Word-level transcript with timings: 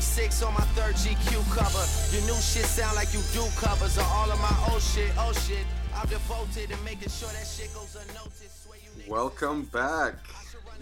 26 0.00 0.42
on 0.44 0.54
my 0.54 0.60
third 0.60 0.94
GQ 0.94 1.54
cover. 1.54 2.16
Your 2.16 2.24
new 2.26 2.40
shit 2.40 2.64
sound 2.64 2.96
like 2.96 3.12
you 3.12 3.20
do 3.34 3.46
covers 3.56 3.98
of 3.98 4.04
all 4.04 4.32
of 4.32 4.40
my 4.40 4.72
old 4.72 4.80
shit. 4.80 5.12
Oh 5.18 5.30
shit. 5.46 5.66
I'm 5.94 6.08
devoted 6.08 6.70
to 6.70 6.76
making 6.84 7.10
sure 7.10 7.28
that 7.28 7.46
shit 7.46 7.68
goes 7.74 7.94
unnoticed. 7.96 8.66
You 8.96 9.12
Welcome 9.12 9.64
back. 9.64 10.14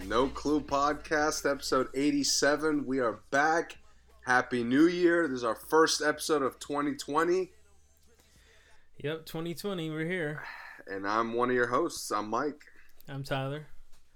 No 0.07 0.29
Clue 0.29 0.61
Podcast, 0.61 1.51
episode 1.51 1.89
87. 1.93 2.85
We 2.85 2.99
are 2.99 3.19
back. 3.29 3.77
Happy 4.25 4.63
New 4.63 4.87
Year. 4.87 5.27
This 5.27 5.39
is 5.39 5.43
our 5.43 5.55
first 5.55 6.01
episode 6.01 6.41
of 6.41 6.57
2020. 6.59 7.51
Yep, 8.99 9.25
2020, 9.25 9.89
we're 9.89 10.05
here. 10.05 10.43
And 10.87 11.05
I'm 11.05 11.33
one 11.33 11.49
of 11.49 11.55
your 11.55 11.67
hosts. 11.67 12.09
I'm 12.11 12.29
Mike. 12.29 12.63
I'm 13.09 13.25
Tyler. 13.25 13.67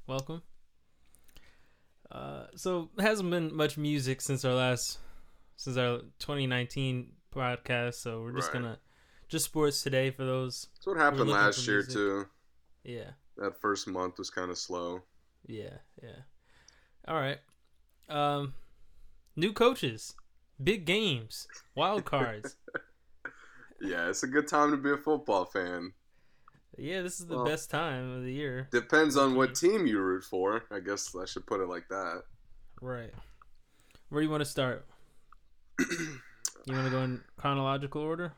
Welcome. 0.07 0.43
Uh, 2.13 2.45
so 2.55 2.89
hasn't 2.99 3.29
been 3.31 3.53
much 3.55 3.77
music 3.77 4.21
since 4.21 4.45
our 4.45 4.53
last, 4.53 4.99
since 5.57 5.77
our 5.77 5.99
2019 6.19 7.11
podcast. 7.33 7.95
So 7.95 8.21
we're 8.21 8.33
just 8.33 8.53
Right. 8.53 8.61
gonna 8.61 8.79
just 9.29 9.45
sports 9.45 9.81
today 9.81 10.11
for 10.11 10.23
those. 10.23 10.67
That's 10.75 10.85
what 10.85 10.97
happened 10.97 11.29
last 11.29 11.67
year, 11.67 11.81
too. 11.83 12.27
Yeah, 12.83 13.11
That 13.37 13.59
first 13.59 13.87
month 13.87 14.19
was 14.19 14.29
kind 14.29 14.51
of 14.51 14.57
slow. 14.59 15.01
yeah, 15.47 15.77
yeah. 16.03 16.19
All 17.07 17.15
right. 17.15 17.39
Um, 18.09 18.53
new 19.35 19.51
coaches, 19.53 20.13
big 20.63 20.85
games, 20.85 21.47
wild 21.73 22.05
cards. 22.13 22.57
Yeah, 23.81 24.07
it's 24.09 24.21
a 24.23 24.27
good 24.27 24.47
time 24.47 24.69
to 24.71 24.77
be 24.77 24.91
a 24.91 24.97
football 24.97 25.45
fan. 25.45 25.93
Yeah, 26.77 27.01
this 27.01 27.19
is 27.19 27.27
the 27.27 27.35
Well- 27.35 27.45
best 27.45 27.69
time 27.69 28.11
of 28.17 28.23
the 28.23 28.31
year. 28.33 28.67
Depends 28.71 29.15
on 29.17 29.35
what 29.35 29.55
team 29.55 29.85
you 29.87 29.99
root 29.99 30.23
for. 30.23 30.63
I 30.71 30.79
guess 30.79 31.15
I 31.15 31.25
should 31.25 31.45
put 31.45 31.61
it 31.61 31.67
like 31.67 31.87
that. 31.89 32.23
Right. 32.81 33.13
Where 34.09 34.21
do 34.21 34.25
you 34.25 34.31
want 34.31 34.41
to 34.43 34.49
start? 34.49 34.85
you 35.79 35.87
want 36.67 36.85
to 36.85 36.91
go 36.91 37.01
in 37.01 37.23
chronological 37.37 38.01
order? 38.01 38.33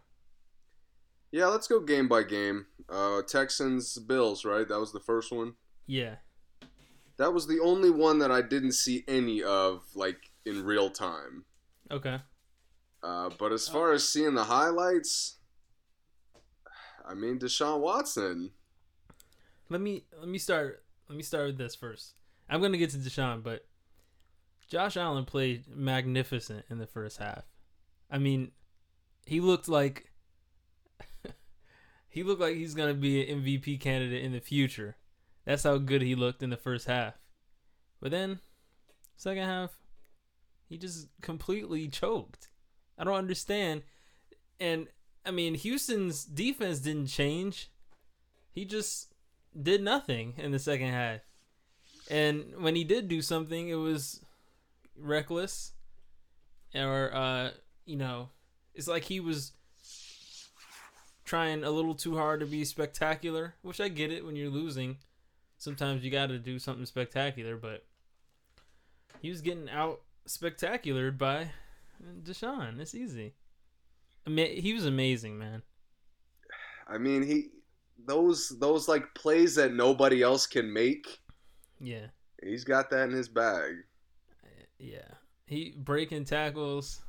Yeah, 1.32 1.48
let's 1.48 1.68
go 1.68 1.80
game 1.82 2.08
by 2.08 2.24
game. 2.24 2.68
Uh, 2.88 3.22
Texans, 3.24 3.98
Bills, 3.98 4.46
right? 4.46 4.68
That 4.68 4.80
was 4.80 4.94
the 4.94 5.00
first 5.02 5.32
one. 5.32 5.56
Yeah. 5.86 6.16
That 7.18 7.34
was 7.34 7.48
the 7.48 7.60
only 7.62 7.90
one 7.90 8.20
that 8.20 8.32
I 8.32 8.42
didn't 8.42 8.74
see 8.74 9.04
any 9.08 9.44
of, 9.44 9.84
like, 9.96 10.32
in 10.46 10.64
real 10.64 10.90
time. 10.90 11.46
Okay. 11.92 12.20
Uh, 13.04 13.30
but 13.38 13.52
as 13.52 13.68
far 13.68 13.92
as 13.92 14.08
seeing 14.08 14.34
the 14.36 14.46
highlights, 14.46 15.38
I 17.08 17.14
mean 17.14 17.40
Deshaun 17.40 17.80
Watson. 17.80 18.52
Let 19.70 19.82
me 19.82 20.04
let 20.20 20.28
me 20.28 20.38
start 20.38 20.84
let 21.10 21.18
me 21.18 21.24
start 21.24 21.48
with 21.48 21.58
this 21.58 21.76
first. 21.76 22.14
I'm 22.50 22.62
gonna 22.62 22.78
get 22.78 22.92
to 22.92 22.98
Deshaun, 22.98 23.44
but 23.44 23.66
Josh 24.68 24.98
Allen 24.98 25.26
played 25.26 25.66
magnificent 25.68 26.66
in 26.70 26.80
the 26.80 26.88
first 26.88 27.18
half. 27.18 27.44
I 28.10 28.18
mean, 28.18 28.52
he 29.26 29.40
looked 29.40 29.68
like 29.68 30.12
he 32.10 32.24
looked 32.24 32.42
like 32.42 32.56
he's 32.56 32.76
gonna 32.76 32.94
be 32.94 33.30
an 33.30 33.44
MVP 33.44 33.80
candidate 33.80 34.24
in 34.24 34.32
the 34.32 34.40
future. 34.40 34.96
That's 35.46 35.64
how 35.64 35.78
good 35.78 36.02
he 36.02 36.16
looked 36.16 36.42
in 36.42 36.50
the 36.50 36.58
first 36.58 36.88
half. 36.88 37.14
But 38.02 38.12
then, 38.12 38.40
second 39.16 39.44
half, 39.44 39.78
he 40.68 40.78
just 40.78 41.08
completely 41.22 41.88
choked. 41.88 42.50
I 42.98 43.04
don't 43.04 43.14
understand. 43.14 43.84
And 44.60 44.88
I 45.26 45.32
mean, 45.32 45.56
Houston's 45.56 46.24
defense 46.24 46.80
didn't 46.80 47.08
change. 47.08 47.70
He 48.52 48.66
just 48.66 49.14
did 49.60 49.82
nothing 49.82 50.34
in 50.38 50.52
the 50.52 50.60
second 50.60 50.90
half. 50.90 51.22
And 52.10 52.54
when 52.58 52.76
he 52.76 52.84
did 52.84 53.08
do 53.08 53.22
something, 53.22 53.70
it 53.70 53.76
was 53.76 54.22
reckless. 54.98 55.72
Or 56.76 57.14
uh, 57.14 57.52
you 57.86 57.96
know, 57.96 58.30
it's 58.74 58.88
like 58.88 59.06
he 59.06 59.20
was 59.20 59.54
trying 61.24 61.64
a 61.64 61.72
little 61.72 61.96
too 61.96 62.16
hard 62.16 62.40
to 62.42 62.46
be 62.46 62.64
spectacular, 62.64 63.56
which 63.62 63.82
I 63.82 63.88
get 63.88 64.12
it 64.12 64.26
when 64.26 64.36
you're 64.36 64.50
losing. 64.50 64.98
Sometimes 65.58 66.04
you 66.04 66.12
got 66.12 66.28
to 66.28 66.38
do 66.38 66.60
something 66.60 66.86
spectacular, 66.86 67.56
but 67.56 67.86
he 69.22 69.30
was 69.30 69.42
getting 69.42 69.70
out 69.70 70.02
spectacular 70.26 71.12
by 71.12 71.52
Deshaun. 72.24 72.80
It's 72.80 72.94
easy. 72.94 73.34
He 74.26 74.74
was 74.74 74.86
amazing, 74.86 75.38
man. 75.38 75.62
I 76.88 76.98
mean, 76.98 77.24
he 77.24 77.50
those 78.06 78.50
those 78.60 78.88
like 78.88 79.14
plays 79.16 79.56
that 79.56 79.74
nobody 79.74 80.22
else 80.22 80.48
can 80.48 80.72
make. 80.72 81.20
Yeah, 81.80 82.08
He's 82.44 82.64
got 82.64 82.90
that 82.92 83.10
in 83.10 83.12
his 83.16 83.28
bag. 83.30 83.74
yeah. 84.80 85.08
He 85.46 85.76
breaking 85.78 86.26
tackles. 86.26 87.02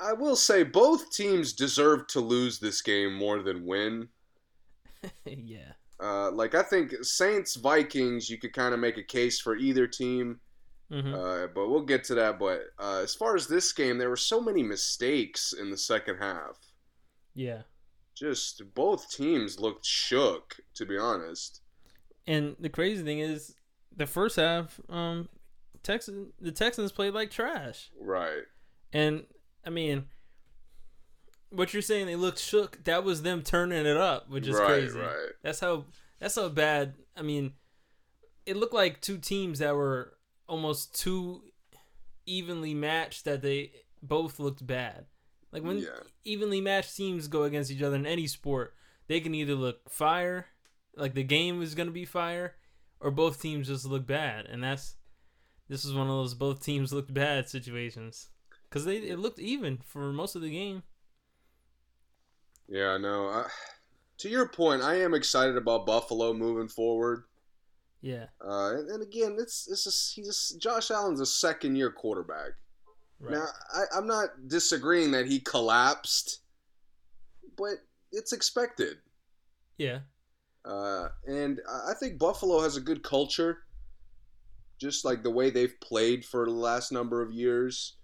I 0.00 0.12
will 0.12 0.36
say 0.36 0.62
both 0.64 1.10
teams 1.12 1.52
deserve 1.52 2.06
to 2.08 2.20
lose 2.20 2.58
this 2.58 2.82
game 2.82 3.14
more 3.14 3.42
than 3.42 3.64
win. 3.66 4.08
yeah, 5.24 5.72
Uh, 6.00 6.30
like 6.32 6.54
I 6.54 6.62
think 6.62 6.92
Saints 7.02 7.54
Vikings, 7.56 8.28
you 8.28 8.38
could 8.38 8.52
kind 8.52 8.74
of 8.74 8.80
make 8.80 8.98
a 8.98 9.02
case 9.04 9.40
for 9.40 9.56
either 9.56 9.86
team. 9.86 10.40
Hmm 10.90 11.14
Uh, 11.14 11.46
but 11.48 11.68
we'll 11.68 11.82
get 11.82 12.04
to 12.04 12.14
that. 12.16 12.38
But 12.38 12.62
uh, 12.78 13.00
as 13.02 13.14
far 13.14 13.34
as 13.36 13.46
this 13.46 13.72
game, 13.72 13.98
there 13.98 14.08
were 14.10 14.16
so 14.16 14.40
many 14.40 14.62
mistakes 14.62 15.52
in 15.52 15.70
the 15.70 15.76
second 15.78 16.18
half. 16.18 16.58
yeah. 17.34 17.62
Just 18.14 18.62
both 18.74 19.10
teams 19.12 19.60
looked 19.60 19.86
shook, 19.86 20.56
to 20.74 20.84
be 20.84 20.98
honest. 20.98 21.60
And 22.26 22.56
the 22.58 22.68
crazy 22.68 23.04
thing 23.04 23.20
is, 23.20 23.54
the 23.96 24.06
first 24.08 24.34
half, 24.34 24.80
um, 24.88 25.28
Texans 25.84 26.32
the 26.40 26.50
Texans 26.50 26.90
played 26.90 27.14
like 27.14 27.30
trash. 27.30 27.90
Right. 28.00 28.42
And 28.92 29.22
I 29.64 29.70
mean, 29.70 30.06
what 31.50 31.72
you're 31.72 31.80
saying 31.82 32.06
they 32.06 32.16
looked 32.16 32.40
shook. 32.40 32.82
That 32.84 33.04
was 33.04 33.22
them 33.22 33.42
turning 33.42 33.86
it 33.86 33.96
up, 33.96 34.28
which 34.28 34.48
is 34.48 34.56
right, 34.56 34.66
crazy. 34.66 34.98
right. 34.98 35.28
That's 35.44 35.60
how 35.60 35.84
that's 36.18 36.34
how 36.34 36.48
bad. 36.48 36.94
I 37.16 37.22
mean, 37.22 37.52
it 38.46 38.56
looked 38.56 38.74
like 38.74 39.00
two 39.00 39.18
teams 39.18 39.60
that 39.60 39.76
were 39.76 40.14
almost 40.48 40.98
too 41.00 41.42
evenly 42.26 42.74
matched 42.74 43.24
that 43.24 43.42
they 43.42 43.72
both 44.02 44.38
looked 44.38 44.66
bad. 44.66 45.06
Like 45.52 45.62
when 45.62 45.78
Yeah. 45.78 46.00
evenly 46.24 46.60
matched 46.60 46.96
teams 46.96 47.28
go 47.28 47.44
against 47.44 47.70
each 47.70 47.82
other 47.82 47.96
in 47.96 48.06
any 48.06 48.26
sport, 48.26 48.74
they 49.06 49.20
can 49.20 49.34
either 49.34 49.54
look 49.54 49.88
fire, 49.90 50.48
like 50.96 51.14
the 51.14 51.22
game 51.22 51.62
is 51.62 51.74
going 51.74 51.86
to 51.88 51.92
be 51.92 52.04
fire, 52.04 52.56
or 53.00 53.10
both 53.10 53.40
teams 53.40 53.68
just 53.68 53.86
look 53.86 54.06
bad. 54.06 54.46
And 54.46 54.62
that's 54.62 54.96
this 55.68 55.84
is 55.84 55.94
one 55.94 56.08
of 56.08 56.14
those 56.14 56.34
both 56.34 56.62
teams 56.64 56.92
looked 56.92 57.12
bad 57.14 57.48
situations 57.48 58.28
because 58.68 58.84
they 58.84 58.96
it 58.98 59.18
looked 59.18 59.38
even 59.38 59.78
for 59.78 60.12
most 60.12 60.34
of 60.36 60.42
the 60.42 60.50
game. 60.50 60.82
Yeah, 62.68 62.90
I 62.90 62.98
know. 62.98 63.28
I, 63.28 63.48
to 64.18 64.28
your 64.28 64.48
point, 64.48 64.82
I 64.82 64.96
am 65.00 65.14
excited 65.14 65.56
about 65.56 65.86
Buffalo 65.86 66.34
moving 66.34 66.68
forward. 66.68 67.24
Yeah, 68.00 68.26
Uh, 68.40 68.74
and, 68.76 68.88
and 68.90 69.02
again, 69.02 69.36
it's 69.40 69.66
it's 69.68 69.84
just, 69.84 70.14
he's 70.14 70.26
just, 70.26 70.60
Josh 70.60 70.90
Allen's 70.90 71.20
a 71.20 71.26
second 71.26 71.74
year 71.76 71.90
quarterback. 71.90 72.52
right. 73.18 73.32
Now, 73.32 73.46
I, 73.74 73.84
I'm 73.96 74.06
not 74.06 74.28
disagreeing 74.46 75.10
that 75.12 75.26
he 75.26 75.40
collapsed, 75.40 76.40
but 77.56 77.74
it's 78.12 78.32
expected. 78.32 78.98
yeah, 79.78 80.00
Uh, 80.64 81.08
and 81.26 81.60
I 81.68 81.92
think 81.98 82.18
Buffalo 82.18 82.60
has 82.60 82.76
a 82.76 82.80
good 82.80 83.02
culture, 83.02 83.64
just 84.80 85.04
like 85.04 85.22
the 85.24 85.30
way 85.30 85.50
they've 85.50 85.78
played 85.80 86.24
for 86.24 86.44
the 86.46 86.52
last 86.52 86.92
number 86.92 87.20
of 87.20 87.32
years. 87.32 87.96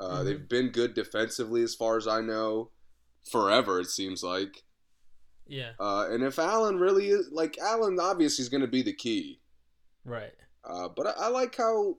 Uh, 0.00 0.18
Mhm. 0.20 0.24
They've 0.24 0.48
been 0.48 0.70
good 0.70 0.94
defensively, 0.94 1.62
as 1.62 1.74
far 1.76 1.96
as 1.96 2.06
I 2.08 2.20
know, 2.20 2.70
forever. 3.30 3.78
It 3.80 3.86
seems 3.90 4.22
like. 4.24 4.64
Yeah, 5.48 5.70
Uh, 5.80 6.06
and 6.10 6.22
if 6.22 6.38
Allen 6.38 6.78
really 6.78 7.08
is 7.08 7.30
like 7.32 7.58
Allen, 7.58 7.98
obviously 8.00 8.42
is 8.42 8.48
going 8.48 8.60
to 8.60 8.66
be 8.68 8.82
the 8.82 8.92
key. 8.94 9.40
right. 10.04 10.32
Uh, 10.64 10.88
but 10.88 11.06
I, 11.06 11.12
I 11.26 11.28
like 11.28 11.56
how 11.56 11.96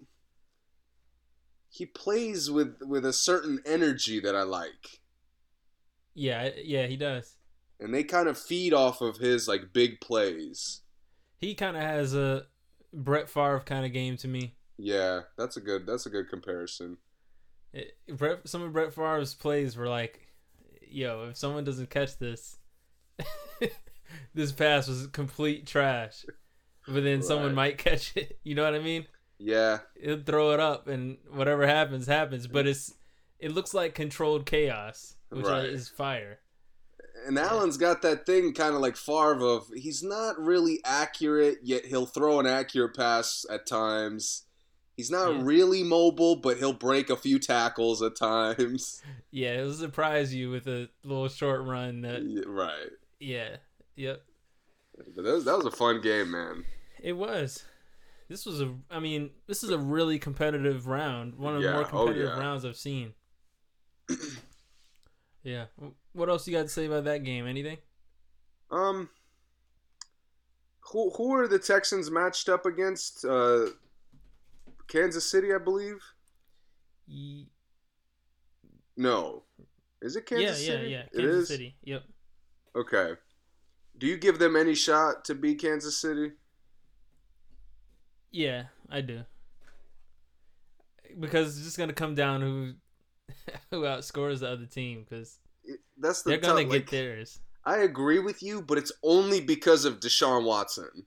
he 1.70 1.86
plays 1.86 2.50
with 2.52 2.78
with 2.82 3.06
a 3.06 3.14
certain 3.14 3.62
energy 3.66 4.20
that 4.20 4.36
I 4.36 4.44
like, 4.44 5.00
Yeah, 6.14 6.50
yeah, 6.64 6.86
he 6.88 6.96
does. 6.98 7.36
and 7.80 7.94
they 7.94 8.04
kind 8.04 8.28
of 8.28 8.38
feed 8.38 8.74
off 8.74 9.02
of 9.02 9.18
his 9.18 9.48
like 9.48 9.74
big 9.74 10.00
plays. 10.02 10.82
He 11.40 11.56
kind 11.56 11.78
of 11.78 11.84
has 11.84 12.14
a 12.14 12.44
Brett 12.94 13.30
Favre 13.30 13.62
kind 13.66 13.86
of 13.86 13.94
game 13.94 14.18
to 14.18 14.28
me. 14.28 14.56
Yeah, 14.78 15.22
that's 15.38 15.58
a 15.58 15.62
good 15.62 15.86
that's 15.88 16.06
a 16.06 16.10
good 16.10 16.30
comparison. 16.30 16.98
It, 17.74 17.98
Brett, 18.08 18.48
some 18.48 18.62
of 18.62 18.74
Brett 18.74 18.94
Favre's 18.94 19.34
plays 19.34 19.76
were 19.78 19.88
like, 19.88 20.28
"Yo, 20.88 21.30
if 21.30 21.38
someone 21.38 21.64
doesn't 21.64 21.90
catch 21.90 22.18
this, 22.20 22.59
this 24.34 24.52
pass 24.52 24.88
was 24.88 25.08
complete 25.08 25.66
trash." 25.66 26.26
But 26.88 27.04
then 27.04 27.22
someone 27.22 27.54
might 27.54 27.78
catch 27.78 28.14
it. 28.16 28.40
You 28.44 28.56
know 28.56 28.64
what 28.64 28.74
I 28.76 28.80
mean? 28.80 29.06
Yeah, 29.38 29.80
He'll 30.02 30.22
throw 30.22 30.52
it 30.52 30.60
up, 30.60 30.88
and 30.88 31.18
whatever 31.32 31.66
happens, 31.68 32.08
happens. 32.08 32.48
But 32.48 32.68
it's 32.68 32.94
it 33.40 33.52
looks 33.52 33.74
like 33.74 33.96
controlled 33.96 34.46
chaos, 34.46 35.16
which 35.30 35.46
Right. 35.46 35.66
is 35.66 35.88
fire. 35.88 36.40
And 37.26 37.38
Allen's 37.38 37.78
got 37.78 38.02
that 38.02 38.26
thing 38.26 38.54
kind 38.54 38.76
of 38.76 38.82
like 38.82 38.96
Favre 38.98 39.42
of 39.46 39.68
he's 39.76 40.02
not 40.04 40.40
really 40.40 40.80
accurate, 40.86 41.60
yet 41.64 41.86
he'll 41.86 42.06
throw 42.06 42.40
an 42.40 42.48
accurate 42.48 42.96
pass 42.96 43.46
at 43.50 43.66
times. 43.68 44.44
He's 44.98 45.12
not 45.12 45.34
Yeah. 45.34 45.42
really 45.44 45.84
mobile, 45.84 46.36
but 46.38 46.58
he'll 46.58 46.74
break 46.74 47.10
a 47.10 47.16
few 47.16 47.40
tackles 47.40 48.02
at 48.02 48.16
times. 48.16 49.02
Yeah, 49.32 49.60
it'll 49.60 49.74
surprise 49.74 50.34
you 50.34 50.50
with 50.50 50.68
a 50.68 50.90
little 51.04 51.30
short 51.30 51.62
run. 51.64 52.02
That 52.02 52.24
Yeah, 52.24 52.44
right. 52.48 52.90
Yeah, 53.20 53.58
yep. 53.96 54.22
But 55.16 55.24
that 55.24 55.34
was, 55.34 55.46
that 55.46 55.58
was 55.58 55.66
a 55.66 55.72
fun 55.72 56.02
game, 56.02 56.32
man. 56.32 56.66
It 57.02 57.14
was. 57.14 57.64
This 58.28 58.46
was 58.46 58.62
a. 58.62 58.74
I 58.92 59.00
mean, 59.00 59.32
this 59.48 59.64
is 59.64 59.70
a 59.70 59.78
really 59.78 60.20
competitive 60.20 60.88
round. 60.88 61.36
One 61.36 61.56
of 61.56 61.62
the 61.62 61.68
Yeah, 61.70 61.74
more 61.76 61.86
oh, 61.86 62.06
competitive 62.06 62.30
yeah. 62.30 62.40
rounds 62.40 62.66
I've 62.66 62.76
seen. 62.78 63.14
yeah. 65.44 65.66
What 66.14 66.30
else 66.30 66.48
you 66.48 66.54
got 66.56 66.64
to 66.64 66.70
say 66.70 66.86
about 66.86 67.06
that 67.06 67.24
game? 67.24 67.48
Anything? 67.48 67.78
Um, 68.72 69.10
who 70.92 71.10
who 71.12 71.34
are 71.34 71.48
the 71.48 71.60
Texans 71.60 72.12
matched 72.12 72.50
up 72.50 72.66
against? 72.66 73.26
Uh, 73.26 73.68
Kansas 74.88 75.30
City, 75.30 75.54
I 75.54 75.58
believe. 75.60 76.04
Ye- 77.08 77.48
No, 78.98 79.44
is 80.02 80.16
it 80.16 80.26
Kansas 80.26 80.62
yeah, 80.68 80.74
City? 80.74 80.90
yeah, 80.90 81.04
yeah. 81.14 81.20
Kansas 81.22 81.42
is? 81.44 81.48
City. 81.48 81.76
Yep. 81.84 82.04
Okay. 82.76 83.14
Do 83.98 84.08
you 84.08 84.18
give 84.18 84.40
them 84.40 84.56
any 84.56 84.76
shot 84.76 85.26
to 85.26 85.36
beat 85.36 85.62
Kansas 85.62 85.98
City? 85.98 86.32
Yeah, 88.32 88.66
I 88.90 89.02
do. 89.02 89.22
Because 91.20 91.58
it's 91.58 91.66
just 91.66 91.78
gonna 91.78 91.94
come 91.94 92.16
down 92.16 92.42
who 92.42 92.74
who 93.72 93.82
outscores 93.84 94.40
the 94.40 94.50
other 94.50 94.66
team. 94.66 95.06
Because 95.08 95.40
That's 95.98 96.22
the 96.22 96.32
they're 96.32 96.40
gonna 96.40 96.64
get 96.64 96.70
like, 96.72 96.90
theirs. 96.90 97.40
I 97.66 97.80
agree 97.80 98.20
with 98.20 98.42
you, 98.42 98.62
but 98.62 98.78
it's 98.78 98.92
only 99.04 99.42
because 99.42 99.86
of 99.86 100.00
Deshaun 100.00 100.46
Watson. 100.46 101.06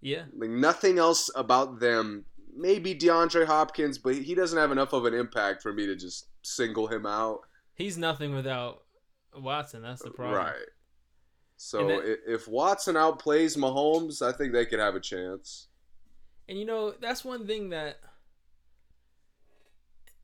Yeah. 0.00 0.24
Like 0.36 0.50
nothing 0.50 0.98
else 0.98 1.30
about 1.34 1.80
them. 1.80 2.26
Maybe 2.56 2.94
DeAndre 2.94 3.46
Hopkins, 3.46 3.98
but 3.98 4.14
he 4.14 4.34
doesn't 4.34 4.58
have 4.58 4.70
enough 4.70 4.92
of 4.92 5.06
an 5.06 5.14
impact 5.14 5.62
for 5.62 5.72
me 5.72 5.86
to 5.86 5.96
just 5.96 6.28
single 6.42 6.86
him 6.86 7.06
out. 7.06 7.40
He's 7.74 7.98
nothing 7.98 8.34
without 8.34 8.83
Watson. 9.36 9.82
That's 9.82 10.02
the 10.02 10.10
problem. 10.10 10.38
Right. 10.38 10.66
So 11.56 11.86
that- 11.86 12.20
if 12.26 12.48
Watson 12.48 12.96
outplays 12.96 13.56
Mahomes, 13.56 14.22
I 14.22 14.32
think 14.32 14.52
they 14.52 14.66
could 14.66 14.80
have 14.80 14.94
a 14.94 15.00
chance. 15.00 15.68
And 16.48 16.58
you 16.58 16.64
know, 16.64 16.90
that's 16.92 17.24
one 17.24 17.46
thing 17.46 17.70
that 17.70 17.98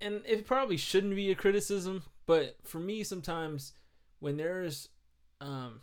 and 0.00 0.22
it 0.26 0.46
probably 0.46 0.76
shouldn't 0.76 1.14
be 1.14 1.30
a 1.30 1.34
criticism, 1.34 2.04
but 2.26 2.56
for 2.64 2.78
me 2.78 3.04
sometimes 3.04 3.72
when 4.18 4.36
there's 4.36 4.88
um 5.40 5.80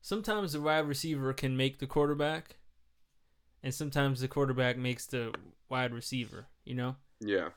sometimes 0.00 0.52
the 0.52 0.60
wide 0.60 0.86
receiver 0.86 1.32
can 1.32 1.56
make 1.56 1.78
the 1.78 1.86
quarterback 1.86 2.56
and 3.62 3.74
sometimes 3.74 4.20
the 4.20 4.28
quarterback 4.28 4.76
makes 4.76 5.06
the 5.06 5.32
wide 5.68 5.92
receiver, 5.92 6.46
you 6.64 6.74
know? 6.74 6.96
Yeah. 7.20 7.50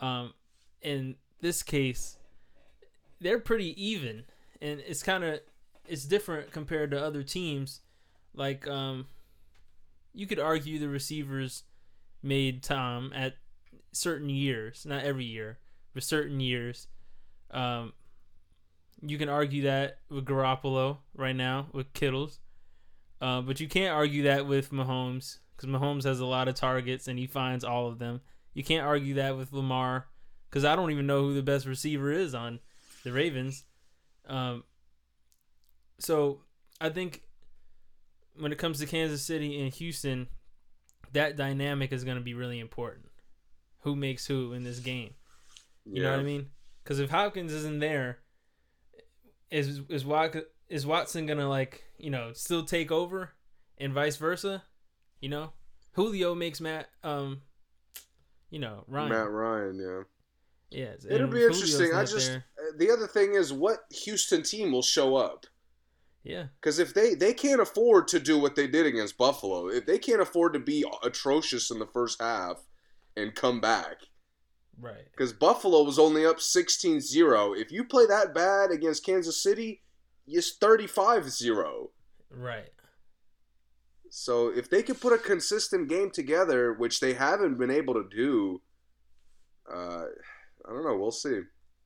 Um, 0.00 0.34
in 0.82 1.16
this 1.40 1.62
case, 1.62 2.18
they're 3.20 3.38
pretty 3.38 3.80
even, 3.82 4.24
and 4.60 4.80
it's 4.86 5.02
kind 5.02 5.24
of 5.24 5.40
it's 5.86 6.04
different 6.04 6.50
compared 6.52 6.90
to 6.90 7.02
other 7.02 7.22
teams. 7.22 7.80
Like, 8.34 8.66
um, 8.68 9.06
you 10.12 10.26
could 10.26 10.38
argue 10.38 10.78
the 10.78 10.88
receivers 10.88 11.62
made 12.22 12.62
Tom 12.62 13.12
at 13.14 13.34
certain 13.92 14.28
years, 14.28 14.84
not 14.86 15.04
every 15.04 15.24
year, 15.24 15.58
but 15.94 16.02
certain 16.02 16.40
years. 16.40 16.88
Um, 17.50 17.92
you 19.00 19.18
can 19.18 19.28
argue 19.28 19.62
that 19.62 19.98
with 20.10 20.24
Garoppolo 20.24 20.98
right 21.14 21.36
now 21.36 21.68
with 21.72 21.92
Kittles, 21.92 22.40
uh, 23.20 23.40
but 23.40 23.60
you 23.60 23.68
can't 23.68 23.94
argue 23.94 24.24
that 24.24 24.46
with 24.46 24.70
Mahomes 24.70 25.38
because 25.56 25.68
Mahomes 25.70 26.04
has 26.04 26.20
a 26.20 26.26
lot 26.26 26.48
of 26.48 26.54
targets 26.54 27.08
and 27.08 27.18
he 27.18 27.26
finds 27.26 27.64
all 27.64 27.88
of 27.88 27.98
them. 27.98 28.20
You 28.52 28.64
can't 28.64 28.86
argue 28.86 29.14
that 29.14 29.36
with 29.36 29.52
Lamar 29.52 30.06
because 30.50 30.64
I 30.64 30.76
don't 30.76 30.90
even 30.90 31.06
know 31.06 31.22
who 31.22 31.34
the 31.34 31.42
best 31.42 31.66
receiver 31.66 32.10
is 32.10 32.34
on 32.34 32.60
the 33.06 33.12
Ravens. 33.12 33.62
Um, 34.26 34.64
so 36.00 36.40
I 36.80 36.88
think 36.88 37.22
when 38.36 38.50
it 38.50 38.58
comes 38.58 38.80
to 38.80 38.86
Kansas 38.86 39.24
City 39.24 39.62
and 39.62 39.72
Houston, 39.74 40.26
that 41.12 41.36
dynamic 41.36 41.92
is 41.92 42.02
going 42.02 42.16
to 42.16 42.22
be 42.22 42.34
really 42.34 42.58
important. 42.58 43.06
Who 43.82 43.94
makes 43.94 44.26
who 44.26 44.52
in 44.54 44.64
this 44.64 44.80
game? 44.80 45.14
You 45.84 46.02
know 46.02 46.10
what 46.10 46.18
I 46.18 46.24
mean? 46.24 46.48
Because 46.82 46.98
if 46.98 47.10
Hopkins 47.10 47.52
isn't 47.52 47.78
there, 47.78 48.18
is 49.52 49.82
is 49.88 50.04
is 50.68 50.84
Watson 50.84 51.26
gonna 51.26 51.48
like 51.48 51.84
you 51.96 52.10
know 52.10 52.32
still 52.32 52.64
take 52.64 52.90
over, 52.90 53.30
and 53.78 53.92
vice 53.92 54.16
versa? 54.16 54.64
You 55.20 55.28
know, 55.28 55.52
Julio 55.92 56.34
makes 56.34 56.60
Matt 56.60 56.88
um, 57.04 57.42
you 58.50 58.58
know 58.58 58.82
Ryan. 58.88 59.10
Matt 59.10 59.30
Ryan, 59.30 59.78
yeah. 59.78 60.02
Yes, 60.70 61.06
It'll 61.08 61.28
be 61.28 61.38
Julio's 61.38 61.62
interesting. 61.62 61.94
I 61.94 62.04
just 62.04 62.30
there. 62.30 62.44
uh, 62.58 62.72
the 62.76 62.90
other 62.90 63.06
thing 63.06 63.34
is 63.34 63.52
what 63.52 63.84
Houston 64.02 64.42
team 64.42 64.72
will 64.72 64.82
show 64.82 65.16
up. 65.16 65.46
yeah, 66.24 66.46
Because 66.60 66.78
if 66.78 66.92
they 66.92 67.14
they 67.14 67.32
can't 67.32 67.60
afford 67.60 68.08
to 68.08 68.18
do 68.18 68.38
what 68.38 68.56
they 68.56 68.66
did 68.66 68.86
against 68.86 69.16
Buffalo, 69.16 69.68
if 69.68 69.86
they 69.86 69.98
can't 69.98 70.20
afford 70.20 70.52
to 70.54 70.58
be 70.58 70.84
atrocious 71.04 71.70
in 71.70 71.78
the 71.78 71.86
first 71.86 72.20
half 72.20 72.64
and 73.16 73.34
come 73.34 73.60
back, 73.60 73.96
right. 74.80 75.06
because 75.12 75.32
Buffalo 75.32 75.82
was 75.84 75.98
only 75.98 76.26
up 76.26 76.38
16-0. 76.38 77.56
If 77.56 77.70
you 77.70 77.84
play 77.84 78.06
that 78.06 78.34
bad 78.34 78.70
against 78.70 79.06
Kansas 79.06 79.40
City, 79.42 79.82
it's 80.26 80.58
35-0. 80.58 81.90
Right. 82.30 82.70
So 84.10 84.48
if 84.48 84.68
they 84.68 84.82
could 84.82 85.00
put 85.00 85.12
a 85.12 85.18
consistent 85.18 85.88
game 85.88 86.10
together, 86.10 86.72
which 86.72 87.00
they 87.00 87.14
haven't 87.14 87.58
been 87.58 87.70
able 87.70 87.94
to 87.94 88.04
do, 88.08 88.62
uh, 89.72 90.06
I 90.68 90.72
don't 90.72 90.84
know. 90.84 90.96
We'll 90.96 91.10
see. 91.10 91.40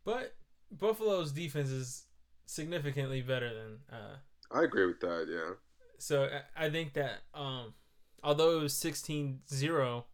But 0.05 0.35
Buffalo's 0.71 1.33
defense 1.33 1.71
is 1.71 2.05
significantly 2.47 3.21
better 3.23 3.53
than 3.55 3.79
uh 3.93 4.17
I 4.51 4.65
agree 4.65 4.87
with 4.87 5.01
that. 5.01 5.27
Yeah. 5.31 5.55
so 5.99 6.25
I- 6.57 6.67
I 6.67 6.71
think 6.71 6.95
that 6.95 7.21
um 7.35 7.75
although 8.23 8.59
it 8.59 8.63
was 8.63 8.75
16-0 8.75 10.05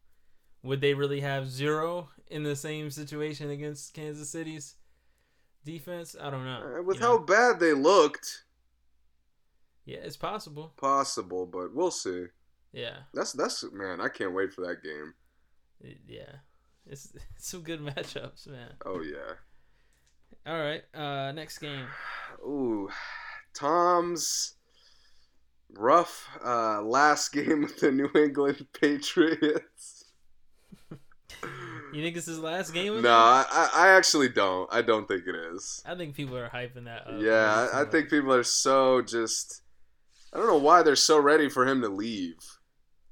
would 0.63 0.81
they 0.81 0.95
really 0.95 1.21
have 1.21 1.49
zero 1.49 2.09
in 2.29 2.43
the 2.43 2.57
same 2.57 2.91
situation 2.91 3.51
against 3.51 3.95
Kansas 3.95 4.29
City's 4.31 4.75
defense? 5.65 6.17
I 6.21 6.29
don't 6.31 6.45
know. 6.45 6.79
Uh, 6.79 6.83
with 6.83 6.97
you 6.97 7.03
know? 7.03 7.19
how 7.19 7.19
bad 7.19 7.61
they 7.61 7.73
looked, 7.73 8.45
Yeah, 9.85 9.99
it's 9.99 10.17
possible. 10.17 10.73
possible, 10.77 11.47
but 11.47 11.73
we'll 11.75 11.91
see. 11.93 12.27
Yeah. 12.73 12.97
That's 13.15 13.33
that's 13.33 13.65
man. 13.73 14.01
I 14.01 14.09
can't 14.09 14.35
wait 14.35 14.53
for 14.53 14.67
that 14.67 14.83
game. 14.83 15.15
Yeah. 16.07 16.37
It's, 16.89 17.13
it's 17.15 17.25
some 17.49 17.63
good 17.63 17.81
matchups, 17.81 18.47
man. 18.49 18.73
Oh 18.85 19.03
yeah. 19.03 19.35
All 20.47 20.59
right. 20.59 20.83
Uh 20.95 21.33
next 21.33 21.59
game. 21.59 21.87
Ooh, 22.47 22.89
Tom's 23.55 24.55
rough 25.73 26.29
uh, 26.45 26.83
last 26.83 27.29
game 27.33 27.63
with 27.63 27.79
the 27.81 27.91
New 27.91 28.11
England 28.15 28.67
Patriots. 28.79 30.05
You 31.93 32.03
think 32.03 32.17
it's 32.17 32.27
his 32.27 32.39
last 32.39 32.73
game? 32.75 32.95
with 32.95 33.05
No? 33.05 33.11
I, 33.11 33.71
I 33.73 33.89
actually 33.89 34.29
don't. 34.29 34.73
I 34.73 34.83
don't 34.83 35.07
think 35.07 35.27
it 35.27 35.35
is. 35.35 35.83
I 35.87 35.95
think 35.95 36.15
people 36.15 36.37
are 36.37 36.49
hyping 36.49 36.85
that 36.85 37.07
up. 37.07 37.15
yeah, 37.19 37.69
I, 37.73 37.83
I 37.83 37.85
think 37.85 38.11
people 38.11 38.33
are 38.33 38.43
so 38.43 39.03
just. 39.03 39.63
I 40.33 40.39
don't 40.39 40.47
know 40.47 40.59
why 40.59 40.83
they're 40.83 40.97
so 40.97 41.19
ready 41.19 41.49
for 41.49 41.67
him 41.67 41.81
to 41.83 41.89
leave. 41.89 42.37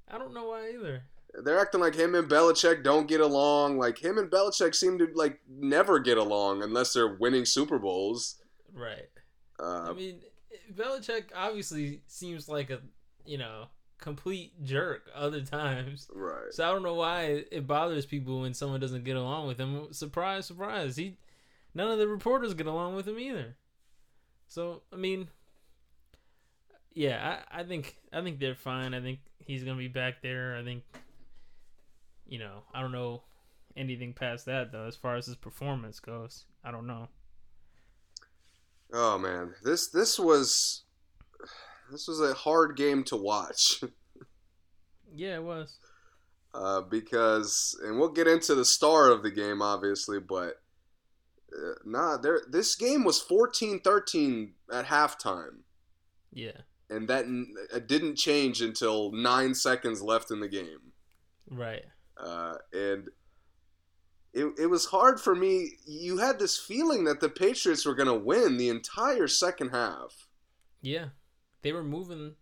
I 0.09 0.19
don't 0.19 0.35
know 0.35 0.49
why 0.49 0.71
either. 0.75 1.05
They're 1.43 1.59
acting 1.59 1.81
like 1.81 1.95
him 1.95 2.15
and 2.15 2.29
Belichick 2.29 2.85
don't 2.85 3.09
get 3.09 3.21
along. 3.21 3.79
Like 3.79 3.99
him 3.99 4.19
and 4.19 4.31
Belichick 4.31 4.75
seem 4.75 4.99
to 4.99 5.09
like 5.15 5.41
never 5.49 5.99
get 5.99 6.19
along 6.19 6.63
unless 6.63 6.93
they're 6.93 7.17
winning 7.17 7.45
Super 7.45 7.79
Bowls. 7.79 8.37
Right. 8.73 9.09
Uh, 9.59 9.91
I 9.91 9.93
mean, 9.93 10.21
Belichick 10.73 11.25
obviously 11.35 12.03
seems 12.07 12.49
like 12.49 12.71
a 12.71 12.81
you 13.25 13.39
know 13.39 13.67
complete 13.99 14.53
jerk 14.65 15.09
other 15.15 15.41
times. 15.41 16.09
right. 16.15 16.53
So 16.53 16.69
I 16.69 16.73
don't 16.73 16.83
know 16.83 16.95
why 16.95 17.45
it 17.51 17.67
bothers 17.67 18.07
people 18.07 18.43
when 18.43 18.55
someone 18.55 18.81
doesn't 18.81 19.05
get 19.05 19.17
along 19.17 19.47
with 19.47 19.59
him. 19.59 19.93
Surprise, 19.93 20.47
surprise. 20.47 20.97
He 20.97 21.17
none 21.75 21.91
of 21.91 21.99
the 21.99 22.09
reporters 22.09 22.55
get 22.55 22.67
along 22.67 22.95
with 22.95 23.09
him 23.09 23.19
either. 23.19 23.57
So 24.47 24.83
I 24.93 24.97
mean, 24.97 25.29
yeah, 26.93 27.39
I, 27.51 27.61
I 27.61 27.65
think 27.65 27.97
I 28.13 28.23
think 28.23 28.39
they're 28.39 28.55
fine. 28.55 28.95
I 28.95 29.01
think 29.01 29.21
he's 29.39 29.65
gonna 29.65 29.79
be 29.79 29.89
back 29.89 30.23
there. 30.23 30.57
I 30.57 30.65
think 30.65 30.83
you 32.27 32.39
know 32.39 32.63
I 32.73 32.81
don't 32.81 32.93
know 32.93 33.23
anything 33.77 34.13
past 34.15 34.47
that 34.47 34.73
though 34.73 34.87
as 34.87 34.97
far 34.97 35.17
as 35.17 35.27
his 35.27 35.37
performance 35.37 36.01
goes. 36.01 36.45
I 36.65 36.71
don't 36.71 36.87
know. 36.87 37.09
Oh 38.93 39.19
man, 39.19 39.55
this 39.63 39.89
this 39.89 40.19
was 40.19 40.83
this 41.91 42.07
was 42.09 42.21
a 42.21 42.35
hard 42.35 42.77
game 42.77 43.03
to 43.05 43.17
watch 43.17 43.83
Yeah, 45.17 45.37
it 45.37 45.45
was. 45.45 45.77
uh, 46.55 46.81
because, 46.81 47.79
and 47.85 47.99
we'll 48.01 48.09
get 48.13 48.27
into 48.27 48.55
the 48.57 48.65
star 48.65 49.11
of 49.11 49.23
the 49.23 49.31
game, 49.31 49.63
obviously, 49.63 50.19
but 50.19 50.61
Uh, 51.57 51.75
nah, 51.85 52.17
there. 52.17 52.41
This 52.51 52.75
game 52.75 53.05
was 53.05 53.23
14-13 53.23 54.55
at 54.73 54.87
halftime, 54.87 55.59
Yeah. 56.33 56.63
and 56.91 57.07
that 57.09 57.27
n- 57.27 57.55
it 57.73 57.87
didn't 57.87 58.17
change 58.17 58.61
until 58.61 59.13
nine 59.13 59.55
seconds 59.55 60.03
left 60.03 60.33
in 60.33 60.41
the 60.41 60.49
game. 60.49 60.93
Right. 61.49 61.85
Uh, 62.17 62.55
and 62.73 63.09
it, 64.33 64.47
it 64.59 64.67
was 64.67 64.87
hard 64.87 65.21
for 65.21 65.35
me. 65.35 65.73
You 65.87 66.19
had 66.19 66.39
this 66.39 66.59
feeling 66.59 67.05
that 67.05 67.21
the 67.21 67.29
Patriots 67.29 67.87
were 67.87 67.95
going 67.95 68.09
to 68.09 68.15
win 68.15 68.57
the 68.57 68.69
entire 68.69 69.29
second 69.29 69.71
half. 69.71 70.27
Yeah. 70.83 71.07
They 71.63 71.73
were 71.73 71.85
moving. 71.85 72.35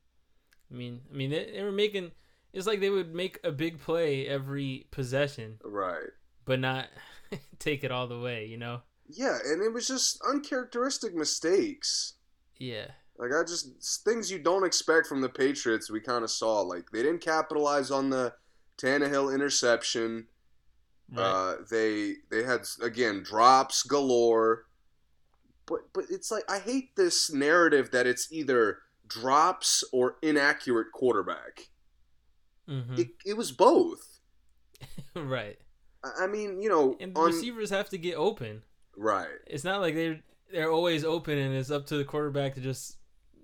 I 0.71 0.75
mean, 0.75 1.01
I 1.13 1.15
mean, 1.17 1.31
they, 1.31 1.51
they 1.53 1.63
were 1.63 1.73
making. 1.73 2.13
It's 2.53 2.67
like 2.67 2.81
they 2.81 2.91
would 2.91 3.15
make 3.15 3.39
a 3.45 3.53
big 3.53 3.79
play 3.81 4.27
every 4.27 4.87
possession, 4.91 5.59
Right. 5.65 6.11
but 6.45 6.61
not 6.61 6.89
take 7.59 7.85
it 7.85 7.91
all 7.93 8.07
the 8.09 8.19
way. 8.19 8.47
You 8.47 8.57
know. 8.59 8.83
Yeah, 9.09 9.39
and 9.45 9.63
it 9.63 9.73
was 9.73 9.87
just 9.87 10.21
uncharacteristic 10.29 11.15
mistakes. 11.15 12.15
Yeah. 12.59 12.87
Like 13.19 13.31
I 13.33 13.43
just 13.45 14.03
things 14.05 14.31
you 14.31 14.39
don't 14.39 14.65
expect 14.65 15.07
from 15.07 15.21
the 15.21 15.29
Patriots. 15.29 15.91
We 15.91 16.01
kind 16.01 16.25
of 16.25 16.31
saw 16.31 16.61
like 16.61 16.91
they 16.91 17.03
didn't 17.03 17.21
capitalize 17.21 17.91
on 17.91 18.11
the 18.11 18.33
Tannehill 18.83 19.33
interception. 19.35 20.27
Right. 21.13 21.23
Uh, 21.25 21.57
they 21.71 22.15
they 22.31 22.43
had 22.43 22.63
again 22.83 23.23
drops 23.23 23.83
galore. 23.83 24.65
But 25.67 25.93
but 25.93 26.05
it's 26.11 26.31
like 26.31 26.45
I 26.51 26.59
hate 26.59 26.97
this 26.97 27.33
narrative 27.33 27.91
that 27.93 28.07
it's 28.07 28.33
either 28.33 28.79
drops 29.07 29.85
or 29.93 30.17
inaccurate 30.23 30.89
quarterback. 30.93 31.69
hmm 32.67 32.95
It, 32.97 33.09
it 33.27 33.37
was 33.37 33.53
both. 33.53 34.21
right. 35.17 35.59
I 36.03 36.25
I 36.25 36.27
mean, 36.27 36.61
you 36.61 36.69
know, 36.69 36.97
And 36.99 37.15
the 37.15 37.21
on 37.21 37.27
receivers 37.27 37.71
have 37.71 37.89
to 37.91 37.99
get 37.99 38.17
open. 38.17 38.63
right. 38.97 39.29
It's 39.47 39.65
not 39.65 39.81
like 39.81 39.95
they're 39.95 40.21
they're 40.51 40.71
always 40.71 41.05
open 41.05 41.39
and 41.39 41.55
it's 41.55 41.71
up 41.71 41.87
to 41.87 41.97
the 41.97 42.05
quarterback 42.05 42.55
to 42.55 42.61
just 42.61 42.97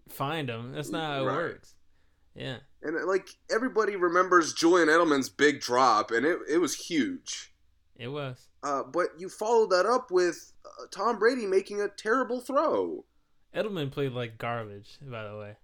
find 0.09 0.49
them. 0.49 0.73
That's 0.73 0.91
not 0.91 1.05
how 1.05 1.23
it 1.23 1.27
Right. 1.27 1.37
works. 1.37 1.75
Yeah. 2.39 2.59
And 2.83 2.97
uh, 2.97 3.07
like 3.07 3.29
everybody 3.53 3.97
remembers 3.97 4.53
Julian 4.53 4.89
Edelman's 4.89 5.29
big 5.29 5.61
drop, 5.61 6.11
and 6.11 6.25
it 6.25 6.39
it 6.49 6.59
was 6.59 6.75
huge. 6.75 7.53
It 7.97 8.09
was. 8.09 8.47
Uh, 8.63 8.83
but 8.85 9.09
you 9.19 9.29
followed 9.29 9.71
that 9.71 9.87
up 9.87 10.11
with 10.11 10.53
uh, 10.65 10.87
Tom 10.91 11.19
Brady 11.19 11.47
making 11.47 11.81
a 11.81 11.89
terrible 11.89 12.41
throw. 12.41 13.05
Edelman 13.55 13.91
played 13.91 14.13
like 14.13 14.39
garbage, 14.39 14.99
by 15.03 15.25
the 15.29 15.37
way, 15.37 15.57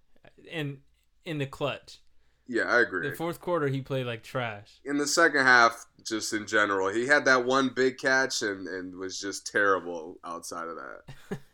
and 0.50 0.78
in 1.25 1.38
the 1.38 1.47
clutch. 1.47 2.00
Yeah, 2.47 2.64
I 2.64 2.81
agree. 2.81 3.09
The 3.09 3.16
fourth 3.16 3.40
quarter, 3.40 3.69
he 3.69 3.81
played 3.81 4.07
like 4.07 4.23
trash. 4.23 4.81
in 4.85 4.99
the 4.99 5.07
second 5.07 5.47
half, 5.47 5.87
just 6.02 6.33
in 6.35 6.47
general, 6.47 6.93
he 6.93 7.07
had 7.07 7.25
that 7.25 7.47
one 7.47 7.71
big 7.75 7.97
catch 7.97 8.43
and, 8.43 8.66
and 8.69 8.97
was 8.97 9.19
just 9.19 9.50
terrible 9.50 10.19
outside 10.25 10.69
of 10.69 10.76
that. 10.76 11.38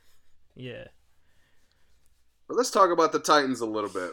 Yeah. 0.57 0.89
But 2.47 2.57
let's 2.57 2.71
talk 2.71 2.91
about 2.91 3.13
the 3.13 3.19
Titans 3.19 3.61
a 3.61 3.67
little 3.67 3.89
bit. 3.89 4.13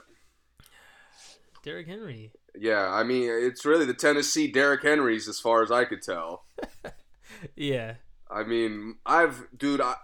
Derrick 1.68 1.88
Henry. 1.88 2.32
Yeah, 2.58 2.88
I 2.88 3.04
mean, 3.04 3.30
it's 3.30 3.66
really 3.66 3.86
the 3.86 3.94
Tennessee 3.94 4.50
Derrick 4.50 4.84
Henrys 4.84 5.28
as 5.28 5.40
far 5.40 5.62
as 5.62 5.70
I 5.72 5.86
could 5.86 6.02
tell. 6.02 6.46
Yeah. 7.56 7.96
I 8.32 8.44
mean, 8.44 8.96
I've, 9.06 9.46
dude, 9.56 9.82
I, 9.82 9.96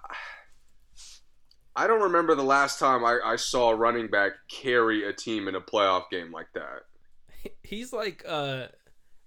I 1.75 1.87
don't 1.87 2.01
remember 2.01 2.35
the 2.35 2.43
last 2.43 2.77
time 2.79 3.03
I, 3.03 3.19
I 3.23 3.37
saw 3.37 3.71
a 3.71 3.75
running 3.75 4.07
back 4.07 4.33
carry 4.49 5.07
a 5.07 5.13
team 5.13 5.47
in 5.47 5.55
a 5.55 5.61
playoff 5.61 6.09
game 6.11 6.31
like 6.31 6.47
that. 6.53 6.83
He's 7.63 7.91
like 7.91 8.23
uh 8.27 8.67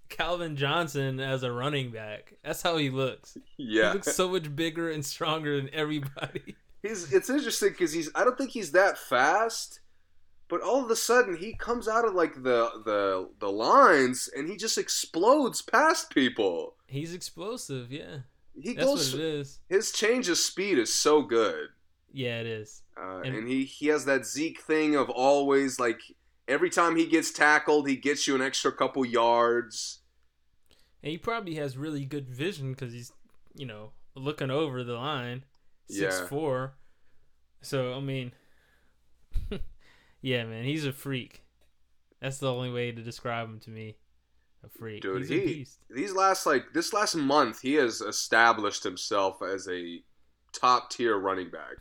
Calvin 0.08 0.56
Johnson 0.56 1.18
as 1.18 1.42
a 1.42 1.50
running 1.50 1.90
back. 1.90 2.34
That's 2.44 2.62
how 2.62 2.76
he 2.76 2.90
looks. 2.90 3.36
Yeah. 3.56 3.88
He 3.88 3.94
looks 3.94 4.14
so 4.14 4.28
much 4.28 4.54
bigger 4.54 4.90
and 4.90 5.04
stronger 5.04 5.56
than 5.56 5.70
everybody. 5.72 6.56
He's 6.82 7.12
it's 7.12 7.28
interesting 7.28 7.70
because 7.70 7.92
he's 7.92 8.10
I 8.14 8.22
don't 8.22 8.38
think 8.38 8.50
he's 8.50 8.72
that 8.72 8.98
fast, 8.98 9.80
but 10.48 10.60
all 10.60 10.84
of 10.84 10.90
a 10.90 10.96
sudden 10.96 11.36
he 11.36 11.54
comes 11.54 11.88
out 11.88 12.04
of 12.06 12.14
like 12.14 12.34
the 12.42 12.70
the 12.84 13.28
the 13.38 13.50
lines 13.50 14.28
and 14.36 14.48
he 14.48 14.56
just 14.56 14.78
explodes 14.78 15.62
past 15.62 16.10
people. 16.10 16.74
He's 16.86 17.12
explosive, 17.14 17.90
yeah. 17.90 18.18
He 18.58 18.72
That's 18.74 18.86
goes 18.86 19.12
what 19.12 19.20
it 19.20 19.26
is. 19.26 19.58
his 19.68 19.92
change 19.92 20.28
of 20.28 20.38
speed 20.38 20.78
is 20.78 20.94
so 20.94 21.22
good, 21.22 21.68
Yeah, 22.12 22.40
it 22.40 22.46
is. 22.46 22.82
uh, 22.96 23.20
And- 23.24 23.34
and, 23.36 23.48
he 23.48 23.64
he 23.64 23.88
has 23.88 24.04
that 24.06 24.24
Zeke 24.24 24.60
thing 24.60 24.94
of 24.94 25.10
always 25.10 25.78
like 25.78 26.00
every 26.48 26.70
time 26.70 26.96
he 26.96 27.06
gets 27.06 27.30
tackled 27.32 27.88
he 27.88 27.96
gets 27.96 28.26
you 28.26 28.34
an 28.34 28.40
extra 28.42 28.72
couple 28.72 29.04
yards. 29.04 29.98
And 31.02 31.10
he 31.10 31.18
probably 31.18 31.54
has 31.56 31.76
really 31.76 32.04
good 32.04 32.28
vision 32.28 32.72
because 32.72 32.92
he's, 32.92 33.12
you 33.54 33.66
know, 33.66 33.92
looking 34.14 34.50
over 34.50 34.82
the 34.82 34.94
line, 34.94 35.44
six 35.88 36.18
Yeah. 36.20 36.26
four. 36.26 36.74
So 37.62 37.92
I 37.94 38.00
mean, 38.00 38.32
yeah, 40.22 40.44
man, 40.44 40.64
he's 40.64 40.86
a 40.86 40.92
freak. 40.92 41.42
That's 42.20 42.38
the 42.38 42.52
only 42.52 42.70
way 42.72 42.92
to 42.92 43.02
describe 43.02 43.48
him 43.48 43.60
to 43.60 43.70
me. 43.70 43.96
A 44.64 44.68
freak. 44.68 45.02
Dude, 45.02 45.20
he's 45.22 45.28
he- 45.28 45.36
a 45.38 45.44
beast. 45.46 45.78
These 45.90 46.12
last 46.14 46.46
like 46.46 46.72
this 46.72 46.92
last 46.92 47.14
month 47.14 47.60
he 47.60 47.74
has 47.74 48.00
established 48.00 48.82
himself 48.82 49.42
as 49.42 49.68
a 49.68 50.00
top 50.52 50.90
tier 50.90 51.18
running 51.18 51.50
back, 51.50 51.76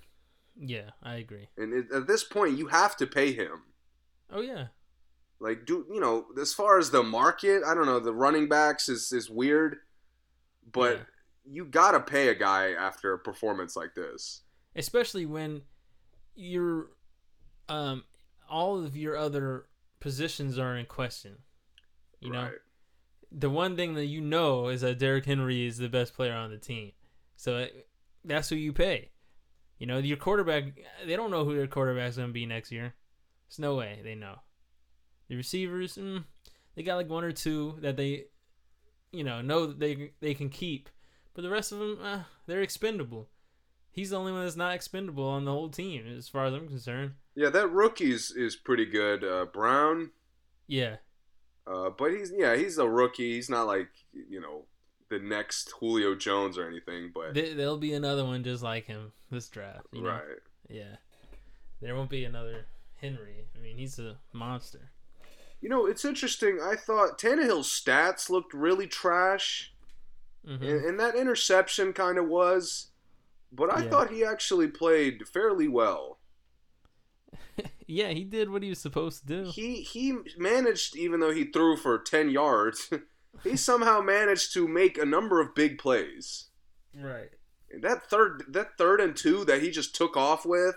Yeah, 0.58 0.90
I 1.02 1.16
agree. 1.16 1.48
and 1.58 1.74
it, 1.74 1.92
at 1.92 2.08
this 2.08 2.24
point 2.24 2.58
you 2.58 2.68
have 2.68 2.96
to 2.98 3.08
pay 3.08 3.32
him. 3.32 3.64
Oh 4.30 4.42
yeah, 4.42 4.68
Like, 5.40 5.66
do 5.66 5.86
you 5.92 6.00
know 6.02 6.26
as 6.40 6.54
far 6.54 6.78
as 6.78 6.92
the 6.92 7.02
market? 7.04 7.64
I 7.66 7.74
don't 7.74 7.86
know. 7.86 8.00
The 8.00 8.14
running 8.14 8.50
backs 8.50 8.90
is 8.90 9.12
is 9.14 9.30
weird, 9.30 9.78
but 10.72 10.98
Yeah. 10.98 11.04
you 11.46 11.66
gotta 11.66 12.02
pay 12.02 12.28
a 12.28 12.36
guy 12.36 12.72
after 12.74 13.14
a 13.14 13.20
performance 13.20 13.76
like 13.78 13.96
this. 13.96 14.42
especially 14.76 15.26
when 15.26 15.62
you're, 16.36 16.88
um, 17.70 18.04
all 18.50 18.84
of 18.84 18.96
your 18.96 19.18
other 19.18 19.66
positions 20.00 20.58
are 20.58 20.76
in 20.76 20.86
question. 20.86 21.38
You 22.20 22.32
know, 22.32 22.44
right? 22.44 22.52
the 23.32 23.50
one 23.50 23.76
thing 23.76 23.96
that 23.96 24.06
you 24.06 24.22
know 24.22 24.70
is 24.70 24.82
that 24.82 25.00
Derrick 25.00 25.26
Henry 25.26 25.68
is 25.68 25.78
the 25.78 25.90
best 25.90 26.16
player 26.16 26.34
on 26.34 26.50
the 26.50 26.58
team. 26.58 26.92
So 27.36 27.58
it, 27.58 27.88
that's 28.24 28.50
who 28.50 28.56
you 28.56 28.74
pay. 28.74 29.12
You 29.78 29.88
know, 29.88 29.98
your 29.98 30.18
quarterback, 30.18 30.64
they 31.06 31.16
don't 31.16 31.32
know 31.32 31.44
who 31.44 31.56
their 31.56 31.68
quarterback's 31.68 32.16
going 32.16 32.30
to 32.30 32.34
be 32.34 32.46
next 32.46 32.72
year. 32.72 32.94
There's 33.48 33.60
no 33.60 33.76
way 33.76 34.00
they 34.04 34.16
know. 34.16 34.40
The 35.28 35.36
receivers, 35.36 35.96
mm, 35.96 36.24
they 36.76 36.84
got 36.84 36.96
like 36.96 37.10
one 37.10 37.24
or 37.24 37.32
two 37.32 37.78
that 37.82 37.98
they, 37.98 38.26
you 39.12 39.24
know, 39.24 39.42
know 39.42 39.68
that 39.68 39.80
they 39.80 40.12
they 40.22 40.34
can 40.34 40.50
keep. 40.50 40.90
But 41.34 41.42
the 41.42 41.50
rest 41.50 41.72
of 41.72 41.80
them, 41.80 42.00
uh, 42.02 42.20
they're 42.48 42.62
expendable. 42.62 43.28
He's 43.96 44.10
the 44.10 44.20
only 44.20 44.34
one 44.34 44.44
that's 44.44 44.58
not 44.58 44.76
expendable 44.76 45.24
on 45.28 45.46
the 45.46 45.52
whole 45.52 45.70
team, 45.70 46.06
as 46.06 46.28
far 46.28 46.46
as 46.46 46.54
I'm 46.54 46.68
concerned. 46.68 47.14
Yeah, 47.34 47.50
that 47.50 47.72
rookie's 47.72 48.30
is 48.32 48.56
pretty 48.58 48.86
good. 48.86 49.24
Uh, 49.24 49.46
Brown, 49.46 50.12
Yeah, 50.68 50.98
uh, 51.66 51.90
but 51.92 52.12
he's 52.12 52.32
yeah 52.36 52.56
he's 52.58 52.78
a 52.78 52.88
rookie. 52.90 53.34
He's 53.36 53.50
not 53.50 53.68
like 53.68 53.88
you 54.14 54.42
know 54.42 54.66
the 55.10 55.20
next 55.20 55.72
Julio 55.80 56.14
Jones 56.16 56.58
or 56.58 56.68
anything. 56.68 57.12
But 57.14 57.34
There- 57.34 57.54
there'll 57.54 57.78
be 57.78 57.94
another 57.94 58.26
one 58.26 58.44
just 58.44 58.62
like 58.64 58.86
him 58.86 59.14
this 59.32 59.48
draft. 59.48 59.86
You 59.94 60.02
know? 60.02 60.10
right, 60.10 60.40
Yeah. 60.70 60.98
There 61.82 61.96
won't 61.96 62.10
be 62.10 62.26
another 62.26 62.66
Henry. 63.02 63.46
I 63.56 63.60
mean, 63.60 63.78
he's 63.78 63.98
a 64.00 64.18
monster. 64.34 64.90
you 65.62 65.70
know 65.70 65.86
it's 65.86 66.04
interesting. 66.06 66.60
I 66.62 66.76
thought 66.76 67.18
Tannehill's 67.20 67.70
stats 67.70 68.30
looked 68.30 68.54
really 68.54 68.88
trash, 68.88 69.74
hmm 70.46 70.56
and, 70.64 70.86
and 70.86 71.00
that 71.00 71.16
interception 71.16 71.94
kind 71.94 72.18
of 72.18 72.28
was. 72.28 72.88
But 73.56 73.74
I 73.74 73.84
Yeah. 73.84 73.90
thought 73.90 74.12
he 74.12 74.24
actually 74.26 74.68
played 74.68 75.28
fairly 75.28 75.68
well. 75.68 76.20
yeah, 77.88 78.10
he 78.10 78.24
did 78.24 78.50
what 78.50 78.64
he 78.64 78.70
was 78.70 78.80
supposed 78.80 79.22
to 79.28 79.44
do. 79.44 79.52
he 79.52 79.82
he 79.82 80.18
managed 80.38 80.96
even 80.96 81.20
though 81.20 81.32
he 81.34 81.46
threw 81.46 81.78
for 81.78 81.98
10 81.98 82.30
yards 82.30 82.92
he 83.44 83.56
somehow 83.56 84.02
managed 84.02 84.54
to 84.54 84.68
make 84.68 84.98
a 84.98 85.06
number 85.06 85.40
of 85.42 85.56
big 85.56 85.78
plays 85.78 86.48
Right. 86.94 87.30
and 87.72 87.84
that 87.84 88.10
third 88.10 88.46
that 88.50 88.78
third 88.78 89.00
and 89.02 89.16
two 89.16 89.44
that 89.46 89.62
he 89.62 89.72
just 89.72 89.96
took 89.96 90.16
off 90.18 90.46
with 90.46 90.76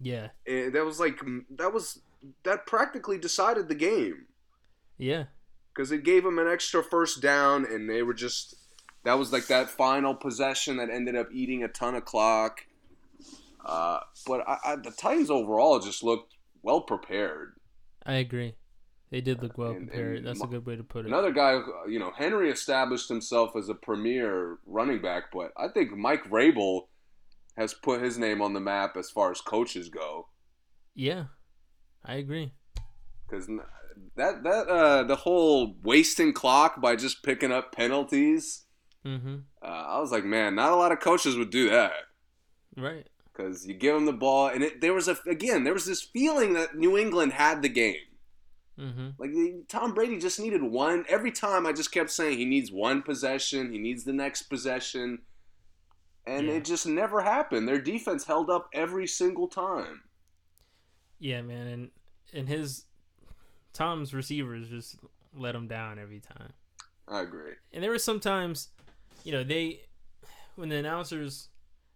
Yeah. 0.00 0.28
and 0.46 0.72
that 0.74 0.84
was 0.84 0.98
like 1.00 1.20
that 1.50 1.72
was 1.72 2.00
that 2.42 2.66
practically 2.66 3.18
decided 3.18 3.68
the 3.68 3.74
game 3.74 4.26
Yeah. 4.98 5.24
because 5.72 5.90
it 5.92 6.02
gave 6.04 6.24
him 6.24 6.38
an 6.38 6.48
extra 6.48 6.82
first 6.82 7.20
down 7.20 7.64
and 7.64 7.88
they 7.88 8.02
were 8.02 8.14
just 8.14 8.54
that 9.04 9.14
was 9.18 9.32
like 9.32 9.46
that 9.46 9.70
final 9.70 10.14
possession 10.14 10.76
that 10.78 10.90
ended 10.90 11.14
up 11.16 11.28
eating 11.32 11.62
a 11.62 11.68
ton 11.68 11.94
of 11.94 12.04
clock 12.04 12.60
uh, 13.64 14.00
but 14.26 14.46
I, 14.46 14.58
I, 14.64 14.76
the 14.76 14.90
titans 14.90 15.30
overall 15.30 15.78
just 15.78 16.02
looked 16.02 16.34
well 16.62 16.80
prepared 16.82 17.52
I 18.06 18.14
agree. 18.16 18.54
They 19.10 19.22
did 19.22 19.42
look 19.42 19.56
well 19.56 19.70
And- 19.70 19.86
prepared. 19.88 20.18
and 20.18 20.26
That's 20.26 20.42
a 20.42 20.46
good 20.46 20.66
way 20.66 20.76
to 20.76 20.82
put 20.82 21.06
it. 21.06 21.08
Another 21.08 21.30
guy, 21.32 21.58
you 21.88 21.98
know, 21.98 22.10
Henry 22.14 22.50
established 22.50 23.08
himself 23.08 23.56
as 23.56 23.68
a 23.70 23.74
premier 23.74 24.58
running 24.66 25.00
back, 25.00 25.24
but 25.32 25.52
I 25.56 25.68
think 25.68 25.96
Mike 25.96 26.24
Vrabel 26.28 26.88
has 27.56 27.72
put 27.72 28.02
his 28.02 28.18
name 28.18 28.42
on 28.42 28.52
the 28.52 28.60
map 28.60 28.96
as 28.98 29.08
far 29.08 29.30
as 29.30 29.40
coaches 29.40 29.88
go. 29.88 30.28
Yeah. 30.94 31.24
I 32.04 32.16
agree. 32.16 32.52
Because 33.26 33.46
that 34.16 34.42
that 34.42 34.68
uh, 34.68 35.04
the 35.04 35.16
whole 35.16 35.76
wasting 35.82 36.34
clock 36.34 36.82
by 36.82 36.94
just 36.96 37.22
picking 37.22 37.52
up 37.52 37.72
penalties, 37.72 38.63
Mm-hmm. 39.04 39.36
Uh, 39.62 39.66
I 39.66 40.00
was 40.00 40.10
like, 40.12 40.24
man, 40.24 40.54
not 40.54 40.72
a 40.72 40.76
lot 40.76 40.92
of 40.92 41.00
coaches 41.00 41.36
would 41.36 41.50
do 41.50 41.68
that 41.70 41.92
Right. 42.76 43.06
because 43.32 43.66
you 43.66 43.74
give 43.74 43.94
them 43.94 44.06
the 44.06 44.12
ball, 44.12 44.48
and 44.48 44.62
it, 44.64 44.80
there 44.80 44.94
was 44.94 45.08
a 45.08 45.16
again, 45.26 45.64
there 45.64 45.74
was 45.74 45.84
this 45.86 46.02
feeling 46.02 46.54
that 46.54 46.74
New 46.74 46.96
England 46.96 47.32
had 47.34 47.60
the 47.62 47.68
game. 47.68 47.96
Mm-hmm. 48.80 49.08
Like 49.18 49.30
Tom 49.68 49.94
Brady 49.94 50.18
just 50.18 50.40
needed 50.40 50.62
one. 50.62 51.04
Every 51.08 51.30
time 51.30 51.66
I 51.66 51.72
just 51.72 51.92
kept 51.92 52.10
saying 52.10 52.38
he 52.38 52.44
needs 52.44 52.72
one 52.72 53.02
possession, 53.02 53.70
he 53.72 53.78
needs 53.78 54.04
the 54.04 54.12
next 54.12 54.42
possession, 54.44 55.20
and 56.26 56.46
Yeah. 56.46 56.54
it 56.54 56.64
just 56.64 56.86
never 56.86 57.20
happened. 57.22 57.68
Their 57.68 57.80
defense 57.80 58.24
held 58.24 58.50
up 58.50 58.68
every 58.72 59.06
single 59.06 59.46
time. 59.48 60.02
Yeah, 61.20 61.42
man, 61.42 61.66
and 61.66 61.90
and 62.32 62.48
his 62.48 62.86
Tom's 63.72 64.12
receivers 64.14 64.68
just 64.68 64.96
let 65.36 65.54
him 65.54 65.68
down 65.68 65.98
every 65.98 66.20
time. 66.20 66.52
I 67.06 67.20
agree. 67.20 67.52
And 67.72 67.82
there 67.84 67.90
were 67.90 67.98
some 67.98 68.18
times, 68.18 68.68
you 69.24 69.32
know, 69.32 69.42
they 69.42 69.80
when 70.54 70.68
the 70.68 70.76
announcers, 70.76 71.48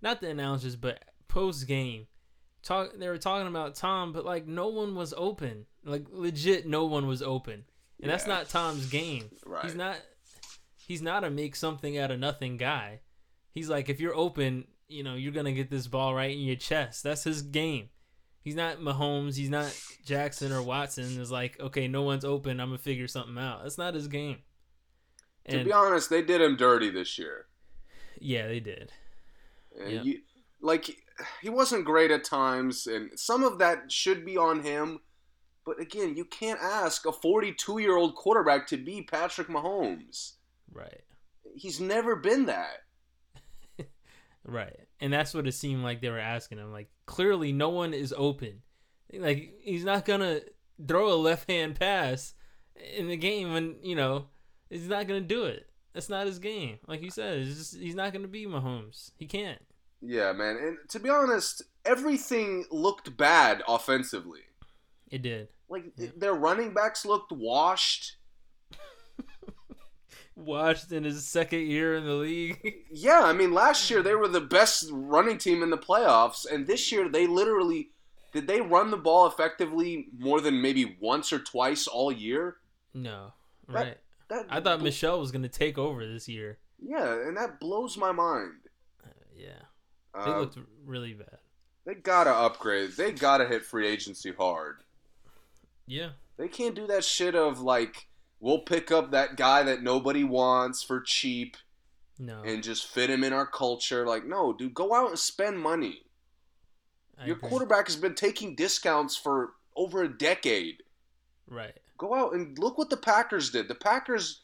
not 0.03 0.21
the 0.21 0.31
announcers, 0.31 0.75
but 0.75 1.05
post 1.29 1.69
game, 1.69 2.07
talk 2.63 2.99
they 2.99 3.09
were 3.09 3.19
talking 3.19 3.47
about 3.47 3.77
Tom, 3.77 4.13
but 4.13 4.25
like 4.25 4.47
no 4.47 4.69
one 4.69 4.97
was 4.97 5.15
open, 5.17 5.67
like 5.85 6.07
legit, 6.11 6.67
no 6.67 6.87
one 6.87 7.07
was 7.07 7.23
open, 7.23 7.65
and 8.03 8.11
that's 8.11 8.27
not 8.27 8.49
Tom's 8.49 8.89
game. 8.89 9.31
Right. 9.47 9.65
He's 9.65 9.77
not. 9.77 9.99
He's 10.77 11.03
not 11.03 11.23
a 11.23 11.29
make 11.29 11.55
something 11.55 11.99
out 11.99 12.11
of 12.11 12.19
nothing 12.19 12.57
guy. 12.57 13.01
He's 13.53 13.69
like, 13.69 13.91
if 13.91 14.01
you're 14.01 14.17
open, 14.17 14.65
you 14.89 15.03
know, 15.03 15.15
you're 15.15 15.33
gonna 15.33 15.53
get 15.53 15.71
this 15.71 15.87
ball 15.87 16.15
right 16.15 16.31
in 16.31 16.39
your 16.39 16.57
chest. 16.57 17.03
That's 17.03 17.25
his 17.25 17.43
game. 17.43 17.91
He's 18.41 18.55
not 18.55 18.79
Mahomes. 18.79 19.37
He's 19.37 19.51
not 19.51 19.79
Jackson 20.07 20.51
or 20.51 20.63
Watson. 20.63 21.21
Is 21.21 21.31
like, 21.31 21.61
okay, 21.61 21.89
no 21.89 22.03
one's 22.03 22.25
open. 22.25 22.61
I'm 22.61 22.69
gonna 22.69 22.79
figure 22.79 23.07
something 23.07 23.37
out. 23.37 23.63
That's 23.63 23.77
not 23.77 23.93
his 23.93 24.09
game. 24.09 24.39
To 25.49 25.65
be 25.65 25.73
honest, 25.73 26.11
they 26.11 26.23
did 26.23 26.41
him 26.41 26.57
dirty 26.57 26.91
this 26.91 27.19
year. 27.19 27.47
yeah, 28.21 28.47
they 28.47 28.61
did. 28.61 28.93
And 29.81 29.93
Yep. 29.93 30.05
you, 30.05 30.21
like 30.61 30.97
he 31.43 31.49
wasn't 31.49 31.85
great 31.85 32.11
at 32.11 32.25
times, 32.25 32.87
and 32.87 33.19
some 33.19 33.43
of 33.45 33.59
that 33.59 33.91
should 33.93 34.25
be 34.27 34.37
on 34.37 34.63
him. 34.63 35.01
But 35.65 35.81
again, 35.81 36.17
you 36.17 36.25
can't 36.25 36.61
ask 36.61 37.05
a 37.07 37.13
42 37.13 37.79
year 37.79 37.97
old 37.97 38.15
quarterback 38.15 38.67
to 38.69 38.77
be 38.77 39.03
Patrick 39.03 39.49
Mahomes. 39.49 40.33
Right. 40.73 41.03
He's 41.55 41.81
never 41.81 42.17
been 42.17 42.47
that. 42.47 42.85
Right. 44.45 44.89
And 45.01 45.13
that's 45.13 45.35
what 45.35 45.47
it 45.47 45.53
seemed 45.53 45.83
like 45.83 46.01
they 46.01 46.09
were 46.09 46.19
asking 46.19 46.59
him. 46.59 46.73
Like 46.73 46.89
clearly 47.07 47.53
no 47.53 47.69
one 47.69 47.93
is 47.93 48.15
open. 48.17 48.63
Like 49.13 49.55
he's 49.61 49.85
not 49.85 50.05
gonna 50.07 50.41
throw 50.87 51.13
a 51.13 51.17
left 51.17 51.51
hand 51.51 51.79
pass 51.79 52.33
in 52.97 53.09
the 53.09 53.17
game 53.17 53.53
when, 53.53 53.77
you 53.83 53.95
know, 53.95 54.29
he's 54.71 54.89
not 54.89 55.07
gonna 55.07 55.21
do 55.21 55.45
it. 55.45 55.67
That's 55.95 56.09
not 56.09 56.27
his 56.27 56.39
game. 56.39 56.79
Like 56.87 57.03
you 57.03 57.11
said, 57.11 57.39
it's 57.39 57.57
just, 57.57 57.77
he's 57.77 57.95
not 57.95 58.13
gonna 58.13 58.29
be 58.29 58.47
Mahomes. 58.47 59.11
He 59.19 59.27
can't. 59.27 59.61
Yeah, 60.01 60.33
man. 60.33 60.57
And 60.57 60.77
to 60.91 61.01
be 61.01 61.09
honest, 61.11 61.63
everything 61.85 62.65
looked 62.71 63.17
bad 63.17 63.63
offensively. 63.67 64.41
It 65.11 65.23
did. 65.23 65.49
Like 65.69 65.85
Yeah. 65.97 66.09
their 66.17 66.35
running 66.35 66.73
backs 66.75 67.05
looked 67.05 67.33
washed. 67.33 68.17
Watched 70.37 70.93
in 70.93 71.03
his 71.03 71.27
second 71.27 71.67
year 71.67 71.97
in 71.97 72.05
the 72.05 72.13
league. 72.15 72.61
Yeah, 72.93 73.23
I 73.25 73.33
mean, 73.33 73.53
last 73.53 73.91
year 73.91 74.03
they 74.03 74.15
were 74.15 74.29
the 74.29 74.41
best 74.41 74.89
running 74.93 75.37
team 75.39 75.63
in 75.63 75.71
the 75.71 75.77
playoffs, 75.79 76.47
and 76.51 76.67
this 76.67 76.91
year 76.93 77.09
they 77.09 77.27
literally 77.27 77.91
did 78.33 78.47
they 78.47 78.61
run 78.61 78.91
the 78.91 78.97
ball 78.97 79.27
effectively 79.27 80.09
more 80.19 80.41
than 80.41 80.61
maybe 80.63 80.97
once 81.01 81.33
or 81.33 81.39
twice 81.39 81.87
all 81.89 82.13
year? 82.13 82.57
no. 82.95 83.33
That- 83.69 83.75
Right. 83.75 83.99
That 84.29 84.47
I 84.51 84.61
thought 84.61 84.83
Michel 84.83 85.19
was 85.21 85.31
gonna 85.33 85.49
take 85.49 85.79
over 85.79 86.07
this 86.07 86.29
year. 86.29 86.59
Yeah, 86.81 87.13
and 87.27 87.37
that 87.37 87.59
blows 87.61 87.97
my 87.97 88.13
mind. 88.13 88.53
Uh, 89.05 89.09
yeah. 89.37 89.63
They 90.15 90.31
Uh, 90.31 90.41
looked 90.41 90.59
really 90.85 91.15
bad. 91.15 91.39
they 91.85 91.95
gotta 91.95 92.31
upgrade. 92.35 92.93
They 92.93 93.13
gotta 93.13 93.47
hit 93.47 93.65
free 93.65 93.87
agency 93.87 94.33
hard. 94.33 94.83
Yeah. 95.87 96.11
They 96.37 96.49
can't 96.49 96.75
do 96.75 96.87
that 96.87 97.05
shit 97.05 97.35
of 97.35 97.61
like 97.61 98.07
we'll 98.41 98.61
pick 98.61 98.93
up 98.93 99.11
that 99.11 99.37
guy 99.37 99.63
that 99.65 99.83
nobody 99.83 100.23
wants 100.23 100.83
for 100.83 101.01
cheap 101.01 101.57
No. 102.19 102.43
and 102.43 102.63
just 102.63 102.87
fit 102.87 103.11
him 103.11 103.25
in 103.25 103.33
our 103.33 103.47
culture. 103.47 104.07
Like, 104.07 104.25
no, 104.27 104.53
dude, 104.53 104.75
go 104.75 104.95
out 104.95 105.09
and 105.09 105.19
spend 105.19 105.59
money. 105.59 106.05
I 107.19 107.27
Your 107.27 107.37
agree. 107.37 107.49
quarterback 107.49 107.87
has 107.89 107.97
been 107.97 108.15
taking 108.15 108.55
discounts 108.55 109.17
for 109.17 109.55
over 109.75 110.03
a 110.05 110.09
decade. 110.09 110.85
Right. 111.49 111.77
Go 111.99 112.15
out 112.15 112.33
and 112.33 112.59
look 112.59 112.79
what 112.79 112.91
the 112.91 112.97
Packers 112.97 113.51
did. 113.51 113.69
The 113.69 113.75
Packers 113.75 114.41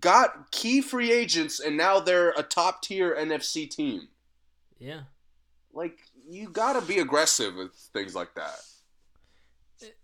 got 0.00 0.50
key 0.50 0.80
free 0.80 1.12
agents 1.12 1.60
and 1.60 1.76
now 1.76 2.00
they're 2.00 2.30
a 2.30 2.42
top 2.42 2.82
tier 2.82 3.14
NFC 3.14 3.68
team. 3.70 4.08
Yeah. 4.78 5.02
Like, 5.72 5.98
you 6.28 6.48
gotta 6.48 6.80
be 6.80 6.98
aggressive 6.98 7.54
with 7.54 7.72
things 7.92 8.14
like 8.14 8.34
that. 8.34 8.60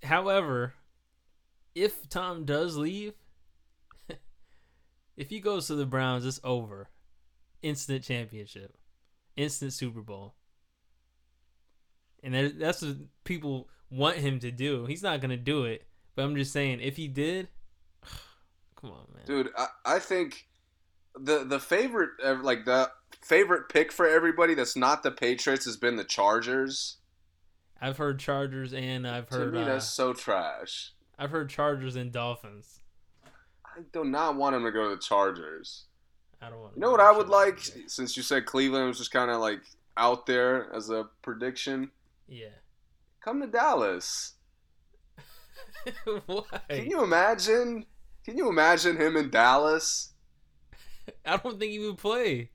However, 0.03 0.75
if 1.75 2.09
Tom 2.09 2.45
does 2.45 2.77
leave, 2.77 3.15
if 5.17 5.31
he 5.31 5.41
goes 5.41 5.67
to 5.67 5.75
the 5.75 5.87
Browns, 5.87 6.27
it's 6.27 6.41
over. 6.45 6.91
Instant 7.63 8.05
championship, 8.05 8.77
instant 9.37 9.73
Super 9.73 10.03
Bowl. 10.03 10.35
And 12.23 12.61
that's 12.61 12.83
what 12.83 12.97
people 13.25 13.69
want 13.91 14.19
him 14.19 14.39
to 14.41 14.51
do. 14.51 14.85
He's 14.87 15.03
not 15.03 15.21
gonna 15.21 15.37
do 15.37 15.65
it, 15.65 15.87
but 16.15 16.23
I'm 16.23 16.37
just 16.37 16.53
saying, 16.53 16.81
if 16.81 16.97
he 16.97 17.09
did, 17.09 17.49
come 18.81 18.91
on, 18.91 19.07
man. 19.15 19.25
Dude, 19.27 19.51
I, 19.57 19.67
I 19.85 19.99
think 19.99 20.47
the 21.19 21.45
the 21.45 21.61
favorite 21.61 22.11
uh, 22.25 22.37
like 22.43 22.65
the 22.65 22.91
favorite 23.21 23.69
pick 23.69 23.93
for 23.93 24.07
everybody 24.07 24.55
that's 24.55 24.77
not 24.77 25.03
the 25.03 25.11
Patriots 25.11 25.65
has 25.65 25.77
been 25.77 25.97
the 25.97 26.05
Chargers. 26.05 26.97
I've 27.81 27.97
heard 27.97 28.19
Chargers 28.21 28.73
and 28.73 29.07
I've 29.07 29.29
To 29.31 29.37
heard 29.37 29.55
me, 29.55 29.63
uh, 29.63 29.65
that's 29.65 29.89
so 29.89 30.13
trash. 30.13 30.93
I've 31.19 31.31
heard 31.31 31.51
Chargers 31.51 31.97
and 31.97 32.13
Dolphins. 32.13 32.81
I 33.65 33.81
do 33.93 34.05
not 34.05 34.37
want 34.37 34.55
him 34.55 34.65
to 34.65 34.71
go 34.71 34.89
to 34.89 34.97
the 34.97 35.01
Chargers. 35.03 35.85
I 36.41 36.51
don't 36.51 36.61
want. 36.61 36.75
You 36.77 36.81
know 36.81 36.91
what 36.91 37.01
I 37.01 37.13
would 37.13 37.29
like, 37.29 37.59
since 37.87 38.17
you 38.17 38.23
said 38.23 38.47
Cleveland 38.47 38.89
was 38.89 38.99
just 38.99 39.13
kind 39.13 39.31
of 39.31 39.41
like 39.41 39.61
out 39.97 40.27
there 40.27 40.73
as 40.75 40.91
a 40.91 41.09
prediction. 41.23 41.91
Yeah. 42.29 42.49
Come 43.21 43.41
to 43.41 43.47
Dallas. 43.47 44.35
Why? 46.27 46.43
Can 46.69 46.87
you 46.91 47.03
imagine? 47.03 47.87
Can 48.25 48.37
you 48.37 48.49
imagine 48.49 48.97
him 48.97 49.17
in 49.17 49.31
Dallas? 49.31 50.13
I 51.27 51.37
don't 51.37 51.59
think 51.59 51.73
he 51.73 51.79
would 51.81 51.99
play. 51.99 52.51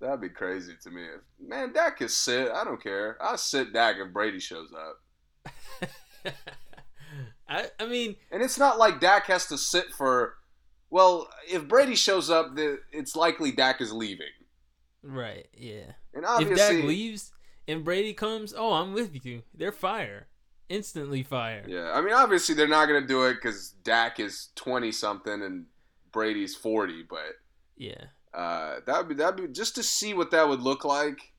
That'd 0.00 0.20
be 0.20 0.28
crazy 0.28 0.74
to 0.82 0.90
me. 0.90 1.02
Man, 1.40 1.72
Dak 1.72 1.98
can 1.98 2.08
sit. 2.08 2.50
I 2.50 2.64
don't 2.64 2.82
care. 2.82 3.16
I'll 3.20 3.38
sit 3.38 3.72
Dak 3.72 3.96
if 3.98 4.12
Brady 4.12 4.40
shows 4.40 4.70
up. 4.72 5.52
I 7.48 7.66
I 7.78 7.86
mean, 7.86 8.16
And 8.30 8.42
it's 8.42 8.58
not 8.58 8.78
like 8.78 9.00
Dak 9.00 9.26
has 9.26 9.46
to 9.46 9.58
sit 9.58 9.86
for. 9.96 10.34
Well, 10.90 11.28
if 11.50 11.66
Brady 11.68 11.94
shows 11.96 12.30
up, 12.30 12.54
the- 12.56 12.80
it's 12.92 13.16
likely 13.16 13.50
Dak 13.52 13.80
is 13.80 13.92
leaving. 13.92 14.26
right? 15.02 15.46
Yeah. 15.56 15.92
And 16.14 16.24
obviously, 16.24 16.52
If 16.54 16.58
Dak 16.80 16.84
leaves 16.84 17.32
and 17.66 17.84
Brady 17.84 18.14
comes, 18.14 18.54
oh, 18.56 18.72
I'm 18.74 18.92
with 18.92 19.24
you. 19.26 19.42
They're 19.54 19.72
fire, 19.72 20.28
instantly 20.68 21.22
fire. 21.22 21.64
yeah. 21.66 21.92
I 21.92 22.00
mean, 22.00 22.14
obviously 22.14 22.54
they're 22.54 22.68
not 22.68 22.86
gonna 22.86 23.06
do 23.06 23.24
it 23.24 23.34
because 23.34 23.70
Dak 23.82 24.18
is 24.20 24.48
twenty 24.54 24.92
something 24.92 25.42
and 25.42 25.66
Brady's 26.12 26.54
forty. 26.54 27.02
But 27.02 27.36
Yeah. 27.76 28.04
uh, 28.32 28.80
that 28.86 28.98
would 28.98 29.08
be 29.08 29.14
that 29.16 29.36
would 29.36 29.46
be 29.48 29.52
just 29.52 29.74
to 29.76 29.82
see 29.82 30.14
what 30.14 30.30
that 30.32 30.48
would 30.48 30.60
look 30.62 30.84
like. 30.84 31.32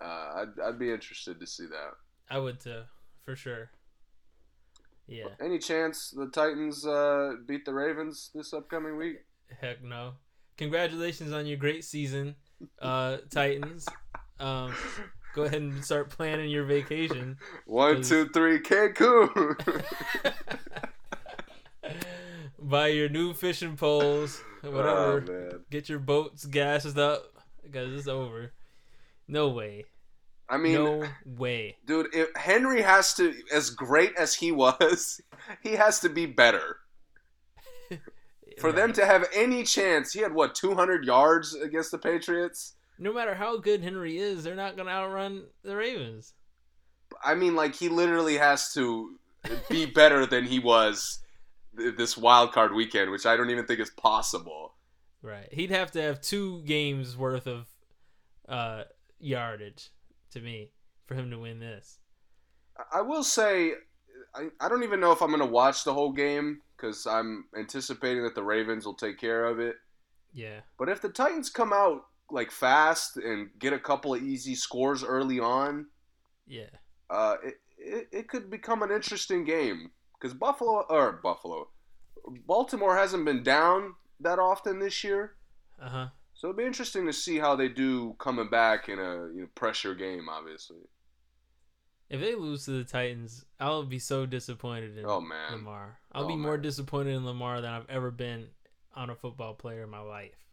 Uh, 0.00 0.42
I'd, 0.44 0.60
I'd 0.62 0.78
be 0.78 0.90
interested 0.92 1.40
to 1.40 1.46
see 1.46 1.66
that. 1.66 1.92
I 2.28 2.38
would 2.38 2.60
too, 2.60 2.82
for 3.24 3.34
sure. 3.36 3.70
Yeah. 5.06 5.28
Any 5.40 5.58
chance 5.58 6.10
the 6.10 6.26
Titans 6.26 6.84
uh, 6.86 7.34
beat 7.46 7.64
the 7.64 7.72
Ravens 7.72 8.30
this 8.34 8.52
upcoming 8.52 8.96
week? 8.96 9.24
Heck 9.60 9.82
no. 9.82 10.14
Congratulations 10.58 11.32
on 11.32 11.46
your 11.46 11.56
great 11.58 11.84
season, 11.84 12.34
uh, 12.82 13.18
Titans. 13.30 13.86
Um, 14.40 14.74
go 15.36 15.42
ahead 15.42 15.60
and 15.60 15.84
start 15.84 16.08
planning 16.08 16.50
your 16.50 16.64
vacation. 16.64 17.36
One, 17.66 18.02
two, 18.02 18.28
three, 18.30 18.58
Cancun. 18.58 19.84
Buy 22.58 22.88
your 22.88 23.10
new 23.10 23.34
fishing 23.34 23.76
poles, 23.76 24.42
oh, 24.64 24.70
whatever. 24.70 25.52
Oh. 25.52 25.58
Get 25.70 25.90
your 25.90 25.98
boats 25.98 26.46
gassed 26.46 26.96
up 26.96 27.22
because 27.62 27.92
it's 27.92 28.08
over. 28.08 28.52
No 29.28 29.50
way. 29.50 29.84
I 30.48 30.56
mean, 30.56 30.74
no 30.74 31.04
way. 31.26 31.76
dude, 31.84 32.14
if 32.14 32.34
Henry 32.34 32.80
has 32.80 33.14
to, 33.14 33.34
as 33.52 33.68
great 33.70 34.16
as 34.16 34.34
he 34.34 34.52
was, 34.52 35.20
he 35.62 35.72
has 35.72 36.00
to 36.00 36.08
be 36.08 36.24
better 36.24 36.78
for 38.58 38.72
them 38.72 38.92
to 38.94 39.04
have 39.04 39.28
any 39.34 39.64
chance. 39.64 40.12
He 40.12 40.20
had 40.20 40.32
what 40.32 40.54
200 40.54 41.04
yards 41.04 41.54
against 41.54 41.90
the 41.90 41.98
Patriots. 41.98 42.75
No 42.98 43.12
matter 43.12 43.34
how 43.34 43.58
good 43.58 43.82
Henry 43.82 44.18
is, 44.18 44.44
they're 44.44 44.54
not 44.54 44.76
gonna 44.76 44.90
outrun 44.90 45.44
the 45.62 45.76
Ravens. 45.76 46.34
I 47.24 47.34
mean, 47.34 47.54
like 47.54 47.74
he 47.74 47.88
literally 47.88 48.36
has 48.36 48.72
to 48.74 49.18
be 49.68 49.86
better 49.86 50.26
than 50.26 50.44
he 50.44 50.58
was 50.58 51.20
this 51.74 52.16
wild 52.16 52.52
card 52.52 52.74
weekend, 52.74 53.10
which 53.10 53.26
I 53.26 53.36
don't 53.36 53.50
even 53.50 53.66
think 53.66 53.80
is 53.80 53.90
possible. 53.90 54.74
Right. 55.22 55.52
He'd 55.52 55.70
have 55.70 55.90
to 55.92 56.02
have 56.02 56.20
two 56.20 56.62
games 56.62 57.16
worth 57.16 57.46
of 57.46 57.66
uh, 58.48 58.84
yardage 59.18 59.90
to 60.32 60.40
me 60.40 60.70
for 61.06 61.14
him 61.14 61.30
to 61.30 61.38
win 61.38 61.58
this. 61.58 61.98
I 62.92 63.02
will 63.02 63.24
say, 63.24 63.72
I, 64.34 64.48
I 64.60 64.68
don't 64.68 64.84
even 64.84 65.00
know 65.00 65.12
if 65.12 65.22
I'm 65.22 65.30
going 65.30 65.40
to 65.40 65.46
watch 65.46 65.84
the 65.84 65.94
whole 65.94 66.12
game 66.12 66.60
because 66.76 67.06
I'm 67.06 67.46
anticipating 67.58 68.22
that 68.24 68.34
the 68.34 68.44
Ravens 68.44 68.86
will 68.86 68.94
take 68.94 69.18
care 69.18 69.46
of 69.46 69.58
it. 69.58 69.76
Yeah. 70.32 70.60
But 70.78 70.88
if 70.88 71.00
the 71.00 71.08
Titans 71.08 71.50
come 71.50 71.72
out 71.72 72.02
like 72.30 72.50
fast 72.50 73.16
and 73.16 73.50
get 73.58 73.72
a 73.72 73.78
couple 73.78 74.14
of 74.14 74.22
easy 74.22 74.54
scores 74.54 75.04
early 75.04 75.40
on, 75.40 75.86
Yeah. 76.46 76.70
uh, 77.10 77.36
it, 77.44 77.54
it, 77.78 78.08
it 78.12 78.28
could 78.28 78.50
become 78.50 78.82
an 78.82 78.90
interesting 78.90 79.44
game 79.44 79.90
because 80.18 80.34
Buffalo 80.34 80.84
or 80.88 81.12
Buffalo, 81.22 81.68
Baltimore 82.46 82.96
hasn't 82.96 83.24
been 83.24 83.42
down 83.42 83.94
that 84.20 84.38
often 84.38 84.78
this 84.78 85.04
year, 85.04 85.36
Uh 85.78 85.88
huh. 85.88 86.08
so 86.34 86.48
it'd 86.48 86.56
be 86.58 86.64
interesting 86.64 87.06
to 87.06 87.12
see 87.12 87.38
how 87.38 87.56
they 87.56 87.68
do 87.68 88.14
coming 88.18 88.48
back 88.50 88.88
in 88.88 88.98
a 88.98 89.28
you 89.34 89.40
know, 89.42 89.48
pressure 89.54 89.94
game. 89.94 90.28
Obviously, 90.28 90.78
If 92.10 92.20
they 92.20 92.34
lose 92.34 92.64
to 92.64 92.72
the 92.72 92.82
Titans, 92.84 93.44
I'll 93.60 93.84
be 93.84 94.00
so 94.00 94.26
disappointed 94.26 94.98
in 94.98 95.06
Oh, 95.06 95.20
man. 95.20 95.52
Lamar. 95.52 96.00
I'll 96.12 96.24
Oh, 96.24 96.26
be 96.26 96.36
more 96.36 96.58
man. 96.58 96.62
disappointed 96.62 97.14
in 97.14 97.24
Lamar 97.24 97.60
than 97.60 97.72
I've 97.72 97.88
ever 97.88 98.10
been 98.10 98.50
on 98.94 99.08
a 99.10 99.14
football 99.14 99.54
player 99.54 99.84
in 99.84 99.90
my 99.90 100.00
life. 100.00 100.45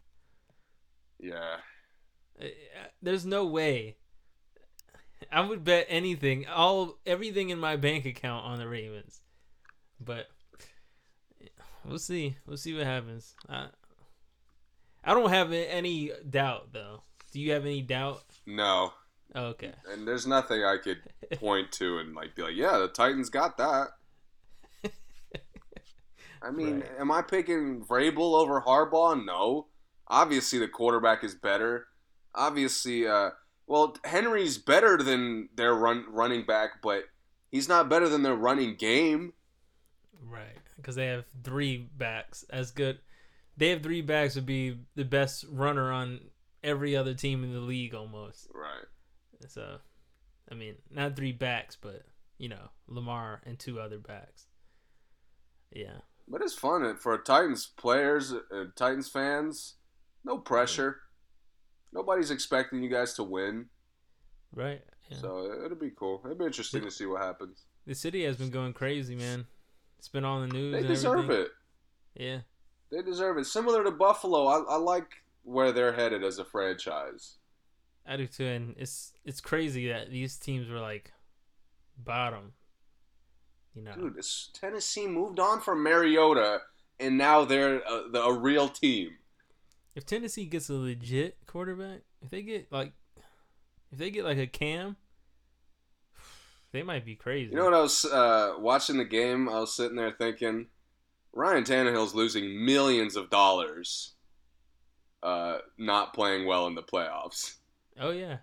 Yeah, 1.18 1.56
Uh, 2.40 2.46
There's 3.02 3.24
no 3.26 3.46
way. 3.46 3.96
I 5.32 5.40
would 5.40 5.64
bet 5.64 5.86
anything, 5.88 6.46
all 6.46 6.98
everything 7.06 7.48
in 7.50 7.58
my 7.58 7.76
bank 7.76 8.04
account 8.04 8.44
on 8.44 8.58
the 8.58 8.68
Ravens. 8.68 9.20
But 10.00 10.26
we'll 11.84 11.98
see. 11.98 12.36
We'll 12.46 12.56
see 12.58 12.74
what 12.76 12.84
happens. 12.84 13.34
I, 13.48 13.68
I 15.02 15.14
don't 15.14 15.30
have 15.30 15.52
any 15.52 16.10
doubt 16.28 16.72
though. 16.72 17.02
Do 17.32 17.40
you 17.40 17.52
have 17.52 17.64
any 17.64 17.82
doubt? 17.82 18.22
no, 18.46 18.92
Okay. 19.34 19.72
and 19.90 20.06
there's 20.06 20.26
nothing 20.26 20.62
I 20.62 20.76
could 20.82 20.98
point 21.40 21.72
to 21.72 21.98
and 21.98 22.14
like 22.14 22.34
be 22.36 22.42
like, 22.42 22.54
yeah, 22.54 22.78
the 22.78 22.88
Titans 22.88 23.30
got 23.30 23.56
that. 23.56 23.88
I 26.42 26.50
mean, 26.50 26.80
Right. 26.80 26.90
am 27.00 27.10
I 27.10 27.22
picking 27.22 27.82
Vrabel 27.84 28.34
over 28.40 28.60
Harbaugh? 28.60 29.24
No. 29.24 29.68
Obviously, 30.08 30.58
the 30.58 30.68
quarterback 30.68 31.24
is 31.24 31.34
better. 31.34 31.86
Obviously, 32.34 33.06
uh, 33.06 33.30
well, 33.66 33.96
Henry's 34.04 34.58
better 34.58 34.98
than 34.98 35.48
their 35.56 35.74
run 35.74 36.04
running 36.08 36.44
back, 36.44 36.82
but 36.82 37.04
he's 37.50 37.68
not 37.68 37.88
better 37.88 38.08
than 38.08 38.22
their 38.22 38.34
running 38.34 38.76
game. 38.76 39.32
Right, 40.22 40.58
because 40.76 40.96
they 40.96 41.06
have 41.06 41.24
three 41.42 41.88
backs 41.96 42.44
as 42.50 42.70
good. 42.70 42.98
They 43.56 43.70
have 43.70 43.82
three 43.82 44.02
backs 44.02 44.34
would 44.34 44.46
be 44.46 44.78
the 44.96 45.04
best 45.04 45.44
runner 45.50 45.92
on 45.92 46.20
every 46.62 46.96
other 46.96 47.14
team 47.14 47.44
in 47.44 47.52
the 47.52 47.60
league 47.60 47.94
almost. 47.94 48.48
Right. 48.52 48.86
So, 49.48 49.78
I 50.50 50.54
mean, 50.54 50.74
not 50.90 51.16
three 51.16 51.32
backs, 51.32 51.76
but 51.80 52.02
you 52.38 52.48
know, 52.48 52.70
Lamar 52.88 53.40
and 53.46 53.58
two 53.58 53.80
other 53.80 53.98
backs. 53.98 54.46
Yeah, 55.72 55.98
But 56.28 56.40
it's 56.40 56.54
fun 56.54 56.96
for 56.98 57.18
Titans 57.18 57.66
players, 57.66 58.32
uh, 58.32 58.64
Titans 58.76 59.08
fans. 59.08 59.74
No 60.24 60.38
pressure. 60.38 61.00
Nobody's 61.92 62.30
expecting 62.30 62.82
you 62.82 62.88
guys 62.90 63.14
to 63.14 63.22
win, 63.22 63.66
right. 64.52 64.82
Yeah. 65.10 65.18
so 65.18 65.62
it'll 65.64 65.78
be 65.78 65.92
cool. 65.96 66.20
It'll 66.24 66.36
be 66.36 66.46
interesting 66.46 66.82
to 66.82 66.90
see 66.90 67.06
what 67.06 67.22
happens. 67.22 67.66
the 67.86 67.94
city 67.94 68.24
has 68.24 68.36
been 68.36 68.50
going 68.50 68.72
crazy, 68.72 69.14
man. 69.14 69.46
It's 69.98 70.08
been 70.08 70.24
on 70.24 70.48
the 70.48 70.54
news. 70.54 70.72
They 70.72 70.86
deserve 70.86 71.30
everything. 71.30 71.46
it. 72.16 72.22
Yeah, 72.22 72.38
They 72.90 73.02
deserve 73.02 73.38
it. 73.38 73.46
Similar 73.46 73.84
to 73.84 73.90
Buffalo, 73.90 74.46
I, 74.46 74.74
I 74.74 74.76
like 74.76 75.06
where 75.44 75.72
they're 75.72 75.92
headed 75.92 76.24
as 76.24 76.38
a 76.38 76.44
franchise. 76.44 77.36
I 78.06 78.16
do 78.16 78.26
too. 78.26 78.46
And 78.46 78.74
it's 78.76 79.12
it's 79.24 79.40
crazy 79.40 79.88
that 79.88 80.10
these 80.10 80.36
teams 80.36 80.68
were 80.68 80.80
like 80.80 81.12
bottom. 81.96 82.52
You 83.74 83.82
know, 83.82 83.92
Dude, 83.94 84.24
Tennessee 84.52 85.06
moved 85.06 85.40
on 85.40 85.60
from 85.60 85.82
Mariota, 85.82 86.60
and 87.00 87.18
now 87.18 87.44
they're 87.44 87.78
a, 87.78 88.08
the, 88.10 88.22
a 88.22 88.32
real 88.32 88.68
team. 88.68 89.10
If 89.94 90.04
Tennessee 90.06 90.46
gets 90.46 90.68
a 90.68 90.74
legit 90.74 91.38
quarterback, 91.46 92.00
if 92.22 92.30
they 92.30 92.42
get 92.42 92.70
like, 92.72 92.92
if 93.92 93.98
they 93.98 94.10
get 94.10 94.24
like 94.24 94.38
a 94.38 94.46
Cam, 94.46 94.96
they 96.72 96.82
might 96.82 97.04
be 97.04 97.14
crazy. 97.14 97.50
You 97.50 97.56
know 97.56 97.64
what 97.64 97.74
I 97.74 97.80
was 97.80 98.04
uh, 98.04 98.54
watching 98.58 98.96
the 98.96 99.04
game? 99.04 99.48
I 99.48 99.60
was 99.60 99.74
sitting 99.74 99.96
there 99.96 100.10
thinking, 100.10 100.66
Ryan 101.32 101.64
Tannehill's 101.64 102.14
losing 102.14 102.64
millions 102.64 103.16
of 103.16 103.30
dollars, 103.30 104.14
uh, 105.22 105.58
not 105.78 106.14
playing 106.14 106.46
well 106.46 106.66
in 106.66 106.74
the 106.74 106.82
playoffs. 106.82 107.54
Oh 108.00 108.10
yeah, 108.10 108.38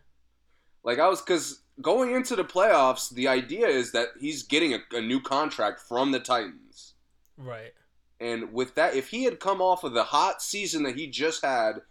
Like 0.84 1.00
I 1.00 1.10
was, 1.10 1.22
because 1.22 1.64
going 1.82 2.16
into 2.16 2.36
the 2.38 2.46
playoffs, 2.46 3.10
the 3.14 3.28
idea 3.28 3.68
is 3.68 3.92
that 3.92 4.10
he's 4.20 4.44
getting 4.44 4.74
a, 4.74 4.80
a 4.94 5.02
new 5.02 5.20
contract 5.22 5.82
from 5.82 6.12
the 6.12 6.20
Titans. 6.20 6.94
right. 7.38 7.74
And 8.22 8.54
with 8.54 8.76
that, 8.76 8.96
if 8.96 9.10
he 9.10 9.24
had 9.24 9.40
come 9.40 9.62
off 9.62 9.84
of 9.84 9.94
the 9.94 10.04
hot 10.04 10.44
season 10.44 10.84
that 10.84 10.96
he 10.96 11.08
just 11.08 11.44
had, 11.44 11.82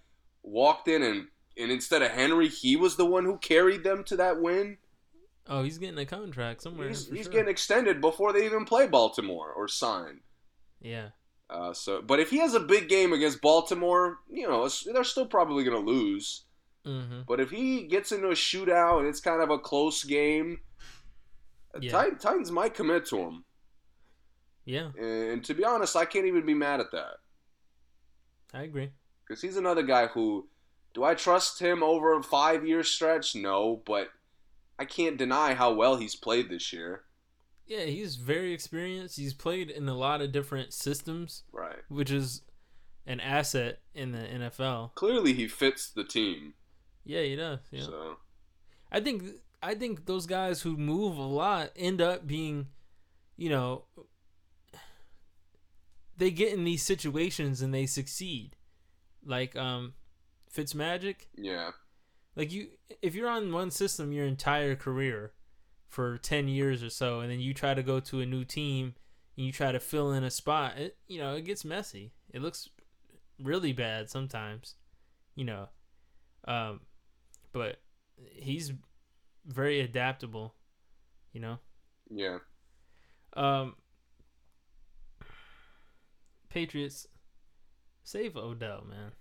walked 0.42 0.88
in 0.88 1.02
and 1.02 1.26
and 1.56 1.70
instead 1.70 2.00
of 2.00 2.12
Henry, 2.12 2.48
he 2.48 2.76
was 2.76 2.96
the 2.96 3.04
one 3.04 3.24
who 3.24 3.36
carried 3.36 3.82
them 3.82 4.04
to 4.04 4.16
that 4.16 4.40
win. 4.40 4.78
Oh, 5.48 5.62
he's 5.64 5.76
getting 5.78 5.98
a 5.98 6.06
contract 6.06 6.62
somewhere. 6.62 6.88
He's, 6.88 7.08
he's 7.08 7.24
sure. 7.24 7.32
getting 7.32 7.50
extended 7.50 8.00
before 8.00 8.32
they 8.32 8.46
even 8.46 8.64
play 8.64 8.86
Baltimore 8.86 9.52
or 9.52 9.66
sign. 9.66 10.20
Yeah, 10.80 11.08
Uh, 11.50 11.74
so, 11.74 12.00
but 12.00 12.20
if 12.20 12.30
he 12.30 12.38
has 12.38 12.54
a 12.54 12.60
big 12.60 12.88
game 12.88 13.12
against 13.12 13.42
Baltimore, 13.42 14.20
you 14.30 14.48
know 14.48 14.68
they're 14.86 15.04
still 15.04 15.26
probably 15.26 15.64
going 15.64 15.84
to 15.84 15.92
lose. 15.92 16.44
mm-hmm. 16.86 17.22
But 17.26 17.40
if 17.40 17.50
he 17.50 17.88
gets 17.88 18.12
into 18.12 18.28
a 18.28 18.34
shootout 18.34 19.00
and 19.00 19.08
it's 19.08 19.20
kind 19.20 19.42
of 19.42 19.50
a 19.50 19.58
close 19.58 20.04
game, 20.04 20.60
Yeah. 21.78 22.10
Titans 22.20 22.52
might 22.52 22.74
commit 22.74 23.04
to 23.06 23.18
him. 23.18 23.44
Yeah, 24.70 24.90
And 24.98 25.44
to 25.44 25.54
be 25.54 25.64
honest, 25.64 25.96
I 25.96 26.04
can't 26.04 26.26
even 26.26 26.46
be 26.46 26.54
mad 26.54 26.80
at 26.80 26.90
that. 26.92 27.14
I 28.52 28.62
agree. 28.62 28.90
Because 29.26 29.42
he's 29.42 29.56
another 29.56 29.82
guy 29.82 30.06
who, 30.08 30.48
do 30.94 31.04
I 31.04 31.14
trust 31.14 31.60
him 31.60 31.82
over 31.82 32.16
a 32.16 32.22
five 32.22 32.66
year 32.66 32.82
stretch? 32.82 33.34
No, 33.36 33.82
but 33.86 34.08
I 34.78 34.84
can't 34.84 35.16
deny 35.16 35.54
how 35.54 35.72
well 35.72 35.96
he's 35.96 36.16
played 36.16 36.48
this 36.50 36.72
year. 36.72 37.02
Yeah, 37.66 37.84
he's 37.84 38.16
very 38.16 38.52
experienced. 38.52 39.16
He's 39.16 39.34
played 39.34 39.70
in 39.70 39.88
a 39.88 39.94
lot 39.94 40.20
of 40.20 40.32
different 40.32 40.72
systems, 40.72 41.44
Right. 41.52 41.78
which 41.88 42.10
is 42.10 42.42
an 43.06 43.20
asset 43.20 43.78
in 43.94 44.10
the 44.12 44.18
NFL. 44.18 44.94
Clearly, 44.96 45.32
he 45.34 45.46
fits 45.46 45.88
the 45.90 46.02
team. 46.04 46.54
Yeah, 47.04 47.22
he 47.22 47.36
does. 47.36 47.60
Yeah. 47.70 47.82
So, 47.84 48.16
I 48.90 48.98
think 49.00 49.22
I 49.62 49.74
think 49.74 50.06
those 50.06 50.26
guys 50.26 50.62
who 50.62 50.76
move 50.76 51.16
a 51.16 51.22
lot 51.22 51.70
end 51.76 52.00
up 52.00 52.26
being, 52.26 52.66
you 53.36 53.48
know, 53.50 53.84
they 56.20 56.30
get 56.30 56.52
in 56.52 56.64
these 56.64 56.82
situations 56.82 57.62
and 57.62 57.72
they 57.72 57.86
succeed. 57.86 58.54
Like 59.24 59.56
um 59.56 59.94
Fitzmagic, 60.54 61.26
yeah. 61.36 61.70
like 62.36 62.52
you 62.52 62.68
if 63.02 63.14
you're 63.14 63.28
on 63.28 63.52
one 63.52 63.70
system 63.70 64.12
your 64.12 64.26
entire 64.26 64.76
career 64.76 65.32
for 65.88 66.18
10 66.18 66.46
years 66.46 66.82
or 66.82 66.90
so 66.90 67.20
and 67.20 67.30
then 67.30 67.40
you 67.40 67.54
try 67.54 67.74
to 67.74 67.82
go 67.82 68.00
to 68.00 68.20
a 68.20 68.26
new 68.26 68.44
team 68.44 68.94
and 69.36 69.46
you 69.46 69.50
try 69.52 69.72
to 69.72 69.80
fill 69.80 70.12
in 70.12 70.22
a 70.22 70.30
spot, 70.30 70.76
it 70.76 70.98
you 71.08 71.18
know, 71.18 71.34
it 71.34 71.42
gets 71.42 71.64
messy. 71.64 72.12
It 72.32 72.42
looks 72.42 72.68
really 73.42 73.72
bad 73.72 74.10
sometimes, 74.10 74.74
you 75.34 75.46
know. 75.46 75.68
Um 76.46 76.80
but 77.52 77.80
he's 78.34 78.72
very 79.46 79.80
adaptable, 79.80 80.54
you 81.32 81.40
know. 81.40 81.58
Yeah. 82.10 82.38
Um 83.34 83.74
Patriots 86.50 87.06
save 88.04 88.36
Odell, 88.36 88.84
man. 88.88 89.12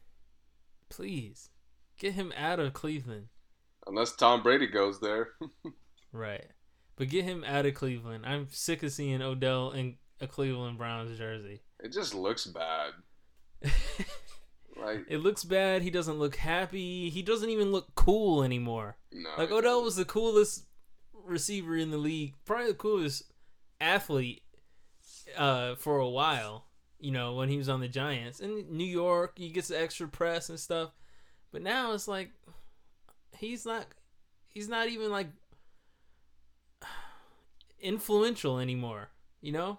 Please. 0.89 1.49
Get 1.97 2.13
him 2.13 2.33
out 2.35 2.59
of 2.59 2.73
Cleveland. 2.73 3.27
Unless 3.87 4.15
Tom 4.15 4.41
Brady 4.43 4.67
goes 4.67 4.99
there. 4.99 5.29
Right. 6.11 6.47
But 6.95 7.09
get 7.09 7.23
him 7.23 7.43
out 7.43 7.67
of 7.67 7.75
Cleveland. 7.75 8.25
I'm 8.25 8.47
sick 8.49 8.81
of 8.81 8.91
seeing 8.91 9.21
Odell 9.21 9.69
in 9.71 9.97
a 10.19 10.25
Cleveland 10.25 10.79
Browns 10.79 11.15
jersey. 11.15 11.61
it 11.79 11.93
just 11.93 12.15
looks 12.15 12.45
bad. 12.47 12.91
Like, 14.75 15.05
it 15.09 15.17
looks 15.17 15.43
bad. 15.43 15.81
He 15.81 15.89
doesn't 15.89 16.19
look 16.19 16.37
happy. 16.37 17.09
He 17.09 17.21
doesn't 17.21 17.49
even 17.49 17.71
look 17.71 17.93
cool 17.95 18.43
anymore. 18.43 18.95
no. 19.11 19.29
Like 19.37 19.51
Odell 19.51 19.83
was 19.83 19.97
the 19.97 20.05
coolest 20.05 20.65
receiver 21.13 21.75
in 21.75 21.91
the 21.91 21.97
league, 21.97 22.33
probably 22.45 22.67
the 22.67 22.73
coolest 22.75 23.23
athlete 23.81 24.41
uh, 25.37 25.75
for 25.75 25.99
a 25.99 26.07
while. 26.09 26.65
You 26.99 27.11
know, 27.11 27.35
when 27.35 27.49
he 27.49 27.57
was 27.57 27.69
on 27.69 27.79
the 27.79 27.87
Giants 27.87 28.39
in 28.41 28.65
New 28.69 28.83
York, 28.83 29.33
he 29.37 29.49
gets 29.49 29.69
the 29.69 29.81
extra 29.81 30.07
press 30.07 30.49
and 30.49 30.59
stuff. 30.59 30.91
But 31.51 31.61
now 31.61 31.93
it's 31.93 32.07
like 32.07 32.31
he's 33.37 33.65
not. 33.65 33.85
He's 34.49 34.67
not 34.67 34.87
even 34.89 35.09
like 35.11 35.27
influential 37.81 38.59
anymore. 38.59 39.09
You 39.41 39.53
know? 39.53 39.77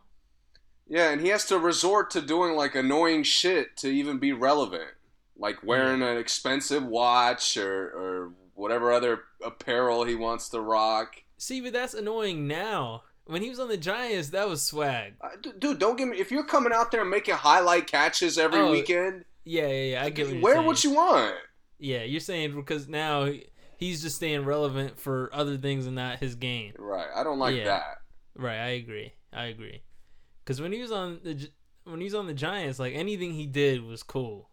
Yeah, 0.89 1.11
and 1.11 1.21
he 1.21 1.29
has 1.29 1.45
to 1.47 1.59
resort 1.59 2.11
to 2.13 2.21
doing 2.23 2.57
like 2.57 2.75
annoying 2.75 3.23
shit 3.23 3.77
to 3.79 3.89
even 3.89 4.19
be 4.19 4.33
relevant. 4.33 4.91
like 5.37 5.63
wearing 5.65 6.03
an 6.03 6.19
expensive 6.19 6.85
watch 6.85 7.57
or 7.57 7.89
or 7.89 8.33
whatever 8.55 8.93
other 8.93 9.23
apparel 9.45 10.05
he 10.05 10.15
wants 10.15 10.49
to 10.51 10.61
rock. 10.61 11.23
See, 11.39 11.61
but 11.61 11.73
that's 11.73 11.95
annoying 11.95 12.47
now. 12.47 13.05
When 13.31 13.43
he 13.43 13.49
was 13.51 13.61
on 13.61 13.69
the 13.69 13.77
Giants, 13.77 14.31
that 14.31 14.49
was 14.49 14.61
swag. 14.63 15.15
Uh, 15.21 15.29
dude, 15.59 15.79
don't 15.79 15.97
get 15.97 16.09
me. 16.09 16.19
If 16.19 16.31
you're 16.31 16.45
coming 16.45 16.73
out 16.73 16.91
there 16.91 17.03
and 17.03 17.11
making 17.11 17.35
highlight 17.35 17.87
catches 17.87 18.39
every 18.39 18.59
Oh, 18.61 18.73
weekend, 18.73 19.25
Yeah, 19.45 19.67
yeah, 19.69 19.93
yeah. 19.93 20.05
I 20.05 20.11
get 20.11 20.27
what 20.33 20.41
wear 20.43 20.55
saying. 20.57 20.67
what 20.67 20.85
you 20.85 20.91
want. 20.95 21.35
Yeah, 21.79 22.03
you're 22.03 22.21
saying 22.21 22.55
because 22.57 22.89
now 22.89 23.31
he's 23.77 24.03
just 24.03 24.17
staying 24.17 24.45
relevant 24.45 24.99
for 24.99 25.31
other 25.33 25.57
things 25.57 25.87
and 25.87 25.95
not 25.95 26.19
his 26.19 26.35
game. 26.35 26.73
Right. 26.79 27.07
I 27.15 27.23
don't 27.23 27.39
like 27.39 27.55
Yeah. 27.57 27.65
that. 27.65 27.85
Right, 28.37 28.59
I 28.59 28.69
agree. 28.71 29.15
I 29.33 29.45
agree. 29.45 29.83
Because 30.45 30.61
when 30.61 30.73
he 30.73 30.83
was 30.83 30.91
on 30.93 31.21
the 31.23 31.51
when 31.85 31.99
he 32.01 32.05
was 32.05 32.15
on 32.15 32.27
the 32.27 32.35
Giants, 32.35 32.79
like 32.79 32.95
anything 32.95 33.33
he 33.33 33.47
did 33.47 33.83
was 33.85 34.03
cool. 34.03 34.51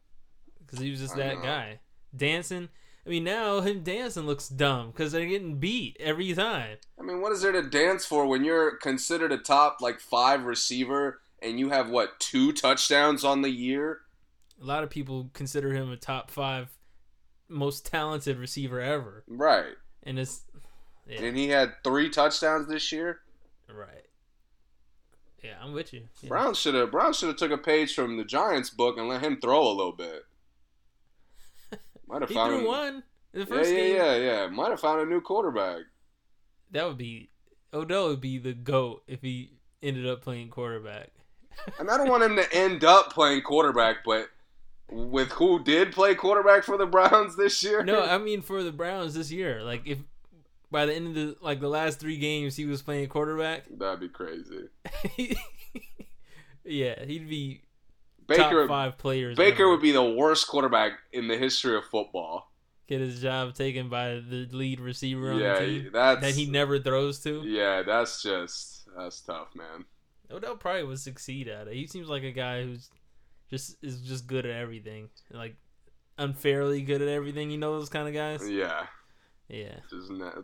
Because 0.60 0.80
he 0.80 0.92
was 0.92 1.00
just 1.00 1.16
I 1.16 1.18
that 1.18 1.36
know. 1.38 1.42
guy 1.44 1.80
dancing. 2.16 2.70
I 3.08 3.10
mean, 3.10 3.24
now 3.24 3.62
him 3.62 3.80
dancing 3.84 4.26
looks 4.26 4.50
dumb 4.50 4.91
because 4.91 5.13
they're 5.13 5.26
getting 5.26 5.56
beat 5.60 5.96
every 6.00 6.34
time. 6.34 6.78
I 7.00 7.04
mean, 7.04 7.22
what 7.22 7.32
is 7.32 7.41
there 7.41 7.54
to 7.54 7.63
dance 7.63 8.06
for 8.06 8.26
when 8.28 8.43
you're 8.43 8.76
considered 8.78 9.32
a 9.32 9.38
top 9.38 9.78
like 9.80 10.00
five 10.02 10.43
receiver 10.43 11.22
and 11.41 11.58
you 11.60 11.70
have 11.70 11.89
what 11.89 12.20
two 12.20 12.52
touchdowns 12.52 13.24
on 13.24 13.41
the 13.41 13.50
year? 13.50 14.02
A 14.62 14.65
lot 14.65 14.84
of 14.84 14.89
people 14.89 15.30
consider 15.34 15.74
him 15.74 15.89
a 15.91 15.96
top 15.98 16.30
five 16.32 16.70
most 17.48 17.86
talented 17.86 18.38
receiver 18.38 18.82
ever, 18.82 19.24
Right. 19.28 19.76
and 20.04 20.20
it's 20.20 20.41
yeah, 21.08 21.22
And 21.22 21.38
he 21.38 21.48
had 21.48 21.76
three 21.86 22.10
touchdowns 22.10 22.67
this 22.67 22.91
year. 22.91 23.22
right. 23.74 24.04
Yeah, 25.43 25.54
I'm 25.62 25.72
with 25.72 25.93
you. 25.93 26.10
Yeah. 26.22 26.28
Brown 26.30 26.56
should 26.56 26.74
have 26.76 26.91
Brown 26.91 27.13
should 27.13 27.28
have 27.30 27.38
took 27.38 27.52
a 27.52 27.58
page 27.58 27.93
from 27.96 28.17
the 28.17 28.26
Giants 28.26 28.70
book 28.70 28.98
and 28.98 29.08
let 29.08 29.22
him 29.24 29.39
throw 29.39 29.62
a 29.65 29.72
little 29.72 29.93
bit. 29.93 30.26
Might 32.08 32.22
have 32.22 32.30
He 32.30 32.36
found 32.36 32.54
threw 32.60 32.67
one 32.67 33.04
the 33.34 33.39
Yeah, 33.39 33.46
first 33.46 33.70
yeah, 33.72 33.76
game. 33.78 33.96
yeah, 33.96 34.15
yeah. 34.15 34.48
Might 34.48 34.70
have 34.70 34.80
found 34.80 35.02
a 35.02 35.06
new 35.06 35.22
quarterback. 35.22 35.82
That 36.72 36.88
would 36.88 36.98
be 36.98 37.30
Odell 37.74 38.08
would 38.08 38.22
be 38.22 38.38
the 38.38 38.54
goat 38.54 39.04
if 39.08 39.22
he 39.22 39.52
ended 39.84 40.08
up 40.08 40.22
playing 40.22 40.50
quarterback. 40.50 41.12
And 41.80 41.89
I 41.89 41.98
don't 41.98 42.10
want 42.10 42.24
him 42.24 42.36
to 42.36 42.54
end 42.56 42.84
up 42.84 43.12
playing 43.13 43.41
quarterback, 43.41 43.98
but 44.06 44.30
with 44.89 45.30
who 45.34 45.63
did 45.63 45.91
play 45.91 46.15
quarterback 46.15 46.63
for 46.63 46.78
the 46.78 46.86
Browns 46.86 47.36
this 47.36 47.62
year? 47.63 47.84
No, 47.84 48.04
I 48.04 48.17
mean 48.17 48.41
for 48.41 48.63
the 48.63 48.72
Browns 48.72 49.13
this 49.15 49.32
year. 49.32 49.63
Like 49.63 49.82
if 49.86 50.00
by 50.72 50.86
the 50.86 50.93
end 50.93 51.08
of 51.08 51.13
the 51.15 51.36
like 51.41 51.60
the 51.60 51.67
last 51.70 52.00
three 52.00 52.17
games 52.17 52.56
he 52.56 52.65
was 52.65 52.82
playing 52.82 53.10
quarterback, 53.10 53.63
that'd 53.78 54.00
be 54.00 54.08
crazy. 54.10 54.70
yeah, 56.63 57.04
he'd 57.06 57.30
be 57.30 57.62
Baker 58.28 58.62
top 58.62 58.68
five 58.68 58.98
players. 58.98 59.38
Baker 59.38 59.63
ever. 59.63 59.72
would 59.72 59.82
be 59.82 59.92
the 59.92 60.04
worst 60.04 60.48
quarterback 60.48 60.94
in 61.12 61.28
the 61.28 61.38
history 61.38 61.76
of 61.76 61.86
football. 61.86 62.52
get 62.88 63.02
his 63.02 63.22
job 63.22 63.54
taken 63.54 63.90
by 63.90 64.16
the 64.16 64.48
lead 64.52 64.80
receiver 64.80 65.32
on 65.32 65.40
Yeah, 65.40 65.60
the 65.60 65.66
team 65.66 65.90
that's 65.94 66.22
that 66.22 66.36
he 66.36 66.46
never 66.46 66.80
throws 66.80 67.20
to. 67.24 67.44
Yeah, 67.46 67.84
that's 67.84 68.22
just 68.22 68.88
that's 68.98 69.22
tough, 69.22 69.56
man. 69.56 69.86
Odell 70.30 70.58
probably 70.58 70.84
would 70.84 71.00
succeed 71.00 71.48
at 71.48 71.68
it. 71.68 71.74
He 71.74 71.88
seems 71.88 72.10
like 72.10 72.24
a 72.24 72.32
guy 72.32 72.63
who's 72.63 72.90
just 73.50 73.78
is 73.82 74.02
just 74.02 74.28
good 74.28 74.46
at 74.46 74.56
everything, 74.56 75.10
like 75.32 75.56
unfairly 76.18 76.82
good 76.82 77.02
at 77.02 77.08
everything. 77.08 77.50
You 77.50 77.58
know 77.58 77.78
those 77.80 77.90
kind 77.90 78.08
of 78.08 78.13
guys. 78.13 78.50
Yeah, 78.50 78.88
Yeah, 79.48 79.80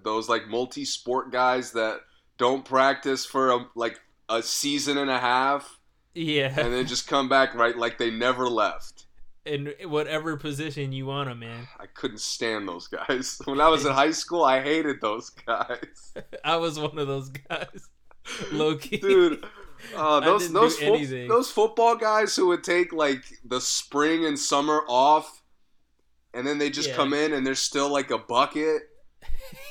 those 0.04 0.30
like 0.30 0.48
multi-sport 0.48 1.32
guys 1.32 1.72
that 1.74 2.00
don't 2.38 2.63
practice 2.63 3.26
for 3.26 3.52
a, 3.52 3.65
like 3.76 4.00
a 4.30 4.41
season 4.41 4.98
and 4.98 5.10
a 5.10 5.19
half 5.19 5.80
yeah. 6.13 6.54
and 6.60 6.73
then 6.73 6.86
just 6.88 7.08
come 7.08 7.30
back 7.30 7.54
right 7.56 7.78
like 7.78 7.97
they 7.97 8.12
never 8.12 8.47
left. 8.49 9.06
in 9.45 9.73
whatever 9.86 10.38
position 10.38 10.91
you 10.93 11.06
want 11.06 11.30
him, 11.30 11.39
man. 11.39 11.67
I 11.80 11.86
couldn't 11.88 12.21
stand 12.21 12.67
those 12.67 12.88
guys. 12.88 13.39
When 13.45 13.60
I 13.62 13.67
was 13.69 13.86
in 13.86 13.91
high 13.93 14.12
school, 14.12 14.43
I 14.43 14.62
hated 14.62 15.02
those 15.02 15.30
guys. 15.30 16.13
I 16.43 16.56
was 16.58 16.80
one 16.80 16.97
of 16.97 17.08
those 17.08 17.30
guys, 17.30 17.89
low 18.52 18.78
key. 18.78 18.97
Dude, 18.97 19.43
uh, 19.95 20.19
those 20.21 20.52
those 20.52 20.78
fo- 20.78 20.97
those 21.28 21.52
football 21.52 21.95
guys 21.95 22.36
who 22.36 22.47
would 22.47 22.63
take 22.63 22.93
like 22.93 23.23
the 23.43 23.60
spring 23.60 24.26
and 24.26 24.39
summer 24.39 24.84
off, 24.88 25.41
and 26.34 26.47
then 26.47 26.58
they 26.58 26.69
just 26.69 26.89
Yeah. 26.89 26.95
come 26.95 27.13
in 27.13 27.34
and 27.34 27.45
they're 27.45 27.56
still 27.56 27.89
like 27.89 28.12
a 28.12 28.17
bucket. 28.17 28.84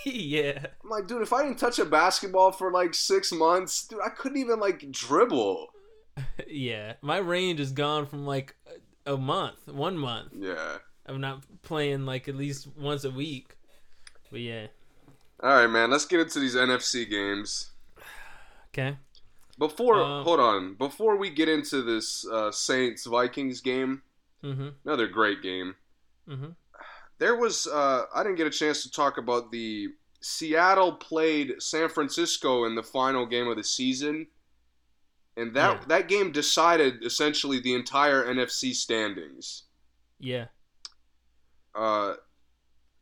yeah, 0.05 0.67
I'm 0.83 0.91
like, 0.91 1.07
dude, 1.07 1.23
if 1.23 1.33
I 1.33 1.43
didn't 1.43 1.59
touch 1.59 1.79
a 1.79 1.85
basketball 1.85 2.53
for 2.53 2.71
like 2.71 2.93
six 2.95 3.33
months, 3.33 3.87
dude, 3.87 4.01
I 4.05 4.11
couldn't 4.11 4.39
even 4.39 4.61
like 4.61 4.91
dribble. 4.91 5.69
Yeah. 6.47 6.95
My 7.03 7.19
range 7.19 7.61
is 7.61 7.73
gone 7.73 8.07
from 8.07 8.27
like 8.27 8.55
a 9.07 9.17
month, 9.17 9.67
one 9.69 9.97
month. 9.97 10.33
Yeah. 10.39 10.79
I'm 11.07 11.21
not 11.21 11.43
playing 11.63 12.07
like 12.07 12.29
at 12.29 12.37
least 12.37 12.69
once 12.77 13.05
a 13.05 13.11
week. 13.11 13.57
But 14.31 14.41
yeah, 14.41 14.69
All 15.43 15.51
right, 15.51 15.67
man. 15.67 15.91
Let's 15.91 16.07
get 16.07 16.21
into 16.21 16.39
these 16.41 16.55
NFC 16.57 17.09
games. 17.09 17.71
okay. 18.69 18.97
Before, 19.59 20.01
Um, 20.03 20.25
hold 20.25 20.41
on. 20.41 20.75
Before 20.75 21.17
we 21.17 21.29
get 21.31 21.49
into 21.49 21.83
this 21.83 22.27
uh, 22.29 22.51
Saints 22.51 23.05
Vikings 23.05 23.61
game, 23.61 24.03
Mhm. 24.43 24.75
another 24.85 25.07
great 25.07 25.43
game. 25.43 25.77
Mhm. 26.29 26.57
There 27.19 27.37
was 27.37 27.67
uh, 27.67 28.05
I 28.15 28.23
didn't 28.23 28.37
get 28.37 28.47
a 28.47 28.51
chance 28.51 28.83
to 28.83 28.91
talk 28.91 29.19
about 29.19 29.51
the 29.53 29.89
Seattle 30.21 30.93
played 30.95 31.61
San 31.61 31.89
Francisco 31.89 32.65
in 32.65 32.75
the 32.75 32.83
final 32.83 33.27
game 33.27 33.49
of 33.49 33.57
the 33.57 33.65
season, 33.65 34.29
and 35.37 35.55
that 35.55 35.81
Yeah. 35.81 35.85
that 35.89 36.09
game 36.09 36.33
decided 36.33 37.05
essentially 37.05 37.59
the 37.61 37.75
entire 37.75 38.25
NFC 38.25 38.75
standings. 38.75 39.65
Yeah. 40.19 40.47
Uh, 41.75 42.15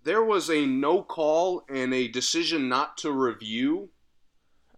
there 0.03 0.23
was 0.25 0.49
a 0.49 0.65
no 0.65 1.03
call 1.03 1.65
and 1.69 1.93
a 1.93 2.09
decision 2.09 2.69
not 2.69 2.97
to 2.99 3.11
review 3.13 3.91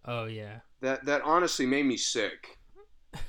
Oh 0.05 0.25
yeah. 0.25 0.59
that 0.81 1.05
that 1.05 1.21
honestly 1.23 1.65
made 1.65 1.85
me 1.85 1.97
sick. 1.97 2.59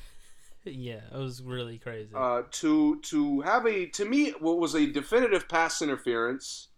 Yeah. 0.67 1.03
It 1.13 1.19
was 1.19 1.43
really 1.43 1.79
crazy. 1.79 2.11
Uh, 2.15 2.45
to 2.51 2.99
to 3.03 3.43
have 3.43 3.67
a 3.67 3.87
to 3.91 4.07
me 4.07 4.31
what 4.41 4.59
was 4.59 4.75
a 4.75 4.87
definitive 4.91 5.47
pass 5.47 5.83
interference 5.83 6.69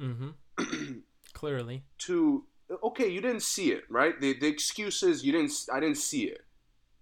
mm-hmm. 0.00 0.30
Clearly. 1.34 1.84
to 1.98 2.46
okay 2.82 3.06
you 3.08 3.20
didn't 3.20 3.42
see 3.42 3.70
it 3.70 3.84
right 3.90 4.18
the 4.18 4.32
the 4.38 4.46
excuse 4.46 5.02
is 5.02 5.24
you 5.24 5.32
didn't 5.32 5.52
I 5.70 5.78
didn't 5.78 5.98
see 5.98 6.24
it 6.24 6.40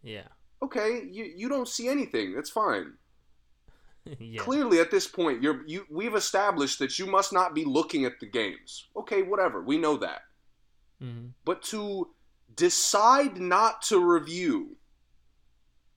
Yeah. 0.02 0.28
okay 0.62 1.02
you 1.10 1.24
you 1.24 1.48
don't 1.48 1.68
see 1.68 1.88
anything. 1.88 2.34
That's 2.34 2.50
fine. 2.50 2.94
Yeah. 4.18 4.42
clearly 4.42 4.80
at 4.80 4.90
this 4.90 5.06
point 5.06 5.44
you're 5.44 5.62
you 5.68 5.86
we've 5.88 6.16
established 6.16 6.80
that 6.80 6.98
you 6.98 7.06
must 7.06 7.32
not 7.32 7.54
be 7.54 7.64
looking 7.64 8.04
at 8.04 8.18
the 8.18 8.26
games. 8.26 8.88
Okay 8.96 9.22
whatever. 9.22 9.62
We 9.62 9.78
know 9.78 9.96
that. 9.98 10.22
Hmm 11.00 11.26
but 11.44 11.62
to 11.70 12.08
decide 12.56 13.38
not 13.38 13.82
to 13.82 14.00
review 14.00 14.76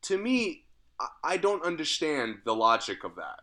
to 0.03 0.19
me 0.19 0.65
I, 0.99 1.07
I 1.23 1.37
don't 1.37 1.63
understand 1.63 2.35
the 2.45 2.55
logic 2.55 3.03
of 3.03 3.15
that. 3.15 3.39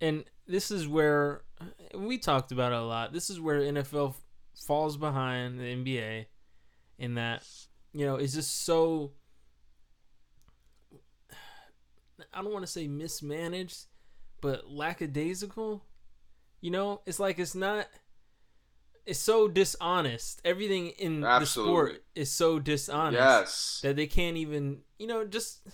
And 0.00 0.24
this 0.46 0.70
is 0.70 0.86
where 0.86 1.42
we 1.94 2.18
talked 2.18 2.52
about 2.52 2.72
it 2.72 2.78
a 2.78 2.82
lot. 2.82 3.12
This 3.12 3.30
is 3.30 3.40
where 3.40 3.60
NFL 3.60 4.14
falls 4.66 4.96
behind 4.96 5.58
the 5.58 5.64
NBA 5.64 6.26
in 6.98 7.14
that, 7.14 7.44
you 7.92 8.06
know, 8.06 8.16
it's 8.16 8.34
just 8.34 8.64
so 8.64 9.12
I 12.32 12.42
don't 12.42 12.52
want 12.52 12.64
to 12.64 12.70
say 12.70 12.88
mismanaged, 12.88 13.86
but 14.40 14.70
lackadaisical. 14.70 15.84
You 16.60 16.70
know, 16.70 17.02
it's 17.06 17.20
like 17.20 17.38
it's 17.38 17.54
not 17.54 17.86
it's 19.04 19.18
so 19.20 19.48
dishonest. 19.48 20.40
Everything 20.44 20.88
in 20.88 21.20
the 21.20 21.46
sport 21.46 22.04
is 22.14 22.30
so 22.30 22.58
dishonest 22.58 23.22
yes 23.22 23.80
that 23.82 23.96
they 23.96 24.06
can't 24.06 24.36
even, 24.36 24.80
you 24.98 25.06
know, 25.06 25.24
just 25.24 25.66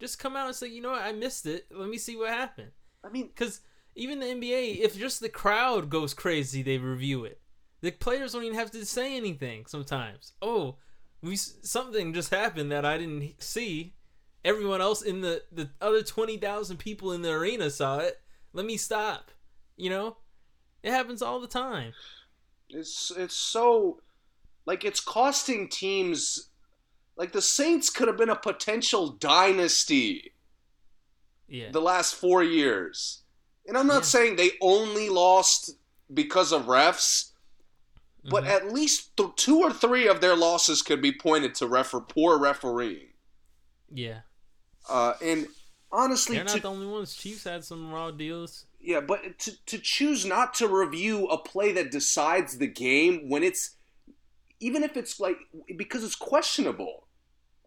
just 0.00 0.18
come 0.18 0.36
out 0.36 0.46
and 0.46 0.56
say, 0.56 0.66
"You 0.66 0.82
know 0.82 0.90
what? 0.90 1.02
I 1.02 1.12
missed 1.12 1.46
it. 1.46 1.66
Let 1.70 1.88
me 1.88 1.98
see 1.98 2.16
what 2.16 2.30
happened." 2.30 2.72
I 3.04 3.08
mean 3.08 3.28
Because 3.28 3.60
even 3.94 4.20
the 4.20 4.26
NBA, 4.26 4.80
if 4.80 4.98
just 4.98 5.20
the 5.20 5.28
crowd 5.28 5.88
goes 5.88 6.12
crazy, 6.12 6.62
they 6.62 6.78
review 6.78 7.24
it. 7.24 7.40
The 7.80 7.90
players 7.92 8.32
don't 8.32 8.44
even 8.44 8.58
have 8.58 8.70
to 8.72 8.84
say 8.84 9.16
anything 9.16 9.66
sometimes. 9.66 10.32
Oh, 10.42 10.76
we 11.22 11.36
something 11.36 12.12
just 12.12 12.30
happened 12.30 12.70
that 12.72 12.84
I 12.84 12.98
didn't 12.98 13.42
see. 13.42 13.94
Everyone 14.46 14.80
else 14.80 15.02
in 15.02 15.22
the 15.22 15.42
the 15.50 15.68
other 15.80 16.02
twenty 16.04 16.36
thousand 16.36 16.76
people 16.76 17.10
in 17.12 17.22
the 17.22 17.32
arena 17.32 17.68
saw 17.68 17.98
it. 17.98 18.20
Let 18.52 18.64
me 18.64 18.76
stop. 18.76 19.32
You 19.76 19.90
know, 19.90 20.16
it 20.84 20.92
happens 20.92 21.20
all 21.20 21.40
the 21.40 21.48
time. 21.48 21.92
It's 22.70 23.10
it's 23.16 23.34
so 23.34 24.00
like 24.64 24.84
it's 24.84 25.00
costing 25.00 25.68
teams 25.68 26.50
like 27.16 27.32
the 27.32 27.42
Saints 27.42 27.90
could 27.90 28.06
have 28.06 28.16
been 28.16 28.30
a 28.30 28.36
potential 28.36 29.08
dynasty 29.08 30.32
Yeah, 31.48 31.70
the 31.72 31.80
last 31.80 32.14
4 32.14 32.44
years. 32.44 33.22
And 33.66 33.76
I'm 33.76 33.86
not 33.88 34.02
Yeah. 34.02 34.08
saying 34.14 34.36
they 34.36 34.52
only 34.60 35.08
lost 35.08 35.72
because 36.14 36.52
of 36.52 36.66
refs, 36.66 37.32
but 38.30 38.44
Mhm. 38.44 38.48
at 38.48 38.72
least 38.72 39.16
th- 39.16 39.30
two 39.36 39.58
or 39.60 39.72
three 39.72 40.06
of 40.06 40.20
their 40.20 40.36
losses 40.36 40.82
could 40.82 41.02
be 41.02 41.12
pointed 41.12 41.54
to 41.56 41.66
refer- 41.66 42.00
poor 42.00 42.38
refereeing. 42.38 43.12
yeah, 43.88 44.22
Uh, 44.88 45.14
and 45.22 45.48
honestly, 45.92 46.36
They're 46.36 46.44
not 46.44 46.56
to, 46.56 46.60
the 46.62 46.70
only 46.70 46.86
ones. 46.86 47.14
Chiefs 47.14 47.44
had 47.44 47.64
some 47.64 47.92
raw 47.92 48.10
deals. 48.10 48.66
yeah, 48.80 49.00
but 49.00 49.38
to 49.40 49.52
to 49.66 49.78
choose 49.78 50.24
not 50.24 50.54
to 50.54 50.68
review 50.68 51.26
a 51.26 51.38
play 51.38 51.72
that 51.72 51.90
decides 51.90 52.58
the 52.58 52.66
game 52.68 53.28
when 53.28 53.42
it's 53.42 53.76
even 54.60 54.82
if 54.82 54.96
it's 54.96 55.18
like 55.20 55.36
because 55.76 56.04
it's 56.04 56.14
questionable. 56.16 57.06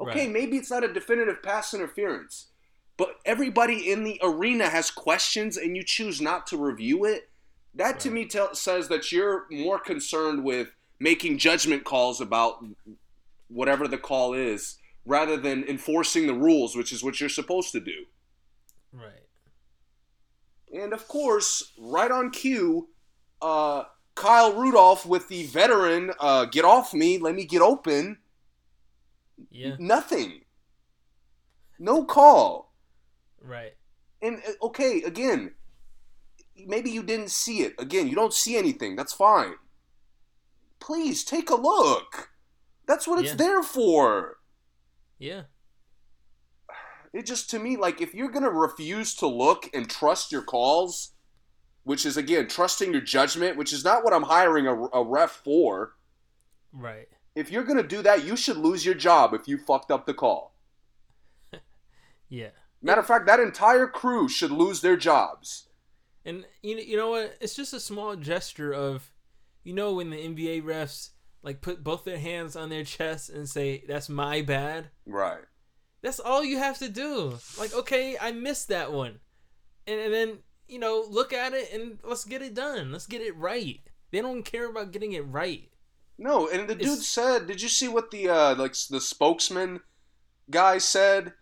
Okay, 0.01 0.21
Right. 0.21 0.31
maybe 0.31 0.55
it's 0.55 0.71
not 0.71 0.85
a 0.85 0.93
definitive 0.93 1.43
pass 1.43 1.73
interference, 1.73 2.47
but 2.95 3.15
everybody 3.25 3.91
in 3.91 4.05
the 4.05 4.17
arena 4.23 4.69
has 4.69 4.89
questions, 4.89 5.57
and 5.57 5.75
you 5.75 5.83
choose 5.83 6.21
not 6.21 6.47
to 6.47 6.57
review 6.57 7.03
it. 7.03 7.29
That 7.75 7.99
to 8.01 8.09
me 8.09 8.25
tell, 8.25 8.55
says 8.55 8.87
that 8.87 9.11
you're 9.11 9.45
more 9.51 9.77
concerned 9.77 10.43
with 10.45 10.69
making 10.99 11.37
judgment 11.37 11.83
calls 11.83 12.21
about 12.21 12.63
whatever 13.49 13.87
the 13.89 13.97
call 13.97 14.33
is, 14.33 14.77
rather 15.05 15.37
than 15.37 15.63
enforcing 15.63 16.27
the 16.27 16.33
rules, 16.33 16.75
which 16.75 16.91
is 16.91 17.03
what 17.03 17.19
you're 17.19 17.29
supposed 17.29 17.71
to 17.71 17.79
do. 17.79 18.05
Right. 18.91 19.27
And 20.73 20.93
of 20.93 21.07
course, 21.07 21.73
right 21.77 22.11
on 22.11 22.31
cue, 22.31 22.89
uh, 23.41 23.83
Kyle 24.15 24.53
Rudolph 24.53 25.05
with 25.05 25.27
the 25.29 25.45
veteran, 25.45 26.11
uh, 26.19 26.45
get 26.45 26.65
off 26.65 26.93
me, 26.93 27.17
let 27.17 27.35
me 27.35 27.45
get 27.45 27.61
open. 27.61 28.17
Yeah. 29.49 29.75
Nothing. 29.79 30.41
No 31.79 32.03
call. 32.03 32.73
Right. 33.41 33.73
And 34.21 34.41
uh, 34.47 34.65
okay, 34.65 35.01
again, 35.03 35.53
maybe 36.67 36.91
you 36.91 37.03
didn't 37.03 37.31
see 37.31 37.61
it. 37.61 37.73
Again, 37.79 38.07
you 38.09 38.15
don't 38.15 38.33
see 38.33 38.57
anything. 38.57 38.95
That's 38.97 39.13
fine. 39.13 39.53
Please 40.79 41.23
take 41.23 41.49
a 41.49 41.55
look. 41.55 42.31
That's 42.85 43.07
what 43.07 43.19
it's 43.19 43.29
Yeah. 43.29 43.35
there 43.35 43.63
for. 43.63 44.38
Yeah. 45.19 45.43
It 47.13 47.25
just 47.25 47.49
to 47.51 47.59
me 47.59 47.75
like 47.75 48.01
if 48.01 48.13
you're 48.13 48.31
gonna 48.31 48.49
refuse 48.49 49.13
to 49.15 49.27
look 49.27 49.69
and 49.73 49.89
trust 49.89 50.31
your 50.31 50.41
calls, 50.41 51.11
which 51.83 52.05
is 52.05 52.17
again 52.17 52.47
trusting 52.47 52.91
your 52.91 53.01
judgment, 53.01 53.57
which 53.57 53.73
is 53.73 53.83
not 53.83 54.03
what 54.03 54.13
I'm 54.13 54.23
hiring 54.23 54.67
a, 54.67 54.75
a 54.75 55.03
ref 55.03 55.31
for. 55.43 55.95
Right. 56.71 57.07
If 57.35 57.51
you're 57.51 57.63
gonna 57.63 57.83
do 57.83 58.01
that, 58.03 58.25
you 58.25 58.35
should 58.35 58.57
lose 58.57 58.85
your 58.85 58.95
job 58.95 59.33
if 59.33 59.47
you 59.47 59.57
fucked 59.57 59.91
up 59.91 60.05
the 60.05 60.13
call. 60.13 60.55
Yeah. 62.31 62.49
Matter 62.79 63.01
of 63.01 63.07
fact, 63.07 63.25
that 63.25 63.39
entire 63.39 63.87
crew 63.87 64.29
should 64.29 64.51
lose 64.51 64.81
their 64.81 64.95
jobs. 64.95 65.67
And 66.23 66.45
you 66.61 66.75
know, 66.75 66.81
you 66.81 66.95
know 66.95 67.09
what? 67.09 67.35
It's 67.41 67.55
just 67.55 67.73
a 67.73 67.79
small 67.79 68.15
gesture 68.15 68.71
of, 68.71 69.11
you 69.63 69.73
know, 69.73 69.95
when 69.95 70.11
the 70.11 70.17
NBA 70.17 70.61
refs 70.61 71.09
like 71.43 71.61
put 71.61 71.83
both 71.83 72.03
their 72.03 72.19
hands 72.19 72.55
on 72.55 72.69
their 72.69 72.83
chest 72.83 73.29
and 73.29 73.47
say, 73.47 73.83
"That's 73.87 74.09
my 74.09 74.41
bad." 74.41 74.89
Right. 75.05 75.43
That's 76.01 76.19
all 76.19 76.43
you 76.43 76.57
have 76.57 76.77
to 76.79 76.89
do. 76.89 77.37
Like, 77.57 77.73
okay, 77.73 78.17
I 78.19 78.31
missed 78.31 78.69
that 78.69 78.91
one, 78.93 79.19
and, 79.87 79.99
and 79.99 80.13
then 80.13 80.37
you 80.67 80.79
know, 80.79 81.03
look 81.09 81.33
at 81.33 81.53
it 81.53 81.73
and 81.73 81.97
let's 82.03 82.25
get 82.25 82.41
it 82.41 82.53
done. 82.53 82.91
Let's 82.91 83.07
get 83.07 83.21
it 83.21 83.35
right. 83.35 83.79
They 84.11 84.21
don't 84.21 84.43
care 84.43 84.69
about 84.69 84.91
getting 84.91 85.13
it 85.13 85.25
right. 85.27 85.69
No, 86.17 86.47
and 86.47 86.67
the 86.69 86.75
dude 86.75 86.83
It's- 86.83 87.07
said, 87.07 87.47
"Did 87.47 87.61
you 87.61 87.69
see 87.69 87.87
what 87.87 88.11
the 88.11 88.29
uh, 88.29 88.55
like 88.55 88.75
the 88.89 89.01
spokesman 89.01 89.81
guy 90.49 90.77
said?" 90.77 91.33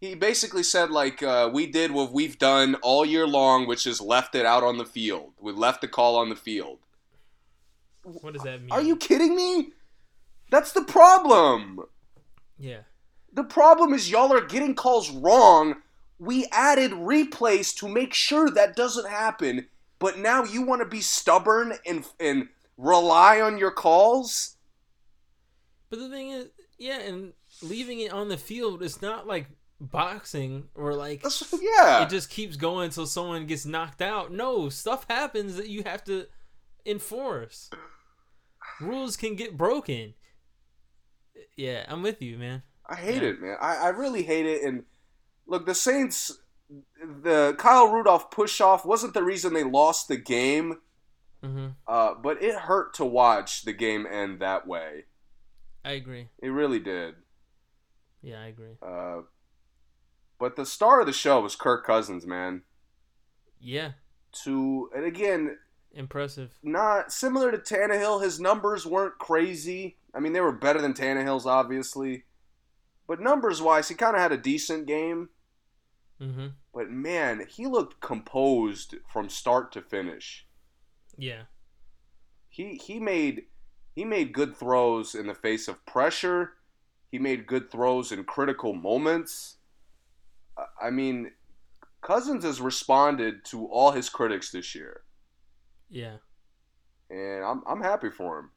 He 0.00 0.16
basically 0.16 0.64
said 0.64 0.90
like 0.90 1.22
uh, 1.22 1.48
we 1.52 1.66
did 1.68 1.92
what 1.92 2.12
we've 2.12 2.36
done 2.38 2.74
all 2.82 3.04
year 3.04 3.24
long, 3.26 3.68
which 3.68 3.86
is 3.86 4.00
left 4.00 4.34
it 4.34 4.44
out 4.44 4.64
on 4.64 4.76
the 4.78 4.84
field. 4.84 5.32
We 5.40 5.52
left 5.52 5.80
the 5.80 5.86
call 5.86 6.16
on 6.16 6.28
the 6.28 6.34
field. 6.34 6.78
What 8.04 8.34
does 8.34 8.42
that 8.42 8.60
mean? 8.60 8.72
Are 8.72 8.82
you 8.82 8.96
kidding 8.96 9.36
me? 9.36 9.72
That's 10.50 10.72
the 10.72 10.82
problem. 10.82 11.80
Yeah. 12.58 12.80
The 13.32 13.44
problem 13.44 13.94
is 13.94 14.10
y'all 14.10 14.32
are 14.32 14.44
getting 14.44 14.74
calls 14.74 15.10
wrong. 15.10 15.76
We 16.18 16.46
added 16.52 16.92
replays 16.92 17.74
to 17.78 17.88
make 17.88 18.14
sure 18.14 18.50
that 18.50 18.76
doesn't 18.76 19.08
happen, 19.08 19.66
but 19.98 20.18
now 20.18 20.44
you 20.44 20.62
want 20.62 20.82
to 20.82 20.86
be 20.86 21.00
stubborn 21.00 21.74
and 21.86 22.04
and 22.20 22.48
rely 22.76 23.40
on 23.40 23.58
your 23.58 23.70
calls? 23.70 24.56
But 25.90 25.98
the 25.98 26.08
thing 26.08 26.30
is, 26.30 26.46
yeah, 26.78 27.00
and 27.00 27.32
leaving 27.62 28.00
it 28.00 28.12
on 28.12 28.28
the 28.28 28.36
field 28.36 28.82
is 28.82 29.02
not 29.02 29.26
like 29.26 29.46
boxing 29.80 30.68
or 30.74 30.94
like 30.94 31.24
yeah. 31.60 32.02
it 32.02 32.08
just 32.08 32.30
keeps 32.30 32.56
going 32.56 32.86
until 32.86 33.06
someone 33.06 33.46
gets 33.46 33.66
knocked 33.66 34.02
out. 34.02 34.32
No, 34.32 34.68
stuff 34.68 35.06
happens 35.08 35.56
that 35.56 35.68
you 35.68 35.82
have 35.84 36.04
to 36.04 36.26
enforce. 36.84 37.70
Rules 38.80 39.16
can 39.16 39.36
get 39.36 39.56
broken. 39.56 40.14
Yeah, 41.56 41.84
I'm 41.88 42.02
with 42.02 42.22
you, 42.22 42.38
man. 42.38 42.62
I 42.86 42.96
hate 42.96 43.22
Yeah. 43.22 43.30
it, 43.30 43.40
man. 43.40 43.56
I, 43.60 43.76
I 43.76 43.88
really 43.88 44.22
hate 44.22 44.46
it. 44.46 44.62
And 44.62 44.84
look, 45.46 45.66
the 45.66 45.74
Saints, 45.74 46.38
the 46.98 47.54
Kyle 47.58 47.88
Rudolph 47.88 48.30
push 48.30 48.60
off 48.60 48.84
wasn't 48.84 49.14
the 49.14 49.22
reason 49.22 49.52
they 49.52 49.64
lost 49.64 50.08
the 50.08 50.16
game, 50.16 50.78
mm-hmm. 51.42 51.68
uh, 51.86 52.14
but 52.14 52.42
it 52.42 52.54
hurt 52.54 52.94
to 52.94 53.04
watch 53.04 53.62
the 53.64 53.72
game 53.72 54.06
end 54.06 54.40
that 54.40 54.66
way. 54.66 55.04
I 55.84 55.92
agree. 55.92 56.28
It 56.40 56.48
really 56.48 56.78
did. 56.78 57.16
Yeah, 58.22 58.40
I 58.40 58.46
agree. 58.46 58.76
Uh, 58.80 59.22
but 60.38 60.56
the 60.56 60.66
star 60.66 61.00
of 61.00 61.06
the 61.06 61.12
show 61.12 61.40
was 61.40 61.56
Kirk 61.56 61.84
Cousins, 61.84 62.26
man. 62.26 62.62
Yeah, 63.60 63.92
To 64.44 64.90
and 64.94 65.04
again, 65.04 65.58
impressive. 65.94 66.50
not 66.62 67.12
similar 67.12 67.50
to 67.50 67.58
Tannehill. 67.58 68.22
His 68.22 68.40
numbers 68.40 68.86
weren't 68.86 69.18
crazy. 69.18 69.96
I 70.14 70.20
mean, 70.20 70.32
they 70.32 70.40
were 70.40 70.52
better 70.52 70.80
than 70.80 70.94
Tannehill's, 70.94 71.46
obviously. 71.46 72.24
But 73.06 73.20
numbers 73.20 73.60
wise, 73.62 73.88
he 73.88 73.94
kind 73.94 74.14
of 74.16 74.22
had 74.22 74.32
a 74.32 74.36
decent 74.36 74.86
game. 74.86 75.28
Mm-hmm. 76.20 76.48
But 76.74 76.90
man, 76.90 77.46
he 77.48 77.66
looked 77.66 78.00
composed 78.00 78.94
from 79.12 79.28
start 79.28 79.72
to 79.72 79.82
finish. 79.82 80.46
Yeah, 81.18 81.42
He 82.48 82.76
he 82.76 82.98
made 83.00 83.44
he 83.94 84.04
made 84.04 84.32
good 84.32 84.56
throws 84.56 85.14
in 85.14 85.26
the 85.26 85.34
face 85.34 85.68
of 85.68 85.84
pressure. 85.84 86.52
He 87.10 87.18
made 87.18 87.46
good 87.46 87.70
throws 87.70 88.10
in 88.12 88.24
critical 88.24 88.72
moments. 88.72 89.56
I- 90.56 90.86
I 90.86 90.90
mean, 90.90 91.32
Cousins 92.00 92.44
has 92.44 92.60
responded 92.60 93.44
to 93.46 93.66
all 93.66 93.90
his 93.92 94.08
critics 94.08 94.50
this 94.50 94.74
year, 94.74 95.02
yeah, 95.92 96.16
and 97.10 97.44
I'm 97.44 97.62
I'm 97.66 97.82
happy 97.82 98.10
for 98.10 98.38
him. 98.40 98.50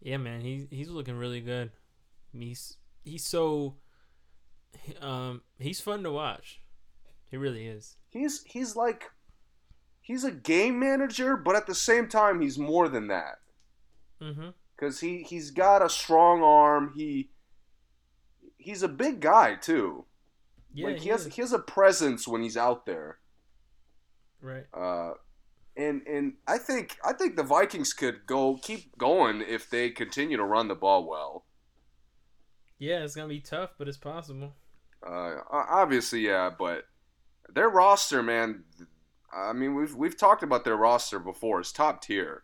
yeah, 0.00 0.16
man. 0.16 0.40
He's 0.40 0.66
he's 0.70 0.88
looking 0.88 1.16
really 1.16 1.40
good. 1.42 1.72
He's 2.32 2.78
he's 3.04 3.26
so 3.26 3.76
um 5.00 5.42
he's 5.58 5.80
fun 5.80 6.02
to 6.04 6.10
watch. 6.12 6.60
He 7.30 7.36
really 7.36 7.66
is. 7.66 7.96
He's 8.08 8.42
he's 8.44 8.76
like 8.76 9.10
he's 10.00 10.24
a 10.24 10.30
game 10.30 10.78
manager, 10.78 11.36
but 11.36 11.56
at 11.56 11.66
the 11.66 11.74
same 11.74 12.08
time, 12.08 12.40
he's 12.40 12.58
more 12.58 12.88
than 12.88 13.08
that. 13.08 13.36
hmm 14.20 14.50
because 14.76 15.00
he 15.00 15.22
he's 15.24 15.50
got 15.50 15.82
a 15.82 15.90
strong 15.90 16.42
arm. 16.42 16.92
He 16.96 17.30
he's 18.56 18.82
a 18.82 18.88
big 18.88 19.20
guy 19.20 19.56
too. 19.56 20.06
Yeah, 20.72 20.86
like 20.88 20.98
he, 20.98 21.04
he 21.04 21.08
has 21.10 21.26
is. 21.26 21.34
he 21.34 21.42
has 21.42 21.52
a 21.52 21.58
presence 21.58 22.26
when 22.28 22.42
he's 22.42 22.56
out 22.56 22.86
there. 22.86 23.18
right. 24.40 24.66
Uh, 24.72 25.14
and 25.80 26.02
and 26.06 26.34
I 26.46 26.58
think 26.58 26.96
I 27.04 27.12
think 27.12 27.36
the 27.36 27.42
Vikings 27.42 27.92
could 27.92 28.26
go 28.26 28.56
keep 28.62 28.96
going 28.98 29.40
if 29.40 29.68
they 29.70 29.90
continue 29.90 30.36
to 30.36 30.44
run 30.44 30.68
the 30.68 30.74
ball 30.74 31.08
well. 31.08 31.44
Yeah, 32.78 33.04
it's 33.04 33.14
gonna 33.14 33.28
be 33.28 33.40
tough, 33.40 33.70
but 33.78 33.88
it's 33.88 33.98
possible. 33.98 34.54
Uh, 35.06 35.36
obviously, 35.50 36.20
yeah, 36.20 36.50
but 36.56 36.84
their 37.48 37.68
roster, 37.68 38.22
man. 38.22 38.64
I 39.32 39.52
mean, 39.52 39.74
we've 39.74 39.94
we've 39.94 40.16
talked 40.18 40.42
about 40.42 40.64
their 40.64 40.76
roster 40.76 41.18
before. 41.18 41.60
It's 41.60 41.72
top 41.72 42.02
tier, 42.02 42.42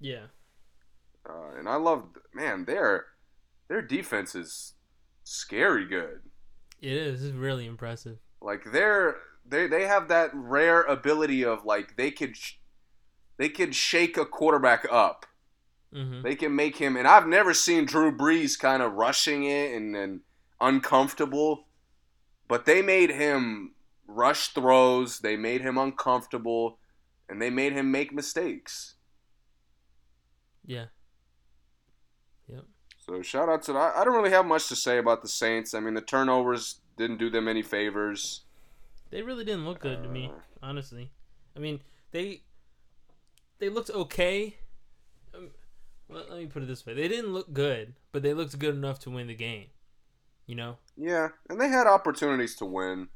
Yeah, 0.00 0.26
uh, 1.28 1.50
and 1.58 1.68
I 1.68 1.76
love 1.76 2.08
man 2.34 2.64
their 2.64 3.06
their 3.68 3.82
defense 3.82 4.34
is 4.34 4.74
scary 5.24 5.86
good. 5.86 6.20
it 6.80 6.92
is. 6.92 7.22
It's 7.24 7.34
really 7.36 7.66
impressive. 7.66 8.18
like 8.40 8.64
they're 8.72 9.16
they 9.44 9.66
they 9.66 9.86
have 9.86 10.08
that 10.08 10.30
rare 10.34 10.82
ability 10.82 11.44
of 11.44 11.64
like 11.64 11.96
they 11.96 12.10
could 12.10 12.36
sh- 12.36 12.54
they 13.38 13.48
could 13.48 13.74
shake 13.74 14.16
a 14.16 14.26
quarterback 14.26 14.86
up. 14.90 15.26
hmm 15.92 16.22
They 16.22 16.34
can 16.36 16.54
make 16.56 16.76
him 16.78 16.96
and 16.96 17.06
I've 17.08 17.26
never 17.26 17.54
seen 17.54 17.84
Drew 17.86 18.16
Brees 18.16 18.58
kind 18.58 18.82
of 18.82 18.94
rushing 18.94 19.44
it 19.44 19.74
and 19.74 19.96
and 19.96 20.20
uncomfortable, 20.60 21.66
but 22.48 22.66
they 22.66 22.82
made 22.82 23.10
him 23.10 23.74
rush 24.06 24.48
throws. 24.48 25.20
They 25.20 25.36
made 25.36 25.62
him 25.62 25.78
uncomfortable, 25.78 26.78
and 27.28 27.40
they 27.42 27.50
made 27.50 27.72
him 27.74 27.90
make 27.90 28.12
mistakes. 28.12 28.96
Yeah. 30.64 30.86
Yep. 32.48 32.64
So 32.98 33.22
shout 33.22 33.48
out 33.48 33.62
to 33.64 33.72
I, 33.74 34.00
I 34.00 34.04
don't 34.04 34.14
really 34.14 34.30
have 34.30 34.46
much 34.46 34.68
to 34.68 34.76
say 34.76 34.98
about 34.98 35.22
the 35.22 35.28
Saints. 35.28 35.74
I 35.74 35.80
mean 35.80 35.94
the 35.94 36.00
turnovers 36.00 36.80
didn't 36.96 37.18
do 37.18 37.30
them 37.30 37.48
any 37.48 37.62
favors. 37.62 38.41
They 39.12 39.22
really 39.22 39.44
didn't 39.44 39.66
look 39.66 39.78
good 39.78 40.02
to 40.02 40.08
me, 40.08 40.32
Uh. 40.34 40.40
honestly. 40.62 41.10
I 41.54 41.60
mean, 41.60 41.80
they 42.10 42.42
they 43.58 43.68
looked 43.68 43.90
okay. 43.90 44.56
Um, 45.34 45.50
let, 46.08 46.30
let 46.30 46.38
me 46.40 46.46
put 46.46 46.62
it 46.62 46.66
this 46.66 46.84
way: 46.84 46.94
they 46.94 47.06
didn't 47.08 47.32
look 47.32 47.52
good, 47.52 47.94
but 48.10 48.22
they 48.22 48.32
looked 48.34 48.58
good 48.58 48.74
enough 48.74 48.98
to 49.00 49.10
win 49.10 49.26
the 49.28 49.34
game. 49.34 49.66
You 50.46 50.56
know? 50.56 50.78
Yeah, 50.96 51.28
and 51.48 51.60
they 51.60 51.68
had 51.68 51.86
opportunities 51.86 52.56
to 52.56 52.64
win. 52.64 53.08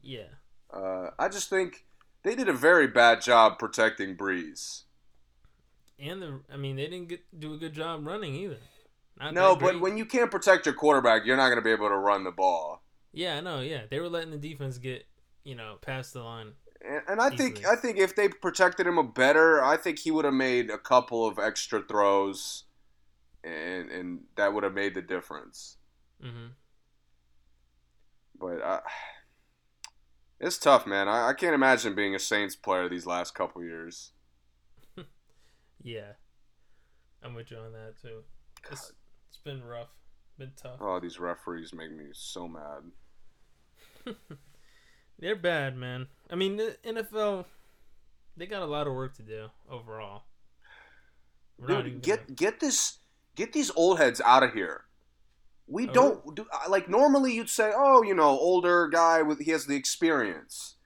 Yeah. 0.00 0.28
Uh, 0.72 1.10
I 1.18 1.28
just 1.28 1.50
think 1.50 1.84
they 2.22 2.34
did 2.36 2.48
a 2.48 2.52
very 2.52 2.86
bad 2.86 3.20
job 3.20 3.58
protecting 3.58 4.16
Brees. 4.16 4.82
And 5.98 6.22
the 6.22 6.40
I 6.52 6.56
mean 6.56 6.76
they 6.76 6.84
didn't 6.86 7.08
get 7.08 7.40
do 7.40 7.54
a 7.54 7.56
good 7.56 7.72
job 7.72 8.06
running 8.06 8.34
either. 8.34 8.58
Not 9.18 9.34
No, 9.34 9.56
but 9.56 9.80
when 9.80 9.96
you 9.96 10.04
can't 10.04 10.30
protect 10.30 10.66
your 10.66 10.74
quarterback, 10.74 11.24
you're 11.24 11.36
not 11.36 11.46
going 11.48 11.58
to 11.58 11.64
be 11.64 11.72
able 11.72 11.88
to 11.88 11.96
run 11.96 12.22
the 12.22 12.30
ball. 12.30 12.82
Yeah, 13.12 13.38
I 13.38 13.40
know, 13.40 13.60
yeah. 13.60 13.82
They 13.90 13.98
were 13.98 14.08
letting 14.08 14.30
the 14.30 14.36
defense 14.36 14.78
get, 14.78 15.06
you 15.44 15.54
know, 15.54 15.76
past 15.80 16.12
the 16.12 16.22
line. 16.22 16.52
And, 16.86 17.02
and 17.08 17.20
I 17.20 17.30
think 17.30 17.66
I 17.66 17.74
think 17.74 17.98
if 17.98 18.14
they 18.14 18.28
protected 18.28 18.86
him 18.86 18.98
a 18.98 19.04
better, 19.04 19.62
I 19.62 19.76
think 19.76 19.98
he 19.98 20.10
would 20.10 20.24
have 20.24 20.34
made 20.34 20.70
a 20.70 20.78
couple 20.78 21.26
of 21.26 21.38
extra 21.38 21.82
throws, 21.82 22.64
and 23.42 23.90
and 23.90 24.20
that 24.36 24.54
would 24.54 24.64
have 24.64 24.74
made 24.74 24.94
the 24.94 25.02
difference. 25.02 25.76
Mm-hmm. 26.24 26.48
But 28.40 28.62
uh, 28.62 28.80
it's 30.40 30.58
tough, 30.58 30.86
man. 30.86 31.08
I, 31.08 31.28
I 31.28 31.32
can't 31.32 31.54
imagine 31.54 31.94
being 31.94 32.14
a 32.14 32.20
Saints 32.20 32.54
player 32.54 32.88
these 32.88 33.06
last 33.06 33.34
couple 33.34 33.62
years. 33.62 34.12
Yeah. 35.80 36.14
I'm 37.22 37.34
with 37.34 37.50
you 37.52 37.56
on 37.58 37.72
that 37.72 37.94
too. 38.00 38.24
It's, 38.70 38.92
it's 39.28 39.38
been 39.44 39.62
rough. 39.64 39.88
Been 40.38 40.52
tough. 40.56 40.78
Oh, 40.80 41.00
these 41.00 41.18
referees 41.18 41.72
make 41.72 41.92
me 41.92 42.06
so 42.12 42.48
mad. 42.48 42.82
They're 45.18 45.36
bad, 45.36 45.76
man. 45.76 46.06
I 46.30 46.34
mean, 46.36 46.56
the 46.56 46.76
NFL, 46.86 47.44
they 48.36 48.46
got 48.46 48.62
a 48.62 48.66
lot 48.66 48.86
of 48.86 48.92
work 48.92 49.14
to 49.16 49.22
do 49.22 49.48
overall. 49.70 50.22
We're 51.58 51.68
not 51.68 51.86
even 51.86 52.00
Dude, 52.00 52.02
gonna- 52.02 52.18
get 52.26 52.36
get 52.36 52.60
this 52.60 52.98
get 53.34 53.52
these 53.52 53.70
old 53.74 53.98
heads 53.98 54.20
out 54.24 54.42
of 54.44 54.52
here. 54.54 54.84
We 55.66 55.88
Oh, 55.88 55.92
don't 55.92 56.34
do 56.36 56.46
like 56.68 56.88
normally 56.88 57.34
you'd 57.34 57.50
say, 57.50 57.72
oh, 57.74 58.02
you 58.02 58.14
know, 58.14 58.28
older 58.28 58.86
guy 58.88 59.22
with 59.22 59.40
he 59.40 59.50
has 59.50 59.66
the 59.66 59.74
experience. 59.76 60.76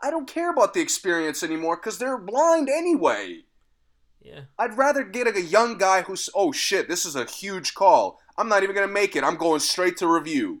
I 0.00 0.10
don't 0.10 0.28
care 0.28 0.50
about 0.50 0.72
the 0.74 0.80
experience 0.80 1.42
anymore 1.42 1.76
because 1.76 1.98
they're 1.98 2.18
blind 2.18 2.68
anyway. 2.68 3.44
yeah. 4.20 4.42
I'd 4.58 4.76
rather 4.76 5.02
get 5.02 5.26
a 5.26 5.40
young 5.40 5.78
guy 5.78 6.02
who's 6.02 6.30
oh 6.34 6.52
shit, 6.52 6.86
this 6.88 7.04
is 7.04 7.16
a 7.16 7.24
huge 7.24 7.74
call. 7.74 8.20
I'm 8.38 8.48
not 8.48 8.62
even 8.62 8.74
gonna 8.76 8.86
make 8.88 9.16
it. 9.16 9.24
I'm 9.24 9.36
going 9.36 9.60
straight 9.60 9.96
to 9.98 10.06
review. 10.06 10.60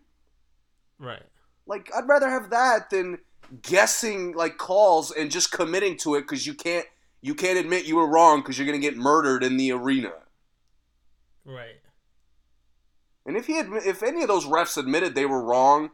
Right. 0.98 1.22
Like 1.66 1.90
I'd 1.94 2.08
rather 2.08 2.28
have 2.28 2.50
that 2.50 2.90
than 2.90 3.18
guessing 3.62 4.34
like 4.34 4.56
calls 4.58 5.10
and 5.10 5.30
just 5.30 5.52
committing 5.52 5.96
to 5.98 6.14
it 6.16 6.22
because 6.22 6.46
you 6.46 6.54
can't 6.54 6.86
you 7.20 7.34
can't 7.34 7.58
admit 7.58 7.86
you 7.86 7.96
were 7.96 8.06
wrong 8.08 8.40
because 8.40 8.58
you're 8.58 8.66
gonna 8.66 8.78
get 8.78 8.96
murdered 8.96 9.42
in 9.42 9.56
the 9.56 9.72
arena. 9.72 10.12
Right. 11.44 11.80
And 13.24 13.36
if 13.36 13.46
he 13.46 13.54
admi- 13.54 13.84
if 13.86 14.02
any 14.02 14.22
of 14.22 14.28
those 14.28 14.46
refs 14.46 14.76
admitted 14.76 15.14
they 15.14 15.26
were 15.26 15.42
wrong, 15.42 15.90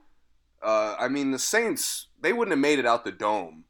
uh, 0.63 0.97
I 0.99 1.09
mean 1.09 1.31
the 1.31 1.39
Saints 1.39 2.09
they 2.21 2.33
wouldn't 2.33 2.53
have 2.53 2.59
made 2.61 2.79
it 2.79 2.87
out 2.87 3.05
the 3.05 3.13
dome. 3.13 3.65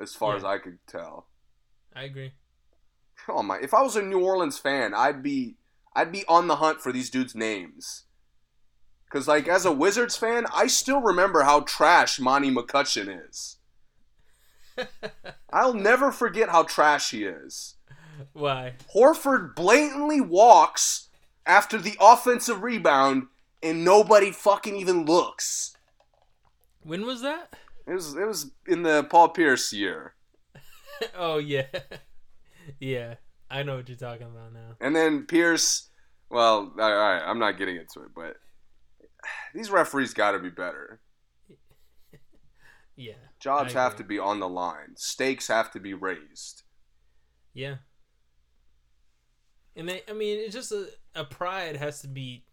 As 0.00 0.14
far 0.14 0.32
Yeah. 0.32 0.38
as 0.38 0.44
I 0.44 0.58
could 0.58 0.78
tell. 0.86 1.28
I 1.94 2.04
agree. 2.04 2.32
Oh 3.28 3.42
my! 3.42 3.58
If 3.60 3.74
I 3.74 3.82
was 3.82 3.96
a 3.96 4.02
New 4.02 4.20
Orleans 4.20 4.58
fan, 4.58 4.94
I'd 4.94 5.22
be 5.22 5.56
I'd 5.94 6.12
be 6.12 6.24
on 6.28 6.46
the 6.46 6.56
hunt 6.56 6.80
for 6.80 6.92
these 6.92 7.10
dudes' 7.10 7.34
names. 7.34 8.04
Cause 9.10 9.26
like 9.26 9.48
as 9.48 9.64
a 9.64 9.72
Wizards 9.72 10.16
fan, 10.16 10.46
I 10.54 10.66
still 10.66 11.00
remember 11.00 11.42
how 11.42 11.60
trash 11.60 12.20
Monty 12.20 12.50
McCutchen 12.50 13.28
is. 13.28 13.56
I'll 15.52 15.74
never 15.74 16.12
forget 16.12 16.50
how 16.50 16.62
trash 16.64 17.10
he 17.10 17.24
is. 17.24 17.76
Why? 18.32 18.74
Horford 18.94 19.54
blatantly 19.54 20.20
walks 20.20 21.08
after 21.46 21.78
the 21.78 21.96
offensive 22.00 22.62
rebound, 22.62 23.28
and 23.62 23.84
nobody 23.84 24.30
fucking 24.30 24.76
even 24.76 25.04
looks. 25.06 25.74
When 26.82 27.06
was 27.06 27.22
that? 27.22 27.54
It 27.86 27.94
was 27.94 28.14
it 28.14 28.26
was 28.26 28.50
in 28.66 28.82
the 28.82 29.04
Paul 29.04 29.30
Pierce 29.30 29.72
year, 29.72 30.14
oh 31.16 31.38
yeah. 31.38 31.66
yeah. 32.80 33.14
I 33.50 33.62
know 33.62 33.76
what 33.76 33.88
you're 33.88 33.96
talking 33.96 34.26
about 34.26 34.52
now. 34.52 34.76
and 34.80 34.94
then 34.94 35.24
Pierce. 35.24 35.88
Well, 36.30 36.74
all 36.78 36.94
right, 36.94 37.22
I'm 37.24 37.38
not 37.38 37.56
getting 37.56 37.76
into 37.76 38.00
it, 38.00 38.10
but 38.14 38.36
these 39.54 39.70
referees 39.70 40.14
got 40.14 40.32
to 40.32 40.38
be 40.38 40.50
better. 40.50 41.00
Yeah. 43.00 43.12
Jobs 43.38 43.74
have 43.74 43.94
to 43.94 44.02
be 44.02 44.18
on 44.18 44.40
the 44.40 44.48
line. 44.48 44.96
Stakes 44.96 45.46
have 45.46 45.70
to 45.70 45.78
be 45.78 45.94
raised. 45.94 46.64
Yeah. 47.54 47.76
And 49.76 49.88
they, 49.88 50.02
I 50.08 50.14
mean, 50.14 50.40
it's 50.40 50.52
just 50.52 50.72
a, 50.72 50.88
a 51.14 51.22
pride 51.24 51.76
has 51.76 52.00
to 52.00 52.08
be. 52.08 52.44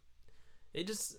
It 0.71 0.85
just 0.85 1.17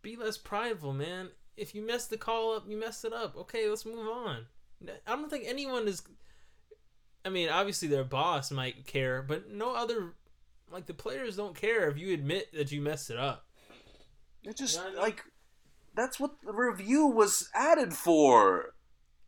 be 0.00 0.16
less 0.16 0.38
prideful, 0.38 0.94
man. 0.94 1.28
If 1.56 1.74
you 1.74 1.86
mess 1.86 2.06
the 2.06 2.16
call 2.16 2.56
up, 2.56 2.64
you 2.66 2.78
messed 2.78 3.04
it 3.04 3.12
up. 3.12 3.36
Okay, 3.36 3.68
let's 3.68 3.84
move 3.84 4.08
on. 4.08 4.46
I 5.06 5.16
don't 5.16 5.28
think 5.28 5.44
anyone 5.46 5.86
is. 5.86 6.02
I 7.24 7.28
mean, 7.28 7.50
obviously 7.50 7.88
their 7.88 8.04
boss 8.04 8.50
might 8.50 8.86
care, 8.86 9.22
but 9.22 9.50
no 9.50 9.74
other, 9.74 10.14
like 10.70 10.86
the 10.86 10.94
players 10.94 11.36
don't 11.36 11.54
care 11.54 11.88
if 11.90 11.98
you 11.98 12.12
admit 12.12 12.52
that 12.54 12.72
you 12.72 12.80
messed 12.80 13.10
it 13.10 13.18
up. 13.18 13.43
It 14.44 14.56
just 14.56 14.74
You 14.76 14.80
know 14.80 14.84
what 14.86 14.94
mean? 14.94 15.02
like 15.02 15.24
that's 15.94 16.18
what 16.20 16.32
the 16.44 16.52
review 16.52 17.06
was 17.06 17.48
added 17.54 17.92
for. 17.94 18.74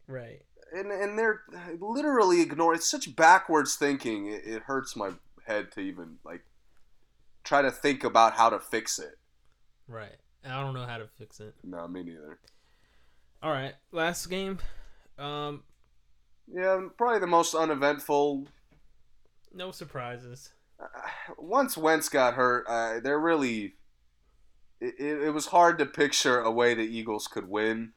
Right. 0.09 0.43
and 0.75 0.91
and 0.91 1.19
they're 1.19 1.43
literally 1.81 2.41
ignoring. 2.43 2.77
It's 2.79 2.91
such 2.91 3.15
backwards 3.17 3.77
thinking. 3.77 4.27
It, 4.27 4.43
it 4.47 4.63
hurts 4.63 4.95
my 4.97 5.13
head 5.47 5.71
to 5.73 5.81
even 5.81 6.19
like 6.25 6.43
try 7.45 7.63
to 7.63 7.71
think 7.71 8.03
about 8.05 8.35
how 8.35 8.51
to 8.51 8.59
fix 8.59 8.99
it. 8.99 9.19
Right. 9.89 10.17
I 10.45 10.61
don't 10.61 10.75
know 10.75 10.87
how 10.87 10.99
to 10.99 11.09
fix 11.19 11.41
it. 11.41 11.55
No, 11.65 11.87
me 11.89 12.03
neither. 12.05 12.39
All 13.43 13.51
right. 13.53 13.75
Last 13.93 14.27
game. 14.27 14.59
Um. 15.19 15.63
Yeah, 16.49 16.81
probably 16.97 17.19
the 17.21 17.27
most 17.27 17.55
uneventful. 17.55 18.47
No 19.53 19.71
surprises. 19.73 20.51
Once 21.39 21.77
Wentz 21.77 22.09
got 22.09 22.35
hurt, 22.35 22.67
uh, 22.69 23.01
they're 23.01 23.19
really. 23.19 23.75
It, 24.81 24.95
it, 24.99 25.31
was 25.35 25.47
hard 25.47 25.79
to 25.79 25.87
picture 25.87 26.41
a 26.41 26.51
way 26.51 26.75
the 26.75 26.83
Eagles 26.83 27.27
could 27.29 27.49
win. 27.49 27.93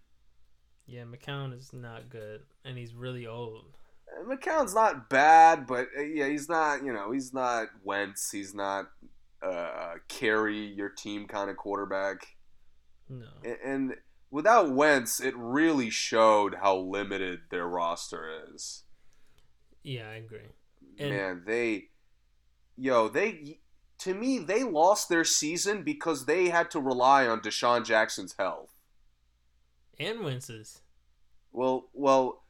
Yeah, 0.85 1.03
McCown 1.03 1.57
is 1.57 1.73
not 1.73 2.09
good, 2.09 2.41
and 2.63 2.77
he's 2.77 2.93
really 2.93 3.27
old. 3.27 3.65
Uh, 4.07 4.23
McCown's 4.23 4.73
not 4.73 5.09
bad, 5.09 5.67
but 5.67 5.87
uh, 5.97 6.01
yeah, 6.01 6.27
he's 6.27 6.47
not. 6.49 6.83
You 6.83 6.93
know, 6.93 7.11
he's 7.11 7.33
not 7.33 7.67
Wentz. 7.83 8.31
He's 8.31 8.55
not 8.55 8.85
uh, 9.43 9.95
carry 10.07 10.57
your 10.57 10.89
team 10.89 11.27
kind 11.27 11.49
of 11.49 11.57
quarterback. 11.57 12.25
No. 13.09 13.27
A- 13.43 13.65
And 13.67 13.95
without 14.31 14.71
Wentz, 14.71 15.19
it 15.19 15.33
really 15.37 15.89
showed 15.89 16.55
how 16.61 16.77
limited 16.77 17.41
their 17.51 17.67
roster 17.67 18.29
is. 18.53 18.83
Yeah, 19.83 20.09
I 20.09 20.15
agree. 20.15 20.39
And- 20.97 21.09
Man, 21.09 21.43
they, 21.45 21.89
yo, 22.77 23.07
they, 23.09 23.59
to 23.99 24.13
me, 24.13 24.37
they 24.39 24.63
lost 24.63 25.09
their 25.09 25.23
season 25.23 25.83
because 25.83 26.25
they 26.25 26.49
had 26.49 26.71
to 26.71 26.79
rely 26.79 27.27
on 27.27 27.41
DeSean 27.41 27.85
Jackson's 27.85 28.35
health. 28.37 28.73
And 29.99 30.21
Wentz's. 30.23 30.81
Well, 31.51 31.89
well, 31.93 32.43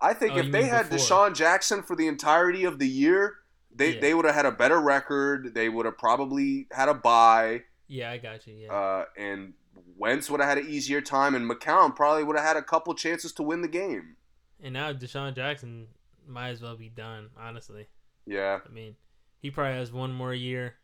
I 0.00 0.14
think 0.14 0.34
Oh, 0.34 0.38
if 0.38 0.50
they 0.52 0.64
had 0.64 0.90
before. 0.90 0.98
DeSean 1.30 1.34
Jackson 1.34 1.82
for 1.82 1.96
the 1.96 2.08
entirety 2.08 2.64
of 2.64 2.78
the 2.78 2.88
year, 2.88 3.36
they 3.74 3.94
Yeah. 3.94 4.00
they 4.00 4.14
would 4.14 4.24
have 4.26 4.34
had 4.34 4.46
a 4.46 4.52
better 4.52 4.80
record. 4.80 5.54
They 5.54 5.68
would 5.68 5.86
have 5.86 5.96
probably 5.96 6.66
had 6.72 6.88
a 6.88 6.94
bye, 6.94 7.64
Yeah, 7.86 8.10
I 8.10 8.18
got 8.18 8.46
you. 8.46 8.54
Yeah. 8.54 8.72
uh, 8.74 9.04
and 9.16 9.54
Wentz 9.96 10.28
would 10.28 10.40
have 10.40 10.48
had 10.48 10.58
an 10.58 10.68
easier 10.70 11.00
time, 11.00 11.34
and 11.34 11.48
McCown 11.50 11.94
probably 11.94 12.24
would 12.24 12.36
have 12.36 12.44
had 12.46 12.56
a 12.56 12.62
couple 12.62 12.94
chances 12.94 13.32
to 13.34 13.42
win 13.42 13.62
the 13.62 13.68
game. 13.68 14.16
and 14.64 14.74
now 14.74 14.92
DeSean 14.92 15.34
Jackson 15.34 15.88
might 16.26 16.50
as 16.50 16.60
well 16.62 16.76
be 16.76 16.88
done, 16.88 17.30
honestly. 17.36 17.88
Yeah. 18.26 18.60
I 18.64 18.68
mean, 18.68 18.94
he 19.40 19.50
probably 19.50 19.74
has 19.78 19.90
one 19.90 20.12
more 20.12 20.32
year, 20.34 20.76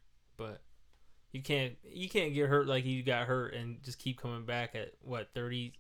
you 1.33 1.43
can't 1.43 1.77
you 1.85 2.09
can't 2.09 2.35
get 2.35 2.49
hurt 2.49 2.67
like 2.67 2.85
he 2.85 3.03
got 3.03 3.27
hurt 3.27 3.55
and 3.55 3.83
just 3.83 3.99
keep 3.99 4.21
coming 4.21 4.45
back 4.45 4.75
at 4.75 4.93
what, 5.03 5.29
30 5.35 5.75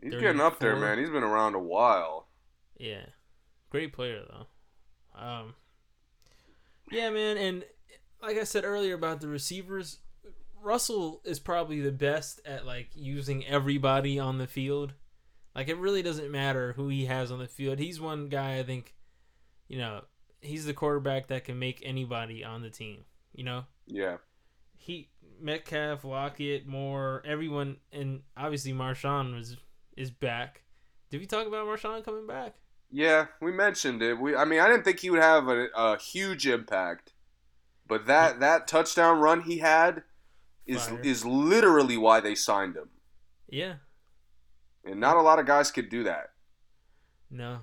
He's 0.00 0.14
getting 0.14 0.40
up 0.40 0.60
there, 0.60 0.76
man. 0.76 0.98
He's 0.98 1.10
been 1.10 1.24
around 1.24 1.56
a 1.56 1.58
while. 1.58 2.28
Yeah. 2.78 3.06
Great 3.70 3.92
player 3.92 4.22
though. 4.28 5.20
Um 5.20 5.54
Yeah, 6.90 7.10
man, 7.10 7.36
and 7.36 7.64
like 8.22 8.36
I 8.36 8.44
said 8.44 8.64
earlier 8.64 8.94
about 8.94 9.20
the 9.20 9.28
receivers, 9.28 9.98
Russell 10.60 11.20
is 11.24 11.38
probably 11.38 11.80
the 11.80 11.92
best 11.92 12.40
at 12.44 12.66
like 12.66 12.90
using 12.94 13.46
everybody 13.46 14.18
on 14.18 14.38
the 14.38 14.46
field. 14.46 14.92
Like 15.54 15.68
it 15.68 15.76
really 15.76 16.02
doesn't 16.02 16.30
matter 16.30 16.74
who 16.74 16.88
he 16.88 17.06
has 17.06 17.30
on 17.32 17.38
the 17.38 17.48
field. 17.48 17.78
He's 17.78 18.00
one 18.00 18.28
guy 18.28 18.58
I 18.58 18.62
think, 18.62 18.94
you 19.66 19.78
know, 19.78 20.02
he's 20.40 20.66
the 20.66 20.74
quarterback 20.74 21.28
that 21.28 21.44
can 21.44 21.58
make 21.58 21.82
anybody 21.84 22.44
on 22.44 22.62
the 22.62 22.70
team, 22.70 23.04
you 23.32 23.44
know? 23.44 23.64
Yeah. 23.86 24.18
He 24.78 25.08
Metcalf, 25.40 26.04
Lockett, 26.04 26.66
Moore, 26.66 27.22
everyone 27.26 27.76
and 27.92 28.22
obviously 28.36 28.72
Marshawn 28.72 29.36
was 29.36 29.56
is 29.96 30.10
back. 30.10 30.62
Did 31.10 31.20
we 31.20 31.26
talk 31.26 31.46
about 31.46 31.66
Marshawn 31.66 32.04
coming 32.04 32.26
back? 32.26 32.54
Yeah, 32.90 33.26
we 33.42 33.52
mentioned 33.52 34.02
it. 34.02 34.18
We, 34.18 34.34
I 34.34 34.44
mean, 34.46 34.60
I 34.60 34.68
didn't 34.68 34.84
think 34.84 35.00
he 35.00 35.10
would 35.10 35.20
have 35.20 35.46
a, 35.48 35.68
a 35.76 35.98
huge 35.98 36.46
impact, 36.46 37.12
but 37.86 38.06
that 38.06 38.40
that 38.40 38.66
touchdown 38.66 39.20
run 39.20 39.42
he 39.42 39.58
had 39.58 40.04
is 40.66 40.86
Fire. 40.86 41.00
is 41.02 41.24
literally 41.24 41.96
why 41.96 42.20
they 42.20 42.34
signed 42.34 42.76
him. 42.76 42.88
Yeah. 43.48 43.74
and 44.84 45.00
not 45.00 45.16
a 45.16 45.22
lot 45.22 45.38
of 45.38 45.46
guys 45.46 45.70
could 45.70 45.88
do 45.88 46.04
that. 46.04 46.30
No. 47.30 47.60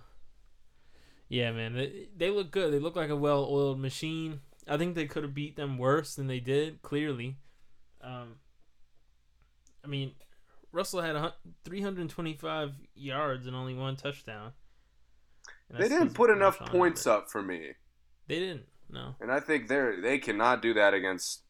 Yeah, 1.28 1.52
man, 1.52 1.74
they, 1.74 2.08
they 2.16 2.30
look 2.30 2.52
good. 2.52 2.72
They 2.72 2.80
look 2.80 2.96
like 2.96 3.10
a 3.10 3.16
well-oiled 3.16 3.80
machine. 3.80 4.42
I 4.68 4.78
think 4.78 4.96
they 4.96 5.06
could 5.06 5.24
have 5.24 5.34
beat 5.34 5.56
them 5.56 5.78
worse 5.78 6.16
than 6.16 6.28
they 6.28 6.40
did. 6.40 6.82
Clearly, 6.82 7.38
um, 8.02 8.36
I 9.84 9.88
mean, 9.88 10.14
Russell 10.72 11.02
had 11.02 11.16
a, 11.16 11.34
325 11.64 12.72
yards 12.96 13.48
and 13.48 13.56
only 13.56 13.76
one 13.76 13.96
touchdown. 13.96 14.52
They 15.70 15.88
didn't 15.88 16.14
put 16.14 16.30
enough 16.30 16.60
points 16.60 17.08
up 17.08 17.30
for 17.30 17.42
me, 17.42 17.72
They 18.28 18.40
didn't. 18.40 18.66
No. 18.90 19.16
and 19.20 19.32
I 19.32 19.40
think 19.40 19.68
they're 19.68 20.00
they 20.00 20.20
cannot 20.20 20.62
do 20.62 20.74
that 20.76 20.94
against. 20.94 21.42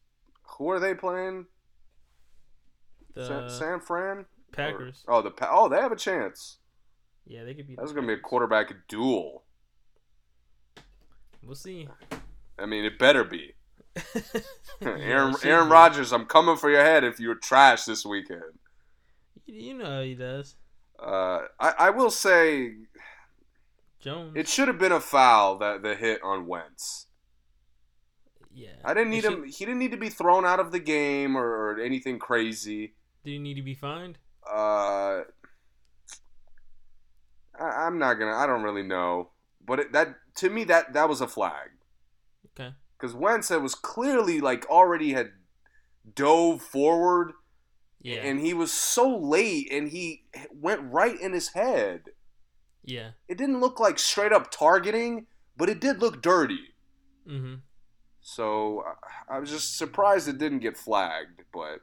Who 0.56 0.70
are 0.70 0.80
they 0.80 0.94
playing? 0.94 1.46
The 3.14 3.26
San, 3.26 3.50
San 3.50 3.80
Fran. 3.80 4.18
Or- 4.18 4.26
Packers. 4.52 5.04
oh, 5.06 5.20
the 5.20 5.32
oh, 5.50 5.68
they 5.68 5.76
have 5.76 5.92
a 5.92 5.96
chance. 5.96 6.58
Yeah, 7.26 7.44
they 7.44 7.52
could 7.52 7.66
be. 7.66 7.74
That's 7.74 7.92
gonna 7.92 8.06
be 8.06 8.14
a 8.14 8.18
quarterback 8.18 8.72
duel. 8.88 9.42
We'll 11.44 11.56
see. 11.56 11.88
I 12.58 12.66
mean, 12.66 12.84
it 12.84 12.98
better 12.98 13.24
be. 13.24 13.52
Aaron 14.82 15.34
should 15.34 15.44
Aaron. 15.48 15.68
Rodgers, 15.68 16.12
I'm 16.12 16.26
coming 16.26 16.56
for 16.56 16.70
your 16.70 16.82
head 16.84 17.02
if 17.04 17.18
you're 17.20 17.34
trash 17.34 17.84
this 17.84 18.04
weekend. 18.04 18.42
You- 19.46 19.60
You 19.68 19.74
know 19.78 19.86
how 19.86 20.02
he 20.02 20.14
does. 20.14 20.56
Uh, 20.98 21.40
I, 21.60 21.74
I 21.78 21.90
will 21.90 22.10
say 22.10 22.72
Jones. 24.00 24.32
it 24.34 24.48
should 24.48 24.68
have 24.68 24.78
been 24.78 24.92
a 24.92 25.00
foul 25.00 25.58
that 25.58 25.82
the 25.82 25.94
hit 25.94 26.22
on 26.22 26.46
Wentz. 26.46 27.06
yeah. 28.54 28.70
I 28.84 28.94
didn't 28.94 29.10
need 29.10 29.24
should- 29.24 29.32
him. 29.34 29.44
He 29.44 29.64
didn't 29.66 29.78
need 29.78 29.90
to 29.92 29.96
be 29.98 30.08
thrown 30.08 30.44
out 30.46 30.60
of 30.60 30.72
the 30.72 30.78
game 30.80 31.36
or, 31.36 31.44
or 31.74 31.80
anything 31.80 32.18
crazy. 32.18 32.94
Did 33.24 33.30
he 33.32 33.38
need 33.38 33.54
to 33.54 33.62
be 33.62 33.74
fined? 33.74 34.18
Uh, 34.50 35.22
I, 37.58 37.64
I'm 37.86 37.98
not 37.98 38.14
gonna. 38.14 38.34
I 38.36 38.46
don't 38.46 38.62
really 38.62 38.82
know, 38.82 39.30
but 39.66 39.80
it, 39.80 39.92
that 39.92 40.14
to 40.36 40.50
me 40.50 40.64
that 40.64 40.92
that 40.92 41.08
was 41.08 41.20
a 41.20 41.26
flag. 41.28 41.70
Because 42.98 43.14
Wentz 43.14 43.50
was 43.50 43.74
clearly 43.74 44.40
like 44.40 44.66
already 44.66 45.12
had 45.12 45.32
dove 46.14 46.62
forward 46.62 47.32
Yeah. 48.00 48.16
and 48.22 48.40
he 48.40 48.54
was 48.54 48.72
so 48.72 49.16
late 49.16 49.68
and 49.72 49.88
he 49.88 50.24
went 50.52 50.80
right 50.92 51.20
in 51.20 51.32
his 51.32 51.48
head. 51.54 52.10
yeah. 52.84 53.10
It 53.28 53.36
didn't 53.38 53.60
look 53.60 53.80
like 53.80 53.98
straight 53.98 54.32
up 54.32 54.50
targeting, 54.50 55.26
but 55.56 55.68
it 55.68 55.80
did 55.80 56.00
look 56.00 56.22
dirty. 56.22 56.74
Mm-hmm. 57.28 57.56
So 58.20 58.82
I- 59.28 59.38
was 59.40 59.50
just 59.50 59.76
surprised 59.76 60.28
it 60.28 60.38
didn't 60.38 60.60
get 60.60 60.76
flagged, 60.78 61.42
but 61.52 61.80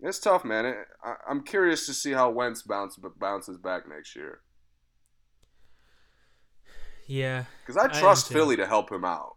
it's 0.00 0.18
tough, 0.18 0.44
man. 0.44 0.66
It, 0.66 0.76
I, 1.02 1.14
I'm 1.28 1.42
curious 1.42 1.86
to 1.86 1.94
see 1.94 2.12
how 2.12 2.30
Wentz 2.30 2.62
bounce, 2.62 2.98
bounces 3.18 3.56
back 3.58 3.88
next 3.88 4.14
year 4.14 4.40
Yeah, 7.06 7.44
because 7.66 7.76
I 7.76 7.84
I 7.86 8.00
trust 8.00 8.28
too. 8.28 8.34
Philly 8.34 8.56
to 8.56 8.66
help 8.66 8.90
him 8.90 9.04
out. 9.04 9.36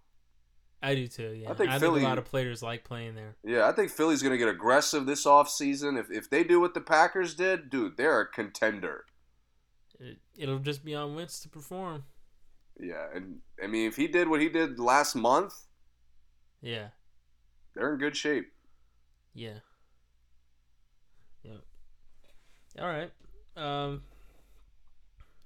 I 0.81 0.93
do 0.95 1.07
too. 1.07 1.31
Yeah, 1.33 1.49
I 1.51 1.53
think 1.55 1.71
Philly- 1.73 2.01
a 2.01 2.07
lot 2.07 2.17
of 2.17 2.25
players 2.25 2.61
like 2.61 2.83
playing 2.83 3.15
there. 3.15 3.35
Yeah, 3.43 3.67
I 3.67 3.71
think 3.71 3.89
Philly's 3.91 4.21
gonna 4.23 4.37
get 4.37 4.47
aggressive 4.47 5.05
this 5.05 5.25
offseason. 5.25 5.99
If 5.99 6.09
if 6.11 6.29
they 6.29 6.43
do 6.43 6.59
what 6.59 6.73
the 6.73 6.81
Packers 6.81 7.33
did, 7.33 7.69
dude, 7.69 7.97
they're 7.97 8.21
a 8.21 8.27
contender. 8.27 9.05
It, 9.99 10.19
it'll 10.37 10.59
just 10.59 10.85
be 10.85 10.93
on 10.93 11.15
Wentz 11.15 11.39
to 11.41 11.49
perform. 11.49 12.03
Yeah, 12.79 13.07
and 13.13 13.39
I 13.61 13.65
mean, 13.67 13.87
if 13.87 13.95
he 13.95 14.07
did 14.07 14.27
what 14.29 14.39
he 14.39 14.49
did 14.49 14.79
last 14.79 15.15
month, 15.15 15.53
Yeah, 16.61 16.89
they're 17.73 17.93
in 17.93 17.99
good 17.99 18.15
shape. 18.15 18.53
yeah, 19.33 19.59
yeah. 21.43 21.57
All 22.79 22.87
right. 22.87 23.11
Um, 23.55 24.03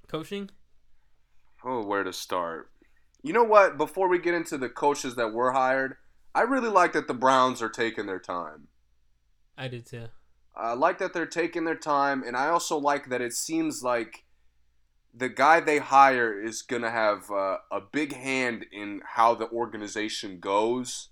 coaching. 0.09 0.49
Oh, 1.63 1.83
where 1.85 2.03
to 2.03 2.13
start? 2.13 2.71
You 3.23 3.33
know 3.33 3.43
what? 3.43 3.77
Before 3.77 4.07
we 4.07 4.19
get 4.19 4.33
into 4.33 4.57
the 4.57 4.69
coaches 4.69 5.15
that 5.15 5.33
were 5.33 5.53
hired, 5.53 5.97
I 6.33 6.41
really 6.41 6.69
like 6.69 6.93
that 6.93 7.07
the 7.07 7.13
Browns 7.13 7.61
are 7.61 7.69
taking 7.69 8.05
their 8.05 8.19
time. 8.19 8.67
I 9.57 9.67
did 9.67 9.85
too. 9.85 10.07
I 10.55 10.73
like 10.73 10.97
that 10.99 11.13
they're 11.13 11.25
taking 11.25 11.63
their 11.65 11.75
time, 11.75 12.23
and 12.23 12.35
I 12.35 12.47
also 12.49 12.77
like 12.77 13.09
that 13.09 13.21
it 13.21 13.33
seems 13.33 13.83
like 13.83 14.25
the 15.13 15.29
guy 15.29 15.59
they 15.59 15.79
hire 15.79 16.39
is 16.41 16.61
going 16.61 16.83
to 16.83 16.91
have 16.91 17.29
uh, 17.31 17.59
a 17.71 17.81
big 17.81 18.13
hand 18.13 18.65
in 18.71 19.01
how 19.15 19.35
the 19.35 19.49
organization 19.49 20.39
goes. 20.39 21.09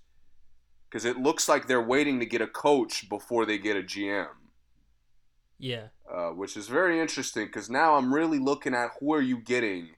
Because 0.88 1.04
it 1.04 1.18
looks 1.18 1.48
like 1.48 1.66
they're 1.68 1.82
waiting 1.82 2.20
to 2.20 2.26
get 2.26 2.40
a 2.42 2.46
coach 2.48 3.08
before 3.08 3.46
they 3.46 3.58
get 3.58 3.76
a 3.76 3.82
GM, 3.82 4.28
Yeah, 5.58 5.88
uh, 6.12 6.30
which 6.30 6.56
is 6.56 6.68
very 6.68 7.00
interesting. 7.00 7.46
Because 7.46 7.70
now 7.70 7.94
I'm 7.96 8.12
really 8.14 8.38
looking 8.38 8.74
at 8.74 8.90
who 8.98 9.12
are 9.14 9.22
you 9.22 9.38
getting 9.38 9.90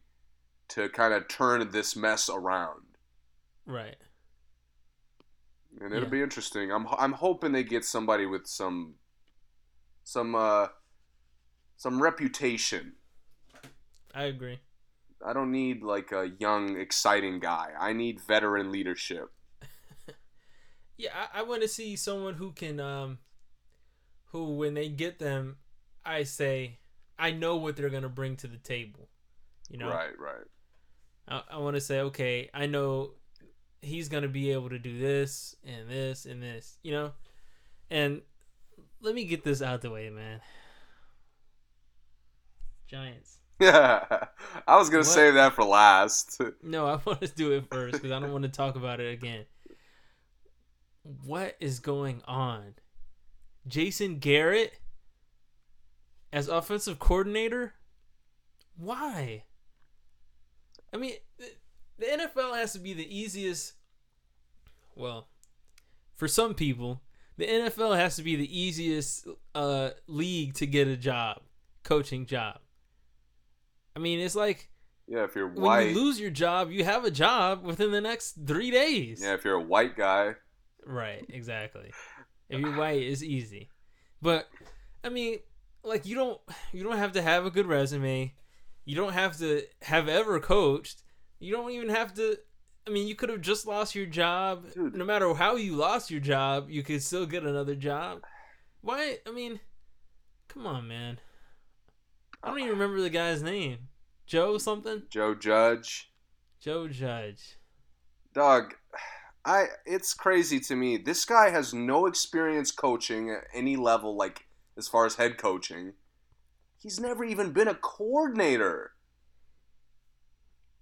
to 0.75 0.89
kind 0.91 1.15
of 1.15 1.29
turn 1.29 1.71
this 1.71 1.97
mess 1.97 2.29
around. 2.29 2.83
right. 3.67 3.97
and 5.81 5.93
it'll 5.95 6.05
Yeah. 6.05 6.09
be 6.09 6.23
interesting. 6.23 6.71
I'm 6.71 6.87
I'm 6.99 7.13
hoping 7.13 7.53
they 7.53 7.65
get 7.65 7.85
somebody 7.85 8.27
with 8.27 8.47
some 8.47 8.95
some 10.05 10.35
uh 10.35 10.69
some 11.77 12.03
reputation. 12.03 12.95
I 14.15 14.25
agree. 14.25 14.61
I 15.25 15.33
don't 15.33 15.51
need 15.53 15.83
like 15.83 16.13
a 16.13 16.31
young 16.39 16.79
exciting 16.79 17.39
guy. 17.41 17.71
I 17.79 17.93
need 17.93 18.21
veteran 18.21 18.71
leadership. 18.73 19.33
Yeah, 20.97 21.11
I, 21.35 21.41
I 21.41 21.43
want 21.43 21.63
to 21.63 21.69
see 21.69 21.97
someone 21.97 22.35
who 22.35 22.53
can, 22.53 22.79
um, 22.79 23.19
who 24.27 24.55
when 24.57 24.75
they 24.75 24.89
get 24.89 25.19
them, 25.19 25.57
I 26.05 26.23
say, 26.25 26.79
I 27.19 27.31
know 27.33 27.57
what 27.57 27.77
they're 27.77 27.91
gonna 27.91 28.09
bring 28.09 28.37
to 28.37 28.47
the 28.47 28.59
table. 28.59 29.09
You 29.69 29.79
know, 29.79 29.89
Right, 29.89 30.17
right. 30.19 30.47
I, 31.33 31.43
I 31.53 31.59
want 31.59 31.77
to 31.77 31.81
say, 31.81 32.01
okay, 32.01 32.51
I 32.53 32.67
know 32.67 33.13
he's 33.81 34.09
gonna 34.09 34.29
be 34.29 34.53
able 34.53 34.69
to 34.69 34.79
do 34.79 34.99
this 34.99 35.57
and 35.67 35.89
this 35.89 36.27
and 36.27 36.43
this. 36.43 36.77
You 36.83 36.93
know, 36.93 37.13
and 37.91 38.21
let 39.01 39.15
me 39.15 39.25
get 39.25 39.43
this 39.43 39.63
out 39.63 39.81
the 39.81 39.91
way, 39.91 40.11
man. 40.11 40.41
Giants. 42.87 43.39
Yeah. 43.59 44.05
I 44.67 44.77
was 44.77 44.91
going 44.91 45.01
What? 45.01 45.05
to 45.07 45.11
save 45.11 45.35
that 45.35 45.55
for 45.55 45.65
last. 45.65 46.41
No, 46.63 46.87
I 46.87 47.01
want 47.05 47.21
to 47.23 47.29
do 47.29 47.53
it 47.53 47.65
first 47.71 47.93
because 47.93 48.11
I 48.13 48.21
don't 48.21 48.33
want 48.33 48.45
to 48.45 48.51
talk 48.51 48.77
about 48.77 49.01
it 49.01 49.13
again. 49.13 49.47
What 51.03 51.57
is 51.61 51.81
going 51.81 52.23
on? 52.27 52.75
Jason 53.67 54.19
Garrett 54.19 54.79
as 56.33 56.49
offensive 56.49 56.99
coordinator? 56.99 57.75
Why? 58.77 59.45
I 60.93 60.97
mean, 60.97 61.15
the, 61.39 61.47
the 61.99 62.07
NFL 62.07 62.57
has 62.57 62.73
to 62.75 62.79
be 62.79 62.93
the 62.93 63.17
easiest. 63.19 63.75
Well, 64.95 65.29
for 66.15 66.29
some 66.29 66.55
people, 66.55 67.03
the 67.37 67.47
NFL 67.47 67.97
has 67.97 68.17
to 68.17 68.23
be 68.23 68.37
the 68.37 68.61
easiest 68.61 69.27
uh, 69.55 69.91
league 70.07 70.55
to 70.55 70.67
get 70.67 70.89
a 70.89 70.97
job, 70.97 71.41
coaching 71.83 72.27
job. 72.27 72.59
I 73.97 73.99
mean, 73.99 74.21
it's 74.21 74.35
like 74.35 74.71
yeah, 75.09 75.25
if 75.25 75.35
you're 75.35 75.49
when 75.49 75.63
white. 75.63 75.89
you 75.89 75.95
lose 75.95 76.21
your 76.21 76.31
job, 76.31 76.71
you 76.71 76.85
have 76.85 77.05
a 77.05 77.11
job 77.11 77.65
within 77.65 77.91
the 77.93 78.01
next 78.01 78.37
three 78.47 78.71
days. 78.71 79.21
yeah, 79.23 79.35
if 79.35 79.45
you're 79.45 79.57
a 79.57 79.61
white 79.61 79.97
guy. 79.97 80.35
Right, 80.85 81.25
exactly. 81.29 81.93
If 82.49 82.61
you're 82.61 82.77
white, 82.77 83.01
it's 83.01 83.23
easy. 83.23 83.71
But 84.21 84.47
I 85.03 85.09
mean, 85.09 85.39
like 85.83 86.05
you 86.05 86.15
don't 86.15 86.39
you 86.71 86.83
don't 86.83 86.99
have 86.99 87.13
to 87.13 87.23
have 87.23 87.47
a 87.47 87.51
good 87.51 87.65
resume. 87.65 88.35
You 88.85 88.97
don't 88.97 89.13
have 89.13 89.39
to 89.39 89.63
have 89.83 90.09
ever 90.09 90.41
coached. 90.41 91.03
You 91.39 91.53
don't 91.53 91.71
even 91.71 91.89
have 91.89 92.15
to 92.15 92.39
I 92.87 92.91
mean, 92.91 93.07
you 93.07 93.15
could 93.15 93.29
have 93.29 93.41
just 93.41 93.67
lost 93.67 93.95
your 93.95 94.07
job. 94.07 94.73
Dude. 94.75 94.97
No 94.97 95.05
matter 95.05 95.33
how 95.35 95.55
you 95.55 95.77
lost 95.77 96.11
your 96.11 96.21
job, 96.21 96.69
you 96.69 96.83
could 96.83 97.03
still 97.03 97.27
get 97.27 97.45
another 97.45 97.77
job. 97.77 98.23
Why? 98.81 99.19
I 99.27 99.31
mean, 99.31 99.61
come 100.49 100.67
on, 100.67 100.89
man. 100.89 101.21
I 102.43 102.49
don't 102.49 102.59
even 102.59 102.71
remember 102.73 103.01
the 103.01 103.11
guy's 103.11 103.43
name. 103.43 103.89
Joe 104.27 104.59
something? 104.59 105.05
Joe 105.09 105.35
Judge. 105.35 106.11
Joe 106.61 106.89
Judge. 106.89 107.59
Dog, 108.35 108.75
I 109.45 109.67
it's 109.87 110.15
crazy 110.15 110.59
to 110.61 110.75
me. 110.75 110.97
This 110.97 111.25
guy 111.25 111.51
has 111.51 111.73
no 111.73 112.07
experience 112.07 112.73
coaching 112.73 113.31
at 113.31 113.45
any 113.55 113.77
level, 113.77 114.17
like 114.17 114.47
as 114.77 114.89
far 114.89 115.07
as 115.07 115.17
head 115.17 115.39
coaching. 115.39 115.93
He's 116.83 116.99
never 116.99 117.23
even 117.25 117.53
been 117.53 117.69
a 117.69 117.75
coordinator. 117.77 118.93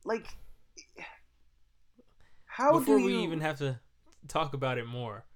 Like, 0.05 0.29
how 2.47 2.79
Before 2.79 2.99
do 2.99 3.05
we 3.05 3.19
even 3.19 3.41
have 3.43 3.59
to 3.59 3.81
talk 4.29 4.55
about 4.55 4.79
it 4.79 4.87
more, 4.87 5.27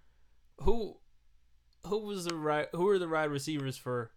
who 0.60 0.96
who 1.86 1.98
was 1.98 2.24
the 2.24 2.34
right 2.34 2.68
who 2.72 2.88
are 2.88 2.98
the 2.98 3.08
wide 3.08 3.30
receivers 3.30 3.76
for 3.76 4.12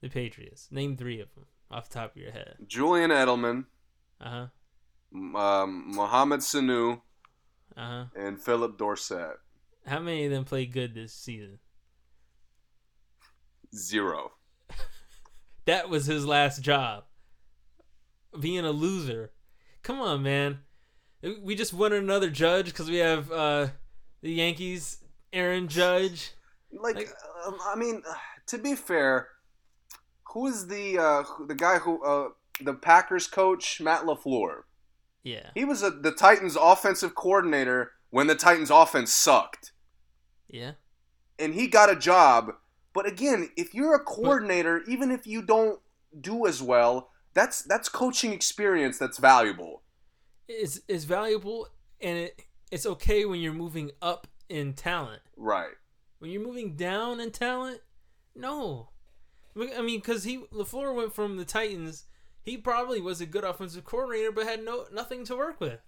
the 0.00 0.08
Patriots? 0.08 0.68
Name 0.70 0.96
three 0.96 1.20
of 1.20 1.28
them 1.34 1.44
off 1.70 1.90
the 1.90 1.94
top 1.98 2.12
of 2.12 2.22
your 2.22 2.30
head. 2.30 2.54
Julian 2.66 3.10
Edelman, 3.10 3.66
Uh 4.18 4.48
huh. 5.14 5.38
um, 5.38 5.94
Mohamed 5.94 6.40
Sanu, 6.40 7.02
Uh 7.76 7.80
huh. 7.86 8.04
and 8.16 8.40
Phillip 8.40 8.78
Dorsett? 8.78 9.36
How 9.86 10.00
many 10.00 10.24
of 10.24 10.30
them 10.30 10.44
played 10.46 10.72
good 10.72 10.94
this 10.94 11.12
season? 11.12 11.58
Zero. 13.74 14.32
That 15.66 15.88
was 15.88 16.06
his 16.06 16.24
last 16.26 16.62
job. 16.62 17.04
Being 18.38 18.64
a 18.64 18.70
loser. 18.70 19.32
Come 19.82 20.00
on, 20.00 20.22
man. 20.22 20.60
We 21.42 21.54
just 21.54 21.72
wanted 21.72 22.02
another 22.02 22.30
judge 22.30 22.66
because 22.66 22.88
we 22.90 22.96
have 22.96 23.30
uh, 23.32 23.68
the 24.22 24.32
Yankees, 24.32 24.98
Aaron 25.32 25.68
Judge. 25.68 26.32
Like, 26.72 26.96
Like- 26.96 27.08
um, 27.46 27.56
I 27.64 27.76
mean, 27.76 28.02
to 28.48 28.58
be 28.58 28.74
fair, 28.74 29.28
who 30.32 30.46
is 30.46 30.66
the 30.66 30.98
uh, 30.98 31.22
the 31.46 31.54
guy 31.54 31.78
who 31.78 32.02
uh, 32.04 32.28
the 32.60 32.74
Packers 32.74 33.26
coach 33.26 33.80
Matt 33.80 34.02
Lafleur? 34.02 34.62
Yeah, 35.22 35.50
He 35.54 35.64
was 35.64 35.82
a, 35.82 35.90
the 35.90 36.12
Titans 36.12 36.56
offensive 36.60 37.16
coordinator 37.16 37.92
when 38.10 38.28
the 38.28 38.36
Titans 38.36 38.70
offense 38.70 39.10
sucked, 39.12 39.72
yeah. 40.48 40.72
and 41.36 41.52
he 41.54 41.66
got 41.66 41.90
a 41.90 41.96
job. 41.96 42.52
But 42.96 43.06
again, 43.06 43.50
if 43.58 43.74
you're 43.74 43.94
a 43.94 44.02
coordinator, 44.02 44.82
even 44.88 45.10
if 45.10 45.26
you 45.26 45.42
don't 45.42 45.80
do 46.18 46.46
as 46.46 46.62
well, 46.62 47.10
that's 47.34 47.60
that's 47.60 47.90
coaching 47.90 48.32
experience 48.32 48.96
that's 48.96 49.18
valuable. 49.18 49.82
It's 50.48 50.80
it's 50.88 51.04
valuable 51.04 51.68
and 52.00 52.16
it 52.16 52.40
it's 52.72 52.86
okay 52.86 53.26
when 53.26 53.40
you're 53.40 53.52
moving 53.52 53.90
up 54.00 54.26
in 54.48 54.72
talent. 54.72 55.20
Right. 55.36 55.74
When 56.20 56.30
you're 56.30 56.42
moving 56.42 56.74
down 56.74 57.20
in 57.20 57.32
talent, 57.32 57.80
no. 58.34 58.88
I 59.54 59.82
mean, 59.82 60.00
because 60.00 60.24
he 60.24 60.38
Lafleur 60.50 60.94
went 60.94 61.14
from 61.14 61.36
the 61.36 61.44
Titans, 61.44 62.04
he 62.40 62.56
probably 62.56 63.02
was 63.02 63.20
a 63.20 63.26
good 63.26 63.44
offensive 63.44 63.84
coordinator, 63.84 64.32
but 64.32 64.46
had 64.46 64.64
no 64.64 64.86
nothing 64.90 65.26
to 65.26 65.36
work 65.36 65.60
with. 65.60 65.80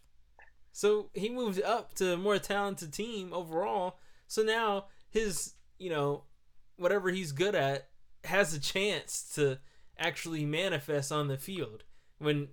So 0.73 1.09
he 1.15 1.31
moved 1.31 1.63
up 1.63 1.95
to 1.95 2.13
a 2.13 2.17
more 2.19 2.39
talented 2.39 2.93
team 2.93 3.33
overall. 3.33 3.97
So 4.27 4.43
now 4.43 4.89
his, 5.09 5.55
you 5.79 5.89
know, 5.89 6.25
whatever 6.79 7.11
he's 7.11 7.33
good 7.33 7.55
at 7.55 7.89
has 8.25 8.55
a 8.55 8.61
chance 8.61 9.31
to 9.35 9.59
actually 9.99 10.45
manifest 10.45 11.13
on 11.13 11.29
the 11.29 11.37
field. 11.37 11.85
When 12.19 12.49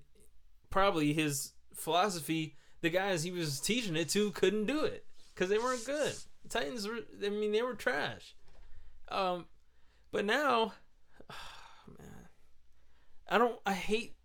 probably 0.69 1.13
his 1.13 1.53
philosophy, 1.73 2.55
the 2.82 2.89
guys 2.89 3.23
he 3.23 3.32
was 3.32 3.59
teaching 3.59 3.95
it 3.95 4.09
to 4.09 4.32
couldn't 4.32 4.65
do 4.65 4.84
it 4.84 5.05
because 5.34 5.49
they 5.49 5.57
weren't 5.57 5.86
good. 5.86 6.13
The 6.43 6.49
Titans 6.49 6.88
were, 6.88 6.99
I 7.23 7.30
mean, 7.30 7.51
they 7.51 7.61
were 7.61 7.73
trash. 7.73 8.36
Um, 9.09 9.45
but 10.11 10.26
now, 10.26 10.73
man, 11.88 12.28
I 13.28 13.38
don't. 13.38 13.59
I 13.65 13.73
hate. 13.73 14.15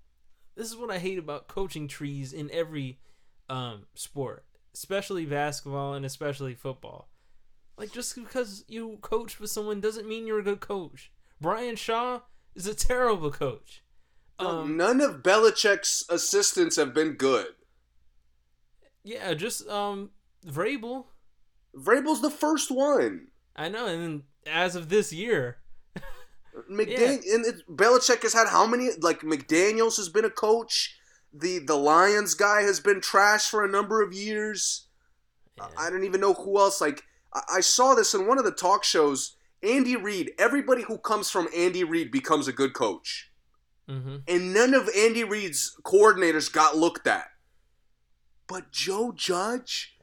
This 0.56 0.68
is 0.68 0.76
what 0.76 0.90
I 0.90 0.98
hate 0.98 1.18
about 1.18 1.48
coaching 1.48 1.88
trees 1.88 2.32
in 2.32 2.50
every 2.50 2.98
um 3.48 3.86
sport, 3.94 4.44
especially 4.74 5.26
basketball 5.26 5.94
and 5.94 6.04
especially 6.06 6.54
football. 6.54 7.09
Like 7.80 7.92
just 7.92 8.14
because 8.14 8.62
you 8.68 8.98
coach 9.00 9.40
with 9.40 9.48
someone 9.48 9.80
doesn't 9.80 10.06
mean 10.06 10.26
you're 10.26 10.40
a 10.40 10.44
good 10.44 10.60
coach. 10.60 11.10
Brian 11.40 11.76
Shaw 11.76 12.20
is 12.54 12.66
a 12.66 12.74
terrible 12.74 13.30
coach. 13.30 13.82
Um, 14.38 14.76
None 14.76 15.00
of 15.00 15.22
Belichick's 15.22 16.04
assistants 16.10 16.76
have 16.76 16.92
been 16.92 17.14
good. 17.14 17.46
yeah, 19.02 19.32
just 19.32 19.66
um 19.66 20.10
Vrabel. 20.46 21.06
Vrabel's 21.74 22.20
the 22.20 22.30
first 22.30 22.70
one. 22.70 23.28
I 23.56 23.70
know, 23.70 23.86
and 23.86 24.02
then 24.02 24.22
as 24.46 24.76
of 24.76 24.90
this 24.90 25.10
year, 25.10 25.56
McDaniel 26.70 27.34
and 27.34 27.46
it, 27.46 27.62
Belichick 27.66 28.22
has 28.24 28.34
had 28.34 28.48
how 28.48 28.66
many? 28.66 28.90
Like 29.00 29.22
McDaniel's 29.22 29.96
has 29.96 30.10
been 30.10 30.26
a 30.26 30.30
coach. 30.30 30.98
The 31.32 31.60
the 31.60 31.76
Lions 31.76 32.34
guy 32.34 32.60
has 32.60 32.78
been 32.78 33.00
trash 33.00 33.48
for 33.48 33.64
a 33.64 33.70
number 33.70 34.02
of 34.02 34.12
years. 34.12 34.88
yeah. 35.56 35.68
I 35.78 35.88
don't 35.88 36.04
even 36.04 36.20
know 36.20 36.34
who 36.34 36.58
else. 36.58 36.82
Like 36.82 37.04
I, 37.32 37.60
saw 37.60 37.94
this 37.94 38.14
in 38.14 38.26
one 38.26 38.38
of 38.38 38.44
the 38.44 38.50
talk 38.50 38.82
shows. 38.84 39.36
Andy 39.62 39.94
Reid. 39.94 40.32
Everybody 40.38 40.82
who 40.82 40.98
comes 40.98 41.30
from 41.30 41.48
Andy 41.56 41.84
Reid 41.84 42.10
becomes 42.10 42.48
a 42.48 42.52
good 42.52 42.72
coach, 42.74 43.30
Mm-hmm. 43.88 44.16
and 44.28 44.54
none 44.54 44.72
of 44.72 44.88
Andy 44.96 45.24
Reid's 45.24 45.76
coordinators 45.82 46.52
got 46.52 46.76
looked 46.76 47.06
at. 47.08 47.26
But 48.46 48.70
Joe 48.70 49.12
Judge, 49.14 49.96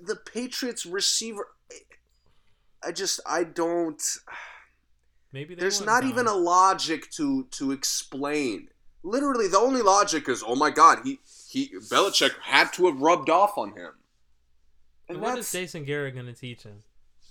the 0.00 0.16
Patriots 0.16 0.84
receiver. 0.86 1.48
I 2.84 2.92
just 2.92 3.20
I 3.26 3.44
don't. 3.44 4.00
maybe 5.32 5.54
There's 5.54 5.80
not 5.84 6.04
even 6.04 6.26
a 6.26 6.34
logic 6.34 7.10
to 7.12 7.46
to 7.52 7.72
explain. 7.72 8.68
Literally, 9.02 9.48
the 9.48 9.58
only 9.58 9.82
logic 9.82 10.28
is, 10.28 10.44
oh 10.46 10.54
my 10.54 10.70
God, 10.70 11.00
he 11.04 11.18
he 11.48 11.70
Belichick 11.90 12.32
had 12.42 12.72
to 12.74 12.86
have 12.86 13.00
rubbed 13.00 13.30
off 13.30 13.56
on 13.56 13.70
him. 13.76 13.92
And 15.08 15.20
what 15.20 15.38
is 15.38 15.50
Jason 15.50 15.84
Garrett 15.84 16.14
going 16.14 16.26
to 16.26 16.32
teach 16.32 16.62
him? 16.62 16.82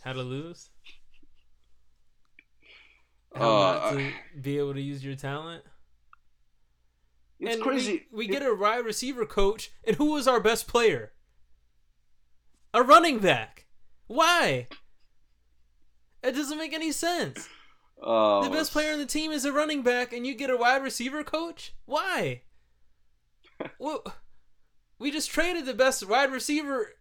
How 0.04 0.14
to 0.14 0.22
lose? 0.22 0.70
How 3.36 3.50
Uh, 3.50 3.74
not 3.74 3.94
to 3.94 4.12
be 4.42 4.58
able 4.58 4.74
to 4.74 4.82
use 4.82 5.04
your 5.04 5.16
talent? 5.16 5.64
it's 7.40 7.56
and 7.56 7.64
crazy. 7.64 8.08
We, 8.12 8.26
we 8.26 8.28
get 8.28 8.42
a 8.42 8.56
wide 8.56 8.86
receiver 8.86 9.26
coach, 9.26 9.72
and 9.86 9.96
who 9.98 10.12
was 10.14 10.28
our 10.28 10.40
best 10.40 10.68
player? 10.68 11.14
A 12.74 12.82
running 12.82 13.20
back. 13.20 13.66
Why? 14.08 14.68
It 16.24 16.32
doesn't 16.32 16.58
make 16.58 16.74
any 16.74 16.92
sense. 16.92 17.48
Oh, 18.02 18.44
The 18.44 18.50
best 18.50 18.72
player 18.72 18.94
on 18.94 19.00
the 19.00 19.06
team 19.06 19.32
is 19.32 19.46
a 19.46 19.52
running 19.52 19.82
back, 19.82 20.14
and 20.14 20.26
you 20.26 20.36
get 20.36 20.50
a 20.50 20.58
wide 20.58 20.84
receiver 20.84 21.24
coach? 21.24 21.74
Why? 21.86 22.42
well, 23.80 24.04
we 25.00 25.12
just 25.12 25.30
traded 25.30 25.66
the 25.66 25.74
best 25.74 26.08
wide 26.08 26.32
receiver, 26.32 26.94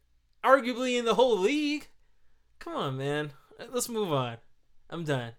arguably 0.47 0.99
in 0.99 1.05
the 1.05 1.14
whole 1.14 1.38
league. 1.38 1.88
Come 2.59 2.74
on, 2.74 2.97
man. 2.97 3.32
Let's 3.72 3.88
move 3.88 4.12
on. 4.12 4.36
I'm 4.90 5.05
done. 5.05 5.32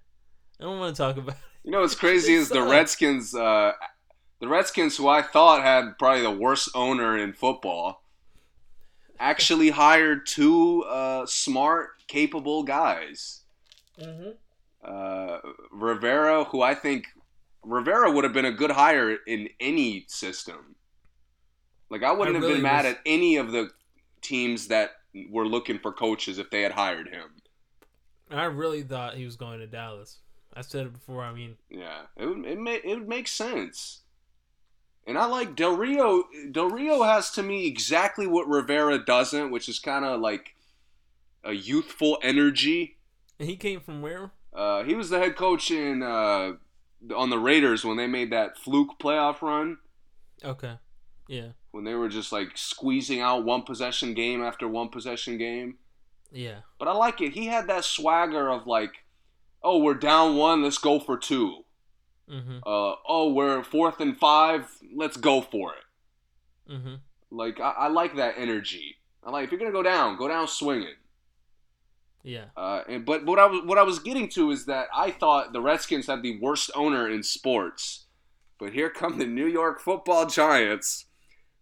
I 0.59 0.63
don't 0.63 0.79
want 0.79 0.95
to 0.95 1.01
talk 1.01 1.17
about 1.17 1.35
it. 1.35 1.41
You 1.63 1.71
know 1.71 1.81
what's 1.81 1.95
crazy 1.95 2.33
is 2.33 2.49
the. 2.49 2.63
Redskins. 2.63 3.35
Uh, 3.35 3.73
the 4.39 4.47
Redskins, 4.47 4.95
who 4.97 5.07
I 5.07 5.21
thought 5.21 5.63
had 5.63 5.97
probably 5.97 6.21
the 6.21 6.31
worst 6.31 6.69
owner 6.75 7.17
in 7.17 7.33
football, 7.33 8.03
actually 9.19 9.69
hired 9.83 10.25
two 10.25 10.83
uh, 10.83 11.25
smart, 11.25 11.89
capable 12.07 12.63
guys. 12.63 13.41
Mm-hmm. 13.99 14.29
uh, 14.83 15.39
Rivera, 15.71 16.43
who 16.43 16.61
I 16.61 16.75
think 16.75 17.07
Rivera 17.63 18.11
would 18.11 18.23
have 18.23 18.33
been 18.33 18.45
a 18.45 18.51
good 18.51 18.69
hire 18.69 19.17
in 19.25 19.49
any 19.59 20.05
system. 20.07 20.75
Like 21.89 22.03
I 22.03 22.11
wouldn't 22.11 22.35
I 22.35 22.39
have 22.39 22.43
really 22.43 22.55
been 22.55 22.63
mad 22.63 22.85
was- 22.85 22.93
at 22.93 22.99
any 23.05 23.37
of 23.37 23.51
the 23.51 23.71
teams 24.21 24.67
that 24.67 24.91
were 25.29 25.47
looking 25.47 25.79
for 25.79 25.91
coaches 25.91 26.37
if 26.37 26.49
they 26.49 26.61
had 26.61 26.73
hired 26.73 27.09
him. 27.09 27.29
I 28.29 28.45
really 28.45 28.83
thought 28.83 29.15
he 29.15 29.25
was 29.25 29.35
going 29.35 29.59
to 29.59 29.67
Dallas. 29.67 30.17
I 30.53 30.61
said 30.61 30.85
it 30.87 30.93
before. 30.93 31.23
I 31.23 31.33
mean, 31.33 31.55
Yeah, 31.69 32.01
it 32.15 32.25
would 32.25 32.45
it 32.45 32.59
make 32.59 32.83
it 32.83 32.95
would 32.95 33.07
make 33.07 33.27
sense. 33.27 34.01
And 35.05 35.17
I 35.17 35.25
like 35.25 35.55
Del 35.55 35.77
Rio. 35.77 36.23
Del 36.51 36.69
Rio 36.69 37.03
has 37.03 37.31
to 37.31 37.43
me 37.43 37.65
exactly 37.67 38.27
what 38.27 38.47
Rivera 38.47 38.97
doesn't, 39.03 39.51
which 39.51 39.69
is 39.69 39.79
kind 39.79 40.03
of 40.03 40.19
like 40.19 40.55
a 41.43 41.53
youthful 41.53 42.17
energy. 42.21 42.97
and 43.39 43.47
he 43.47 43.55
came 43.55 43.79
from 43.79 44.01
where? 44.01 44.31
Uh, 44.53 44.83
he 44.83 44.95
was 44.95 45.09
the 45.09 45.19
head 45.19 45.35
coach 45.37 45.71
in 45.71 46.03
uh, 46.03 46.53
on 47.15 47.29
the 47.29 47.39
Raiders 47.39 47.85
when 47.85 47.95
they 47.95 48.07
made 48.07 48.31
that 48.31 48.57
fluke 48.57 48.99
playoff 48.99 49.41
run 49.41 49.77
Okay. 50.43 50.73
Yeah. 51.27 51.49
When 51.77 51.85
they 51.85 51.93
were 51.93 52.09
just 52.09 52.31
like 52.31 52.57
squeezing 52.57 53.21
out 53.21 53.45
one 53.45 53.61
possession 53.61 54.15
game 54.15 54.41
after 54.41 54.67
one 54.67 54.89
possession 54.89 55.37
game. 55.37 55.75
Yeah. 56.31 56.61
But 56.79 56.87
I 56.87 56.93
like 56.93 57.21
it. 57.21 57.33
He 57.33 57.45
had 57.45 57.67
that 57.67 57.85
swagger 57.85 58.49
of 58.49 58.65
like, 58.65 59.05
oh, 59.61 59.77
we're 59.77 59.93
down 59.93 60.37
one, 60.37 60.63
let's 60.63 60.79
go 60.79 60.99
for 60.99 61.19
two. 61.19 61.65
Mm-hmm. 62.27 62.57
Uh, 62.65 62.95
oh, 63.07 63.31
we're 63.31 63.63
fourth 63.63 64.01
and 64.01 64.17
five, 64.17 64.75
let's 64.95 65.17
go 65.17 65.39
for 65.39 65.73
it. 65.73 66.71
Mm-hmm. 66.73 66.95
Like 67.29 67.59
I, 67.59 67.73
I 67.77 67.87
like 67.89 68.15
that 68.15 68.39
energy. 68.39 68.95
I 69.23 69.29
like 69.29 69.43
if 69.43 69.51
you're 69.51 69.59
gonna 69.59 69.71
go 69.71 69.83
down, 69.83 70.17
go 70.17 70.27
down 70.27 70.47
swinging. 70.47 70.95
Yeah. 72.23 72.45
Uh, 72.57 72.81
and 72.89 73.05
but 73.05 73.23
what 73.23 73.37
I 73.37 73.45
was 73.45 73.61
what 73.65 73.77
I 73.77 73.83
was 73.83 73.99
getting 73.99 74.29
to 74.29 74.49
is 74.49 74.65
that 74.65 74.87
I 74.95 75.11
thought 75.11 75.53
the 75.53 75.61
Redskins 75.61 76.07
had 76.07 76.23
the 76.23 76.39
worst 76.39 76.71
owner 76.73 77.07
in 77.07 77.21
sports, 77.21 78.07
but 78.57 78.73
here 78.73 78.89
come 78.89 79.19
the 79.19 79.27
New 79.27 79.45
York 79.45 79.79
Football 79.79 80.25
Giants 80.25 81.05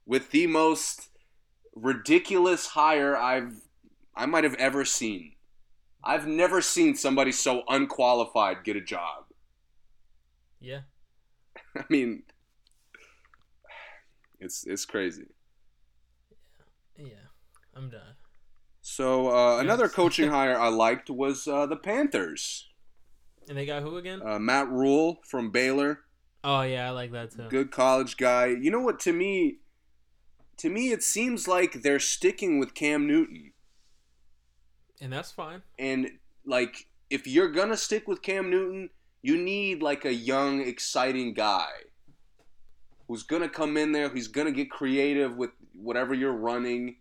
with 0.06 0.32
the 0.32 0.47
most 0.47 1.10
ridiculous 1.76 2.68
hire 2.68 3.16
I've 3.18 3.62
I 4.16 4.26
might 4.26 4.43
have 4.45 4.56
ever 4.56 4.86
seen. 4.86 5.34
I've 6.03 6.28
never 6.28 6.62
seen 6.62 6.95
somebody 6.95 7.32
so 7.32 7.64
unqualified 7.68 8.64
get 8.64 8.76
a 8.76 8.82
job. 8.82 9.26
Yeah. 10.62 10.82
I 11.76 11.84
mean, 11.89 12.24
it's 14.39 14.66
it's 14.66 14.86
crazy. 14.86 15.26
Yeah. 16.97 17.28
I'm 17.76 17.89
done. 17.89 18.16
So 18.82 19.30
uh, 19.36 19.60
another 19.60 19.89
coaching 19.99 20.30
hire 20.30 20.58
I 20.58 20.70
liked 20.70 21.10
was 21.10 21.47
uh, 21.47 21.66
the 21.66 21.76
Panthers. 21.76 22.70
And 23.49 23.58
they 23.58 23.66
got 23.66 23.84
who 23.84 23.97
again? 23.97 24.22
Uh, 24.26 24.39
Matt 24.39 24.70
Rhule 24.70 25.20
from 25.26 25.51
Baylor. 25.51 25.99
oh 26.43 26.62
yeah, 26.62 26.88
I 26.88 26.91
like 26.91 27.12
that 27.12 27.32
too. 27.32 27.47
good 27.49 27.72
college 27.72 28.16
guy. 28.18 28.47
You 28.47 28.72
know 28.72 28.80
what? 28.80 28.99
To 29.01 29.14
me, 29.14 29.58
to 30.58 30.70
me, 30.70 30.91
it 30.91 31.03
seems 31.03 31.47
like 31.47 31.82
they're 31.82 31.99
sticking 31.99 32.60
with 32.60 32.74
Cam 32.74 33.08
Newton. 33.08 33.53
And 35.01 35.12
that's 35.12 35.32
fine. 35.32 35.64
And 35.78 36.20
like, 36.45 36.88
if 37.10 37.28
you're 37.28 37.51
gonna 37.51 37.78
stick 37.78 38.08
with 38.08 38.22
Cam 38.22 38.49
Newton, 38.49 38.89
You 39.22 39.38
need 39.41 39.82
like 39.82 40.06
a 40.06 40.14
young, 40.14 40.62
exciting 40.62 41.34
guy 41.34 41.70
who's 43.08 43.24
gonna 43.24 43.49
come 43.49 43.76
in 43.78 43.91
there. 43.91 44.10
who's 44.10 44.28
gonna 44.28 44.51
get 44.51 44.70
creative 44.70 45.36
with 45.36 45.51
whatever 45.74 46.14
you're 46.14 46.32
running. 46.34 46.97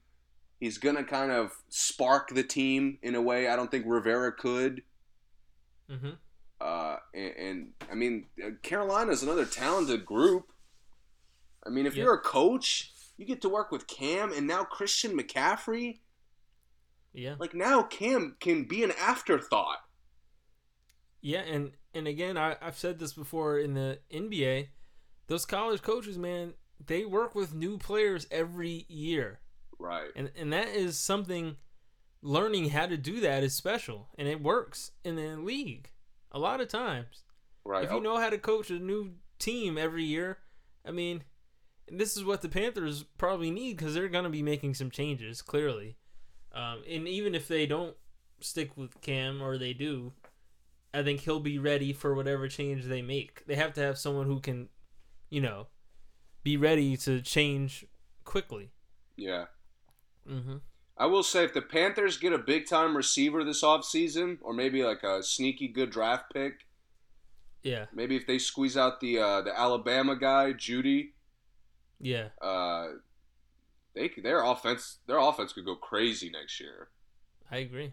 He's 0.58 0.78
gonna 0.78 1.04
kind 1.04 1.30
of 1.30 1.52
spark 1.68 2.30
the 2.30 2.42
team 2.42 2.98
in 3.02 3.14
a 3.14 3.20
way 3.20 3.48
I 3.48 3.56
don't 3.56 3.70
think 3.70 3.84
Rivera 3.86 4.32
could. 4.32 4.82
Mm-hmm. 5.90 6.12
Uh, 6.60 6.96
and, 7.12 7.36
and 7.36 7.72
I 7.90 7.94
mean, 7.94 8.26
uh, 8.42 8.50
Carolina's 8.62 9.22
another 9.22 9.44
talented 9.44 10.06
group. 10.06 10.50
I 11.66 11.68
mean, 11.68 11.84
if 11.86 11.94
Yep. 11.94 12.04
you're 12.04 12.14
a 12.14 12.20
coach, 12.22 12.93
you 13.16 13.24
get 13.24 13.42
to 13.42 13.48
work 13.48 13.70
with 13.70 13.86
Cam 13.86 14.32
and 14.32 14.46
now 14.46 14.64
Christian 14.64 15.16
McCaffrey. 15.16 16.00
Yeah. 17.12 17.36
Like 17.38 17.54
now, 17.54 17.82
Cam 17.82 18.36
can 18.40 18.64
be 18.64 18.82
an 18.82 18.92
afterthought. 18.98 19.78
Yeah, 21.20 21.40
and 21.40 21.72
and 21.94 22.08
again, 22.08 22.36
I, 22.36 22.56
I've 22.60 22.76
said 22.76 22.98
this 22.98 23.12
before 23.12 23.58
in 23.58 23.74
the 23.74 24.00
NBA. 24.12 24.68
Those 25.28 25.46
college 25.46 25.80
coaches, 25.80 26.18
man, 26.18 26.54
they 26.84 27.04
work 27.04 27.34
with 27.34 27.54
new 27.54 27.78
players 27.78 28.26
every 28.30 28.84
year, 28.88 29.40
Right. 29.78 30.10
and 30.16 30.30
and 30.36 30.52
that 30.52 30.68
is 30.68 30.98
something. 30.98 31.56
Learning 32.26 32.70
how 32.70 32.86
to 32.86 32.96
do 32.96 33.20
that 33.20 33.42
is 33.42 33.54
special, 33.54 34.08
and 34.16 34.26
it 34.26 34.42
works 34.42 34.92
in 35.04 35.16
the 35.16 35.36
league 35.36 35.90
a 36.32 36.38
lot 36.38 36.60
of 36.60 36.68
times. 36.68 37.24
Right. 37.66 37.84
If 37.84 37.90
you 37.90 37.98
oh. 37.98 38.00
know 38.00 38.18
how 38.18 38.30
to 38.30 38.38
coach 38.38 38.70
a 38.70 38.78
new 38.78 39.12
team 39.38 39.76
every 39.76 40.04
year, 40.04 40.38
I 40.86 40.90
mean, 40.90 41.24
this 41.90 42.16
is 42.16 42.24
what 42.24 42.42
the 42.42 42.48
Panthers 42.48 43.04
probably 43.18 43.50
need 43.50 43.76
because 43.76 43.94
they're 43.94 44.08
going 44.08 44.24
to 44.24 44.30
be 44.30 44.42
making 44.42 44.74
some 44.74 44.90
changes, 44.90 45.42
clearly. 45.42 45.96
Um, 46.52 46.82
and 46.88 47.08
even 47.08 47.34
if 47.34 47.48
they 47.48 47.66
don't 47.66 47.96
stick 48.40 48.76
with 48.76 49.00
Cam 49.00 49.42
or 49.42 49.58
they 49.58 49.72
do, 49.72 50.12
I 50.92 51.02
think 51.02 51.20
he'll 51.20 51.40
be 51.40 51.58
ready 51.58 51.92
for 51.92 52.14
whatever 52.14 52.48
change 52.48 52.84
they 52.84 53.02
make. 53.02 53.44
They 53.46 53.56
have 53.56 53.72
to 53.74 53.80
have 53.80 53.98
someone 53.98 54.26
who 54.26 54.40
can, 54.40 54.68
you 55.30 55.40
know, 55.40 55.66
be 56.42 56.56
ready 56.56 56.96
to 56.98 57.20
change 57.20 57.84
quickly. 58.24 58.70
yeah. 59.16 59.46
Mm-hmm. 60.28 60.56
I 60.96 61.06
will 61.06 61.24
say 61.24 61.44
if 61.44 61.52
the 61.52 61.60
Panthers 61.60 62.16
get 62.18 62.32
a 62.32 62.38
big 62.38 62.66
time 62.66 62.96
receiver 62.96 63.42
this 63.44 63.62
offseason, 63.62 64.38
or 64.42 64.54
maybe 64.54 64.84
like 64.84 65.02
a 65.02 65.22
sneaky 65.22 65.68
good 65.68 65.90
draft 65.90 66.32
pick, 66.32 66.66
Yeah, 67.62 67.86
maybe 67.92 68.16
if 68.16 68.26
they 68.26 68.38
squeeze 68.38 68.76
out 68.76 69.00
the 69.00 69.18
uh, 69.18 69.40
the 69.42 69.58
Alabama 69.58 70.16
guy 70.16 70.52
Jeudy, 70.52 71.10
yeah, 72.04 72.28
uh, 72.42 72.88
they 73.94 74.08
their 74.22 74.42
offense 74.44 74.98
their 75.06 75.18
offense 75.18 75.52
could 75.52 75.64
go 75.64 75.74
crazy 75.74 76.28
next 76.30 76.60
year. 76.60 76.88
I 77.50 77.56
agree. 77.58 77.92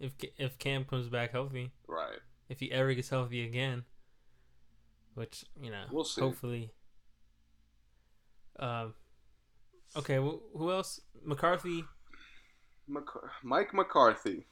If 0.00 0.12
if 0.38 0.58
Cam 0.58 0.84
comes 0.84 1.08
back 1.08 1.32
healthy, 1.32 1.70
Right. 1.86 2.18
if 2.48 2.58
he 2.60 2.72
ever 2.72 2.92
gets 2.94 3.10
healthy 3.10 3.44
again, 3.44 3.84
which 5.14 5.44
you 5.60 5.70
know, 5.70 5.84
We'll 5.92 6.04
see. 6.04 6.20
Hopefully. 6.22 6.72
Um. 8.58 8.94
Okay. 9.96 10.18
Well, 10.18 10.40
who 10.56 10.70
else? 10.72 11.00
McCarthy. 11.24 11.84
Mc- 12.88 13.30
Mike 13.42 13.72
McCarthy 13.74 14.46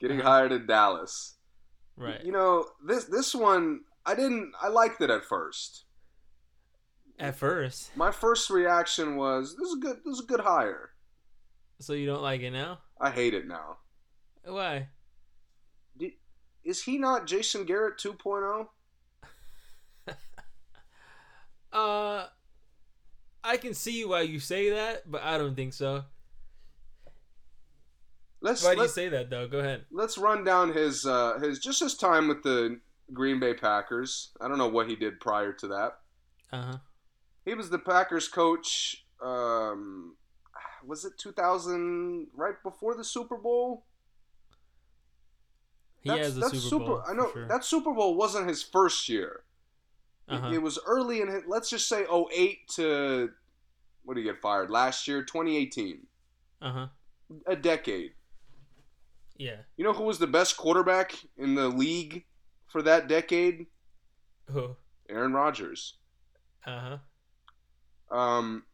getting 0.00 0.20
Uh-huh. 0.20 0.28
hired 0.30 0.52
in 0.52 0.66
Dallas. 0.66 1.36
Right. 1.96 2.22
You 2.24 2.32
know 2.32 2.66
this 2.84 3.04
this 3.04 3.34
one 3.34 3.84
I 4.06 4.14
didn't 4.14 4.52
I 4.60 4.68
liked 4.68 5.00
it 5.00 5.10
at 5.10 5.24
first. 5.24 5.84
At 7.20 7.34
first, 7.36 7.96
My 7.96 8.12
first 8.12 8.48
reaction 8.48 9.16
was 9.16 9.56
this 9.56 9.68
is 9.68 9.76
good. 9.80 9.96
This 10.04 10.14
is 10.14 10.20
a 10.20 10.26
good 10.26 10.40
hire. 10.40 10.90
so 11.80 11.92
you 11.92 12.06
don't 12.06 12.22
like 12.22 12.42
it 12.42 12.52
now? 12.52 12.78
I 13.00 13.10
hate 13.10 13.34
it 13.34 13.46
now. 13.46 13.78
Why? 14.44 14.88
Did, 15.96 16.12
is 16.64 16.82
he 16.82 16.96
not 16.98 17.26
Jason 17.26 17.64
Garrett 17.64 18.00
oh? 18.06 18.12
2.0? 18.12 18.66
Uh, 21.70 22.26
I 23.44 23.58
can 23.58 23.74
see 23.74 24.02
why 24.04 24.22
you 24.22 24.40
say 24.40 24.70
that, 24.70 25.10
but 25.10 25.22
I 25.22 25.36
don't 25.36 25.54
think 25.54 25.74
so. 25.74 26.04
Let's 28.40 28.64
Why 28.64 28.74
do 28.74 28.82
you 28.82 28.88
say 28.88 29.10
that 29.10 29.28
though? 29.28 29.46
Go 29.48 29.58
ahead. 29.58 29.84
let's 29.90 30.16
run 30.16 30.44
down 30.44 30.72
his 30.72 31.04
uh, 31.04 31.38
his 31.40 31.58
just 31.58 31.80
his 31.80 31.94
time 31.94 32.26
with 32.28 32.42
the 32.42 32.80
Green 33.12 33.38
Bay 33.38 33.52
Packers. 33.52 34.30
I 34.40 34.48
don't 34.48 34.56
know 34.58 34.68
what 34.68 34.88
he 34.88 34.96
did 34.96 35.20
prior 35.20 35.52
to 35.54 35.66
that. 35.68 35.98
Uh 36.52 36.62
huh. 36.62 36.76
He 37.48 37.54
was 37.54 37.70
the 37.70 37.78
Packers 37.78 38.28
coach. 38.28 39.04
Um, 39.22 40.16
was 40.86 41.04
it 41.04 41.14
2000? 41.18 42.26
Right 42.34 42.62
before 42.62 42.94
the 42.94 43.04
Super 43.04 43.36
Bowl. 43.38 43.84
He 46.02 46.10
has 46.10 46.36
a 46.36 46.50
Super, 46.50 46.84
Bowl. 46.84 47.02
I 47.08 47.12
know 47.14 47.30
sure. 47.32 47.48
that 47.48 47.64
Super 47.64 47.92
Bowl 47.92 48.14
wasn't 48.16 48.48
his 48.48 48.62
first 48.62 49.08
year. 49.08 49.44
It- 50.28 50.34
Uh-huh. 50.34 50.50
It 50.52 50.62
was 50.62 50.78
early 50.86 51.20
in 51.22 51.28
his, 51.28 51.42
let's 51.46 51.70
just 51.70 51.88
say 51.88 52.04
08 52.06 52.68
to 52.76 53.30
what 54.04 54.14
did 54.14 54.20
he 54.20 54.30
get 54.30 54.40
fired 54.40 54.70
last 54.70 55.08
year? 55.08 55.22
2018. 55.22 56.06
Uh 56.60 56.72
huh. 56.72 56.86
A 57.46 57.56
decade. 57.56 58.12
Yeah. 59.38 59.62
You 59.76 59.84
know 59.84 59.92
who 59.92 60.04
was 60.04 60.18
the 60.18 60.26
best 60.26 60.56
quarterback 60.56 61.14
in 61.36 61.54
the 61.54 61.68
league 61.68 62.24
for 62.66 62.82
that 62.82 63.08
decade? 63.08 63.66
Oh. 64.54 64.76
Aaron 65.08 65.32
Rodgers. 65.32 65.94
Uh 66.66 66.80
huh. 66.80 66.98
Um, 68.10 68.64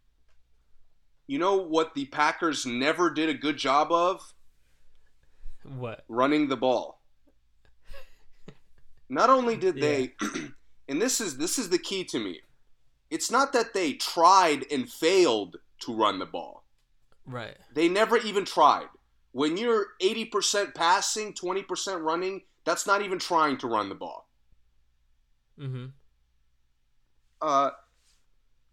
you 1.26 1.39
know 1.39 1.57
what 1.57 1.95
the 1.95 2.07
Packers 2.07 2.66
never 2.66 3.11
did 3.11 3.28
a 3.28 3.35
good 3.35 3.57
job 3.57 3.91
of? 3.91 4.35
What? 5.64 6.05
Running 6.09 6.49
the 6.49 6.57
ball. 6.57 7.01
Not 9.09 9.30
only 9.30 9.57
did 9.57 9.80
they, 9.80 10.14
and 10.89 11.01
this 11.01 11.20
is 11.20 11.37
this 11.37 11.59
is 11.59 11.68
the 11.68 11.78
key 11.78 12.05
to 12.05 12.18
me. 12.18 12.41
It's 13.11 13.30
not 13.30 13.53
that 13.53 13.74
they 13.74 13.93
tried 13.95 14.64
and 14.70 14.91
failed 14.91 15.57
to 15.80 15.95
run 15.95 16.18
the 16.18 16.26
ball. 16.26 16.64
Right. 17.26 17.57
They 17.72 17.89
never 17.89 18.16
even 18.18 18.45
tried. 18.45 18.89
When 19.32 19.57
you're 19.57 19.87
80% 20.01 20.74
passing, 20.74 21.32
20% 21.32 22.03
running, 22.03 22.43
that's 22.64 22.87
not 22.87 23.03
even 23.03 23.18
trying 23.18 23.57
to 23.59 23.66
run 23.66 23.89
the 23.89 23.95
ball. 23.95 24.28
Mm-hmm. 25.61 25.87
uh, 27.41 27.70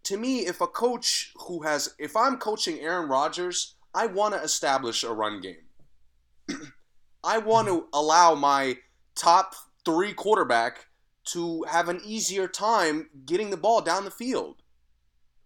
to 0.04 0.16
me, 0.16 0.40
if 0.40 0.60
a 0.60 0.66
coach 0.66 1.32
who 1.46 1.62
has, 1.62 1.94
if 1.98 2.16
I'm 2.16 2.38
coaching 2.38 2.80
Aaron 2.80 3.08
Rodgers, 3.08 3.76
I 3.94 4.06
want 4.06 4.34
to 4.34 4.42
establish 4.42 5.04
a 5.04 5.12
run 5.12 5.40
game. 5.40 5.66
I 7.24 7.38
want 7.38 7.68
to 7.68 7.86
allow 7.92 8.34
my 8.34 8.78
top 9.14 9.54
three 9.84 10.12
quarterback 10.12 10.86
to 11.24 11.64
have 11.68 11.88
an 11.88 12.00
easier 12.04 12.48
time 12.48 13.08
getting 13.24 13.50
the 13.50 13.56
ball 13.56 13.80
down 13.80 14.04
the 14.04 14.10
field. 14.10 14.62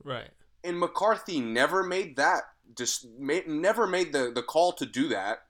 Right. 0.02 0.30
And 0.64 0.78
McCarthy 0.78 1.40
never 1.40 1.82
made 1.82 2.16
that, 2.16 2.42
just 2.76 3.06
made, 3.18 3.46
never 3.46 3.86
made 3.86 4.12
the, 4.12 4.32
the 4.34 4.42
call 4.42 4.72
to 4.72 4.86
do 4.86 5.08
that. 5.08 5.40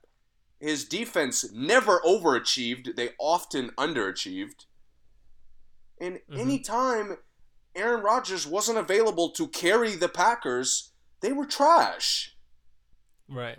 His 0.58 0.84
defense 0.84 1.52
never 1.52 2.00
overachieved, 2.00 2.96
they 2.96 3.10
often 3.20 3.70
underachieved. 3.78 4.64
And 6.00 6.20
Mhm. 6.28 6.38
anytime 6.38 7.18
Aaron 7.76 8.02
Rodgers 8.02 8.46
wasn't 8.46 8.78
available 8.78 9.30
to 9.30 9.46
carry 9.48 9.94
the 9.94 10.08
Packers, 10.08 10.90
they 11.20 11.32
were 11.32 11.46
trash. 11.46 12.34
Right. 13.28 13.58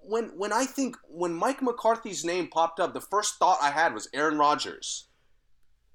When 0.00 0.32
when 0.36 0.52
I 0.52 0.66
think 0.66 0.96
when 1.08 1.32
Mike 1.32 1.62
McCarthy's 1.62 2.24
name 2.24 2.48
popped 2.48 2.80
up, 2.80 2.92
the 2.92 3.00
first 3.00 3.36
thought 3.38 3.58
I 3.62 3.70
had 3.70 3.94
was 3.94 4.08
Aaron 4.12 4.38
Rodgers. 4.38 5.06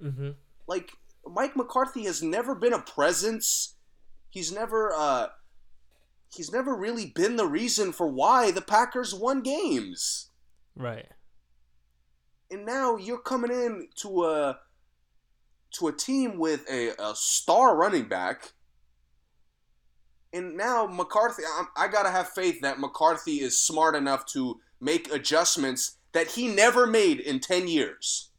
Mm-hmm. 0.04 0.32
Like 0.68 0.92
Mike 1.28 1.56
McCarthy 1.56 2.06
has 2.06 2.24
never 2.24 2.56
been 2.56 2.74
a 2.74 2.80
presence. 2.80 3.76
He's 4.30 4.52
never 4.52 4.94
uh 4.96 5.28
he's 6.36 6.52
never 6.52 6.76
really 6.76 7.08
been 7.08 7.36
the 7.36 7.48
reason 7.48 7.92
for 7.92 8.08
why 8.08 8.52
the 8.52 8.62
Packers 8.62 9.14
won 9.14 9.42
games. 9.42 10.30
Right. 10.76 11.08
And 12.52 12.66
now 12.66 12.96
you're 12.98 13.20
coming 13.20 13.52
in 13.52 13.90
to 13.98 14.26
a 14.26 14.60
to 15.72 15.88
a 15.88 15.94
team 15.94 16.38
with 16.40 16.70
a, 16.70 16.90
a 17.02 17.16
star 17.16 17.76
running 17.76 18.08
back. 18.08 18.54
And 20.34 20.56
now 20.58 20.86
McCarthy, 20.86 21.44
I, 21.44 21.66
I 21.76 21.88
gotta 21.88 22.12
have 22.12 22.30
faith 22.30 22.62
that 22.62 22.80
McCarthy 22.80 23.42
is 23.42 23.60
smart 23.60 23.96
enough 23.96 24.26
to 24.28 24.60
make 24.80 25.12
adjustments 25.12 25.98
that 26.12 26.28
he 26.28 26.48
never 26.48 26.86
made 26.88 27.20
in 27.20 27.40
10 27.40 27.68
years. 27.68 28.30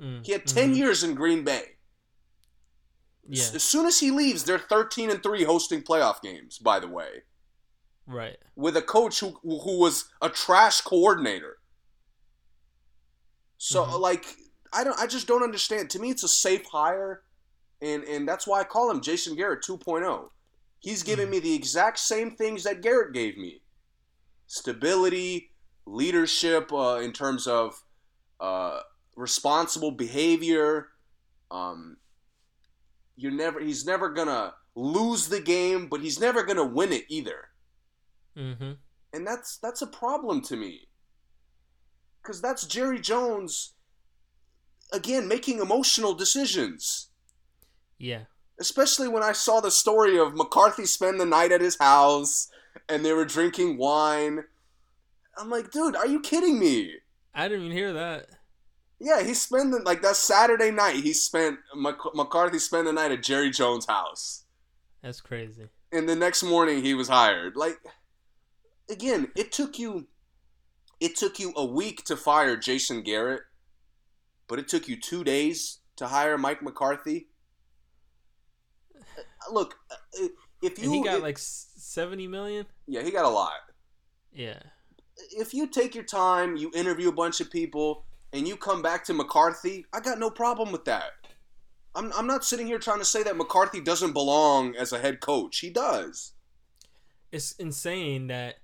Mm. 0.00 0.24
He 0.24 0.32
had 0.32 0.46
10 0.46 0.72
Mhm. 0.72 0.76
years 0.76 1.02
in 1.02 1.14
Green 1.14 1.44
Bay. 1.44 1.76
Yeah. 3.28 3.44
As 3.54 3.62
soon 3.62 3.86
as 3.86 4.00
he 4.00 4.10
leaves, 4.10 4.44
they're 4.44 4.58
13 4.58 5.10
and 5.10 5.22
3 5.22 5.44
hosting 5.44 5.82
playoff 5.82 6.20
games, 6.20 6.58
by 6.58 6.78
the 6.78 6.88
way, 6.88 7.22
Right. 8.06 8.36
with 8.54 8.76
a 8.76 8.82
coach 8.82 9.20
who, 9.20 9.38
who 9.42 9.78
was 9.78 10.10
a 10.20 10.28
trash 10.28 10.80
coordinator. 10.82 11.58
So 13.56 13.84
Mhm. 13.86 14.00
like 14.00 14.36
I 14.74 14.84
don't 14.84 14.98
I 14.98 15.06
just 15.06 15.26
don't 15.26 15.42
understand. 15.42 15.90
To 15.90 15.98
me 15.98 16.10
it's 16.10 16.22
a 16.24 16.28
safe 16.28 16.64
hire 16.66 17.22
and 17.82 18.04
and 18.04 18.28
that's 18.28 18.46
why 18.46 18.60
I 18.60 18.64
call 18.64 18.90
him 18.90 19.00
Jason 19.00 19.36
Garrett 19.36 19.62
2.0. 19.62 20.30
He's 20.80 21.02
giving 21.02 21.28
Mhm. 21.28 21.30
me 21.30 21.38
the 21.40 21.54
exact 21.54 21.98
same 21.98 22.30
things 22.36 22.64
that 22.64 22.82
Garrett 22.82 23.12
gave 23.14 23.36
me. 23.38 23.62
Stability, 24.46 25.50
leadership 25.86 26.72
uh, 26.72 27.00
in 27.02 27.12
terms 27.12 27.46
of 27.46 27.82
uh, 28.40 28.80
responsible 29.16 29.90
behavior. 29.92 30.88
Um, 31.50 31.96
you're 33.16 33.32
never. 33.32 33.60
He's 33.60 33.86
never 33.86 34.10
gonna 34.10 34.54
lose 34.74 35.28
the 35.28 35.40
game, 35.40 35.88
but 35.88 36.00
he's 36.00 36.18
never 36.20 36.42
gonna 36.42 36.64
win 36.64 36.92
it 36.92 37.04
either. 37.08 37.48
Mm-hmm. 38.36 38.72
And 39.12 39.26
that's 39.26 39.56
that's 39.58 39.82
a 39.82 39.86
problem 39.86 40.42
to 40.42 40.56
me. 40.56 40.88
Cause 42.22 42.40
that's 42.40 42.66
Jerry 42.66 43.00
Jones 43.00 43.73
again 44.94 45.28
making 45.28 45.58
emotional 45.60 46.14
decisions. 46.14 47.08
Yeah. 47.98 48.22
Especially 48.60 49.08
when 49.08 49.22
I 49.22 49.32
saw 49.32 49.60
the 49.60 49.70
story 49.70 50.18
of 50.18 50.34
McCarthy 50.34 50.86
spend 50.86 51.18
the 51.20 51.26
night 51.26 51.52
at 51.52 51.60
his 51.60 51.76
house 51.78 52.48
and 52.88 53.04
they 53.04 53.12
were 53.12 53.24
drinking 53.24 53.76
wine. 53.76 54.44
I'm 55.36 55.50
like, 55.50 55.70
dude, 55.72 55.96
are 55.96 56.06
you 56.06 56.20
kidding 56.20 56.58
me? 56.58 56.94
I 57.34 57.48
didn't 57.48 57.64
even 57.66 57.76
hear 57.76 57.92
that. 57.94 58.26
Yeah, 59.00 59.22
he 59.24 59.34
spent 59.34 59.72
the, 59.72 59.80
like 59.80 60.02
that 60.02 60.14
Saturday 60.16 60.70
night. 60.70 60.96
He 61.02 61.12
spent 61.12 61.58
Mc- 61.76 62.14
McCarthy 62.14 62.60
spent 62.60 62.86
the 62.86 62.92
night 62.92 63.10
at 63.10 63.22
Jerry 63.24 63.50
Jones' 63.50 63.86
house, 63.86 64.44
That's 65.02 65.20
crazy. 65.20 65.68
and 65.92 66.08
the 66.08 66.14
next 66.14 66.44
morning 66.44 66.82
he 66.84 66.94
was 66.94 67.08
hired. 67.08 67.56
Like, 67.56 67.78
again, 68.88 69.32
it 69.36 69.50
took 69.50 69.78
you, 69.80 70.06
it 71.00 71.16
took 71.16 71.40
you 71.40 71.52
a 71.56 71.64
week 71.66 72.04
to 72.04 72.16
fire 72.16 72.56
Jason 72.56 73.02
Garrett, 73.02 73.42
but 74.48 74.58
it 74.58 74.68
took 74.68 74.88
you 74.88 75.00
two 75.00 75.24
days 75.24 75.80
to 75.96 76.06
hire 76.08 76.36
Mike 76.38 76.62
McCarthy. 76.62 77.28
Look, 79.50 79.76
uh, 79.90 80.28
if 80.62 80.78
you 80.78 80.84
And 80.86 80.94
he 80.94 81.02
got 81.04 81.16
if- 81.16 81.22
like 81.22 81.38
seventy 81.38 82.26
million. 82.26 82.66
yeah, 82.86 83.02
he 83.02 83.10
got 83.10 83.24
a 83.24 83.28
lot. 83.28 83.52
Yeah. 84.32 84.60
if 85.36 85.54
you 85.54 85.68
take 85.68 85.94
your 85.94 86.02
time, 86.04 86.56
you 86.56 86.72
interview 86.74 87.08
a 87.08 87.12
bunch 87.12 87.40
of 87.40 87.48
people, 87.50 88.04
and 88.32 88.48
you 88.48 88.56
come 88.56 88.82
back 88.82 89.04
to 89.04 89.14
McCarthy, 89.14 89.86
I 89.92 90.00
got 90.00 90.18
no 90.18 90.28
problem 90.28 90.72
with 90.72 90.84
that. 90.86 91.12
I'm, 91.94 92.12
I'm 92.14 92.26
not 92.26 92.44
sitting 92.44 92.66
here 92.66 92.80
trying 92.80 92.98
to 92.98 93.04
say 93.04 93.22
that 93.22 93.36
McCarthy 93.36 93.80
doesn't 93.80 94.12
belong 94.12 94.74
as 94.74 94.92
a 94.92 94.98
head 94.98 95.20
coach. 95.20 95.58
He 95.60 95.70
does. 95.70 96.32
It's 97.30 97.52
insane 97.52 98.26
that, 98.26 98.56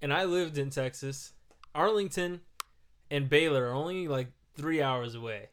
and 0.00 0.10
I 0.10 0.24
lived 0.24 0.56
in 0.56 0.70
Texas. 0.70 1.34
Arlington 1.74 2.40
and 3.10 3.28
Baylor 3.28 3.66
are 3.68 3.74
only 3.74 4.08
like 4.08 4.28
three 4.56 4.82
hours 4.82 5.14
away. 5.14 5.50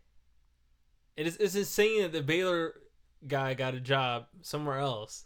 It 1.15 1.27
is 1.27 1.37
it's 1.37 1.55
insane 1.55 2.01
that 2.03 2.11
the 2.11 2.21
Baylor 2.21 2.73
guy 3.27 3.53
got 3.53 3.73
a 3.73 3.79
job 3.79 4.27
somewhere 4.41 4.79
else. 4.79 5.25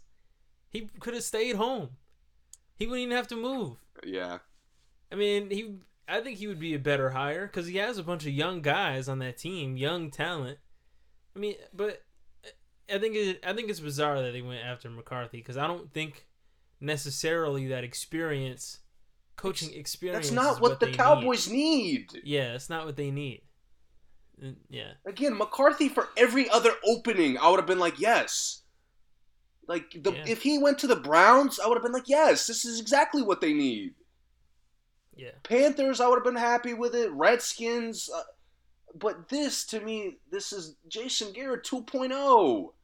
He 0.70 0.90
could 1.00 1.14
have 1.14 1.22
stayed 1.22 1.56
home. 1.56 1.90
He 2.76 2.86
wouldn't 2.86 3.04
even 3.04 3.16
have 3.16 3.28
to 3.28 3.36
move. 3.36 3.76
Yeah. 4.04 4.38
I 5.10 5.14
mean, 5.14 5.50
he. 5.50 5.76
I 6.08 6.20
think 6.20 6.38
he 6.38 6.46
would 6.46 6.60
be 6.60 6.74
a 6.74 6.78
better 6.78 7.10
hire 7.10 7.46
because 7.46 7.66
he 7.66 7.78
has 7.78 7.98
a 7.98 8.02
bunch 8.02 8.26
of 8.26 8.32
young 8.32 8.62
guys 8.62 9.08
on 9.08 9.18
that 9.18 9.38
team, 9.38 9.76
young 9.76 10.10
talent. 10.10 10.58
I 11.34 11.38
mean, 11.38 11.56
but 11.74 12.02
I 12.92 12.98
think 12.98 13.16
it, 13.16 13.44
I 13.44 13.52
think 13.52 13.70
it's 13.70 13.80
bizarre 13.80 14.22
that 14.22 14.32
they 14.32 14.42
went 14.42 14.64
after 14.64 14.88
McCarthy 14.88 15.38
because 15.38 15.56
I 15.56 15.66
don't 15.66 15.92
think 15.92 16.26
necessarily 16.80 17.66
that 17.68 17.82
experience, 17.82 18.78
coaching 19.34 19.74
experience, 19.74 20.26
That's 20.26 20.34
not 20.34 20.54
is 20.54 20.60
what, 20.60 20.78
the 20.78 20.92
Cowboys 20.92 21.50
need. 21.50 22.12
Need. 22.12 22.22
Yeah, 22.24 22.52
that's 22.52 22.70
not 22.70 22.86
what 22.86 22.96
they 22.96 23.10
need. 23.10 23.42
Mm, 24.42 24.56
Yeah, 24.68 24.92
Again, 25.06 25.36
McCarthy 25.36 25.88
for 25.88 26.08
every 26.16 26.48
other 26.50 26.72
opening, 26.84 27.38
I 27.38 27.48
would 27.48 27.58
have 27.58 27.66
been 27.66 27.78
like, 27.78 27.98
yes. 27.98 28.62
Like 29.66 29.90
the 30.02 30.12
Yeah. 30.12 30.24
if 30.26 30.42
he 30.42 30.58
went 30.58 30.78
to 30.80 30.86
the 30.86 30.96
Browns, 30.96 31.58
I 31.58 31.66
would 31.66 31.76
have 31.76 31.82
been 31.82 31.92
like, 31.92 32.08
yes, 32.08 32.46
this 32.46 32.64
is 32.64 32.80
exactly 32.80 33.22
what 33.22 33.40
they 33.40 33.52
need. 33.52 33.94
yeah, 35.16 35.30
Panthers, 35.42 36.00
I 36.00 36.06
would 36.08 36.16
have 36.16 36.24
been 36.24 36.36
happy 36.36 36.74
with 36.74 36.94
it. 36.94 37.10
Redskins, 37.10 38.10
uh, 38.14 38.22
but 38.94 39.28
this 39.30 39.64
to 39.66 39.80
me, 39.80 40.18
this 40.30 40.52
is 40.52 40.76
Jason 40.88 41.32
Garrett 41.32 41.64
2.0. 41.64 42.74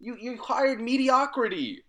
You 0.00 0.16
you 0.16 0.36
hired 0.42 0.80
mediocrity 0.80 1.84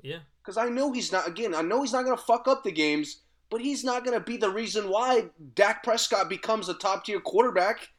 yeah, 0.00 0.20
because 0.40 0.56
I 0.56 0.68
know 0.68 0.92
he's 0.92 1.12
not. 1.12 1.28
Again, 1.28 1.54
I 1.54 1.62
know 1.62 1.82
he's 1.82 1.92
not 1.92 2.04
gonna 2.04 2.16
fuck 2.16 2.48
up 2.48 2.64
the 2.64 2.72
games, 2.72 3.21
but 3.52 3.60
he's 3.60 3.84
not 3.84 4.02
gonna 4.02 4.18
be 4.18 4.38
the 4.38 4.48
reason 4.48 4.88
why 4.88 5.26
Dak 5.54 5.82
Prescott 5.82 6.30
becomes 6.30 6.70
a 6.70 6.74
top 6.74 7.04
tier 7.04 7.20
quarterback. 7.20 7.90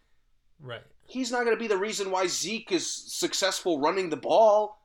right, 0.59 0.81
He's 1.05 1.31
not 1.31 1.45
gonna 1.45 1.57
be 1.57 1.67
the 1.67 1.77
reason 1.77 2.09
why 2.09 2.25
Zeke 2.25 2.71
is 2.71 2.91
successful 2.91 3.79
running 3.79 4.09
the 4.09 4.17
ball. 4.17 4.81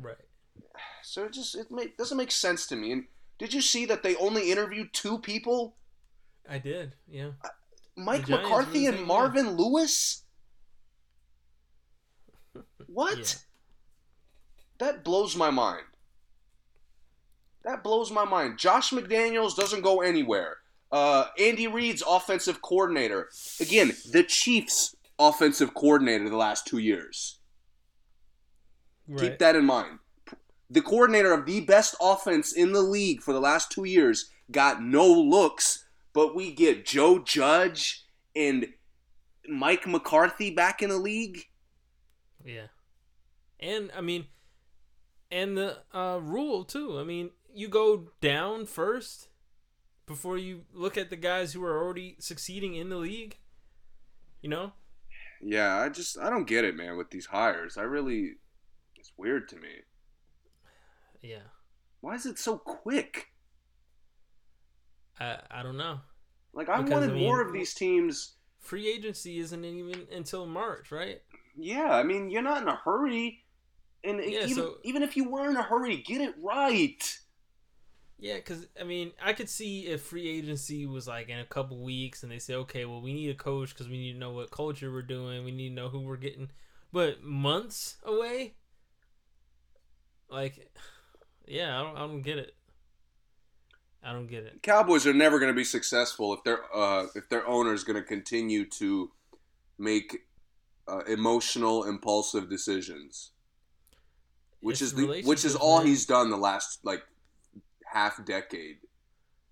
right. 0.00 0.14
So 1.02 1.24
it 1.24 1.32
just 1.32 1.56
it 1.56 1.70
make, 1.70 1.96
doesn't 1.96 2.16
make 2.16 2.30
sense 2.30 2.66
to 2.68 2.76
me. 2.76 2.92
And 2.92 3.04
did 3.38 3.52
you 3.52 3.60
see 3.60 3.86
that 3.86 4.04
they 4.04 4.14
only 4.16 4.52
interviewed 4.52 4.92
two 4.92 5.18
people? 5.18 5.74
I 6.48 6.58
did. 6.58 6.94
Yeah, 7.08 7.30
uh, 7.42 7.48
Mike 7.96 8.28
McCarthy 8.28 8.86
and 8.86 9.04
Marvin 9.04 9.50
Lewis? 9.50 10.22
What? 12.86 13.18
Yeah. 13.18 14.86
That 14.86 15.04
blows 15.04 15.36
my 15.36 15.50
mind. 15.50 15.84
That 17.68 17.84
blows 17.84 18.10
my 18.10 18.24
mind. 18.24 18.58
Josh 18.58 18.92
McDaniels 18.92 19.54
doesn't 19.54 19.82
go 19.82 20.00
anywhere. 20.00 20.56
Uh, 20.90 21.26
Andy 21.38 21.66
Reid's 21.66 22.02
offensive 22.08 22.62
coordinator. 22.62 23.28
Again, 23.60 23.92
the 24.10 24.22
Chiefs' 24.22 24.96
offensive 25.18 25.74
coordinator 25.74 26.30
the 26.30 26.36
last 26.36 26.66
two 26.66 26.78
years. 26.78 27.40
right. 29.06 29.20
Keep 29.20 29.38
that 29.40 29.54
in 29.54 29.66
mind. 29.66 29.98
The 30.70 30.80
coordinator 30.80 31.34
of 31.34 31.44
the 31.44 31.60
best 31.60 31.94
offense 32.00 32.54
in 32.54 32.72
the 32.72 32.80
league 32.80 33.20
for 33.20 33.34
the 33.34 33.40
last 33.40 33.70
two 33.70 33.84
years 33.84 34.30
got 34.50 34.82
no 34.82 35.06
looks, 35.06 35.84
but 36.14 36.34
we 36.34 36.52
get 36.52 36.86
Joe 36.86 37.18
Judge 37.18 38.06
and 38.34 38.68
Mike 39.46 39.86
McCarthy 39.86 40.50
back 40.50 40.82
in 40.82 40.88
the 40.88 40.96
league. 40.96 41.44
Yeah. 42.42 42.68
And 43.60 43.90
I 43.94 44.00
mean 44.00 44.24
and 45.30 45.56
the 45.56 45.78
uh 45.92 46.18
Rhule 46.22 46.64
too. 46.64 46.98
I 46.98 47.04
mean, 47.04 47.30
you 47.54 47.68
go 47.68 48.10
down 48.20 48.66
first 48.66 49.28
before 50.06 50.38
you 50.38 50.62
look 50.72 50.96
at 50.96 51.10
the 51.10 51.16
guys 51.16 51.52
who 51.52 51.64
are 51.64 51.76
already 51.82 52.16
succeeding 52.18 52.74
in 52.74 52.88
the 52.88 52.96
league. 52.96 53.36
You 54.40 54.48
know? 54.50 54.72
Yeah, 55.42 55.76
I 55.76 55.88
just 55.88 56.18
I 56.18 56.30
don't 56.30 56.46
get 56.46 56.64
it, 56.64 56.76
man, 56.76 56.96
with 56.96 57.10
these 57.10 57.26
hires. 57.26 57.76
I 57.76 57.82
really 57.82 58.36
it's 58.96 59.12
weird 59.16 59.48
to 59.48 59.56
me. 59.56 59.68
Yeah. 61.22 61.46
Why 62.00 62.14
is 62.14 62.26
it 62.26 62.38
so 62.38 62.56
quick? 62.58 63.28
I 65.20 65.38
I 65.50 65.62
don't 65.62 65.76
know. 65.76 66.00
Like 66.52 66.68
I 66.68 66.78
Because, 66.78 66.90
wanted 66.92 67.10
I 67.10 67.14
mean, 67.14 67.24
more 67.24 67.40
of 67.40 67.52
these 67.52 67.74
teams. 67.74 68.34
Free 68.60 68.88
agency 68.88 69.38
isn't 69.38 69.64
even 69.64 70.06
until 70.12 70.44
March, 70.44 70.90
right? 70.90 71.22
Yeah, 71.56 71.92
I 71.92 72.02
mean, 72.02 72.28
you're 72.30 72.42
not 72.42 72.62
in 72.62 72.68
a 72.68 72.74
hurry. 72.76 73.44
And 74.04 74.18
Yeah, 74.20 74.42
even 74.44 74.54
so- 74.54 74.78
even 74.82 75.02
if 75.02 75.16
you 75.16 75.28
were 75.28 75.48
in 75.48 75.56
a 75.56 75.62
hurry, 75.62 75.98
get 75.98 76.20
it 76.20 76.34
right. 76.42 77.18
Yeah, 78.18 78.36
because 78.36 78.66
I 78.78 78.84
mean, 78.84 79.12
I 79.22 79.32
could 79.32 79.48
see 79.48 79.86
if 79.86 80.02
free 80.02 80.28
agency 80.28 80.86
was 80.86 81.06
like 81.06 81.28
in 81.28 81.38
a 81.38 81.44
couple 81.44 81.78
weeks, 81.78 82.24
and 82.24 82.32
they 82.32 82.40
say, 82.40 82.54
okay, 82.54 82.84
well, 82.84 83.00
we 83.00 83.12
need 83.12 83.30
a 83.30 83.34
coach 83.34 83.70
because 83.70 83.88
we 83.88 83.96
need 83.96 84.14
to 84.14 84.18
know 84.18 84.32
what 84.32 84.50
culture 84.50 84.90
we're 84.90 85.02
doing, 85.02 85.44
we 85.44 85.52
need 85.52 85.68
to 85.68 85.74
know 85.74 85.88
who 85.88 86.00
we're 86.00 86.16
getting, 86.16 86.50
but 86.92 87.22
months 87.22 87.96
away, 88.02 88.54
like, 90.28 90.72
yeah, 91.46 91.78
I 91.78 91.82
don't, 91.84 91.96
I 91.96 92.00
don't 92.00 92.22
get 92.22 92.38
it. 92.38 92.54
I 94.02 94.12
don't 94.12 94.26
get 94.26 94.44
it. 94.44 94.62
Cowboys 94.62 95.06
are 95.06 95.14
never 95.14 95.38
going 95.38 95.52
to 95.52 95.56
be 95.56 95.64
successful 95.64 96.32
if 96.34 96.42
their 96.44 96.60
uh, 96.74 97.06
if 97.14 97.28
their 97.28 97.46
owner 97.46 97.72
is 97.72 97.84
going 97.84 97.96
to 97.96 98.02
continue 98.02 98.64
to 98.70 99.10
make 99.78 100.24
uh, 100.88 101.00
emotional, 101.06 101.84
impulsive 101.84 102.48
decisions, 102.48 103.30
which 104.60 104.82
It's 104.82 104.92
is 104.92 104.94
the, 104.94 105.22
which 105.24 105.44
is 105.44 105.54
all 105.54 105.80
he's 105.80 106.06
done 106.06 106.30
the 106.30 106.36
last 106.36 106.84
like 106.84 107.02
half 107.92 108.24
decade. 108.24 108.78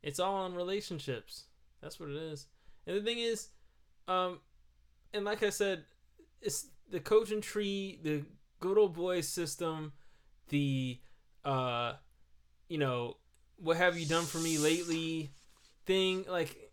It's 0.03 0.21
all 0.21 0.35
on 0.35 0.55
relationships. 0.55 1.45
That's 1.83 1.99
what 1.99 2.11
it 2.11 2.17
is. 2.17 2.47
And 2.87 2.97
the 2.97 3.03
thing 3.03 3.19
is, 3.19 3.49
um, 4.09 4.41
and 5.13 5.25
like 5.25 5.43
I 5.43 5.51
said, 5.51 5.85
it's 6.41 6.69
the 6.91 7.01
coaching 7.01 7.41
tree, 7.41 7.99
the 8.03 8.23
good 8.61 8.79
old 8.79 8.95
boys 8.95 9.29
system, 9.29 9.93
the, 10.49 11.01
uh, 11.45 11.95
you 12.69 12.79
know, 12.79 13.17
what 13.57 13.77
have 13.77 13.99
you 13.99 14.07
done 14.07 14.25
for 14.25 14.39
me 14.39 14.59
lately 14.59 15.31
thing. 15.87 16.25
Like, 16.29 16.71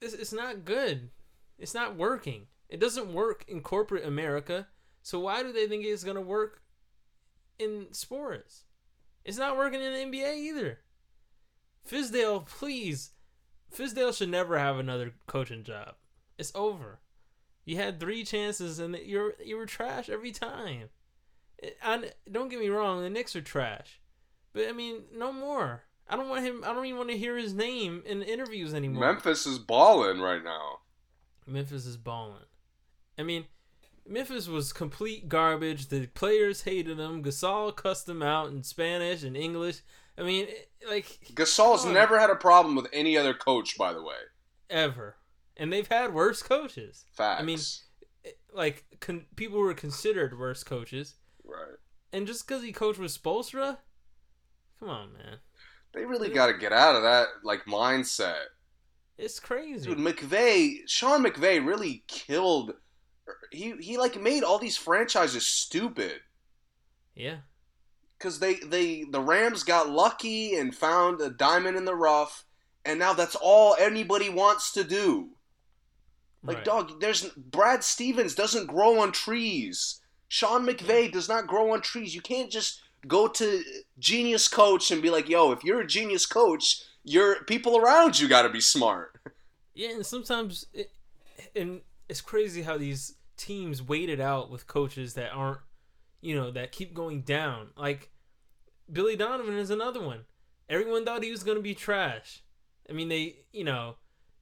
it's, 0.00 0.14
it's 0.14 0.32
not 0.32 0.64
good. 0.64 1.10
It's 1.58 1.74
not 1.74 1.96
working. 1.96 2.46
It 2.68 2.80
doesn't 2.80 3.12
work 3.12 3.44
in 3.48 3.60
corporate 3.60 4.06
America. 4.06 4.66
So 5.02 5.20
why 5.20 5.42
do 5.42 5.52
they 5.52 5.66
think 5.66 5.84
it's 5.84 6.04
gonna 6.04 6.20
work 6.20 6.62
in 7.58 7.92
sports? 7.92 8.64
It's 9.24 9.38
not 9.38 9.56
working 9.56 9.80
in 9.80 9.92
the 9.92 10.18
NBA 10.18 10.36
either. 10.36 10.78
Fizdale, 11.88 12.46
please. 12.46 13.10
Fizdale 13.74 14.16
should 14.16 14.28
never 14.28 14.58
have 14.58 14.78
another 14.78 15.14
coaching 15.26 15.64
job. 15.64 15.94
It's 16.38 16.52
over. 16.54 17.00
You 17.64 17.76
had 17.76 17.98
three 17.98 18.24
chances 18.24 18.78
and 18.78 18.94
you're 18.96 19.34
you 19.44 19.56
were 19.56 19.66
trash 19.66 20.08
every 20.08 20.30
time. 20.30 20.88
I, 21.82 22.10
don't 22.30 22.48
get 22.48 22.60
me 22.60 22.68
wrong, 22.68 23.02
the 23.02 23.10
Knicks 23.10 23.34
are 23.34 23.40
trash, 23.40 24.00
but 24.52 24.68
I 24.68 24.72
mean, 24.72 25.04
no 25.12 25.32
more. 25.32 25.84
I 26.08 26.16
don't 26.16 26.28
want 26.28 26.44
him. 26.44 26.62
I 26.64 26.72
don't 26.72 26.86
even 26.86 26.98
want 26.98 27.10
to 27.10 27.18
hear 27.18 27.36
his 27.36 27.54
name 27.54 28.02
in 28.06 28.22
interviews 28.22 28.72
anymore. 28.72 29.04
Memphis 29.04 29.46
is 29.46 29.58
balling 29.58 30.20
right 30.20 30.44
now. 30.44 30.80
Memphis 31.46 31.86
is 31.86 31.96
balling. 31.96 32.44
I 33.18 33.22
mean, 33.22 33.46
Memphis 34.06 34.46
was 34.46 34.72
complete 34.72 35.28
garbage. 35.28 35.88
The 35.88 36.06
players 36.06 36.62
hated 36.62 37.00
him. 37.00 37.24
Gasol 37.24 37.74
cussed 37.74 38.06
them 38.06 38.22
out 38.22 38.50
in 38.50 38.62
Spanish 38.62 39.24
and 39.24 39.36
English. 39.36 39.80
I 40.18 40.22
mean, 40.22 40.46
like 40.88 41.18
Gasol's 41.34 41.84
never 41.84 42.18
had 42.18 42.30
a 42.30 42.36
problem 42.36 42.74
with 42.76 42.88
any 42.92 43.16
other 43.18 43.34
coach, 43.34 43.76
by 43.76 43.92
the 43.92 44.02
way. 44.02 44.16
ever. 44.70 45.16
And 45.58 45.72
they've 45.72 45.88
had 45.88 46.12
worse 46.12 46.42
coaches. 46.42 47.04
Facts. 47.12 47.40
I 47.40 47.44
mean, 47.44 47.58
eh, 48.24 48.30
Like 48.52 48.84
con- 49.00 49.26
people 49.36 49.58
were 49.58 49.74
considered 49.74 50.38
worse 50.38 50.62
coaches, 50.62 51.14
right. 51.44 51.76
and 52.12 52.26
just 52.26 52.46
because 52.46 52.62
he 52.62 52.72
coached 52.72 52.98
with 52.98 53.12
Spoelstra, 53.22 53.78
come 54.78 54.88
on, 54.90 55.12
man, 55.14 55.38
They 55.94 56.04
really 56.04 56.28
got 56.28 56.48
to 56.48 56.54
get 56.58 56.72
out 56.72 56.94
of 56.96 57.02
that 57.02 57.28
like 57.42 57.64
mindset. 57.64 58.44
it's 59.18 59.40
crazy. 59.40 59.86
Dude, 59.88 59.98
McVay, 59.98 60.80
Sean 60.86 61.24
McVay 61.24 61.64
really 61.64 62.04
killed. 62.06 62.74
Er, 63.28 63.36
he 63.50 63.72
he 63.80 63.96
like 63.98 64.20
made 64.20 64.42
all 64.44 64.58
these 64.58 64.76
franchises 64.76 65.46
stupid 65.46 66.20
yeah, 67.14 67.36
because 68.18 68.38
they 68.38 68.54
they 68.54 69.04
the 69.04 69.20
Rams 69.20 69.62
got 69.62 69.90
lucky 69.90 70.54
and 70.54 70.74
found 70.74 71.20
a 71.20 71.30
diamond 71.30 71.76
in 71.76 71.84
the 71.84 71.94
rough, 71.94 72.44
and 72.84 72.98
now 72.98 73.12
that's 73.12 73.36
all 73.36 73.76
anybody 73.78 74.28
wants 74.28 74.72
to 74.72 74.84
do. 74.84 75.30
Like 76.42 76.58
right. 76.58 76.64
dog, 76.64 77.00
there's 77.00 77.24
Brad 77.30 77.82
Stevens 77.82 78.34
doesn't 78.34 78.66
grow 78.66 79.00
on 79.00 79.12
trees. 79.12 80.00
Sean 80.28 80.66
McVay 80.66 81.10
does 81.10 81.28
not 81.28 81.46
grow 81.46 81.72
on 81.72 81.80
trees. 81.80 82.14
You 82.14 82.20
can't 82.20 82.50
just 82.50 82.82
go 83.06 83.28
to 83.28 83.62
genius 83.98 84.48
coach 84.48 84.90
and 84.90 85.02
be 85.02 85.10
like, 85.10 85.28
"Yo, 85.28 85.52
if 85.52 85.64
you're 85.64 85.80
a 85.80 85.86
genius 85.86 86.26
coach, 86.26 86.82
your 87.04 87.44
people 87.44 87.76
around 87.76 88.18
you 88.18 88.28
got 88.28 88.42
to 88.42 88.48
be 88.48 88.60
smart." 88.60 89.20
Yeah, 89.74 89.90
and 89.90 90.06
sometimes, 90.06 90.66
it, 90.72 90.90
and 91.54 91.82
it's 92.08 92.22
crazy 92.22 92.62
how 92.62 92.78
these 92.78 93.16
teams 93.36 93.82
waited 93.82 94.20
out 94.20 94.50
with 94.50 94.66
coaches 94.66 95.14
that 95.14 95.32
aren't, 95.32 95.60
you 96.26 96.34
know, 96.34 96.50
that 96.50 96.72
keep 96.72 96.92
going 96.92 97.22
down. 97.22 97.68
Like 97.76 98.10
Billy 98.92 99.14
Donovan 99.16 99.56
is 99.56 99.70
another 99.70 100.02
one. 100.02 100.24
Everyone 100.68 101.04
thought 101.04 101.22
he 101.22 101.30
was 101.30 101.44
going 101.44 101.56
to 101.56 101.62
be 101.62 101.74
trash. 101.74 102.42
I 102.90 102.92
mean, 102.92 103.08
they, 103.08 103.36
you 103.52 103.62
know, 103.62 103.96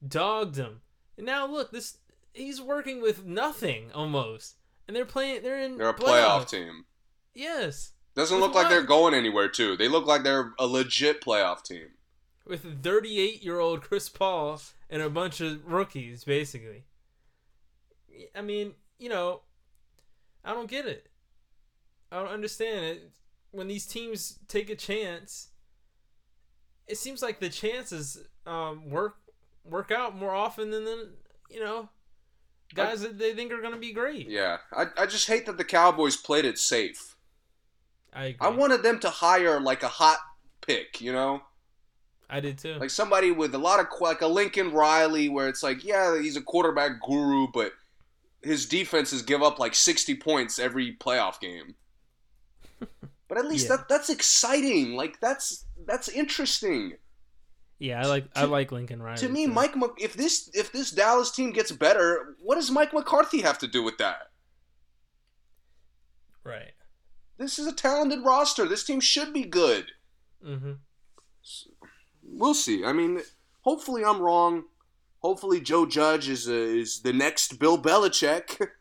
dogged 0.05 0.55
him, 0.55 0.81
and 1.17 1.25
now 1.25 1.45
look, 1.45 1.71
this 1.71 1.97
he's 2.33 2.59
working 2.59 3.01
with 3.01 3.23
nothing 3.25 3.91
almost, 3.93 4.55
and 4.87 4.95
they're 4.95 5.05
playing. 5.05 5.43
They're 5.43 5.59
in. 5.61 5.77
They're 5.77 5.89
a 5.89 5.93
playoff 5.93 6.41
playoffs. 6.45 6.49
team. 6.49 6.85
Yes, 7.35 7.91
Doesn't 8.15 8.37
With 8.37 8.45
look 8.45 8.55
like 8.55 8.69
they're 8.69 8.81
going 8.81 9.13
anywhere 9.13 9.49
too. 9.49 9.75
They 9.77 9.87
look 9.87 10.07
like 10.07 10.23
they're 10.23 10.53
a 10.57 10.65
legit 10.65 11.21
playoff 11.21 11.63
team. 11.63 11.87
with 12.47 12.81
38 12.83 13.43
year 13.43 13.59
old 13.59 13.81
Chris 13.81 14.09
Paul 14.09 14.59
and 14.89 15.01
a 15.01 15.09
bunch 15.09 15.41
of 15.41 15.65
rookies, 15.71 16.23
basically. 16.23 16.85
I 18.33 18.41
mean, 18.41 18.73
you 18.97 19.09
know, 19.09 19.41
I 20.43 20.53
don't 20.53 20.69
get 20.69 20.85
it. 20.85 21.07
I 22.15 22.19
don't 22.19 22.31
understand 22.31 22.85
it. 22.85 23.11
When 23.51 23.67
these 23.67 23.85
teams 23.85 24.39
take 24.47 24.69
a 24.69 24.75
chance, 24.75 25.49
it 26.87 26.97
seems 26.97 27.21
like 27.21 27.39
the 27.39 27.49
chances 27.49 28.23
um, 28.45 28.89
work 28.89 29.17
work 29.65 29.91
out 29.91 30.15
more 30.15 30.33
often 30.33 30.71
than, 30.71 30.85
than 30.85 31.09
you 31.49 31.59
know 31.59 31.89
guys 32.73 33.01
that 33.01 33.17
they 33.19 33.33
think 33.33 33.51
are 33.51 33.59
going 33.61 33.73
to 33.73 33.79
be 33.79 33.91
great. 33.91 34.29
Yeah, 34.29 34.57
I, 34.71 34.85
I 34.97 35.05
just 35.05 35.27
hate 35.27 35.45
that 35.45 35.57
the 35.57 35.65
Cowboys 35.65 36.15
played 36.15 36.45
it 36.45 36.57
safe. 36.57 37.15
I 38.13 38.25
agree. 38.27 38.47
I 38.47 38.49
wanted 38.49 38.81
them 38.81 38.99
to 38.99 39.09
hire 39.09 39.59
like 39.59 39.83
a 39.83 39.89
hot 39.89 40.19
pick, 40.61 41.01
you 41.01 41.11
know, 41.11 41.41
I 42.29 42.39
did 42.39 42.57
too. 42.57 42.75
like 42.75 42.91
somebody 42.91 43.31
with 43.31 43.53
a 43.53 43.57
lot 43.59 43.81
of 43.81 43.87
like 43.99 44.21
a 44.21 44.27
Lincoln 44.27 44.71
Riley, 44.71 45.27
where 45.27 45.49
it's 45.49 45.63
like, 45.63 45.83
yeah, 45.83 46.17
he's 46.21 46.37
a 46.37 46.41
quarterback 46.41 47.01
guru, 47.01 47.47
but 47.53 47.73
his 48.41 48.65
defenses 48.65 49.21
give 49.21 49.43
up 49.43 49.59
like 49.59 49.75
sixty 49.75 50.15
points 50.15 50.59
every 50.59 50.95
playoff 50.95 51.41
game. 51.41 51.75
But 53.27 53.37
at 53.39 53.45
least 53.47 53.69
Yeah. 53.69 53.77
that 53.77 53.89
that's 53.89 54.09
exciting. 54.09 54.93
Like 54.95 55.19
that's 55.19 55.65
that's 55.87 56.07
interesting. 56.09 56.97
yeah, 57.79 58.01
I 58.01 58.05
like 58.05 58.27
I 58.35 58.45
like 58.45 58.71
Lincoln 58.71 59.01
Riley. 59.01 59.17
to 59.17 59.29
me, 59.29 59.45
too. 59.47 59.51
Mike, 59.51 59.73
if 59.99 60.13
this 60.13 60.49
if 60.53 60.71
this 60.71 60.91
Dallas 60.91 61.31
team 61.31 61.51
gets 61.51 61.71
better, 61.71 62.35
what 62.41 62.55
does 62.55 62.69
Mike 62.71 62.93
McCarthy 62.93 63.41
have 63.41 63.57
to 63.59 63.67
do 63.67 63.81
with 63.83 63.97
that? 63.97 64.29
right. 66.43 66.73
This 67.37 67.59
is 67.59 67.67
a 67.67 67.73
talented 67.73 68.19
roster. 68.23 68.65
This 68.65 68.83
team 68.85 69.01
should 69.01 69.33
be 69.33 69.43
good. 69.43 69.91
Mm-hmm. 70.45 70.73
We'll 72.23 72.53
see. 72.53 72.85
I 72.85 72.93
mean, 72.93 73.21
hopefully 73.61 74.05
I'm 74.05 74.21
wrong. 74.21 74.63
Hopefully 75.19 75.59
Joe 75.59 75.85
Judge 75.85 76.29
is 76.29 76.47
uh, 76.47 76.53
is 76.53 77.01
the 77.01 77.11
next 77.13 77.59
Bill 77.59 77.77
Belichick. 77.77 78.67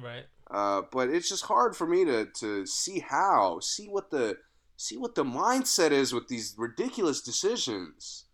Right. 0.00 0.26
Uh, 0.50 0.82
but 0.90 1.10
it's 1.10 1.28
just 1.28 1.44
hard 1.44 1.76
for 1.76 1.86
me 1.86 2.04
to, 2.04 2.26
to 2.26 2.66
see 2.66 3.00
how, 3.00 3.60
see 3.60 3.86
what 3.86 4.10
the 4.10 4.36
see 4.76 4.96
what 4.96 5.16
the 5.16 5.24
mindset 5.24 5.90
is 5.90 6.14
with 6.14 6.28
these 6.28 6.54
ridiculous 6.56 7.20
decisions. 7.20 8.26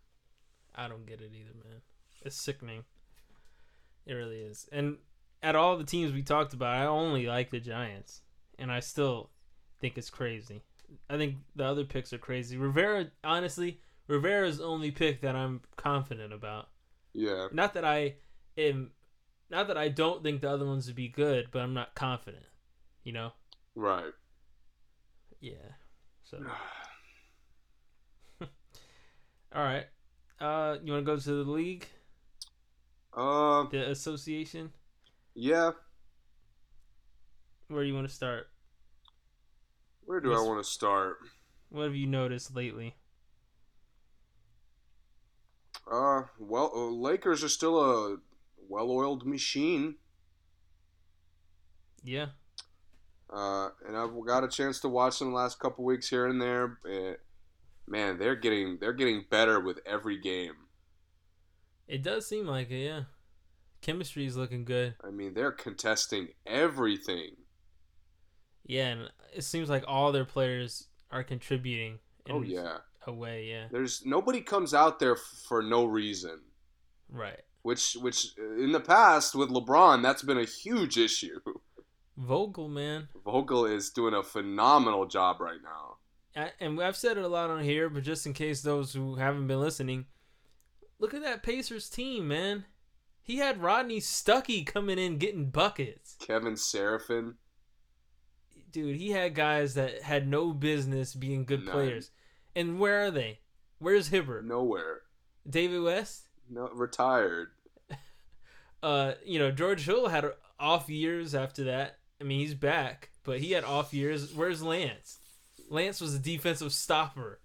I 0.75 0.87
don't 0.87 1.05
get 1.05 1.19
it 1.19 1.31
either, 1.33 1.53
man. 1.63 1.81
It's 2.21 2.39
sickening. 2.39 2.83
It 4.05 4.13
really 4.13 4.37
is. 4.37 4.69
And 4.71 4.97
at 5.41 5.55
all 5.55 5.77
the 5.77 5.83
teams 5.83 6.13
we 6.13 6.21
talked 6.21 6.53
about, 6.53 6.75
I 6.75 6.85
only 6.85 7.25
like 7.25 7.49
the 7.49 7.59
Giants, 7.59 8.21
and 8.59 8.71
I 8.71 8.79
still 8.79 9.31
think 9.79 9.97
it's 9.97 10.09
crazy. 10.09 10.61
I 11.09 11.17
think 11.17 11.37
the 11.55 11.65
other 11.65 11.83
picks 11.83 12.13
are 12.13 12.19
crazy. 12.19 12.57
Rivera, 12.57 13.07
honestly, 13.23 13.79
Rivera's 14.07 14.59
the 14.59 14.65
only 14.65 14.91
pick 14.91 15.21
that 15.21 15.35
I'm 15.35 15.61
confident 15.75 16.31
about. 16.31 16.69
Yeah. 17.13 17.47
Not 17.51 17.73
that 17.73 17.85
I 17.85 18.15
am, 18.57 18.91
not 19.49 19.67
that 19.67 19.77
I 19.77 19.89
don't 19.89 20.23
think 20.23 20.41
the 20.41 20.49
other 20.49 20.65
ones 20.65 20.87
would 20.87 20.95
be 20.95 21.07
good, 21.07 21.47
but 21.51 21.61
I'm 21.61 21.73
not 21.73 21.95
confident. 21.95 22.45
You 23.03 23.13
know? 23.13 23.31
Right. 23.75 24.13
Yeah. 25.39 25.53
So. 26.23 26.39
all 28.41 28.47
right. 29.53 29.85
Uh, 30.39 30.77
you 30.83 30.91
want 30.91 31.05
to 31.05 31.11
go 31.11 31.17
to 31.17 31.43
the 31.43 31.49
league, 31.49 31.87
Uh, 33.15 33.63
the 33.69 33.89
association? 33.89 34.71
yeah. 35.33 35.71
Where 37.67 37.83
do 37.83 37.87
you 37.89 37.95
want 37.95 38.07
to 38.07 38.13
start? 38.13 38.49
Where 40.05 40.19
do. 40.19 40.33
I 40.33 40.39
want 40.41 40.63
to 40.63 40.69
start? 40.69 41.17
What 41.69 41.83
have 41.85 41.95
you 41.95 42.05
noticed 42.05 42.55
lately? 42.55 42.95
Uh, 45.89 46.23
well, 46.39 46.71
uh, 46.75 46.89
Lakers 46.89 47.43
are 47.43 47.49
still 47.49 47.79
a 47.79 48.17
well-oiled 48.69 49.25
machine. 49.25 49.95
Yeah, 52.03 52.27
Uh, 53.29 53.69
and 53.87 53.97
I've 53.97 54.13
got 54.25 54.43
a 54.43 54.47
chance 54.47 54.79
to 54.81 54.89
watch 54.89 55.19
them 55.19 55.29
the 55.29 55.35
last 55.35 55.59
couple 55.59 55.83
weeks 55.83 56.09
here 56.09 56.27
and 56.27 56.41
there. 56.41 56.79
Eh, 56.87 57.15
man, 57.87 58.19
they're 58.19 58.35
getting 58.35 58.79
they're 58.79 58.93
getting 58.93 59.25
better 59.29 59.59
with 59.59 59.79
every 59.85 60.19
game. 60.19 60.55
it 61.87 62.03
does 62.03 62.27
seem 62.27 62.45
like 62.47 62.69
it. 62.69 62.83
Yeah, 62.85 63.03
chemistry 63.81 64.25
is 64.25 64.37
looking 64.37 64.65
good. 64.65 64.95
I 65.01 65.09
mean, 65.09 65.33
they're 65.35 65.53
contesting 65.53 66.33
everything. 66.45 67.37
Yeah, 68.65 68.87
and 68.87 69.11
it 69.33 69.43
seems 69.43 69.69
like 69.69 69.83
all 69.87 70.11
their 70.11 70.25
players 70.25 70.87
are 71.11 71.23
contributing. 71.23 71.99
In 72.25 72.35
Oh 72.35 72.41
yeah, 72.41 72.79
a 73.05 73.13
way. 73.13 73.45
Yeah, 73.45 73.67
there's 73.69 74.03
nobody 74.05 74.41
comes 74.41 74.73
out 74.73 74.99
there 74.99 75.13
f- 75.13 75.19
for 75.47 75.61
no 75.61 75.85
reason. 75.85 76.41
right. 77.09 77.44
Which 77.65 77.93
which 77.99 78.27
uh, 78.37 78.61
in 78.63 78.73
the 78.73 78.79
past 78.79 79.33
with 79.33 79.49
LeBron, 79.49 80.03
that's 80.03 80.21
been 80.21 80.37
a 80.37 80.43
huge 80.45 80.99
issue. 80.99 81.39
Vogel, 82.15 82.69
man, 82.69 83.07
Vogel 83.25 83.65
is 83.65 83.89
doing 83.89 84.13
a 84.13 84.21
phenomenal 84.21 85.07
job 85.07 85.41
right 85.41 85.57
now. 85.63 85.95
I, 86.39 86.51
and 86.59 86.79
I've 86.79 86.95
said 86.95 87.17
it 87.17 87.23
a 87.23 87.27
lot 87.27 87.49
on 87.49 87.63
here, 87.63 87.89
but 87.89 88.03
just 88.03 88.27
in 88.27 88.33
case 88.33 88.61
those 88.61 88.93
who 88.93 89.15
haven't 89.15 89.47
been 89.47 89.59
listening, 89.59 90.05
look 90.99 91.15
at 91.15 91.23
that 91.23 91.41
Pacers 91.41 91.89
team, 91.89 92.27
man. 92.27 92.65
He 93.23 93.37
had 93.37 93.63
Rodney 93.63 93.99
Stuckey 93.99 94.63
coming 94.63 94.99
in 94.99 95.17
getting 95.17 95.49
buckets. 95.49 96.17
Kevin 96.19 96.53
Seraphin, 96.53 97.33
Dude, 98.71 98.97
he 98.97 99.09
had 99.09 99.33
guys 99.33 99.73
that 99.73 100.03
had 100.03 100.27
no 100.27 100.51
business 100.53 101.15
being 101.15 101.45
good 101.45 101.65
None. 101.65 101.73
players. 101.73 102.11
And 102.55 102.79
where 102.79 103.05
are 103.05 103.11
they? 103.11 103.39
Where's 103.79 104.09
Hibbert? 104.09 104.45
nowhere, 104.45 105.01
David 105.49 105.81
West? 105.81 106.27
no 106.47 106.69
retired. 106.69 107.47
Uh, 108.85 109.15
you 109.25 109.39
know, 109.39 109.49
George 109.49 109.83
Hill 109.83 110.09
had 110.09 110.25
off 110.59 110.91
years 110.91 111.33
after 111.33 111.63
that. 111.63 111.97
I 112.21 112.23
mean, 112.23 112.39
he's 112.39 112.53
back, 112.53 113.09
but 113.23 113.39
he 113.39 113.53
had 113.53 113.63
off 113.63 113.95
years. 113.95 114.31
Where's 114.31 114.61
Lance? 114.61 115.17
Lance 115.71 115.99
was 115.99 116.13
a 116.13 116.19
defensive 116.19 116.71
stopper. 116.71 117.39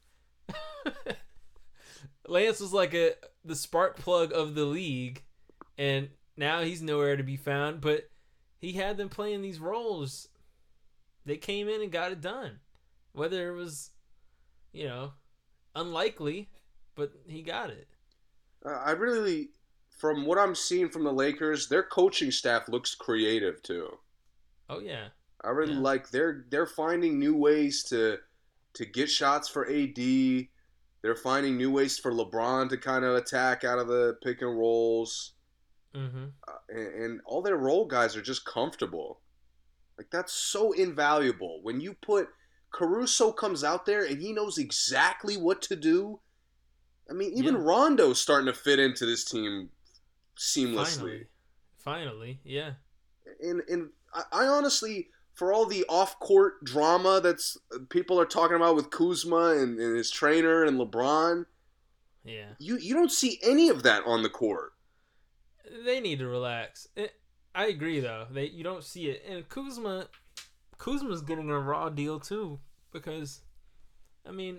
Lance 2.28 2.60
was 2.60 2.74
like 2.74 2.92
a 2.92 3.12
the 3.42 3.56
spark 3.56 3.96
plug 3.96 4.34
of 4.34 4.54
the 4.54 4.66
league, 4.66 5.22
and 5.78 6.10
now 6.36 6.60
he's 6.60 6.82
nowhere 6.82 7.16
to 7.16 7.22
be 7.22 7.38
found. 7.38 7.80
But 7.80 8.10
he 8.58 8.72
had 8.72 8.98
them 8.98 9.08
playing 9.08 9.40
these 9.40 9.60
roles. 9.60 10.28
They 11.24 11.38
came 11.38 11.70
in 11.70 11.80
and 11.80 11.90
got 11.90 12.12
it 12.12 12.20
done, 12.20 12.60
whether 13.12 13.48
it 13.48 13.56
was, 13.56 13.92
you 14.74 14.84
know, 14.84 15.12
unlikely, 15.74 16.50
but 16.96 17.12
he 17.26 17.40
got 17.40 17.70
it. 17.70 17.88
Uh, 18.62 18.78
I 18.84 18.90
really, 18.90 19.52
from 20.00 20.24
what 20.24 20.38
I'm 20.38 20.54
seeing 20.54 20.88
from 20.88 21.04
the 21.04 21.12
Lakers, 21.12 21.68
their 21.68 21.82
coaching 21.82 22.30
staff 22.30 22.68
looks 22.68 22.94
creative 22.94 23.62
too. 23.62 23.98
Oh 24.68 24.80
yeah. 24.80 25.08
I 25.42 25.50
really 25.50 25.74
Yeah. 25.74 25.80
like 25.80 26.10
they're 26.10 26.44
they're 26.50 26.66
finding 26.66 27.18
new 27.18 27.36
ways 27.36 27.82
to 27.84 28.18
to 28.74 28.84
get 28.86 29.10
shots 29.10 29.48
for 29.48 29.68
AD. 29.68 29.96
They're 31.02 31.16
finding 31.16 31.56
new 31.56 31.70
ways 31.70 31.98
for 31.98 32.12
LeBron 32.12 32.68
to 32.70 32.76
kind 32.76 33.04
of 33.04 33.14
attack 33.16 33.64
out 33.64 33.78
of 33.78 33.88
the 33.88 34.16
pick 34.22 34.42
and 34.42 34.56
rolls, 34.58 35.32
Mm-hmm. 35.94 36.26
uh, 36.46 36.52
and, 36.68 37.02
and 37.04 37.20
all 37.24 37.42
their 37.42 37.56
role 37.56 37.86
guys 37.86 38.16
are 38.16 38.22
just 38.22 38.44
comfortable. 38.44 39.20
Like 39.98 40.08
that's 40.10 40.32
so 40.32 40.72
invaluable 40.72 41.60
when 41.62 41.80
you 41.80 41.94
put 41.94 42.28
Caruso 42.72 43.32
comes 43.32 43.64
out 43.64 43.86
there 43.86 44.04
and 44.04 44.20
he 44.22 44.32
knows 44.32 44.56
exactly 44.56 45.36
what 45.36 45.60
to 45.62 45.74
do. 45.76 46.20
I 47.10 47.12
mean, 47.12 47.32
even 47.34 47.54
Yeah. 47.56 47.62
Rondo's 47.64 48.20
starting 48.20 48.46
to 48.46 48.52
fit 48.58 48.78
into 48.78 49.04
this 49.04 49.24
team 49.24 49.70
seamlessly. 50.38 50.96
Finally. 50.96 51.26
Finally, 51.78 52.40
yeah. 52.44 52.72
and 53.42 53.62
and 53.68 53.88
I, 54.14 54.22
I 54.32 54.46
honestly, 54.46 55.08
for 55.32 55.52
all 55.52 55.64
the 55.66 55.84
off-court 55.88 56.62
drama 56.64 57.20
that's 57.22 57.56
uh, 57.74 57.78
people 57.88 58.20
are 58.20 58.26
talking 58.26 58.56
about 58.56 58.76
with 58.76 58.90
Kuzma 58.90 59.56
and, 59.58 59.78
and 59.78 59.96
his 59.96 60.10
trainer 60.10 60.64
and 60.64 60.78
LeBron, 60.78 61.46
Yeah. 62.24 62.50
you 62.58 62.76
you 62.76 62.92
don't 62.94 63.10
see 63.12 63.38
any 63.42 63.68
of 63.70 63.82
that 63.84 64.02
on 64.06 64.22
the 64.22 64.28
court. 64.28 64.72
They 65.86 66.00
need 66.00 66.18
to 66.18 66.26
relax. 66.26 66.86
It, 66.96 67.12
I 67.54 67.66
agree 67.66 68.00
though. 68.00 68.26
They 68.30 68.46
you 68.46 68.62
don't 68.62 68.84
see 68.84 69.06
it. 69.08 69.24
And 69.26 69.48
Kuzma 69.48 70.08
Kuzma's 70.76 71.22
getting 71.22 71.48
a 71.50 71.58
raw 71.58 71.88
deal 71.88 72.20
too 72.20 72.58
because 72.92 73.40
I 74.26 74.32
mean, 74.32 74.58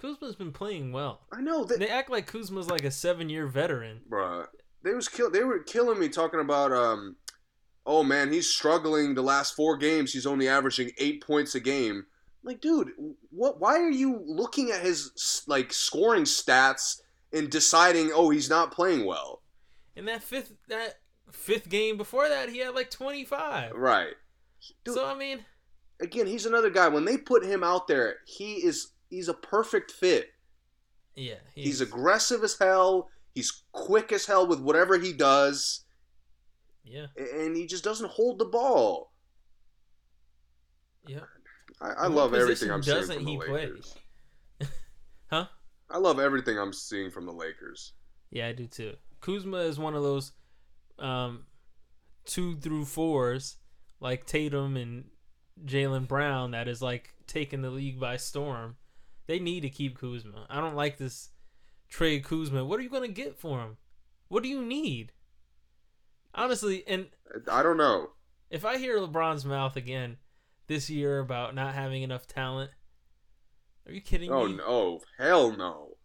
Kuzma's 0.00 0.36
been 0.36 0.52
playing 0.52 0.92
well. 0.92 1.20
I 1.30 1.42
know 1.42 1.64
that, 1.64 1.78
They 1.78 1.88
act 1.88 2.08
like 2.10 2.26
Kuzma's 2.26 2.70
like 2.70 2.84
a 2.84 2.88
7-year 2.88 3.46
veteran. 3.46 4.00
bruh. 4.08 4.46
They 4.84 4.94
was 4.94 5.08
kill. 5.08 5.30
They 5.30 5.44
were 5.44 5.60
killing 5.60 5.98
me 5.98 6.08
talking 6.08 6.40
about 6.40 6.72
um. 6.72 7.16
Oh 7.84 8.04
man, 8.04 8.32
he's 8.32 8.48
struggling 8.48 9.14
the 9.14 9.22
last 9.22 9.54
four 9.54 9.76
games. 9.76 10.12
He's 10.12 10.26
only 10.26 10.48
averaging 10.48 10.92
eight 10.98 11.22
points 11.22 11.54
a 11.54 11.60
game. 11.60 12.06
Like, 12.44 12.60
dude, 12.60 12.90
what? 13.30 13.60
Why 13.60 13.78
are 13.78 13.90
you 13.90 14.22
looking 14.24 14.70
at 14.70 14.82
his 14.82 15.42
like 15.46 15.72
scoring 15.72 16.24
stats 16.24 17.00
and 17.32 17.50
deciding, 17.50 18.10
oh, 18.12 18.30
he's 18.30 18.50
not 18.50 18.72
playing 18.72 19.04
well? 19.04 19.42
In 19.96 20.04
that 20.06 20.22
fifth 20.22 20.52
that 20.68 21.00
fifth 21.30 21.68
game 21.68 21.96
before 21.96 22.28
that, 22.28 22.48
he 22.50 22.58
had 22.58 22.74
like 22.74 22.90
25. 22.90 23.72
Right. 23.72 24.14
Dude, 24.84 24.94
So 24.94 25.06
I 25.06 25.14
mean, 25.14 25.44
again, 26.00 26.26
he's 26.26 26.46
another 26.46 26.70
guy. 26.70 26.88
When 26.88 27.04
they 27.04 27.16
put 27.16 27.44
him 27.44 27.64
out 27.64 27.86
there, 27.88 28.16
he 28.26 28.54
is 28.54 28.92
he's 29.10 29.28
a 29.28 29.34
perfect 29.34 29.90
fit. 29.90 30.28
yeah, 31.14 31.34
He's 31.54 31.80
aggressive 31.80 32.42
as 32.44 32.58
hell. 32.58 33.08
He's 33.34 33.62
quick 33.72 34.12
as 34.12 34.26
hell 34.26 34.46
with 34.46 34.60
whatever 34.60 34.98
he 34.98 35.12
does, 35.12 35.84
yeah, 36.84 37.06
and 37.16 37.56
he 37.56 37.66
just 37.66 37.84
doesn't 37.84 38.10
hold 38.10 38.38
the 38.38 38.44
ball. 38.44 39.12
yeah. 41.06 41.20
I, 41.80 42.04
I 42.04 42.06
love 42.06 42.34
everything 42.34 42.70
I'm 42.70 42.82
seeing 42.82 43.06
from 43.06 43.24
the? 43.24 43.36
Lakers. 43.36 43.94
Huh? 45.30 45.46
I 45.88 45.96
love 45.96 46.20
everything 46.20 46.58
I'm 46.58 46.74
seeing 46.74 47.10
from 47.10 47.24
the 47.24 47.32
Lakers. 47.32 47.94
Yeah, 48.30 48.48
I 48.48 48.52
do 48.52 48.66
too. 48.66 48.96
Kuzma 49.22 49.58
is 49.60 49.78
one 49.78 49.94
of 49.94 50.02
those 50.02 50.32
um, 50.98 51.44
two 52.26 52.56
through 52.56 52.84
fours, 52.84 53.56
like 53.98 54.26
Tatum 54.26 54.76
and 54.76 55.04
Jaylen 55.64 56.06
Brown, 56.06 56.50
that 56.50 56.68
is 56.68 56.82
like 56.82 57.14
taking 57.26 57.62
the 57.62 57.70
league 57.70 57.98
by 57.98 58.18
storm. 58.18 58.76
They 59.26 59.38
need 59.38 59.62
to 59.62 59.70
keep 59.70 59.98
Kuzma. 59.98 60.46
I 60.50 60.60
don't 60.60 60.76
like 60.76 60.98
this 60.98 61.30
trade 61.92 62.24
Kuzma. 62.24 62.64
What 62.64 62.80
are 62.80 62.82
you 62.82 62.88
going 62.88 63.06
to 63.06 63.22
get 63.22 63.38
for 63.38 63.60
him? 63.60 63.76
What 64.28 64.42
do 64.42 64.48
you 64.48 64.62
need? 64.64 65.12
Honestly, 66.34 66.82
and 66.88 67.08
I 67.50 67.62
don't 67.62 67.76
know. 67.76 68.10
if 68.50 68.64
I 68.64 68.78
hear 68.78 68.98
LeBron's 68.98 69.44
mouth 69.44 69.76
again 69.76 70.16
this 70.66 70.88
year 70.88 71.18
about 71.18 71.54
not 71.54 71.74
having 71.74 72.02
enough 72.02 72.26
talent, 72.26 72.70
are 73.86 73.92
you 73.92 74.00
kidding 74.00 74.32
Oh 74.32 74.48
me? 74.48 74.54
Oh 74.54 74.56
no! 74.56 75.00
Hell 75.18 75.54
no! 75.54 75.96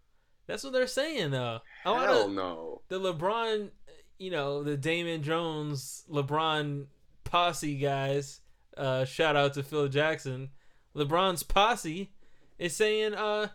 That's 0.46 0.64
what 0.66 0.74
they're 0.74 0.88
saying 0.88 1.32
though. 1.32 1.60
Hell 1.84 2.28
no! 2.28 2.82
the 2.90 3.00
LeBron, 3.00 3.70
you 4.18 4.32
know, 4.32 4.64
the 4.64 4.76
Damon 4.76 5.24
Jones, 5.24 6.04
LeBron 6.12 6.88
posse 7.24 7.78
guys. 7.78 8.42
Uh, 8.76 9.06
shout 9.06 9.38
out 9.38 9.54
to 9.54 9.64
Phil 9.64 9.88
Jackson. 9.88 10.50
LeBron's 10.96 11.44
posse 11.44 12.12
is 12.60 12.76
saying, 12.76 13.14
uh, 13.14 13.48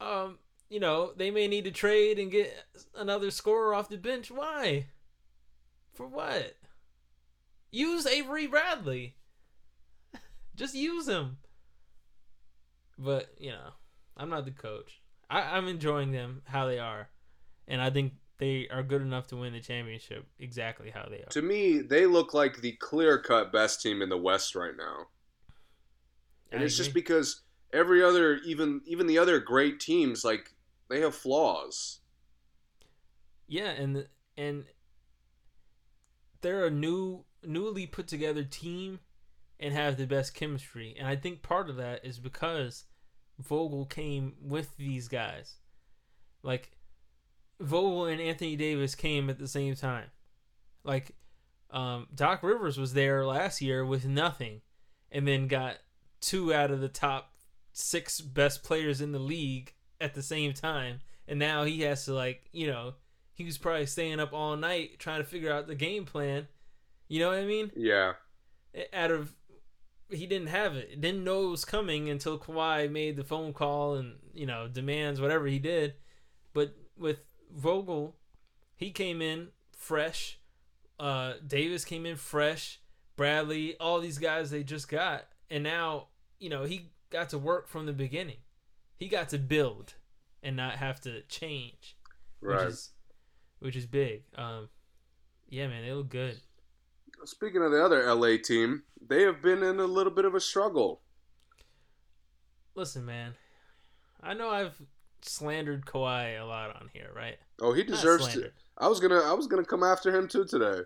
um, 0.00 0.38
you 0.68 0.80
know, 0.80 1.12
they 1.16 1.30
may 1.30 1.48
need 1.48 1.64
to 1.64 1.70
trade 1.70 2.18
and 2.18 2.30
get 2.30 2.54
another 2.94 3.30
scorer 3.30 3.74
off 3.74 3.88
the 3.88 3.96
bench. 3.96 4.30
Why? 4.30 4.86
For 5.94 6.06
what? 6.06 6.56
Use 7.70 8.06
Avery 8.06 8.46
Bradley. 8.46 9.16
Just 10.56 10.74
use 10.74 11.08
him. 11.08 11.38
But 12.98 13.28
you 13.38 13.50
know, 13.50 13.70
I'm 14.16 14.30
not 14.30 14.44
the 14.44 14.50
coach. 14.50 15.00
I, 15.30 15.42
I'm 15.56 15.68
enjoying 15.68 16.12
them 16.12 16.42
how 16.46 16.66
they 16.66 16.78
are 16.78 17.08
and 17.68 17.82
I 17.82 17.90
think 17.90 18.14
they 18.38 18.66
are 18.70 18.82
good 18.82 19.02
enough 19.02 19.28
to 19.28 19.36
win 19.36 19.52
the 19.52 19.60
championship 19.60 20.26
exactly 20.38 20.90
how 20.90 21.06
they 21.08 21.18
are. 21.18 21.30
To 21.30 21.42
me, 21.42 21.78
they 21.78 22.06
look 22.06 22.34
like 22.34 22.60
the 22.60 22.72
clear-cut 22.72 23.52
best 23.52 23.82
team 23.82 24.00
in 24.00 24.08
the 24.08 24.16
West 24.16 24.54
right 24.54 24.76
now. 24.76 25.06
and 26.50 26.62
I 26.62 26.64
it's 26.64 26.76
just 26.76 26.94
because 26.94 27.42
every 27.72 28.02
other 28.02 28.36
even 28.46 28.80
even 28.86 29.06
the 29.06 29.18
other 29.18 29.38
great 29.38 29.78
teams 29.78 30.24
like 30.24 30.54
they 30.88 31.00
have 31.00 31.14
flaws. 31.14 32.00
Yeah, 33.46 33.70
and 33.70 34.06
and 34.36 34.64
they're 36.40 36.66
a 36.66 36.70
new 36.70 37.24
newly 37.42 37.86
put 37.86 38.08
together 38.08 38.42
team 38.42 39.00
and 39.60 39.74
have 39.74 39.96
the 39.96 40.06
best 40.06 40.34
chemistry, 40.34 40.94
and 40.98 41.06
I 41.06 41.16
think 41.16 41.42
part 41.42 41.68
of 41.68 41.76
that 41.76 42.04
is 42.04 42.18
because 42.18 42.84
Vogel 43.38 43.86
came 43.86 44.34
with 44.40 44.76
these 44.76 45.08
guys, 45.08 45.56
like 46.42 46.72
Vogel 47.60 48.06
and 48.06 48.20
Anthony 48.20 48.56
Davis 48.56 48.94
came 48.94 49.30
at 49.30 49.38
the 49.38 49.48
same 49.48 49.74
time, 49.74 50.10
like 50.84 51.12
um, 51.70 52.06
Doc 52.14 52.42
Rivers 52.42 52.78
was 52.78 52.94
there 52.94 53.26
last 53.26 53.60
year 53.60 53.84
with 53.84 54.06
nothing, 54.06 54.60
and 55.10 55.26
then 55.26 55.48
got 55.48 55.78
two 56.20 56.52
out 56.52 56.70
of 56.70 56.80
the 56.80 56.88
top 56.88 57.32
six 57.72 58.20
best 58.20 58.62
players 58.62 59.00
in 59.00 59.12
the 59.12 59.18
league 59.18 59.72
at 60.00 60.14
the 60.14 60.22
same 60.22 60.52
time, 60.52 61.00
and 61.26 61.38
now 61.38 61.64
he 61.64 61.82
has 61.82 62.04
to 62.06 62.14
like 62.14 62.48
you 62.52 62.66
know 62.66 62.94
he 63.32 63.44
was 63.44 63.58
probably 63.58 63.86
staying 63.86 64.20
up 64.20 64.32
all 64.32 64.56
night 64.56 64.98
trying 64.98 65.20
to 65.20 65.28
figure 65.28 65.52
out 65.52 65.66
the 65.66 65.74
game 65.74 66.04
plan. 66.04 66.48
You 67.08 67.20
know 67.20 67.28
what 67.28 67.38
I 67.38 67.44
mean? 67.44 67.70
yeah 67.76 68.14
Out 68.92 69.10
of 69.10 69.34
he 70.10 70.26
didn't 70.26 70.48
have 70.48 70.74
it, 70.74 71.00
didn't 71.00 71.24
know 71.24 71.44
it 71.44 71.50
was 71.50 71.64
coming 71.64 72.08
until 72.08 72.38
Kawhi 72.38 72.90
made 72.90 73.16
the 73.16 73.24
phone 73.24 73.52
call 73.52 73.94
and 73.94 74.16
you 74.34 74.46
know 74.46 74.68
demands 74.68 75.20
whatever 75.20 75.46
he 75.46 75.58
did. 75.58 75.94
But 76.52 76.74
with 76.96 77.18
Vogel, 77.54 78.16
he 78.76 78.90
came 78.90 79.22
in 79.22 79.48
fresh. 79.76 80.38
Uh, 80.98 81.34
Davis 81.46 81.84
came 81.84 82.06
in 82.06 82.16
fresh. 82.16 82.80
Bradley, 83.16 83.76
all 83.78 84.00
these 84.00 84.18
guys 84.18 84.50
they 84.50 84.62
just 84.62 84.88
got, 84.88 85.26
and 85.50 85.62
now 85.64 86.08
you 86.38 86.48
know 86.48 86.64
he 86.64 86.90
got 87.10 87.30
to 87.30 87.38
work 87.38 87.68
from 87.68 87.86
the 87.86 87.92
beginning. 87.92 88.36
He 88.98 89.08
got 89.08 89.28
to 89.30 89.38
build 89.38 89.94
and 90.42 90.56
not 90.56 90.76
have 90.76 91.00
to 91.02 91.22
change 91.22 91.96
right 92.40 92.64
which 92.64 92.72
is 92.72 92.90
which 93.60 93.76
is 93.76 93.86
big. 93.86 94.22
Um, 94.36 94.68
yeah, 95.48 95.66
man, 95.66 95.84
they 95.84 95.92
look 95.92 96.08
good. 96.10 96.38
speaking 97.24 97.62
of 97.62 97.70
the 97.72 97.84
other 97.84 98.12
la 98.14 98.36
team 98.42 98.82
they 99.00 99.22
have 99.22 99.40
been 99.42 99.62
in 99.62 99.80
a 99.80 99.84
little 99.84 100.12
bit 100.12 100.24
of 100.24 100.34
a 100.34 100.40
struggle 100.40 101.00
Listen, 102.74 103.04
man, 103.04 103.34
I 104.22 104.34
know 104.34 104.50
I've 104.50 104.80
slandered 105.22 105.84
Kawhi 105.84 106.40
a 106.40 106.44
lot 106.44 106.76
on 106.76 106.88
here, 106.92 107.10
right? 107.14 107.38
oh 107.60 107.72
he 107.72 107.82
deserves 107.82 108.28
to 108.28 108.52
i 108.78 108.86
was 108.86 109.00
gonna 109.00 109.18
i 109.20 109.32
was 109.32 109.48
gonna 109.48 109.64
come 109.64 109.82
after 109.82 110.16
him 110.16 110.28
too 110.28 110.44
today 110.44 110.82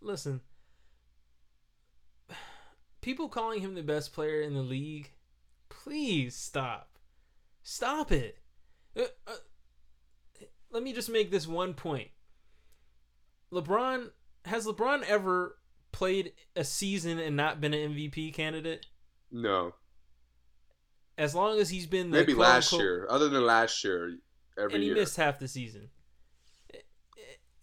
Listen, 0.00 0.40
people 3.00 3.28
calling 3.28 3.60
him 3.60 3.74
the 3.74 3.82
best 3.82 4.12
player 4.12 4.42
in 4.42 4.54
the 4.54 4.60
league, 4.62 5.10
please 5.68 6.36
stop. 6.36 6.95
Stop 7.68 8.12
it. 8.12 8.38
Uh, 8.96 9.02
uh, 9.26 9.32
let 10.70 10.84
me 10.84 10.92
just 10.92 11.10
make 11.10 11.32
this 11.32 11.48
one 11.48 11.74
point. 11.74 12.10
LeBron 13.52 14.10
has 14.44 14.66
LeBron 14.68 15.02
ever 15.02 15.58
played 15.90 16.32
a 16.54 16.62
season 16.62 17.18
and 17.18 17.34
not 17.36 17.60
been 17.60 17.74
an 17.74 17.92
MVP 17.92 18.32
candidate? 18.34 18.86
no 19.32 19.74
As 21.18 21.34
long 21.34 21.58
as 21.58 21.68
he's 21.68 21.88
been 21.88 22.12
the 22.12 22.18
maybe 22.18 22.34
last 22.34 22.72
unquote- 22.72 22.84
year 22.84 23.06
other 23.10 23.28
than 23.28 23.44
last 23.44 23.82
year 23.82 24.16
every 24.56 24.74
and 24.74 24.82
he 24.84 24.86
year 24.90 24.94
missed 24.94 25.16
half 25.16 25.40
the 25.40 25.48
season. 25.48 25.90
Eh, 26.72 26.78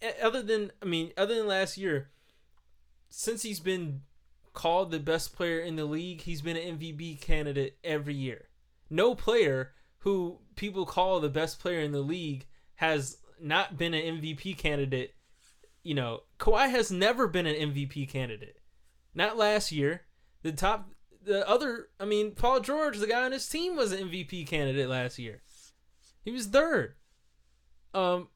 eh, 0.02 0.12
Other 0.22 0.42
than, 0.42 0.70
I 0.82 0.84
mean, 0.84 1.12
other 1.16 1.34
than 1.34 1.46
last 1.46 1.78
year, 1.78 2.10
since 3.08 3.40
he's 3.40 3.60
been 3.60 4.02
called 4.52 4.90
the 4.90 5.00
best 5.00 5.34
player 5.34 5.60
in 5.60 5.76
the 5.76 5.86
league, 5.86 6.20
he's 6.20 6.42
been 6.42 6.58
an 6.58 6.78
MVP 6.78 7.22
candidate 7.22 7.78
every 7.82 8.14
year. 8.14 8.48
No 8.90 9.14
player 9.14 9.72
who 10.04 10.38
people 10.54 10.84
call 10.84 11.18
the 11.18 11.30
best 11.30 11.58
player 11.58 11.80
in 11.80 11.92
the 11.92 12.00
league 12.00 12.44
has 12.74 13.16
not 13.40 13.78
been 13.78 13.94
an 13.94 14.20
MVP 14.20 14.56
candidate. 14.58 15.14
You 15.82 15.94
know, 15.94 16.20
Kawhi 16.38 16.68
has 16.70 16.90
never 16.90 17.26
been 17.26 17.46
an 17.46 17.72
MVP 17.72 18.10
candidate. 18.10 18.58
Not 19.14 19.38
last 19.38 19.72
year. 19.72 20.02
The 20.42 20.52
top, 20.52 20.90
the 21.24 21.48
other, 21.48 21.88
I 21.98 22.04
mean, 22.04 22.32
Paul 22.32 22.60
George, 22.60 22.98
the 22.98 23.06
guy 23.06 23.24
on 23.24 23.32
his 23.32 23.48
team, 23.48 23.76
was 23.76 23.92
an 23.92 24.10
MVP 24.10 24.46
candidate 24.46 24.90
last 24.90 25.18
year. 25.18 25.40
He 26.22 26.30
was 26.30 26.48
third. 26.48 26.96
Um, 27.94 28.28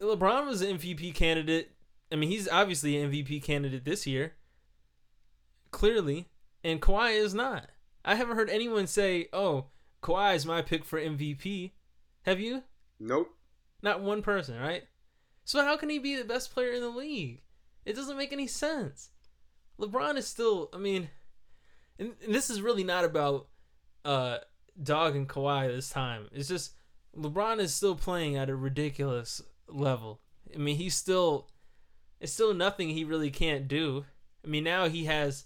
LeBron 0.00 0.46
was 0.46 0.62
an 0.62 0.78
MVP 0.78 1.14
candidate. 1.14 1.72
I 2.10 2.16
mean, 2.16 2.30
he's 2.30 2.48
obviously 2.48 2.98
an 2.98 3.12
MVP 3.12 3.42
candidate 3.42 3.84
this 3.84 4.06
year. 4.06 4.36
Clearly, 5.70 6.30
and 6.64 6.80
Kawhi 6.80 7.14
is 7.14 7.34
not. 7.34 7.68
I 8.06 8.14
haven't 8.14 8.36
heard 8.36 8.50
anyone 8.50 8.86
say, 8.86 9.28
"Oh, 9.32 9.66
Kawhi 10.02 10.34
is 10.34 10.46
my 10.46 10.62
pick 10.62 10.84
for 10.84 11.00
MVP." 11.00 11.72
Have 12.22 12.40
you? 12.40 12.62
Nope. 13.00 13.34
Not 13.82 14.00
one 14.00 14.22
person, 14.22 14.58
right? 14.58 14.84
So 15.44 15.62
how 15.64 15.76
can 15.76 15.90
he 15.90 15.98
be 15.98 16.16
the 16.16 16.24
best 16.24 16.52
player 16.52 16.70
in 16.72 16.80
the 16.80 16.88
league? 16.88 17.42
It 17.84 17.94
doesn't 17.94 18.16
make 18.16 18.32
any 18.32 18.46
sense. 18.46 19.10
LeBron 19.80 20.16
is 20.16 20.26
still, 20.26 20.70
I 20.72 20.78
mean, 20.78 21.10
and, 21.98 22.12
and 22.24 22.34
this 22.34 22.48
is 22.48 22.62
really 22.62 22.84
not 22.84 23.04
about 23.04 23.48
uh 24.04 24.38
Dog 24.80 25.16
and 25.16 25.28
Kawhi 25.28 25.68
this 25.68 25.90
time. 25.90 26.28
It's 26.32 26.48
just 26.48 26.74
LeBron 27.16 27.58
is 27.58 27.74
still 27.74 27.94
playing 27.94 28.36
at 28.36 28.48
a 28.48 28.56
ridiculous 28.56 29.42
level. 29.68 30.20
I 30.54 30.58
mean, 30.58 30.76
he's 30.76 30.94
still 30.94 31.50
it's 32.20 32.32
still 32.32 32.54
nothing 32.54 32.90
he 32.90 33.04
really 33.04 33.30
can't 33.30 33.66
do. 33.66 34.04
I 34.44 34.48
mean, 34.48 34.64
now 34.64 34.88
he 34.88 35.04
has 35.06 35.44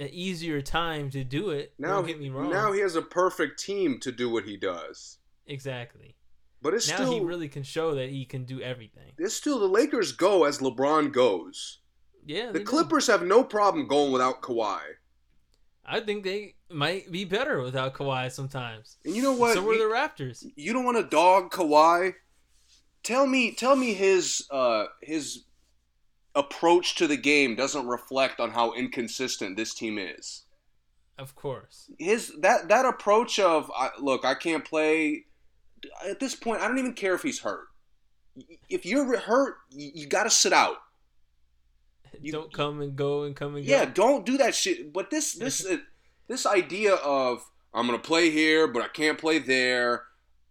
an 0.00 0.08
easier 0.12 0.60
time 0.62 1.10
to 1.10 1.22
do 1.22 1.50
it. 1.50 1.74
Now, 1.78 1.96
Don't 1.96 2.06
get 2.06 2.18
me 2.18 2.30
wrong. 2.30 2.50
now 2.50 2.72
he 2.72 2.80
has 2.80 2.96
a 2.96 3.02
perfect 3.02 3.58
team 3.62 3.98
to 4.00 4.10
do 4.10 4.28
what 4.30 4.44
he 4.44 4.56
does. 4.56 5.18
exactly. 5.46 6.16
But 6.62 6.74
it's 6.74 6.88
now 6.90 6.96
still 6.96 7.12
he 7.12 7.20
really 7.20 7.48
can 7.48 7.62
show 7.62 7.94
that 7.94 8.10
he 8.10 8.24
can 8.26 8.44
do 8.44 8.60
everything. 8.60 9.12
it's 9.16 9.34
still 9.34 9.58
the 9.58 9.66
Lakers 9.66 10.12
go 10.12 10.44
as 10.44 10.58
LeBron 10.58 11.10
goes. 11.12 11.78
Yeah, 12.26 12.48
The 12.48 12.52
they 12.52 12.58
do. 12.58 12.64
Clippers 12.66 13.06
have 13.06 13.22
no 13.22 13.42
problem 13.42 13.86
going 13.88 14.12
without 14.12 14.42
Kawhi. 14.42 14.80
I 15.86 16.00
think 16.00 16.22
they 16.22 16.56
might 16.70 17.10
be 17.10 17.24
better 17.24 17.62
without 17.62 17.94
Kawhi 17.94 18.30
sometimes. 18.30 18.98
And 19.06 19.16
you 19.16 19.22
know 19.22 19.32
what? 19.32 19.54
So 19.54 19.62
were 19.62 19.78
the 19.78 19.84
Raptors. 19.84 20.44
you 20.54 20.72
don't 20.74 20.84
want 20.84 20.98
to 20.98 21.02
dog 21.04 21.50
Kawhi. 21.50 22.14
Tell 23.02 23.26
me, 23.26 23.52
tell 23.52 23.74
me 23.74 23.94
his 23.94 24.46
uh, 24.50 24.84
his 25.02 25.44
approach 26.34 26.94
to 26.96 27.06
the 27.06 27.16
game 27.16 27.54
doesn't 27.56 27.86
reflect 27.86 28.40
on 28.40 28.50
how 28.50 28.72
inconsistent 28.72 29.56
this 29.56 29.74
team 29.74 29.98
is. 29.98 30.44
Of 31.18 31.34
course. 31.34 31.90
His 31.98 32.32
that 32.40 32.68
that 32.68 32.86
approach 32.86 33.38
of 33.38 33.70
I, 33.76 33.90
look, 33.98 34.24
I 34.24 34.34
can't 34.34 34.64
play. 34.64 35.24
At 36.08 36.20
this 36.20 36.34
point, 36.34 36.60
I 36.60 36.68
don't 36.68 36.78
even 36.78 36.94
care 36.94 37.14
if 37.14 37.22
he's 37.22 37.40
hurt. 37.40 37.66
If 38.68 38.86
you're 38.86 39.18
hurt, 39.18 39.56
you, 39.70 39.90
you 39.94 40.06
got 40.06 40.24
to 40.24 40.30
sit 40.30 40.52
out. 40.52 40.76
You- 42.22 42.32
Don't 42.32 42.52
come 42.52 42.80
and 42.82 42.96
go 42.96 43.22
and 43.22 43.34
come 43.36 43.54
and 43.56 43.64
Yeah, 43.64 43.84
go. 43.86 43.92
don't 43.92 44.26
do 44.26 44.36
that 44.38 44.54
shit. 44.54 44.92
But 44.92 45.10
this 45.10 45.32
this 45.34 45.64
uh, 45.70 45.78
this 46.28 46.44
idea 46.44 46.94
of 46.96 47.42
I'm 47.72 47.86
gonna 47.86 47.98
play 47.98 48.30
here, 48.30 48.66
but 48.66 48.82
I 48.82 48.88
can't 48.88 49.16
play 49.18 49.38
there. 49.38 50.02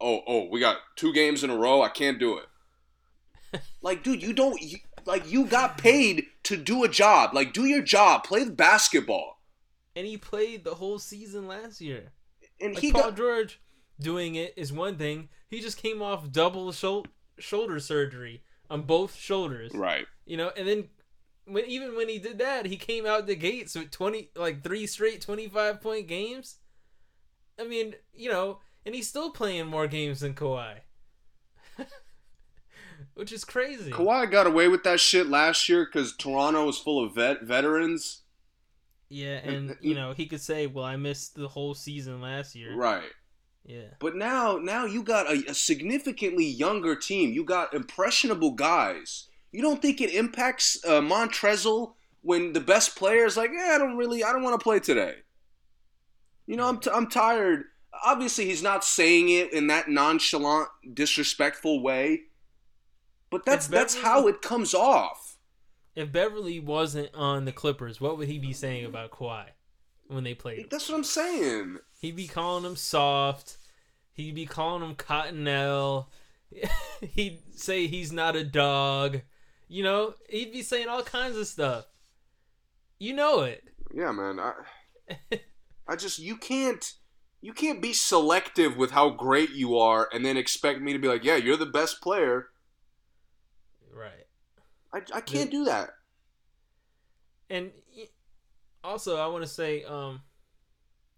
Oh 0.01 0.22
oh, 0.26 0.47
we 0.49 0.60
got 0.60 0.77
two 0.95 1.14
games 1.14 1.43
in 1.43 1.49
a 1.49 1.56
row. 1.57 1.81
I 1.81 1.89
can't 1.89 2.18
do 2.19 2.38
it. 2.38 3.61
like, 3.81 4.03
dude, 4.03 4.23
you 4.23 4.34
don't 4.34 4.60
you, 4.61 4.77
like 5.05 5.30
you 5.30 5.45
got 5.45 5.77
paid 5.77 6.26
to 6.43 6.57
do 6.57 6.84
a 6.84 6.89
job. 6.89 7.34
Like, 7.34 7.53
do 7.53 7.65
your 7.65 7.81
job. 7.81 8.23
Play 8.23 8.43
the 8.43 8.51
basketball. 8.51 9.41
And 9.95 10.05
he 10.05 10.17
played 10.17 10.63
the 10.63 10.76
whole 10.76 10.99
season 10.99 11.47
last 11.47 11.81
year. 11.81 12.11
And 12.61 12.73
Like 12.73 12.81
he 12.84 12.91
Paul 12.91 13.03
got 13.03 13.17
George 13.17 13.59
doing 13.99 14.35
it 14.35 14.53
is 14.55 14.71
one 14.71 14.97
thing. 14.97 15.30
He 15.49 15.61
just 15.61 15.77
came 15.77 16.01
off 16.01 16.31
double 16.31 16.71
shou- 16.71 17.05
shoulder 17.38 17.80
surgery 17.80 18.43
on 18.69 18.84
both 18.84 19.15
shoulders. 19.15 19.71
right. 19.73 20.05
You 20.26 20.38
know, 20.38 20.51
and 20.55 20.67
then 20.67 20.89
when 21.45 21.65
even 21.65 21.95
when 21.95 22.07
he 22.07 22.19
did 22.19 22.38
that, 22.38 22.65
he 22.67 22.77
came 22.77 23.05
out 23.05 23.26
the 23.26 23.35
gates 23.35 23.76
with 23.76 23.89
20 23.91 24.30
like 24.35 24.63
three 24.63 24.85
straight 24.85 25.21
25 25.21 25.81
point 25.81 26.07
games. 26.07 26.57
I 27.59 27.63
mean, 27.65 27.95
you 28.13 28.30
know, 28.30 28.59
and 28.85 28.93
he's 28.95 29.07
still 29.07 29.31
playing 29.31 29.65
more 29.67 29.88
games 29.88 30.19
than 30.21 30.34
Kawhi. 30.34 30.76
Which 33.19 33.33
is 33.33 33.43
crazy. 33.43 33.91
Kawhi 33.91 34.31
got 34.31 34.47
away 34.47 34.69
with 34.69 34.83
that 34.83 35.01
shit 35.01 35.27
last 35.27 35.67
year 35.67 35.83
because 35.85 36.15
Toronto 36.15 36.65
was 36.65 36.79
full 36.79 37.03
of 37.03 37.15
vet 37.15 37.43
veterans. 37.43 38.21
Yeah, 39.09 39.39
And- 39.43 39.75
you 39.81 39.93
know, 39.93 40.13
he 40.13 40.25
could 40.25 40.39
say, 40.39 40.67
"Well, 40.67 40.85
I 40.85 40.95
missed 40.95 41.35
the 41.35 41.49
whole 41.49 41.75
season 41.75 42.21
last 42.21 42.55
year." 42.55 42.73
Right. 42.73 43.11
Yeah. 43.65 43.89
But 43.99 44.15
now, 44.15 44.57
now 44.57 44.85
you 44.85 45.03
got 45.03 45.27
a, 45.27 45.49
a 45.49 45.53
significantly 45.53 46.45
younger 46.45 46.95
team. 46.95 47.33
You 47.33 47.43
got 47.43 47.73
impressionable 47.73 48.51
guys. 48.51 49.27
You 49.51 49.61
don't 49.61 49.81
think 49.81 49.99
it 49.99 50.13
impacts 50.13 50.79
uh, 50.85 51.01
Montrezl 51.01 51.95
when 52.21 52.53
the 52.53 52.61
best 52.61 52.95
player 52.95 53.25
is 53.25 53.35
like, 53.35 53.51
"Yeah, 53.53 53.73
I 53.75 53.77
don't 53.77 53.97
really, 53.97 54.23
I 54.23 54.31
don't 54.31 54.43
want 54.43 54.57
to 54.57 54.63
play 54.63 54.79
today." 54.79 55.15
You 56.47 56.55
know, 56.55 56.69
I'm, 56.69 56.79
t- 56.79 56.89
I'm 56.89 57.09
tired. 57.09 57.65
Obviously, 58.01 58.45
he's 58.45 58.63
not 58.63 58.85
saying 58.85 59.27
it 59.27 59.51
in 59.51 59.67
that 59.67 59.89
nonchalant, 59.89 60.69
disrespectful 60.93 61.83
way, 61.83 62.21
but 63.30 63.45
that's 63.45 63.65
If 63.65 63.72
that's 63.72 63.95
how 64.01 64.27
it 64.27 64.41
comes 64.41 64.73
off. 64.73 65.38
If 65.95 66.11
Beverley 66.11 66.60
wasn't 66.60 67.14
on 67.14 67.45
the 67.45 67.51
Clippers, 67.51 67.99
what 67.99 68.18
would 68.18 68.27
he 68.27 68.39
be 68.39 68.53
saying 68.53 68.85
about 68.85 69.11
Kawhi 69.11 69.45
when 70.07 70.23
they 70.23 70.34
played? 70.34 70.69
That's 70.69 70.88
what 70.88 70.95
I'm 70.95 71.03
saying. 71.03 71.80
He'd 71.99 72.15
be 72.15 72.27
calling 72.27 72.64
him 72.64 72.76
soft. 72.76 73.57
He'd 74.14 74.35
be 74.35 74.45
calling 74.45 74.84
him 74.84 74.95
Cottonelle. 74.95 76.07
He'd 77.01 77.39
say 77.56 77.88
he's 77.88 78.11
not 78.11 78.35
a 78.35 78.43
dog. 78.43 79.22
You 79.68 79.84
know, 79.84 80.15
he'd 80.27 80.51
be 80.51 80.64
saying 80.64 80.88
all 80.88 81.03
kinds 81.03 81.38
of 81.38 81.47
stuff. 81.47 81.85
You 82.97 83.14
know 83.14 83.41
it. 83.41 83.64
Yeah, 83.93 84.11
man. 84.11 84.39
I, 84.39 84.53
I 85.88 85.95
just 85.95 86.19
you 86.19 86.38
can't 86.38 86.93
you 87.41 87.53
can't 87.53 87.81
be 87.81 87.93
selective 87.93 88.76
with 88.76 88.91
how 88.91 89.10
great 89.11 89.51
you 89.51 89.77
are 89.77 90.10
and 90.11 90.26
then 90.26 90.38
expect 90.38 90.81
me 90.81 90.91
to 90.91 90.99
be 90.99 91.07
like, 91.07 91.23
yeah, 91.23 91.35
you're 91.35 91.56
the 91.56 91.65
best 91.65 92.01
player. 92.01 92.47
I, 94.94 95.02
I 95.14 95.22
can't 95.22 95.52
do 95.52 95.66
that. 95.66 95.90
And 97.49 97.72
also, 98.84 99.18
I 99.18 99.28
want 99.28 99.44
to 99.44 99.49
say, 99.49 99.84
um, 99.84 100.22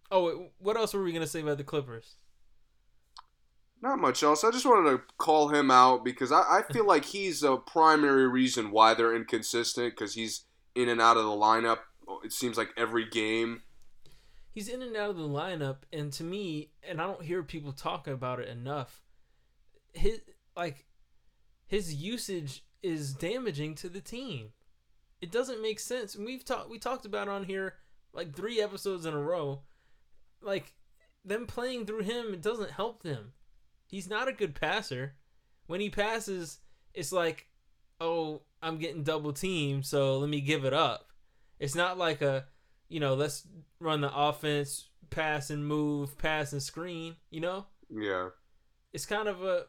oh, 0.09 0.25
wait, 0.25 0.51
what 0.59 0.77
else 0.77 0.93
were 0.93 1.03
we 1.03 1.11
gonna 1.11 1.27
say 1.27 1.41
about 1.41 1.57
the 1.57 1.63
Clippers? 1.63 2.15
Not 3.81 3.99
much 3.99 4.21
else. 4.21 4.43
I 4.43 4.51
just 4.51 4.65
wanted 4.65 4.91
to 4.91 5.01
call 5.17 5.49
him 5.49 5.71
out 5.71 6.05
because 6.05 6.31
I, 6.31 6.41
I 6.41 6.61
feel 6.71 6.85
like 6.85 7.03
he's 7.03 7.41
a 7.41 7.57
primary 7.57 8.27
reason 8.27 8.69
why 8.69 8.93
they're 8.93 9.15
inconsistent 9.15 9.95
because 9.95 10.13
he's 10.13 10.45
in 10.75 10.87
and 10.87 11.01
out 11.01 11.17
of 11.17 11.23
the 11.23 11.29
lineup. 11.29 11.79
It 12.23 12.31
seems 12.31 12.57
like 12.57 12.69
every 12.77 13.09
game. 13.09 13.63
He's 14.51 14.67
in 14.67 14.81
and 14.81 14.95
out 14.95 15.09
of 15.09 15.17
the 15.17 15.23
lineup, 15.23 15.77
and 15.91 16.11
to 16.13 16.23
me, 16.23 16.71
and 16.87 17.01
I 17.01 17.07
don't 17.07 17.23
hear 17.23 17.41
people 17.41 17.71
talking 17.71 18.13
about 18.13 18.39
it 18.39 18.49
enough. 18.49 19.01
His 19.93 20.21
like 20.55 20.85
his 21.65 21.95
usage 21.95 22.63
is 22.83 23.13
damaging 23.13 23.75
to 23.75 23.89
the 23.89 24.01
team. 24.01 24.49
It 25.21 25.31
doesn't 25.31 25.61
make 25.61 25.79
sense. 25.79 26.15
And 26.15 26.25
we've 26.25 26.43
talked 26.45 26.69
we 26.69 26.79
talked 26.79 27.05
about 27.05 27.27
on 27.27 27.43
here 27.43 27.75
like 28.13 28.35
three 28.35 28.61
episodes 28.61 29.05
in 29.05 29.13
a 29.13 29.19
row. 29.21 29.61
Like 30.41 30.73
them 31.23 31.45
playing 31.45 31.85
through 31.85 32.01
him, 32.03 32.33
it 32.33 32.41
doesn't 32.41 32.71
help 32.71 33.03
them. 33.03 33.33
He's 33.87 34.09
not 34.09 34.27
a 34.27 34.33
good 34.33 34.55
passer. 34.55 35.13
When 35.67 35.79
he 35.81 35.89
passes, 35.89 36.59
it's 36.93 37.11
like, 37.11 37.47
oh, 37.99 38.41
I'm 38.61 38.77
getting 38.77 39.03
double 39.03 39.31
teamed, 39.33 39.85
so 39.85 40.17
let 40.17 40.29
me 40.29 40.41
give 40.41 40.65
it 40.65 40.73
up. 40.73 41.09
It's 41.59 41.75
not 41.75 41.97
like 41.97 42.21
a, 42.21 42.45
you 42.89 42.99
know, 42.99 43.13
let's 43.13 43.47
run 43.79 44.01
the 44.01 44.11
offense, 44.13 44.89
pass 45.11 45.49
and 45.51 45.65
move, 45.65 46.17
pass 46.17 46.51
and 46.53 46.61
screen. 46.63 47.15
You 47.29 47.41
know, 47.41 47.65
Yeah. 47.89 48.29
it's 48.91 49.05
kind 49.05 49.27
of 49.27 49.43
a, 49.43 49.65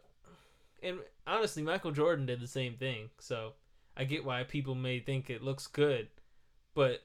and 0.82 0.98
honestly, 1.26 1.62
Michael 1.62 1.92
Jordan 1.92 2.26
did 2.26 2.40
the 2.40 2.46
same 2.48 2.74
thing. 2.76 3.10
So 3.18 3.52
I 3.96 4.04
get 4.04 4.24
why 4.24 4.42
people 4.44 4.74
may 4.74 5.00
think 5.00 5.30
it 5.30 5.42
looks 5.42 5.66
good, 5.66 6.08
but 6.74 7.02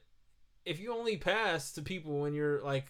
if 0.64 0.78
you 0.80 0.92
only 0.92 1.16
pass 1.16 1.72
to 1.72 1.82
people 1.82 2.20
when 2.20 2.34
you're 2.34 2.62
like 2.62 2.86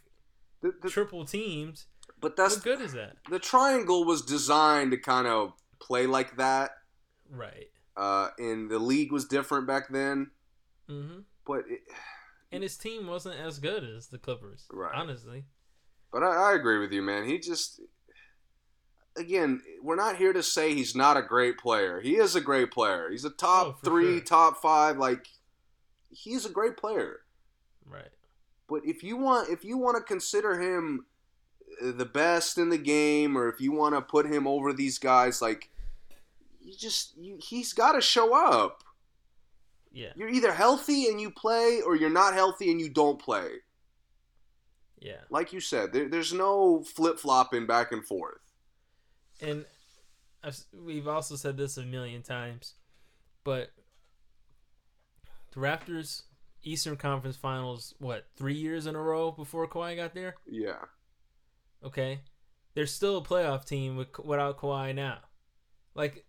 The, 0.62 0.72
the, 0.82 0.88
triple 0.88 1.24
teams, 1.24 1.86
but 2.20 2.36
that's 2.36 2.56
what 2.56 2.64
good 2.64 2.80
is 2.80 2.92
that? 2.94 3.16
the 3.30 3.38
triangle 3.38 4.04
was 4.04 4.22
designed 4.22 4.90
to 4.92 4.96
kind 4.96 5.26
of 5.26 5.52
play 5.80 6.06
like 6.06 6.36
that. 6.36 6.70
Right. 7.30 7.68
Uh, 7.96 8.28
and 8.38 8.70
the 8.70 8.78
league 8.78 9.12
was 9.12 9.24
different 9.26 9.66
back 9.66 9.88
then. 9.90 10.30
Mm 10.88 11.06
hmm 11.08 11.18
But 11.46 11.64
it, 11.68 11.80
And 12.50 12.62
his 12.62 12.76
team 12.76 13.06
wasn't 13.06 13.38
as 13.38 13.58
good 13.58 13.84
as 13.84 14.06
the 14.08 14.18
Clippers. 14.18 14.64
Right. 14.72 14.94
Honestly. 14.94 15.44
But 16.12 16.22
I, 16.22 16.52
I 16.52 16.54
agree 16.54 16.78
with 16.78 16.92
you, 16.92 17.02
man. 17.02 17.26
He 17.26 17.38
just, 17.38 17.80
again, 19.18 19.62
we're 19.82 19.96
not 19.96 20.16
here 20.16 20.32
to 20.32 20.42
say 20.42 20.74
he's 20.74 20.94
not 20.94 21.16
a 21.16 21.22
great 21.22 21.58
player. 21.58 22.00
He 22.00 22.16
is 22.16 22.34
a 22.36 22.40
great 22.40 22.70
player. 22.70 23.10
He's 23.10 23.24
a 23.24 23.30
top 23.30 23.66
Oh, 23.66 23.76
three, 23.84 24.16
sure. 24.18 24.24
top 24.24 24.62
five. 24.62 24.96
Like, 24.98 25.26
he's 26.10 26.46
a 26.46 26.50
great 26.50 26.76
player. 26.76 27.20
Right. 27.86 28.08
But 28.68 28.82
if 28.84 29.02
you 29.02 29.16
want, 29.16 29.48
if 29.50 29.64
you 29.64 29.76
want 29.78 29.96
to 29.96 30.02
consider 30.02 30.60
him 30.60 31.06
the 31.82 32.04
best 32.04 32.58
in 32.58 32.68
the 32.70 32.78
game, 32.78 33.36
or 33.36 33.48
if 33.48 33.60
you 33.60 33.72
want 33.72 33.94
to 33.94 34.00
put 34.02 34.26
him 34.26 34.46
over 34.46 34.72
these 34.72 34.98
guys, 34.98 35.40
like, 35.42 35.70
you 36.60 36.74
just 36.76 37.16
you, 37.16 37.38
he's 37.40 37.72
got 37.72 37.92
to 37.92 38.00
show 38.00 38.34
up. 38.34 38.82
Yeah, 39.90 40.10
You're 40.16 40.28
either 40.28 40.52
healthy 40.52 41.08
and 41.08 41.18
you 41.20 41.30
play, 41.30 41.80
or 41.84 41.96
you're 41.96 42.10
not 42.10 42.34
healthy 42.34 42.70
and 42.70 42.78
you 42.80 42.90
don't 42.90 43.18
play. 43.18 43.48
yeah. 45.00 45.20
Like 45.30 45.52
you 45.54 45.60
said, 45.60 45.92
there, 45.94 46.08
there's 46.08 46.32
no 46.32 46.82
flip 46.84 47.18
flopping 47.18 47.66
back 47.66 47.90
and 47.90 48.04
forth. 48.04 48.47
And 49.40 49.64
I've, 50.42 50.58
we've 50.72 51.08
also 51.08 51.36
said 51.36 51.56
this 51.56 51.76
a 51.76 51.82
million 51.82 52.22
times, 52.22 52.74
but 53.44 53.70
the 55.52 55.60
Raptors 55.60 56.22
Eastern 56.62 56.96
Conference 56.96 57.36
Finals, 57.36 57.94
what 57.98 58.26
three 58.36 58.54
years 58.54 58.86
in 58.86 58.94
a 58.94 59.00
row 59.00 59.30
before 59.30 59.66
Kawhi 59.68 59.96
got 59.96 60.14
there? 60.14 60.34
Yeah, 60.46 60.84
Okay, 61.84 62.20
they're 62.74 62.86
still 62.86 63.18
a 63.18 63.22
playoff 63.22 63.64
team 63.64 63.96
with, 63.96 64.18
without 64.18 64.58
Kawhi 64.58 64.94
now. 64.94 65.18
Like 65.94 66.24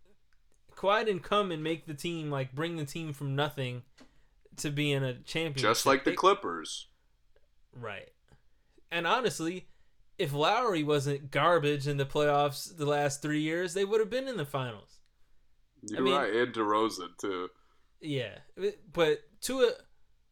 Kawhi 0.76 1.06
didn't 1.06 1.24
come 1.24 1.52
and 1.52 1.64
make 1.64 1.86
the 1.88 1.94
team 1.94 2.30
like 2.30 2.54
bring 2.54 2.78
the 2.78 2.86
team 2.86 3.14
from 3.14 3.36
nothing 3.36 3.84
to 4.58 4.70
being 4.70 5.04
a 5.04 5.16
champion. 5.16 5.56
just 5.62 5.86
like 5.86 6.04
the 6.04 6.14
Clippers. 6.14 6.88
Right. 7.74 8.10
And 8.92 9.06
honestly, 9.08 9.68
if 10.20 10.34
Lowry 10.34 10.84
wasn't 10.84 11.32
garbage 11.32 11.88
in 11.88 11.98
the 11.98 12.06
playoffs 12.06 12.76
the 12.76 12.86
last 12.86 13.22
three 13.22 13.40
years, 13.42 13.74
they 13.74 13.86
would 13.86 14.02
have 14.02 14.10
been 14.10 14.28
in 14.28 14.38
the 14.38 14.46
finals. 14.46 15.00
You're 15.82 16.02
mean- 16.02 16.14
right, 16.14 16.34
and 16.34 16.54
DeRozan 16.54 17.18
too. 17.20 17.50
Yeah, 18.02 18.38
but 18.94 19.20
to 19.42 19.62
a, 19.62 19.72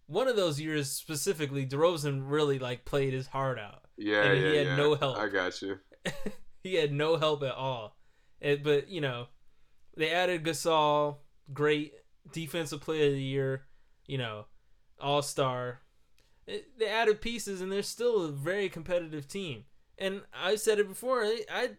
one 0.06 0.28
of 0.28 0.36
those 0.36 0.60
years 0.60 0.90
specifically, 0.92 1.66
DeRozan 1.66 2.22
really 2.26 2.60
like 2.60 2.86
played 2.86 3.14
his 3.14 3.28
heart 3.28 3.58
out. 3.60 3.82
Yeah, 3.98 4.24
And 4.24 4.42
yeah, 4.42 4.50
he 4.50 4.56
had 4.58 4.68
yeah. 4.68 4.76
no 4.76 4.96
help. 4.96 5.18
I 5.18 5.28
got 5.28 5.62
you. 5.62 5.80
he 6.64 6.76
had 6.76 6.92
no 6.94 7.18
help 7.18 7.44
at 7.44 7.56
all. 7.56 7.98
It, 8.40 8.64
but 8.64 8.90
you 8.90 9.02
know, 9.02 9.28
they 9.98 10.12
added 10.12 10.44
Gasol, 10.44 11.18
great 11.52 11.94
defensive 12.32 12.82
player 12.82 13.08
of 13.08 13.14
the 13.14 13.22
year, 13.22 13.66
you 14.06 14.18
know, 14.18 14.46
all 15.00 15.22
star. 15.22 15.82
They 16.46 16.88
added 16.88 17.20
pieces, 17.20 17.60
and 17.60 17.70
they're 17.72 17.82
still 17.84 18.24
a 18.26 18.32
very 18.32 18.70
competitive 18.70 19.28
team. 19.28 19.66
And 19.98 20.22
I 20.34 20.56
said 20.56 20.80
it 20.80 20.88
before, 20.88 21.24
I, 21.24 21.42
I 21.52 21.70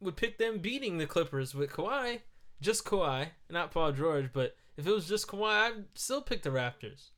would 0.00 0.16
pick 0.16 0.38
them 0.38 0.58
beating 0.58 0.98
the 0.98 1.06
Clippers 1.06 1.54
with 1.54 1.70
Kawhi, 1.70 2.20
just 2.60 2.84
Kawhi, 2.84 3.28
not 3.50 3.70
Paul 3.70 3.92
George. 3.92 4.30
But 4.32 4.56
if 4.76 4.86
it 4.86 4.92
was 4.92 5.06
just 5.08 5.28
Kawhi, 5.28 5.50
I'd 5.70 5.84
still 5.94 6.22
pick 6.22 6.42
the 6.42 6.50
Raptors. 6.50 7.10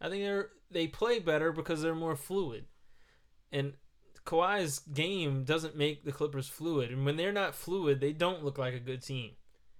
I 0.00 0.10
think 0.10 0.22
they're 0.22 0.50
they 0.70 0.86
play 0.86 1.18
better 1.18 1.52
because 1.52 1.80
they're 1.80 1.94
more 1.94 2.16
fluid, 2.16 2.66
and 3.50 3.74
Kawhi's 4.26 4.80
game 4.80 5.44
doesn't 5.44 5.76
make 5.76 6.04
the 6.04 6.12
Clippers 6.12 6.48
fluid, 6.48 6.90
and 6.90 7.06
when 7.06 7.16
they're 7.16 7.32
not 7.32 7.54
fluid, 7.54 8.00
they 8.00 8.12
don't 8.12 8.44
look 8.44 8.58
like 8.58 8.74
a 8.74 8.80
good 8.80 9.02
team. 9.02 9.30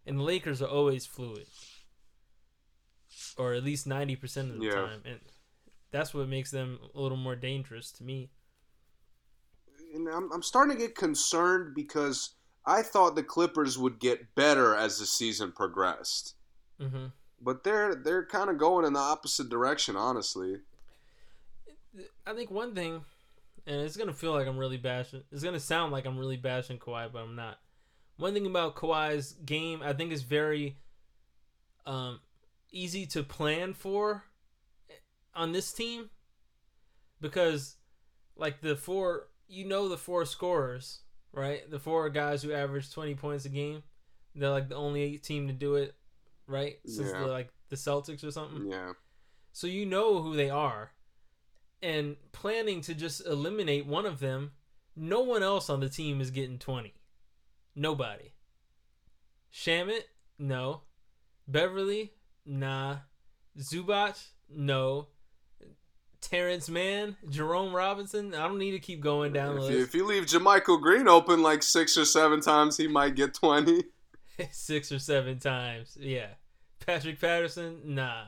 And 0.07 0.19
the 0.19 0.23
Lakers 0.23 0.63
are 0.63 0.69
always 0.69 1.05
fluid, 1.05 1.47
or 3.37 3.53
at 3.53 3.65
least 3.65 3.87
ninety 3.87 4.17
percent 4.17 4.51
of 4.53 4.59
the 4.59 4.67
Yeah. 4.67 4.73
time, 4.75 5.03
and 5.05 5.21
that's 5.91 6.15
what 6.15 6.29
makes 6.29 6.51
them 6.51 6.79
a 6.95 7.01
little 7.01 7.19
more 7.19 7.37
dangerous 7.37 7.91
to 7.93 8.05
me. 8.05 8.31
And 9.95 10.09
I'm, 10.09 10.31
I'm 10.33 10.43
starting 10.43 10.77
to 10.77 10.83
get 10.83 10.95
concerned 10.95 11.75
because 11.75 12.35
I 12.65 12.83
thought 12.83 13.15
the 13.15 13.23
Clippers 13.23 13.79
would 13.79 13.99
get 13.99 14.35
better 14.35 14.75
as 14.75 14.99
the 14.99 15.07
season 15.07 15.53
progressed, 15.53 16.35
hmm 16.81 17.07
but 17.41 17.65
they're 17.65 17.95
they're 17.95 18.25
kind 18.25 18.51
of 18.51 18.59
going 18.59 18.85
in 18.85 18.93
the 18.95 18.99
opposite 18.99 19.49
direction, 19.49 19.97
honestly. 19.97 20.57
I 22.27 22.35
think 22.35 22.51
one 22.51 22.75
thing, 22.75 23.03
and 23.67 23.81
it's 23.81 23.97
gonna 23.97 24.13
feel 24.13 24.33
like 24.33 24.47
I'm 24.47 24.59
really 24.59 24.77
bashing. 24.77 25.23
It's 25.31 25.43
gonna 25.45 25.61
sound 25.61 25.93
like 25.93 26.07
I'm 26.07 26.19
really 26.19 26.37
bashing 26.37 26.79
Kawhi, 26.79 27.13
but 27.13 27.21
I'm 27.21 27.37
not. 27.37 27.59
One 28.17 28.33
thing 28.33 28.47
about 28.47 28.77
Kawhi's 28.77 29.33
game, 29.33 29.83
I 29.83 29.93
think, 29.93 30.13
is 30.13 30.23
very 30.23 30.79
um, 31.85 32.21
easy 32.73 33.07
to 33.07 33.23
plan 33.23 33.75
for 33.75 34.25
on 35.35 35.53
this 35.53 35.73
team 35.73 36.09
because, 37.21 37.77
like 38.37 38.63
the 38.63 38.75
four, 38.75 39.29
you 39.49 39.65
know, 39.65 39.89
the 39.89 39.97
four 39.99 40.25
scorers, 40.25 41.01
right? 41.33 41.69
The 41.71 41.79
four 41.79 42.09
guys 42.11 42.43
who 42.43 42.53
average 42.53 42.93
20 42.93 43.15
points 43.15 43.45
a 43.45 43.49
game. 43.49 43.83
They're 44.35 44.51
like 44.51 44.69
the 44.69 44.75
only 44.77 45.19
team 45.19 45.47
to 45.49 45.53
do 45.53 45.77
it, 45.77 45.95
right? 46.47 46.79
Since 46.85 47.11
Yeah. 47.13 47.21
the, 47.21 47.27
like 47.27 47.51
the 47.69 47.77
Celtics 47.77 48.23
or 48.25 48.31
something. 48.31 48.71
Yeah, 48.71 48.93
So 49.53 49.67
you 49.67 49.87
know 49.87 50.21
who 50.23 50.37
they 50.37 50.51
are. 50.51 50.93
And 51.83 52.17
planning 52.33 52.81
to 52.83 52.95
just 52.95 53.25
eliminate 53.27 53.87
one 53.87 54.07
of 54.07 54.19
them, 54.21 54.53
no 54.95 55.21
one 55.21 55.43
else 55.43 55.69
on 55.71 55.81
the 55.81 55.89
team 55.89 56.21
is 56.21 56.31
getting 56.31 56.59
20. 56.59 56.95
Nobody. 57.75 58.33
Shamet? 59.53 60.03
No. 60.39 60.83
Beverley? 61.49 62.13
Nah. 62.45 62.97
Zubac? 63.59 64.23
No. 64.49 65.09
Terance 66.31 66.69
Mann? 66.69 67.17
Jerome 67.29 67.75
Robinson? 67.75 68.35
I 68.35 68.49
don't 68.49 68.59
need 68.59 68.73
to 68.73 68.81
keep 68.81 69.01
going 69.01 69.33
down 69.33 69.55
the 69.55 69.65
if 69.65 69.71
you, 69.71 69.77
list. 69.79 69.89
if 69.89 69.95
you 69.95 70.07
leave 70.07 70.27
JaMychal 70.27 70.81
Green 70.83 71.07
open 71.07 71.41
like 71.41 71.63
six 71.63 71.97
or 71.97 72.05
seven 72.05 72.41
times, 72.41 72.77
he 72.77 72.89
might 72.89 73.15
get 73.15 73.33
twenty. 73.35 73.85
Six 74.51 74.93
or 74.93 74.99
seven 74.99 75.39
times. 75.39 75.97
Yeah. 75.99 76.27
Patrick 76.85 77.19
Patterson? 77.19 77.81
Nah. 77.85 78.25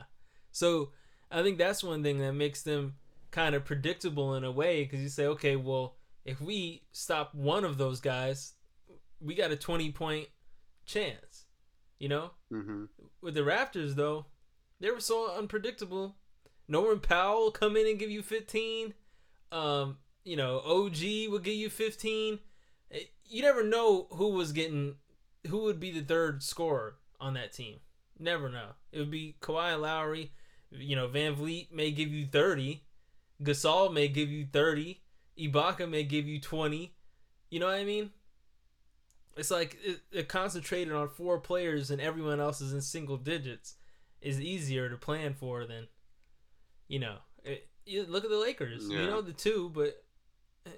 So 0.51 0.89
I 1.29 1.43
think 1.43 1.59
that's 1.59 1.83
one 1.83 2.01
thing 2.01 2.17
that 2.19 2.33
makes 2.33 2.63
them 2.63 2.95
kind 3.29 3.53
of 3.53 3.63
predictable 3.63 4.33
in 4.33 4.43
a 4.43 4.51
way 4.51 4.83
because 4.83 5.01
you 5.01 5.09
say, 5.09 5.27
okay, 5.27 5.55
well, 5.55 5.97
if 6.25 6.41
we 6.41 6.81
stop 6.93 7.35
one 7.35 7.63
of 7.63 7.77
those 7.77 7.99
guys, 8.01 8.53
we 9.21 9.35
got 9.35 9.51
a 9.51 9.55
20 9.55 9.91
point 9.91 10.29
chance. 10.85 11.45
You 11.99 12.09
know? 12.09 12.31
hmm 12.49 12.85
With 13.21 13.35
the 13.35 13.41
Raptors, 13.41 13.93
though, 13.93 14.25
they 14.79 14.89
were 14.89 15.01
so 15.01 15.35
unpredictable. 15.37 16.15
Norman 16.69 16.99
Powell 16.99 17.51
come 17.51 17.75
in 17.75 17.87
and 17.87 17.99
give 17.99 18.11
you 18.11 18.21
15. 18.21 18.93
Um, 19.51 19.97
you 20.23 20.37
know, 20.37 20.59
OG 20.59 21.31
would 21.31 21.43
give 21.43 21.55
you 21.55 21.69
15. 21.69 22.39
Eh, 22.91 22.99
You 23.25 23.41
never 23.41 23.63
know 23.63 24.07
who 24.11 24.29
was 24.29 24.51
getting, 24.51 24.95
who 25.47 25.63
would 25.63 25.79
be 25.79 25.91
the 25.91 26.01
third 26.05 26.43
scorer 26.43 26.95
on 27.19 27.33
that 27.33 27.51
team. 27.53 27.79
Never 28.19 28.49
know. 28.49 28.69
It 28.91 28.99
would 28.99 29.11
be 29.11 29.35
Kawhi 29.41 29.79
Lowry. 29.79 30.31
You 30.71 30.95
know, 30.95 31.07
VanVleet 31.07 31.71
may 31.73 31.89
give 31.89 32.09
you 32.09 32.27
30. 32.27 32.83
Gasol 33.41 33.91
may 33.91 34.07
give 34.07 34.29
you 34.29 34.45
30. 34.45 35.01
Ibaka 35.39 35.89
may 35.89 36.03
give 36.03 36.27
you 36.27 36.39
20. 36.39 36.93
You 37.49 37.59
know 37.59 37.65
what 37.65 37.75
I 37.75 37.83
mean? 37.85 38.11
It's 39.37 39.49
like 39.49 39.77
it, 39.83 40.01
it 40.11 40.27
concentrated 40.27 40.93
on 40.93 41.07
four 41.09 41.39
players 41.39 41.89
and 41.89 42.01
everyone 42.01 42.39
else 42.39 42.61
is 42.61 42.73
in 42.73 42.81
single 42.81 43.17
digits 43.17 43.75
is 44.21 44.41
easier 44.41 44.89
to 44.89 44.97
plan 44.97 45.33
for 45.33 45.65
than, 45.65 45.87
you 46.89 46.99
know, 46.99 47.15
it, 47.45 47.65
you 47.85 48.05
look 48.05 48.25
at 48.25 48.29
the 48.29 48.37
Lakers. 48.37 48.87
You 48.89 48.97
know 48.97 49.21
the 49.21 49.31
two, 49.31 49.71
but 49.73 50.03
eh, 50.65 50.71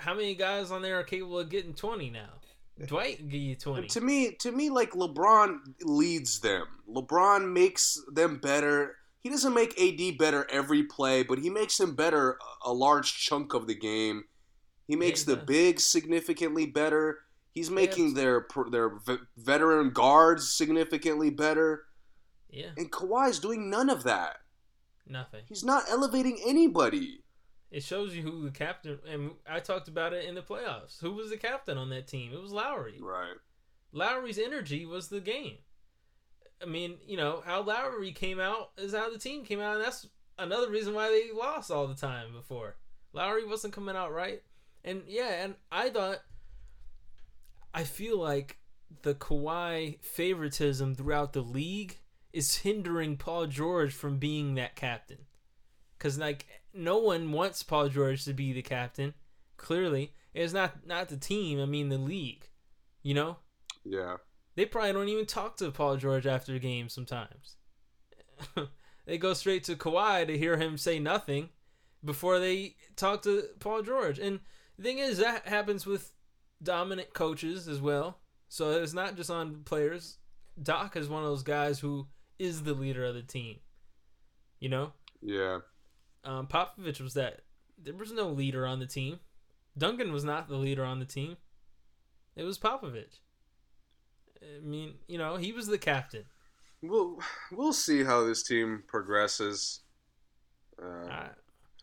how 0.00 0.14
many 0.14 0.34
guys 0.34 0.72
on 0.72 0.82
there 0.82 0.98
are 0.98 1.04
capable 1.04 1.38
of 1.38 1.48
getting 1.48 1.74
twenty 1.74 2.10
now? 2.10 2.30
Dwight 2.86 3.28
give 3.28 3.40
you 3.40 3.54
twenty. 3.54 3.86
To 3.88 4.00
me, 4.00 4.32
to 4.40 4.50
me, 4.50 4.70
like 4.70 4.92
LeBron 4.92 5.58
leads 5.82 6.40
them. 6.40 6.64
LeBron 6.92 7.52
makes 7.52 8.00
them 8.12 8.38
better. 8.38 8.96
He 9.20 9.28
doesn't 9.30 9.52
make 9.54 9.80
AD 9.80 10.16
better 10.18 10.46
every 10.50 10.84
play, 10.84 11.22
but 11.22 11.38
he 11.38 11.50
makes 11.50 11.78
him 11.78 11.94
better 11.94 12.38
a 12.64 12.72
large 12.72 13.14
chunk 13.18 13.52
of 13.54 13.66
the 13.66 13.74
game. 13.74 14.24
He 14.86 14.96
makes 14.96 15.24
he 15.24 15.34
the 15.34 15.36
big 15.40 15.80
significantly 15.80 16.66
better. 16.66 17.18
He's 17.52 17.70
making 17.70 18.08
Yes. 18.10 18.14
their 18.14 18.46
their 18.70 18.98
veteran 19.36 19.90
guards 19.90 20.52
significantly 20.52 21.30
better. 21.30 21.84
Yeah, 22.48 22.70
And 22.78 22.90
Kawhi's 22.90 23.40
doing 23.40 23.68
none 23.68 23.90
of 23.90 24.04
that. 24.04 24.36
Nothing. 25.10 25.42
He's 25.48 25.64
not 25.64 25.84
elevating 25.88 26.38
anybody. 26.46 27.20
It 27.70 27.82
shows 27.82 28.14
you 28.14 28.22
who 28.22 28.44
the 28.44 28.50
captain. 28.50 28.98
And 29.08 29.32
I 29.48 29.60
talked 29.60 29.88
about 29.88 30.12
it 30.12 30.24
in 30.24 30.34
the 30.34 30.42
playoffs. 30.42 31.00
Who 31.00 31.12
was 31.12 31.30
the 31.30 31.36
captain 31.36 31.76
on 31.76 31.90
that 31.90 32.06
team? 32.06 32.32
It 32.32 32.40
was 32.40 32.52
Lowry. 32.52 32.98
Right. 33.00 33.36
Lowry's 33.92 34.38
energy 34.38 34.86
was 34.86 35.08
the 35.08 35.20
game. 35.20 35.58
I 36.62 36.66
mean, 36.66 36.96
you 37.06 37.16
know, 37.16 37.42
how 37.44 37.62
Lowry 37.62 38.12
came 38.12 38.40
out 38.40 38.70
is 38.76 38.94
how 38.94 39.10
the 39.10 39.18
team 39.18 39.44
came 39.44 39.60
out, 39.60 39.76
and 39.76 39.84
that's 39.84 40.08
another 40.38 40.68
reason 40.70 40.94
why 40.94 41.08
they 41.08 41.30
lost 41.32 41.70
all 41.70 41.86
the 41.86 41.94
time 41.94 42.32
before. 42.32 42.76
Lowry 43.12 43.46
wasn't 43.46 43.74
coming 43.74 43.96
out 43.96 44.12
right. 44.12 44.42
And 44.84 45.02
yeah, 45.06 45.44
and 45.44 45.54
I 45.70 45.90
thought 45.90 46.18
I 47.74 47.84
feel 47.84 48.18
like 48.18 48.58
the 49.02 49.14
Kawhi 49.14 50.02
favoritism 50.02 50.94
throughout 50.94 51.32
the 51.32 51.42
league 51.42 51.98
is 52.38 52.58
hindering 52.58 53.16
Paul 53.16 53.46
George 53.46 53.92
from 53.92 54.18
being 54.18 54.54
that 54.54 54.76
captain. 54.76 55.26
Cuz 55.98 56.18
like 56.18 56.46
no 56.72 56.98
one 56.98 57.32
wants 57.32 57.62
Paul 57.62 57.88
George 57.88 58.24
to 58.24 58.32
be 58.32 58.52
the 58.52 58.62
captain. 58.62 59.14
Clearly, 59.56 60.12
it's 60.32 60.52
not 60.52 60.86
not 60.86 61.08
the 61.08 61.16
team, 61.16 61.60
I 61.60 61.66
mean 61.66 61.88
the 61.88 61.98
league. 61.98 62.48
You 63.02 63.14
know? 63.14 63.36
Yeah. 63.84 64.16
They 64.54 64.64
probably 64.64 64.92
don't 64.92 65.08
even 65.08 65.26
talk 65.26 65.56
to 65.58 65.70
Paul 65.70 65.96
George 65.96 66.26
after 66.26 66.52
the 66.52 66.58
game 66.58 66.88
sometimes. 66.88 67.56
they 69.06 69.18
go 69.18 69.32
straight 69.34 69.64
to 69.64 69.76
Kawhi 69.76 70.26
to 70.26 70.38
hear 70.38 70.56
him 70.56 70.76
say 70.76 70.98
nothing 70.98 71.50
before 72.04 72.38
they 72.38 72.76
talk 72.96 73.22
to 73.22 73.44
Paul 73.60 73.82
George. 73.82 74.18
And 74.18 74.40
the 74.76 74.82
thing 74.82 74.98
is, 74.98 75.18
that 75.18 75.46
happens 75.46 75.86
with 75.86 76.12
dominant 76.62 77.14
coaches 77.14 77.68
as 77.68 77.80
well. 77.80 78.18
So 78.48 78.70
it's 78.82 78.94
not 78.94 79.16
just 79.16 79.30
on 79.30 79.62
players. 79.64 80.18
Doc 80.60 80.96
is 80.96 81.08
one 81.08 81.22
of 81.22 81.28
those 81.28 81.42
guys 81.42 81.78
who 81.80 82.08
is 82.38 82.62
the 82.62 82.74
leader 82.74 83.04
of 83.04 83.14
the 83.14 83.22
team. 83.22 83.58
You 84.60 84.68
know, 84.68 84.92
Yeah. 85.22 85.60
um, 86.24 86.46
Popovich 86.46 87.00
was 87.00 87.14
that. 87.14 87.42
There 87.80 87.94
was 87.94 88.12
no 88.12 88.28
leader 88.28 88.66
on 88.66 88.80
the 88.80 88.86
team. 88.86 89.20
Duncan 89.76 90.12
was 90.12 90.24
not 90.24 90.48
the 90.48 90.56
leader 90.56 90.84
on 90.84 90.98
the 90.98 91.04
team. 91.04 91.36
It 92.34 92.42
was 92.42 92.58
Popovich. 92.58 93.20
I 94.42 94.60
mean, 94.60 94.94
you 95.06 95.18
know, 95.18 95.36
he 95.36 95.52
was 95.52 95.66
the 95.66 95.78
captain. 95.78 96.24
We'll 96.82 97.18
we'll 97.50 97.72
see 97.72 98.04
how 98.04 98.24
this 98.24 98.42
team 98.42 98.84
progresses. 98.86 99.80
Uh, 100.80 101.08
I, 101.10 101.28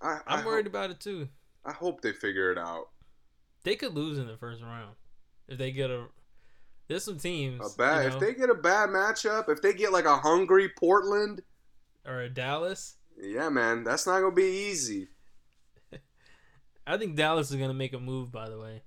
I, 0.02 0.19
I'm 0.27 0.45
worried 0.45 0.65
hope, 0.65 0.73
about 0.73 0.90
it 0.91 0.99
too. 1.02 1.27
I 1.65 1.73
hope 1.73 1.99
they 2.02 2.14
figure 2.14 2.52
it 2.52 2.57
out. 2.57 2.90
They 3.64 3.76
could 3.76 3.94
lose 3.94 4.18
in 4.18 4.27
the 4.27 4.38
first 4.38 4.61
round 4.61 4.95
if 5.48 5.57
they 5.57 5.72
get 5.72 5.90
a. 5.90 6.06
There's 6.87 7.03
some 7.03 7.17
teams, 7.17 7.73
A 7.73 7.77
bad 7.77 8.03
you 8.03 8.09
know, 8.09 8.15
if 8.15 8.21
they 8.21 8.33
get 8.33 8.49
a 8.49 8.55
bad 8.55 8.89
matchup, 8.89 9.49
if 9.49 9.61
they 9.61 9.73
get 9.73 9.91
like 9.91 10.05
a 10.05 10.17
hungry 10.17 10.69
Portland, 10.69 11.41
or 12.05 12.21
a 12.21 12.29
Dallas. 12.29 12.97
yeah, 13.19 13.49
man, 13.49 13.83
that's 13.83 14.05
not 14.05 14.19
gonna 14.19 14.35
be 14.35 14.69
easy. 14.69 15.07
I 16.87 16.97
think 16.97 17.15
Dallas 17.15 17.49
is 17.49 17.57
gonna 17.57 17.73
make 17.73 17.93
a 17.93 17.99
move. 17.99 18.31
By 18.31 18.49
the 18.49 18.59
way, 18.59 18.83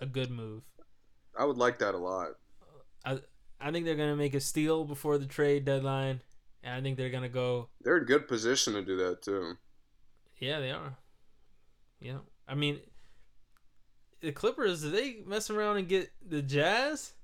a 0.00 0.06
good 0.06 0.30
move. 0.30 0.62
I 1.38 1.44
would 1.44 1.56
like 1.56 1.78
that 1.78 1.94
a 1.94 1.98
lot. 1.98 2.32
I 3.04 3.20
I 3.60 3.72
think 3.72 3.86
they're 3.86 3.96
gonna 3.96 4.16
make 4.16 4.34
a 4.34 4.40
steal 4.40 4.84
before 4.84 5.16
the 5.16 5.26
trade 5.26 5.64
deadline, 5.64 6.20
and 6.62 6.74
I 6.74 6.82
think 6.82 6.98
they're 6.98 7.10
gonna 7.10 7.28
go. 7.30 7.70
They're 7.80 7.96
in 7.98 8.04
good 8.04 8.28
position 8.28 8.74
to 8.74 8.82
do 8.82 8.96
that 8.98 9.22
too. 9.22 9.54
Yeah, 10.38 10.60
they 10.60 10.70
are. 10.70 10.96
Yeah, 12.00 12.18
I 12.46 12.54
mean, 12.54 12.80
the 14.20 14.32
Clippers. 14.32 14.82
Did 14.82 14.92
they 14.92 15.22
mess 15.26 15.48
around 15.48 15.78
and 15.78 15.88
get 15.88 16.10
the 16.24 16.42
Jazz? 16.42 17.14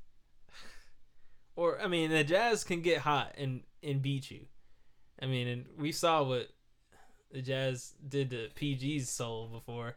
Or 1.56 1.80
I 1.80 1.86
mean, 1.86 2.10
the 2.10 2.24
Jazz 2.24 2.64
can 2.64 2.80
get 2.82 2.98
hot 2.98 3.34
and 3.38 3.62
and 3.82 4.02
beat 4.02 4.30
you. 4.30 4.46
I 5.20 5.26
mean, 5.26 5.46
and 5.46 5.66
we 5.78 5.92
saw 5.92 6.22
what 6.22 6.48
the 7.30 7.42
Jazz 7.42 7.94
did 8.06 8.30
to 8.30 8.48
PG's 8.54 9.08
soul 9.08 9.48
before. 9.48 9.96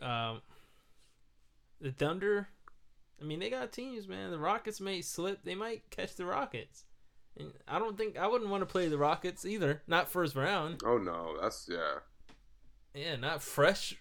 Um, 0.00 0.42
the 1.80 1.92
Thunder. 1.92 2.48
I 3.20 3.24
mean, 3.24 3.38
they 3.38 3.50
got 3.50 3.72
teams, 3.72 4.08
man. 4.08 4.30
The 4.30 4.38
Rockets 4.38 4.80
may 4.80 5.00
slip. 5.00 5.44
They 5.44 5.54
might 5.54 5.88
catch 5.90 6.16
the 6.16 6.26
Rockets. 6.26 6.84
And 7.36 7.52
I 7.66 7.78
don't 7.78 7.96
think 7.96 8.18
I 8.18 8.26
wouldn't 8.26 8.50
want 8.50 8.62
to 8.62 8.66
play 8.66 8.88
the 8.88 8.98
Rockets 8.98 9.44
either. 9.44 9.82
Not 9.86 10.08
first 10.08 10.36
round. 10.36 10.82
Oh 10.84 10.98
no, 10.98 11.36
that's 11.40 11.68
yeah. 11.70 12.00
Yeah, 12.94 13.16
not 13.16 13.42
fresh 13.42 13.96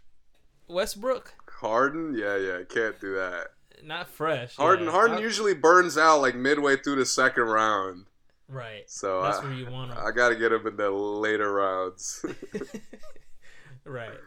Westbrook. 0.67 1.33
Harden, 1.49 2.13
yeah, 2.15 2.37
yeah, 2.37 2.59
can't 2.69 2.99
do 2.99 3.15
that. 3.15 3.47
Not 3.83 4.09
fresh. 4.09 4.55
Harden, 4.55 4.85
yeah. 4.85 4.91
Harden 4.91 5.17
I- 5.17 5.21
usually 5.21 5.53
burns 5.53 5.97
out 5.97 6.21
like 6.21 6.35
midway 6.35 6.77
through 6.77 6.95
the 6.95 7.05
second 7.05 7.43
round, 7.43 8.05
right. 8.47 8.89
so 8.89 9.21
That's 9.23 9.39
I, 9.39 9.43
where 9.43 9.53
you 9.53 9.69
want 9.69 9.91
him. 9.91 9.97
I 9.99 10.11
got 10.11 10.29
to 10.29 10.35
get 10.35 10.51
him 10.51 10.65
in 10.67 10.77
the 10.77 10.89
later 10.89 11.51
rounds. 11.53 12.25
right. 13.85 14.17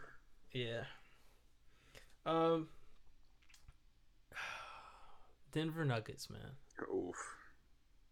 Yeah. 0.51 0.83
Um. 2.25 2.67
Denver 5.51 5.85
Nuggets, 5.85 6.29
man. 6.29 6.51
Oof. 6.93 7.15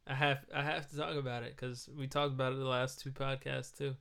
I 0.07 0.13
have 0.13 0.45
I 0.53 0.63
have 0.63 0.89
to 0.91 0.97
talk 0.97 1.15
about 1.15 1.43
it 1.43 1.55
because 1.55 1.89
we 1.97 2.07
talked 2.07 2.33
about 2.33 2.53
it 2.53 2.59
the 2.59 2.65
last 2.65 3.01
two 3.01 3.11
podcasts 3.11 3.75
too, 3.75 3.95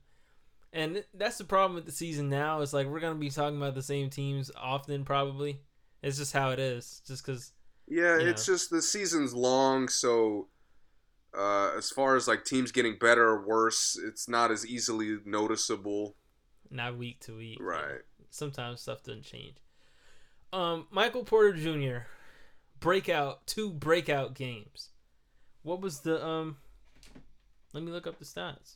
and 0.71 1.03
that's 1.13 1.37
the 1.39 1.43
problem 1.43 1.75
with 1.75 1.85
the 1.85 1.91
season 1.91 2.29
now. 2.29 2.61
Is 2.61 2.73
like 2.73 2.87
we're 2.87 2.99
gonna 2.99 3.15
be 3.15 3.31
talking 3.31 3.57
about 3.57 3.73
the 3.75 3.81
same 3.81 4.09
teams 4.09 4.51
often, 4.55 5.03
probably. 5.03 5.61
It's 6.05 6.17
just 6.17 6.33
how 6.33 6.51
it 6.51 6.59
is. 6.59 7.01
Just 7.07 7.25
because 7.25 7.51
Yeah, 7.87 8.17
it's 8.19 8.47
know. 8.47 8.53
just 8.53 8.69
the 8.69 8.81
season's 8.81 9.33
long, 9.33 9.87
so 9.89 10.47
uh, 11.37 11.71
as 11.77 11.89
far 11.89 12.15
as 12.15 12.27
like 12.27 12.45
teams 12.45 12.71
getting 12.71 12.97
better 12.97 13.27
or 13.27 13.45
worse, 13.45 13.99
it's 14.01 14.29
not 14.29 14.51
as 14.51 14.65
easily 14.65 15.17
noticeable. 15.25 16.15
not 16.69 16.97
week 16.97 17.19
to 17.21 17.35
week. 17.37 17.57
Right. 17.59 18.01
sometimes 18.29 18.81
stuff 18.81 19.03
doesn't 19.03 19.23
change. 19.23 19.57
Um, 20.53 20.87
Michael 20.91 21.23
Porter 21.23 21.53
Jr. 21.57 22.05
breakout 22.79 23.45
two 23.47 23.71
breakout 23.71 24.33
games. 24.35 24.89
What 25.63 25.81
was 25.81 26.01
the 26.01 26.23
um? 26.25 26.57
Let 27.73 27.83
me 27.83 27.91
look 27.91 28.07
up 28.07 28.19
the 28.19 28.25
stats. 28.25 28.75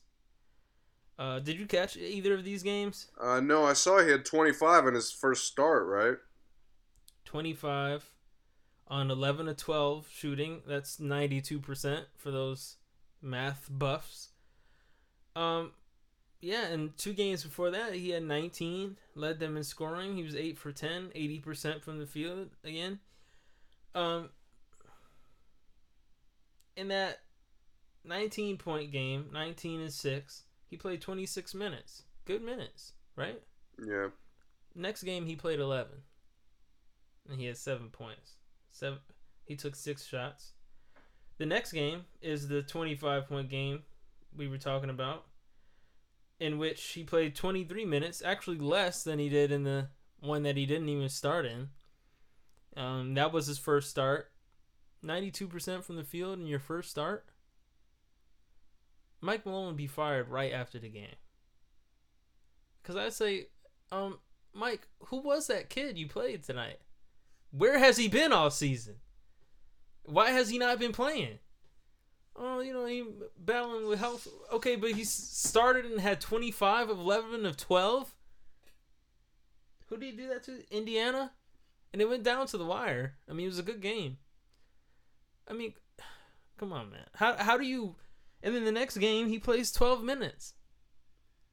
Uh, 1.17 1.39
did 1.39 1.57
you 1.59 1.65
catch 1.65 1.95
either 1.95 2.33
of 2.33 2.43
these 2.43 2.63
games? 2.63 3.07
Uh, 3.21 3.39
no, 3.39 3.63
I 3.65 3.73
saw 3.73 4.01
he 4.01 4.09
had 4.09 4.25
25 4.25 4.87
in 4.87 4.93
his 4.93 5.11
first 5.11 5.45
start, 5.47 5.85
right? 5.85 6.17
Twenty 7.29 7.53
five 7.53 8.03
on 8.87 9.11
eleven 9.11 9.45
to 9.45 9.53
twelve 9.53 10.07
shooting. 10.11 10.63
That's 10.67 10.99
ninety 10.99 11.41
two 11.41 11.59
percent 11.59 12.07
for 12.17 12.31
those 12.31 12.77
math 13.21 13.67
buffs. 13.69 14.29
Um, 15.35 15.73
yeah, 16.41 16.65
and 16.65 16.97
two 16.97 17.13
games 17.13 17.43
before 17.43 17.69
that, 17.69 17.93
he 17.93 18.09
had 18.09 18.23
19, 18.23 18.97
led 19.13 19.39
them 19.39 19.57
in 19.57 19.63
scoring. 19.63 20.15
He 20.15 20.23
was 20.23 20.35
8 20.35 20.57
for 20.57 20.71
10, 20.71 21.11
80% 21.15 21.81
from 21.83 21.99
the 21.99 22.07
field 22.07 22.49
again. 22.63 22.99
Um, 23.93 24.29
in 26.75 26.87
that 26.87 27.19
19 28.05 28.57
point 28.57 28.91
game, 28.91 29.27
19 29.31 29.81
and 29.81 29.93
6, 29.93 30.43
he 30.67 30.77
played 30.77 31.01
26 31.01 31.53
minutes. 31.53 32.03
Good 32.25 32.41
minutes, 32.41 32.93
right? 33.15 33.39
Yeah. 33.85 34.07
Next 34.75 35.03
game, 35.03 35.25
he 35.25 35.35
played 35.35 35.59
11, 35.59 35.91
and 37.29 37.39
he 37.39 37.45
has 37.45 37.59
7 37.59 37.89
points. 37.89 38.33
Seven, 38.71 38.99
he 39.45 39.55
took 39.55 39.75
6 39.75 40.05
shots. 40.05 40.53
The 41.37 41.45
next 41.45 41.71
game 41.71 42.01
is 42.21 42.47
the 42.47 42.61
25 42.61 43.27
point 43.27 43.49
game 43.49 43.83
we 44.35 44.47
were 44.47 44.57
talking 44.57 44.89
about 44.89 45.25
in 46.39 46.57
which 46.57 46.81
he 46.89 47.03
played 47.03 47.35
23 47.35 47.85
minutes, 47.85 48.21
actually 48.23 48.57
less 48.57 49.03
than 49.03 49.19
he 49.19 49.29
did 49.29 49.51
in 49.51 49.63
the 49.63 49.89
one 50.19 50.43
that 50.43 50.57
he 50.57 50.65
didn't 50.65 50.89
even 50.89 51.09
start 51.09 51.45
in. 51.45 51.69
Um, 52.77 53.13
that 53.15 53.33
was 53.33 53.47
his 53.47 53.57
first 53.57 53.89
start. 53.89 54.31
92% 55.03 55.83
from 55.83 55.95
the 55.95 56.03
field 56.03 56.39
in 56.39 56.47
your 56.47 56.59
first 56.59 56.89
start. 56.89 57.25
Mike 59.21 59.45
Malone 59.45 59.67
would 59.67 59.77
be 59.77 59.87
fired 59.87 60.29
right 60.29 60.53
after 60.53 60.79
the 60.79 60.89
game. 60.89 61.15
Because 62.81 62.95
I 62.95 63.09
say, 63.09 63.47
um, 63.91 64.19
Mike, 64.53 64.87
who 65.05 65.17
was 65.17 65.47
that 65.47 65.69
kid 65.69 65.97
you 65.97 66.07
played 66.07 66.43
tonight? 66.43 66.79
Where 67.51 67.79
has 67.79 67.97
he 67.97 68.07
been 68.07 68.31
all 68.31 68.51
season? 68.51 68.95
Why 70.03 70.31
has 70.31 70.49
he 70.49 70.57
not 70.57 70.79
been 70.79 70.91
playing? 70.91 71.39
Oh, 72.35 72.61
you 72.61 72.73
know, 72.73 72.85
he 72.85 73.03
battling 73.37 73.87
with 73.87 73.99
health. 73.99 74.27
Okay, 74.53 74.75
but 74.75 74.91
he 74.91 75.03
started 75.03 75.85
and 75.85 75.99
had 75.99 76.21
25 76.21 76.89
of 76.89 76.99
11 76.99 77.45
of 77.45 77.57
12. 77.57 78.15
Who 79.87 79.97
did 79.97 80.05
he 80.05 80.17
do 80.17 80.29
that 80.29 80.43
to? 80.43 80.63
Indiana? 80.71 81.33
And 81.91 82.01
it 82.01 82.09
went 82.09 82.23
down 82.23 82.47
to 82.47 82.57
the 82.57 82.65
wire. 82.65 83.15
I 83.29 83.33
mean, 83.33 83.45
it 83.45 83.49
was 83.49 83.59
a 83.59 83.63
good 83.63 83.81
game. 83.81 84.17
I 85.47 85.53
mean, 85.53 85.73
come 86.57 86.71
on, 86.71 86.91
man. 86.91 87.07
How, 87.15 87.35
how 87.35 87.57
do 87.57 87.65
you. 87.65 87.95
And 88.41 88.55
then 88.55 88.63
the 88.63 88.71
next 88.71 88.97
game, 88.97 89.27
he 89.27 89.37
plays 89.37 89.71
12 89.71 90.03
minutes. 90.03 90.53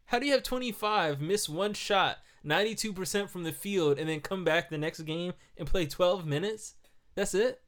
How 0.06 0.20
do 0.20 0.27
you 0.27 0.32
have 0.32 0.44
25, 0.44 1.20
miss 1.20 1.48
one 1.48 1.74
shot, 1.74 2.18
92% 2.47 3.28
from 3.28 3.43
the 3.43 3.52
field, 3.52 3.98
and 3.98 4.09
then 4.09 4.20
come 4.20 4.44
back 4.44 4.70
the 4.70 4.78
next 4.78 5.01
game 5.01 5.32
and 5.56 5.68
play 5.68 5.86
12 5.86 6.24
minutes? 6.24 6.74
That's 7.14 7.35
it? 7.35 7.60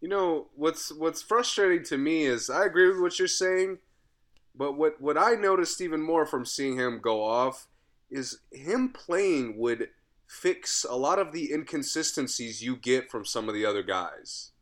You 0.00 0.08
know 0.08 0.48
what's 0.54 0.90
what's 0.92 1.20
frustrating 1.20 1.84
to 1.86 1.98
me 1.98 2.24
is 2.24 2.48
I 2.48 2.64
agree 2.64 2.88
with 2.88 3.00
what 3.00 3.18
you're 3.18 3.28
saying, 3.28 3.78
but 4.54 4.72
what 4.72 5.00
what 5.00 5.18
I 5.18 5.32
noticed 5.32 5.80
even 5.82 6.00
more 6.00 6.24
from 6.24 6.46
seeing 6.46 6.78
him 6.78 7.00
go 7.02 7.22
off 7.22 7.68
is 8.10 8.40
him 8.50 8.88
playing 8.88 9.58
would 9.58 9.88
fix 10.26 10.86
a 10.88 10.96
lot 10.96 11.18
of 11.18 11.32
the 11.32 11.52
inconsistencies 11.52 12.62
you 12.62 12.76
get 12.76 13.10
from 13.10 13.24
some 13.24 13.48
of 13.48 13.54
the 13.54 13.66
other 13.66 13.82
guys. 13.82 14.52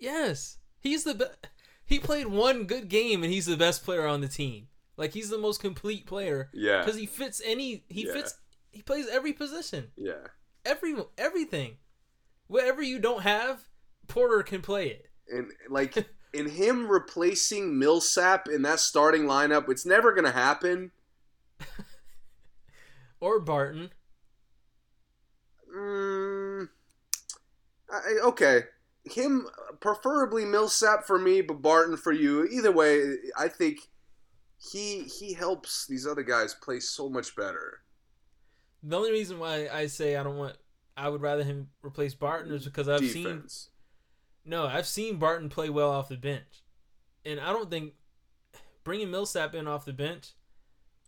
Yes, 0.00 0.58
he's 0.80 1.04
the 1.04 1.14
best. 1.14 1.36
He 1.84 1.98
played 1.98 2.26
one 2.26 2.64
good 2.64 2.88
game 2.88 3.22
and 3.22 3.32
he's 3.32 3.46
the 3.46 3.56
best 3.56 3.84
player 3.84 4.06
on 4.06 4.20
the 4.20 4.28
team. 4.28 4.68
Like 4.98 5.14
he's 5.14 5.30
the 5.30 5.38
most 5.38 5.60
complete 5.62 6.04
player 6.06 6.50
Yeah, 6.52 6.80
because 6.84 6.96
he 7.00 7.06
fits 7.06 7.40
any. 7.42 7.84
He 7.88 8.06
Yeah. 8.06 8.12
fits. 8.12 8.34
He 8.70 8.82
plays 8.82 9.08
every 9.08 9.32
position, 9.32 9.92
yeah, 9.96 10.26
every 10.66 10.94
everything. 11.16 11.78
Whatever 12.48 12.82
you 12.82 12.98
don't 12.98 13.22
have, 13.22 13.68
Porter 14.08 14.42
can 14.42 14.60
play 14.60 14.88
it. 14.88 15.06
and 15.30 15.52
like 15.70 15.94
in 16.34 16.48
him 16.50 16.86
replacing 16.88 17.78
Millsap 17.78 18.48
in 18.48 18.62
that 18.62 18.80
starting 18.80 19.22
lineup, 19.22 19.70
it's 19.70 19.86
never 19.86 20.12
gonna 20.12 20.32
happen. 20.32 20.90
Or 23.20 23.40
Barton. 23.40 23.90
Mm, 25.74 26.68
I, 27.90 28.00
okay, 28.26 28.62
him 29.04 29.46
preferably 29.80 30.44
Millsap 30.44 31.04
for 31.04 31.18
me, 31.18 31.40
but 31.40 31.60
Barton 31.60 31.96
for 31.96 32.12
you. 32.12 32.44
Either 32.46 32.70
way, 32.72 33.16
I 33.36 33.48
think 33.48 33.80
he 34.58 35.04
he 35.04 35.32
helps 35.32 35.86
these 35.86 36.06
other 36.06 36.22
guys 36.22 36.54
play 36.54 36.80
so 36.80 37.08
much 37.08 37.34
better. 37.36 37.80
The 38.82 38.96
only 38.96 39.10
reason 39.10 39.38
why 39.38 39.68
I 39.72 39.86
say 39.86 40.16
I 40.16 40.22
don't 40.22 40.36
want, 40.36 40.56
I 40.96 41.08
would 41.08 41.20
rather 41.20 41.42
him 41.44 41.68
replace 41.82 42.14
Barton 42.14 42.52
is 42.52 42.64
because 42.64 42.88
I've 42.88 43.04
seen 43.06 43.44
no, 44.44 44.66
I've 44.66 44.86
seen 44.86 45.16
Barton 45.18 45.48
play 45.48 45.68
well 45.70 45.90
off 45.90 46.08
the 46.08 46.16
bench, 46.16 46.62
and 47.24 47.38
I 47.40 47.52
don't 47.52 47.70
think 47.70 47.94
bringing 48.84 49.10
Millsap 49.10 49.54
in 49.54 49.66
off 49.68 49.84
the 49.84 49.92
bench, 49.92 50.32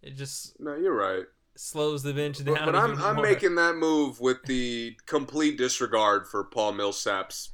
it 0.02 0.16
just 0.16 0.59
No, 0.60 0.77
you're 0.77 0.94
right. 0.94 1.24
slows 1.56 2.02
the 2.02 2.12
bench 2.12 2.44
down. 2.44 2.55
But, 2.55 2.66
but 2.66 2.77
I'm 2.77 3.01
I'm 3.02 3.16
more. 3.16 3.24
making 3.24 3.55
that 3.56 3.77
move 3.77 4.20
with 4.20 4.43
the 4.44 4.97
complete 5.06 5.56
disregard 5.59 6.27
for 6.28 6.44
Paul 6.44 6.72
Millsap's 6.72 7.52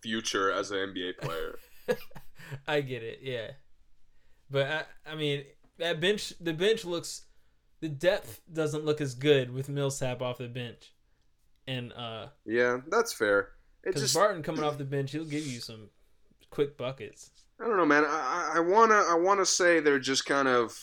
future 0.00 0.50
as 0.50 0.70
an 0.70 0.78
NBA 0.78 1.18
player. 1.18 1.58
I 2.66 2.80
get 2.80 3.02
it, 3.02 3.20
yeah, 3.22 3.52
but 4.50 4.66
I, 4.66 5.12
I 5.12 5.14
mean 5.16 5.44
that 5.78 6.00
bench, 6.00 6.32
the 6.40 6.52
bench 6.54 6.84
looks, 6.84 7.26
the 7.80 7.88
depth 7.88 8.40
doesn't 8.52 8.84
look 8.84 9.00
as 9.00 9.14
good 9.14 9.52
with 9.52 9.68
Millsap 9.68 10.22
off 10.22 10.38
the 10.38 10.48
bench, 10.48 10.92
and 11.66 11.92
uh, 11.92 12.28
yeah, 12.44 12.78
that's 12.88 13.12
fair. 13.12 13.50
Because 13.84 14.02
just 14.02 14.14
Barton 14.14 14.42
coming 14.42 14.64
off 14.64 14.78
the 14.78 14.84
bench, 14.84 15.12
he'll 15.12 15.24
give 15.24 15.46
you 15.46 15.60
some 15.60 15.90
quick 16.50 16.76
buckets. 16.76 17.30
I 17.60 17.64
don't 17.66 17.76
know, 17.76 17.86
man. 17.86 18.04
I, 18.04 18.08
I- 18.08 18.56
I 18.56 18.60
wanna 18.60 18.94
I 18.94 19.14
wanna 19.14 19.46
say 19.46 19.80
they're 19.80 19.98
just 19.98 20.26
kind 20.26 20.48
of 20.48 20.78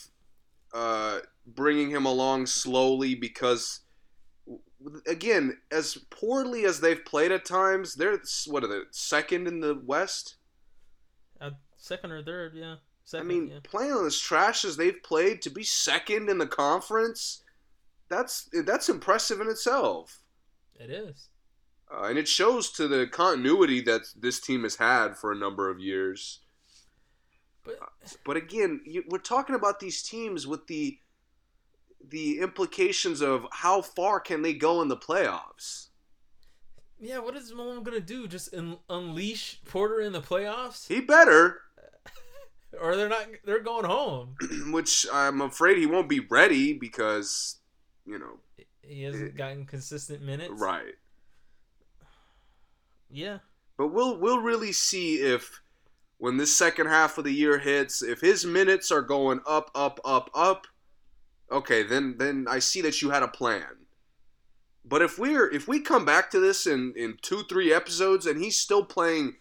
uh, 0.73 1.19
bringing 1.45 1.89
him 1.91 2.05
along 2.05 2.45
slowly 2.47 3.13
because, 3.15 3.81
again, 5.07 5.57
as 5.71 5.97
poorly 6.09 6.65
as 6.65 6.79
they've 6.79 7.03
played 7.05 7.31
at 7.31 7.45
times, 7.45 7.95
they're 7.95 8.19
what 8.47 8.63
are 8.63 8.67
they 8.67 8.79
second 8.91 9.47
in 9.47 9.59
the 9.59 9.79
West? 9.85 10.35
Uh, 11.41 11.51
second 11.77 12.11
or 12.11 12.23
third, 12.23 12.53
yeah. 12.55 12.75
I 13.13 13.21
mean, 13.21 13.49
yeah. 13.49 13.59
playing 13.63 13.91
on 13.91 14.05
as 14.05 14.17
trash 14.17 14.65
as 14.65 14.77
they've 14.77 15.01
played 15.03 15.41
to 15.43 15.49
be 15.49 15.63
second 15.63 16.29
in 16.29 16.37
the 16.37 16.47
conference, 16.47 17.43
that's 18.09 18.49
that's 18.65 18.89
impressive 18.89 19.39
in 19.41 19.47
itself. 19.49 20.21
it 20.79 20.89
is. 20.89 21.29
Uh, 21.93 22.05
and 22.05 22.17
it 22.17 22.27
shows 22.27 22.71
to 22.71 22.87
the 22.87 23.05
continuity 23.05 23.79
that 23.81 24.01
this 24.19 24.39
team 24.39 24.63
has 24.63 24.77
had 24.77 25.15
for 25.15 25.31
a 25.31 25.35
number 25.37 25.69
of 25.69 25.79
years. 25.79 26.39
But 27.63 27.77
But 28.25 28.37
again, 28.37 28.81
you, 28.85 29.03
we're 29.09 29.19
talking 29.19 29.55
about 29.55 29.79
these 29.79 30.01
teams 30.01 30.47
with 30.47 30.65
the 30.67 30.97
the 32.05 32.39
implications 32.39 33.21
of 33.21 33.45
how 33.51 33.81
far 33.81 34.19
can 34.19 34.41
they 34.41 34.53
go 34.53 34.81
in 34.81 34.87
the 34.89 34.97
playoffs. 34.97 35.87
yeah, 36.99 37.19
what 37.19 37.35
is 37.35 37.53
Malone 37.53 37.83
gonna 37.83 37.99
do? 37.99 38.27
Just 38.27 38.53
un- 38.53 38.79
unleash 38.89 39.61
Porter 39.65 40.01
in 40.01 40.13
the 40.13 40.21
playoffs, 40.21 40.87
He 40.87 40.99
better, 40.99 41.61
or 42.81 42.95
they're 42.95 43.09
not? 43.09 43.27
They're 43.45 43.59
going 43.61 43.85
home. 43.85 44.35
which 44.71 45.05
I'm 45.11 45.41
afraid 45.41 45.77
he 45.77 45.85
won't 45.85 46.09
be 46.09 46.19
ready 46.19 46.73
because, 46.73 47.57
you 48.05 48.19
know, 48.19 48.39
He 48.81 49.03
hasn't 49.03 49.33
eh. 49.33 49.37
gotten 49.37 49.65
consistent 49.65 50.21
minutes. 50.21 50.53
right. 50.57 50.95
Yeah. 53.09 53.39
But 53.77 53.87
we'll 53.89 54.17
we'll 54.19 54.39
really 54.41 54.71
see 54.71 55.15
if 55.15 55.61
when 56.17 56.37
this 56.37 56.55
second 56.55 56.87
half 56.87 57.17
of 57.17 57.23
the 57.25 57.33
year 57.33 57.59
hits, 57.59 58.01
if 58.01 58.21
his 58.21 58.45
minutes 58.45 58.91
are 58.91 59.01
going 59.01 59.41
up, 59.47 59.69
up, 59.75 59.99
up, 60.05 60.29
up, 60.33 60.67
okay, 61.51 61.83
then 61.83 62.15
then 62.17 62.45
I 62.49 62.59
see 62.59 62.81
that 62.81 63.01
you 63.01 63.09
had 63.09 63.23
a 63.23 63.27
plan. 63.27 63.65
But 64.85 65.01
if 65.01 65.17
we're 65.17 65.49
if 65.51 65.67
we 65.67 65.79
come 65.79 66.05
back 66.05 66.29
to 66.31 66.39
this 66.39 66.67
in, 66.67 66.93
in 66.95 67.17
two, 67.21 67.43
three 67.43 67.73
episodes 67.73 68.25
and 68.25 68.41
he's 68.41 68.57
still 68.59 68.85
playing 68.85 69.35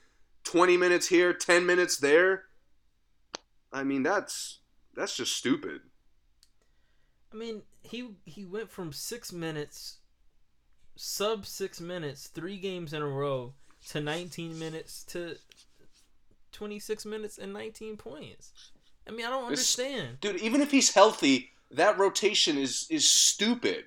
twenty 0.45 0.77
minutes 0.77 1.09
here, 1.09 1.33
ten 1.33 1.67
minutes 1.67 1.97
there, 1.99 2.45
I 3.73 3.85
mean 3.85 4.03
that's 4.03 4.61
that's 4.95 5.17
just 5.17 5.37
stupid. 5.37 5.81
I 7.33 7.37
mean, 7.37 7.63
he 7.83 8.11
he 8.25 8.45
went 8.45 8.71
from 8.71 8.93
six 8.93 9.33
minutes, 9.33 9.99
sub 10.97 11.47
six 11.47 11.81
minutes, 11.81 12.27
three 12.27 12.59
games 12.59 12.93
in 12.93 13.03
a 13.03 13.09
row, 13.09 13.55
to 13.89 14.01
19 14.01 14.59
minutes 14.59 15.03
to 15.05 15.37
26 16.53 17.07
minutes 17.07 17.39
and 17.39 17.53
19 17.53 17.97
points. 17.97 18.53
I 19.09 19.11
mean, 19.11 19.27
I 19.27 19.31
don't 19.31 19.45
understand. 19.45 20.21
Dude, 20.21 20.41
even 20.41 20.61
if 20.61 20.71
he's 20.71 20.95
healthy, 20.95 21.51
that 21.71 21.99
rotation 21.99 22.59
is 22.59 22.87
is 22.91 23.09
stupid. 23.09 23.85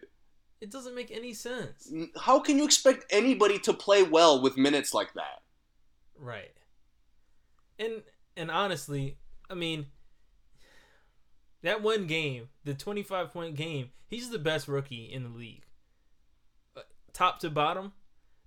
It 0.62 0.72
doesn't 0.72 0.96
make 0.96 1.12
any 1.12 1.34
sense. 1.34 1.92
How 2.20 2.40
can 2.40 2.58
you 2.58 2.66
expect 2.66 3.06
anybody 3.12 3.60
to 3.60 3.74
play 3.74 4.02
well 4.04 4.42
with 4.42 4.58
minutes 4.58 4.94
like 4.94 5.14
that? 5.14 5.44
Right. 6.18 6.54
And 7.78 8.02
and 8.36 8.50
honestly, 8.50 9.18
I 9.50 9.54
mean, 9.54 9.88
that 11.62 11.82
one 11.82 12.08
game, 12.08 12.50
the 12.64 12.74
25 12.74 13.32
point 13.32 13.56
game, 13.56 13.92
he's 14.08 14.30
the 14.30 14.40
best 14.40 14.68
rookie 14.68 15.06
in 15.12 15.24
the 15.24 15.30
league. 15.30 15.64
Uh, 16.76 16.82
Top 17.14 17.40
to 17.40 17.50
bottom. 17.50 17.94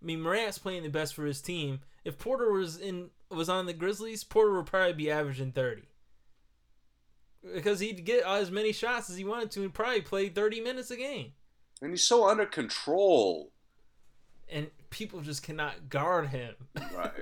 I 0.01 0.05
mean, 0.05 0.21
Morant's 0.21 0.59
playing 0.59 0.85
the 0.85 0.89
best 0.89 1.15
for 1.15 1.27
his 1.27 1.41
team. 1.41 1.81
If 2.05 2.19
Porter 2.19 2.53
was 2.53 2.77
in 2.79 3.11
was 3.31 3.49
on 3.49 3.67
the 3.67 3.73
Grizzlies, 3.73 4.25
Porter 4.25 4.55
would 4.57 4.67
probably 4.67 4.93
be 4.95 5.11
averaging 5.11 5.53
30. 5.53 5.83
Because 7.55 7.81
he'd 7.81 8.05
get 8.05 8.25
as 8.25 8.51
many 8.51 8.73
shots 8.73 9.11
as 9.11 9.17
he 9.17 9.25
wanted 9.25 9.51
to 9.53 9.63
and 9.63 9.75
probably 9.75 10.01
play 10.01 10.29
30 10.29 10.61
minutes 10.61 10.91
a 10.91 10.97
game. 10.97 11.33
And 11.83 11.91
he's 11.91 12.05
so 12.05 12.29
under 12.29 12.47
control. 12.47 13.53
And 14.49 14.71
people 14.91 15.21
just 15.21 15.43
cannot 15.43 15.89
guard 15.89 16.29
him. 16.29 16.55
Right. 16.95 17.13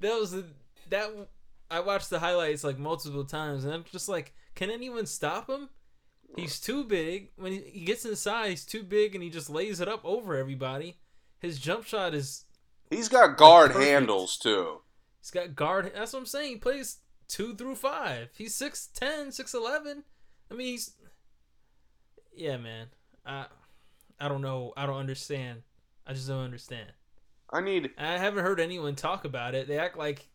that 0.00 0.18
was 0.18 0.30
the 0.30 0.44
that 0.88 1.10
I 1.70 1.80
watched 1.80 2.10
the 2.10 2.18
highlights 2.18 2.64
like 2.64 2.78
multiple 2.78 3.24
times, 3.24 3.64
and 3.64 3.72
I'm 3.72 3.84
just 3.90 4.08
like, 4.08 4.34
can 4.54 4.70
anyone 4.70 5.06
stop 5.06 5.48
him? 5.48 5.68
He's 6.36 6.60
too 6.60 6.84
big. 6.84 7.30
When 7.36 7.52
he, 7.52 7.84
gets 7.84 8.04
inside, 8.04 8.50
he's 8.50 8.64
too 8.64 8.82
big, 8.82 9.14
and 9.14 9.22
he 9.24 9.30
just 9.30 9.50
lays 9.50 9.80
it 9.80 9.88
up 9.88 10.04
over 10.04 10.36
everybody. 10.36 10.98
His 11.38 11.58
jump 11.58 11.84
shot 11.84 12.14
is 12.14 12.44
He's 12.88 13.08
got 13.08 13.36
guard 13.36 13.72
perfect. 13.72 13.90
handles 13.90 14.36
too. 14.36 14.80
he's 15.20 15.30
got 15.30 15.54
guard. 15.54 15.92
That's 15.94 16.12
what 16.12 16.20
I'm 16.20 16.26
saying. 16.26 16.48
He 16.52 16.56
plays 16.56 16.98
two 17.28 17.54
through 17.54 17.76
five. 17.76 18.30
He's 18.36 18.56
6'10", 18.58 19.28
6'11". 19.28 20.02
I 20.50 20.54
mean, 20.54 20.66
he's 20.66 20.94
yeah, 22.34 22.56
man. 22.56 22.88
I 23.24 23.46
I 24.18 24.28
don't 24.28 24.42
know. 24.42 24.72
I 24.76 24.86
don't 24.86 24.96
understand. 24.96 25.62
I 26.06 26.12
just 26.12 26.28
don't 26.28 26.44
understand. 26.44 26.92
I 27.52 27.60
need 27.60 27.90
I 27.98 28.18
haven't 28.18 28.44
heard 28.44 28.60
anyone 28.60 28.94
talk 28.96 29.24
about 29.24 29.54
it. 29.54 29.68
They 29.68 29.78
act 29.78 29.96
like 29.96 30.28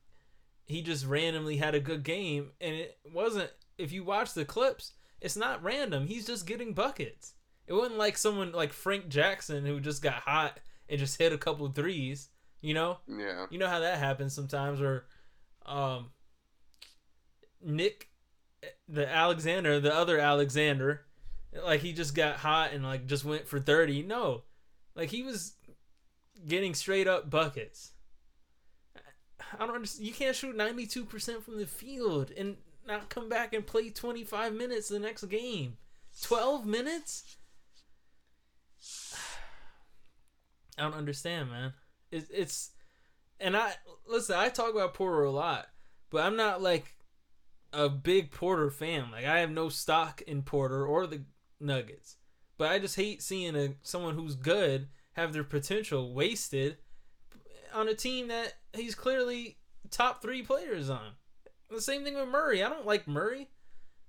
he 0.65 0.81
just 0.81 1.05
randomly 1.05 1.57
had 1.57 1.75
a 1.75 1.79
good 1.79 2.03
game, 2.03 2.51
and 2.59 2.75
it 2.75 2.97
wasn't. 3.13 3.51
If 3.77 3.91
you 3.91 4.03
watch 4.03 4.33
the 4.33 4.45
clips, 4.45 4.93
it's 5.21 5.37
not 5.37 5.63
random. 5.63 6.07
He's 6.07 6.25
just 6.25 6.47
getting 6.47 6.73
buckets. 6.73 7.33
It 7.67 7.73
wasn't 7.73 7.97
like 7.97 8.17
someone 8.17 8.51
like 8.51 8.73
Frank 8.73 9.09
Jackson 9.09 9.65
who 9.65 9.79
just 9.79 10.01
got 10.01 10.13
hot 10.13 10.59
and 10.89 10.99
just 10.99 11.17
hit 11.17 11.33
a 11.33 11.37
couple 11.37 11.67
threes. 11.69 12.29
You 12.61 12.73
know, 12.73 12.97
yeah. 13.07 13.45
you 13.49 13.59
know 13.59 13.67
how 13.67 13.79
that 13.79 13.99
happens 13.99 14.33
sometimes. 14.33 14.81
Or 14.81 15.05
um, 15.65 16.11
Nick, 17.61 18.09
the 18.87 19.07
Alexander, 19.07 19.79
the 19.79 19.93
other 19.93 20.17
Alexander, 20.17 21.05
like 21.63 21.81
he 21.81 21.93
just 21.93 22.15
got 22.15 22.37
hot 22.37 22.73
and 22.73 22.83
like 22.83 23.05
just 23.05 23.25
went 23.25 23.47
for 23.47 23.59
thirty. 23.59 24.01
No, 24.01 24.43
like 24.95 25.09
he 25.09 25.21
was 25.21 25.53
getting 26.47 26.73
straight 26.73 27.07
up 27.07 27.29
buckets. 27.29 27.91
I 29.60 29.65
don't 29.65 29.76
understand. 29.76 30.07
You 30.07 30.14
can't 30.14 30.36
shoot 30.36 30.56
ninety 30.56 30.86
two 30.86 31.06
percent 31.06 31.44
from 31.44 31.57
the 31.57 31.68
field 31.68 32.32
and 32.36 32.57
not 32.88 33.10
come 33.10 33.30
back 33.30 33.53
and 33.53 33.65
play 33.65 33.90
twenty 33.90 34.23
five 34.23 34.53
minutes 34.53 34.90
the 34.90 34.99
next 34.99 35.23
game. 35.26 35.77
Twelve 36.22 36.65
minutes. 36.65 37.38
I 40.77 40.84
don't 40.84 40.94
understand, 40.94 41.49
man. 41.49 41.73
It, 42.11 42.27
it's 42.32 42.72
and 43.40 43.56
I 43.56 43.73
listen. 44.07 44.36
I 44.36 44.49
talk 44.49 44.73
about 44.73 44.94
Porter 44.94 45.23
a 45.23 45.32
lot, 45.32 45.68
but 46.10 46.23
I'm 46.23 46.36
not 46.36 46.61
like 46.61 46.95
a 47.73 47.90
big 47.90 48.32
Porter 48.32 48.69
fan. 48.69 49.11
Like 49.11 49.26
I 49.26 49.40
have 49.40 49.52
no 49.52 49.69
stock 49.69 50.22
in 50.22 50.41
Porter 50.44 50.86
or 50.86 51.07
the 51.07 51.23
Nuggets, 51.60 52.18
but 52.57 52.72
I 52.72 52.80
just 52.80 52.95
hate 52.95 53.22
seeing 53.22 53.56
a 53.56 53.76
someone 53.84 54.15
who's 54.15 54.36
good 54.36 54.88
have 55.14 55.34
their 55.34 55.44
potential 55.44 56.14
wasted 56.14 56.77
on 57.76 57.88
a 57.88 57.93
team 57.93 58.27
that 58.30 58.53
he's 58.73 58.95
clearly 58.95 59.57
top 59.91 60.22
three 60.22 60.41
players 60.41 60.89
on. 60.89 61.11
The 61.69 61.81
same 61.81 62.03
thing 62.03 62.15
with 62.15 62.27
Murray. 62.30 62.64
I 62.64 62.69
don't 62.69 62.85
like 62.85 63.07
Murray, 63.07 63.49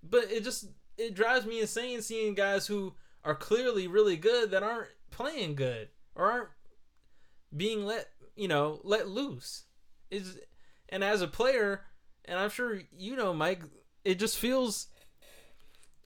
but 0.02 0.30
it 0.30 0.44
just 0.44 0.66
it 0.98 1.14
drives 1.14 1.44
me 1.47 1.60
insane 1.60 2.01
seeing 2.02 2.34
guys 2.34 2.66
who 2.66 2.94
are 3.24 3.34
clearly 3.34 3.86
really 3.86 4.16
good 4.16 4.51
that 4.52 4.62
aren't 4.62 4.88
playing 5.10 5.55
good 5.56 5.88
or 6.14 6.30
aren't 6.30 6.48
being 7.56 7.84
let 7.84 8.09
you 8.36 8.48
know 8.48 8.80
let 8.84 9.09
loose. 9.09 9.64
Is 10.10 10.38
and 10.88 11.02
as 11.02 11.20
a 11.22 11.26
player, 11.28 11.82
and 12.26 12.38
I'm 12.38 12.51
sure 12.51 12.80
you 12.97 13.16
know, 13.16 13.32
Mike, 13.34 13.62
it 14.05 14.18
just 14.18 14.38
feels 14.38 14.86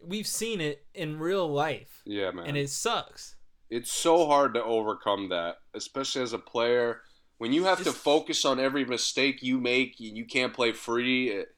we've 0.03 0.27
seen 0.27 0.61
it 0.61 0.87
in 0.95 1.19
real 1.19 1.47
life, 1.47 2.01
Yeah, 2.07 2.31
man. 2.31 2.47
and 2.47 2.57
it 2.57 2.71
sucks. 2.71 3.37
it's 3.69 3.93
so 3.93 4.27
hard 4.27 4.55
to 4.55 4.65
overcome 4.65 5.29
that, 5.29 5.57
especially 5.75 6.23
as 6.23 6.33
a 6.33 6.39
player. 6.39 7.03
When 7.41 7.55
you 7.55 7.65
have 7.65 7.83
to 7.85 7.93
focus 7.93 8.45
on 8.45 8.61
every 8.61 8.85
mistake 8.85 9.43
you 9.43 9.59
make, 9.59 9.99
and 9.99 10.15
you 10.15 10.27
can't 10.27 10.53
play 10.53 10.73
free. 10.73 11.31
It, 11.31 11.49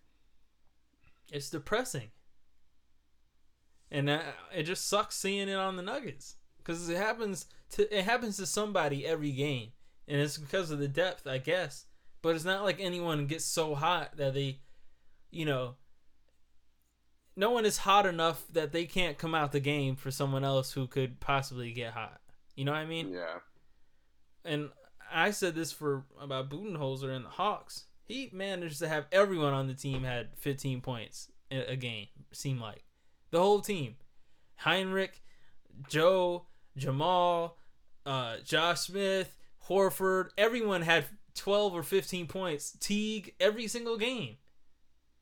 It's 1.32 1.50
depressing, 1.50 2.12
and 3.90 4.08
uh, 4.08 4.20
it 4.54 4.62
just 4.62 4.88
sucks 4.88 5.16
seeing 5.16 5.48
it 5.48 5.56
on 5.56 5.74
the 5.74 5.82
Nuggets. 5.82 6.36
because 6.58 6.88
it 6.88 6.96
happens 6.96 7.46
to 7.70 7.92
it 7.92 8.04
happens 8.04 8.36
to 8.36 8.46
somebody 8.46 9.04
every 9.04 9.32
game, 9.32 9.72
and 10.06 10.20
it's 10.20 10.38
because 10.38 10.70
of 10.70 10.78
the 10.78 10.86
depth, 10.86 11.26
I 11.26 11.38
guess. 11.38 11.86
But 12.22 12.36
it's 12.36 12.44
not 12.44 12.62
like 12.62 12.78
anyone 12.78 13.26
gets 13.26 13.44
so 13.44 13.74
hot 13.74 14.16
that 14.18 14.34
they, 14.34 14.60
you 15.32 15.44
know, 15.44 15.74
no 17.34 17.50
one 17.50 17.64
is 17.64 17.78
hot 17.78 18.06
enough 18.06 18.44
that 18.52 18.70
they 18.70 18.84
can't 18.84 19.18
come 19.18 19.34
out 19.34 19.50
the 19.50 19.58
game 19.58 19.96
for 19.96 20.12
someone 20.12 20.44
else 20.44 20.74
who 20.74 20.86
could 20.86 21.18
possibly 21.18 21.72
get 21.72 21.94
hot. 21.94 22.20
You 22.54 22.64
know 22.66 22.70
what 22.70 22.78
I 22.78 22.86
mean? 22.86 23.10
Yeah. 23.10 23.38
And 24.44 24.70
I 25.12 25.30
said 25.30 25.54
this 25.54 25.72
for 25.72 26.04
about 26.20 26.50
Budenholzer 26.50 27.14
and 27.14 27.24
the 27.24 27.30
Hawks. 27.30 27.84
He 28.04 28.30
managed 28.32 28.78
to 28.80 28.88
have 28.88 29.06
everyone 29.12 29.52
on 29.54 29.68
the 29.68 29.74
team 29.74 30.04
had 30.04 30.30
15 30.36 30.80
points 30.80 31.30
a 31.50 31.76
game. 31.76 32.08
Seemed 32.32 32.60
like 32.60 32.84
the 33.30 33.40
whole 33.40 33.60
team, 33.60 33.96
Hinrich, 34.64 35.20
Joe, 35.88 36.46
Jamal, 36.76 37.56
uh, 38.04 38.38
Josh 38.44 38.80
Smith, 38.80 39.36
Horford. 39.68 40.28
Everyone 40.36 40.82
had 40.82 41.04
12 41.34 41.74
or 41.74 41.82
15 41.82 42.26
points. 42.26 42.76
Teague 42.80 43.34
every 43.40 43.66
single 43.68 43.96
game. 43.96 44.36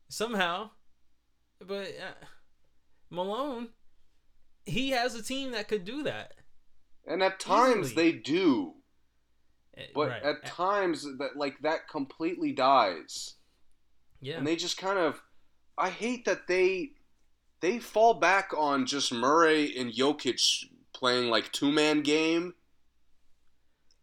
Somehow, 0.08 0.70
but 1.64 1.86
uh, 1.86 2.24
Malone, 3.10 3.68
he 4.64 4.90
has 4.90 5.14
a 5.14 5.22
team 5.22 5.52
that 5.52 5.68
could 5.68 5.84
do 5.84 6.02
that. 6.02 6.34
And 7.06 7.22
at 7.22 7.38
times 7.40 7.92
Easily. 7.92 8.12
they 8.12 8.18
do. 8.18 8.74
Uh, 9.80 9.92
But 9.94 10.08
right. 10.08 10.22
at 10.22 10.44
times 10.46 11.02
that 11.18 11.36
like 11.36 11.60
that 11.62 11.88
completely 11.88 12.52
dies. 12.52 13.34
yeah, 14.20 14.36
And 14.38 14.46
they 14.46 14.56
just 14.56 14.76
kind 14.78 14.98
of 14.98 15.22
I 15.78 15.90
hate 15.90 16.24
that 16.26 16.46
they 16.46 16.92
they 17.60 17.78
fall 17.78 18.14
back 18.14 18.52
on 18.56 18.86
just 18.86 19.12
Murray 19.12 19.76
and 19.76 19.92
Jokic 19.92 20.64
playing 20.92 21.30
like 21.30 21.52
two 21.52 21.70
man 21.72 22.02
game. 22.02 22.54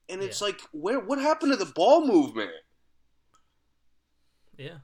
And 0.09 0.21
it's 0.21 0.39
Yeah. 0.41 0.47
like 0.47 0.61
where 0.71 0.99
what 0.99 1.19
happened 1.19 1.51
to 1.51 1.57
the 1.57 1.71
ball 1.73 2.05
movement? 2.05 2.51
yeah. 4.57 4.77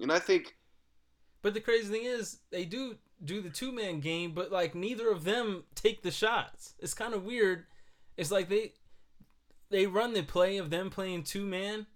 And 0.00 0.10
I 0.12 0.18
think 0.18 0.56
But 1.42 1.52
the 1.54 1.60
crazy 1.60 1.88
thing 1.92 2.04
is, 2.04 2.38
they 2.50 2.64
do 2.64 2.96
do 3.24 3.40
the 3.42 3.50
two 3.50 3.70
man 3.72 4.00
game, 4.00 4.32
but 4.32 4.50
like 4.50 4.74
neither 4.74 5.10
of 5.10 5.24
them 5.24 5.64
take 5.74 6.02
the 6.02 6.10
shots. 6.10 6.74
It's 6.78 6.94
kind 6.94 7.14
of 7.14 7.24
weird. 7.24 7.66
It's 8.16 8.30
like 8.30 8.48
they 8.48 8.72
they 9.74 9.86
run 9.86 10.14
the 10.14 10.22
play 10.22 10.56
of 10.58 10.70
them 10.70 10.88
playing 10.88 11.24
two 11.24 11.44
man, 11.44 11.86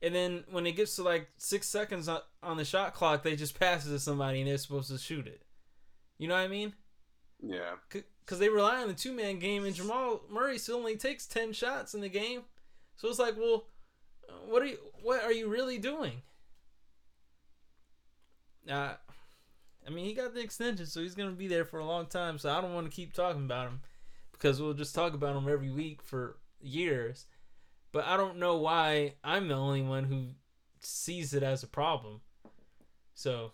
and 0.00 0.14
then 0.14 0.44
when 0.50 0.66
it 0.66 0.72
gets 0.72 0.94
to 0.96 1.02
like 1.02 1.28
six 1.36 1.66
seconds 1.68 2.08
on, 2.08 2.20
on 2.42 2.56
the 2.56 2.64
shot 2.64 2.94
clock, 2.94 3.22
they 3.24 3.34
just 3.34 3.58
pass 3.58 3.84
it 3.84 3.90
to 3.90 3.98
somebody 3.98 4.40
and 4.40 4.48
they're 4.48 4.58
supposed 4.58 4.90
to 4.90 4.98
shoot 4.98 5.26
it. 5.26 5.42
You 6.16 6.28
know 6.28 6.34
what 6.34 6.44
I 6.44 6.48
mean? 6.48 6.74
yeah. 7.42 7.74
Because 7.88 8.38
they 8.38 8.48
rely 8.48 8.82
on 8.82 8.88
the 8.88 8.94
two 8.94 9.12
man 9.12 9.38
game, 9.38 9.64
and 9.64 9.74
Jamal 9.74 10.22
Murray 10.30 10.58
still 10.58 10.76
only 10.76 10.96
takes 10.96 11.26
ten 11.26 11.52
shots 11.52 11.94
in 11.94 12.00
the 12.00 12.08
game. 12.08 12.42
So 12.96 13.08
it's 13.08 13.18
like, 13.18 13.36
well, 13.36 13.64
what 14.46 14.62
are 14.62 14.66
you? 14.66 14.78
What 15.02 15.22
are 15.24 15.32
you 15.32 15.48
really 15.48 15.78
doing? 15.78 16.22
Uh, 18.70 18.94
I 19.86 19.90
mean, 19.90 20.04
he 20.04 20.12
got 20.12 20.34
the 20.34 20.40
extension, 20.40 20.86
so 20.86 21.00
he's 21.00 21.14
gonna 21.14 21.30
be 21.32 21.48
there 21.48 21.64
for 21.64 21.78
a 21.78 21.84
long 21.84 22.06
time. 22.06 22.38
So 22.38 22.50
I 22.50 22.60
don't 22.60 22.74
want 22.74 22.88
to 22.88 22.94
keep 22.94 23.12
talking 23.12 23.44
about 23.44 23.68
him 23.68 23.80
because 24.32 24.60
we'll 24.60 24.74
just 24.74 24.94
talk 24.94 25.14
about 25.14 25.36
him 25.36 25.48
every 25.48 25.70
week 25.70 26.02
for 26.02 26.36
years. 26.60 27.26
But 27.92 28.06
I 28.06 28.16
don't 28.16 28.38
know 28.38 28.56
why 28.56 29.14
I'm 29.24 29.48
the 29.48 29.54
only 29.54 29.82
one 29.82 30.04
who 30.04 30.28
sees 30.80 31.34
it 31.34 31.42
as 31.42 31.62
a 31.62 31.66
problem. 31.66 32.20
So 33.14 33.52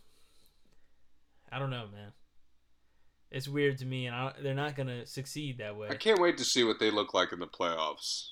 I 1.50 1.58
don't 1.58 1.70
know, 1.70 1.86
man. 1.92 2.12
It's 3.30 3.48
weird 3.48 3.78
to 3.78 3.86
me, 3.86 4.06
and 4.06 4.14
I, 4.14 4.32
they're 4.42 4.54
not 4.54 4.76
gonna 4.76 5.06
succeed 5.06 5.58
that 5.58 5.76
way. 5.76 5.88
I 5.90 5.96
can't 5.96 6.20
wait 6.20 6.36
to 6.38 6.44
see 6.44 6.62
what 6.62 6.78
they 6.78 6.90
look 6.90 7.14
like 7.14 7.32
in 7.32 7.40
the 7.40 7.46
playoffs. 7.46 8.28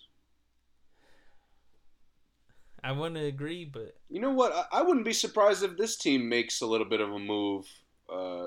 I 2.85 2.93
want 2.93 3.15
to 3.15 3.25
agree, 3.25 3.65
but 3.65 3.95
You 4.09 4.21
know 4.21 4.33
what? 4.33 4.53
I, 4.53 4.81
I 4.81 4.83
wouldn't 4.83 5.05
be 5.05 5.13
surprised 5.13 5.63
if 5.63 5.77
this 5.77 5.97
team 5.97 6.29
makes 6.29 6.61
a 6.61 6.67
little 6.67 6.89
bit 6.89 7.01
of 7.01 7.13
a 7.13 7.19
move 7.19 7.65
uh, 8.13 8.47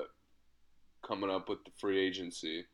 coming 1.06 1.30
up 1.30 1.48
with 1.48 1.64
the 1.64 1.70
free 1.78 1.98
agency. 1.98 2.66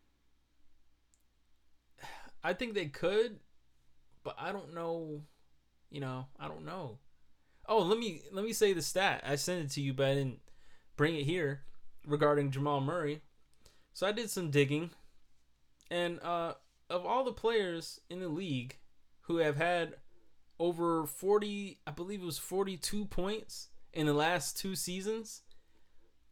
I 2.44 2.52
think 2.52 2.74
they 2.74 2.86
could, 2.86 3.38
but 4.24 4.36
I 4.38 4.52
don't 4.52 4.74
know. 4.74 5.22
You 5.90 6.00
know, 6.00 6.26
I 6.40 6.48
don't 6.48 6.64
know. 6.64 6.98
Oh, 7.68 7.82
let 7.82 7.98
me 7.98 8.22
let 8.32 8.44
me 8.44 8.52
say 8.52 8.72
the 8.72 8.82
stat. 8.82 9.22
I 9.26 9.36
sent 9.36 9.64
it 9.64 9.70
to 9.72 9.80
you, 9.80 9.92
but 9.92 10.06
I 10.06 10.14
didn't 10.14 10.40
bring 10.96 11.16
it 11.16 11.24
here 11.24 11.62
regarding 12.06 12.50
Jamal 12.50 12.80
Murray. 12.80 13.20
So 13.92 14.06
I 14.06 14.12
did 14.12 14.30
some 14.30 14.50
digging, 14.50 14.90
and 15.90 16.18
uh, 16.22 16.54
of 16.88 17.04
all 17.04 17.24
the 17.24 17.32
players 17.32 18.00
in 18.08 18.20
the 18.20 18.28
league 18.28 18.78
who 19.26 19.36
have 19.36 19.56
had 19.56 19.96
over 20.58 21.06
forty, 21.06 21.78
I 21.86 21.90
believe 21.90 22.22
it 22.22 22.26
was 22.26 22.38
forty-two 22.38 23.04
points 23.04 23.68
in 23.92 24.06
the 24.06 24.14
last 24.14 24.56
two 24.58 24.74
seasons, 24.74 25.42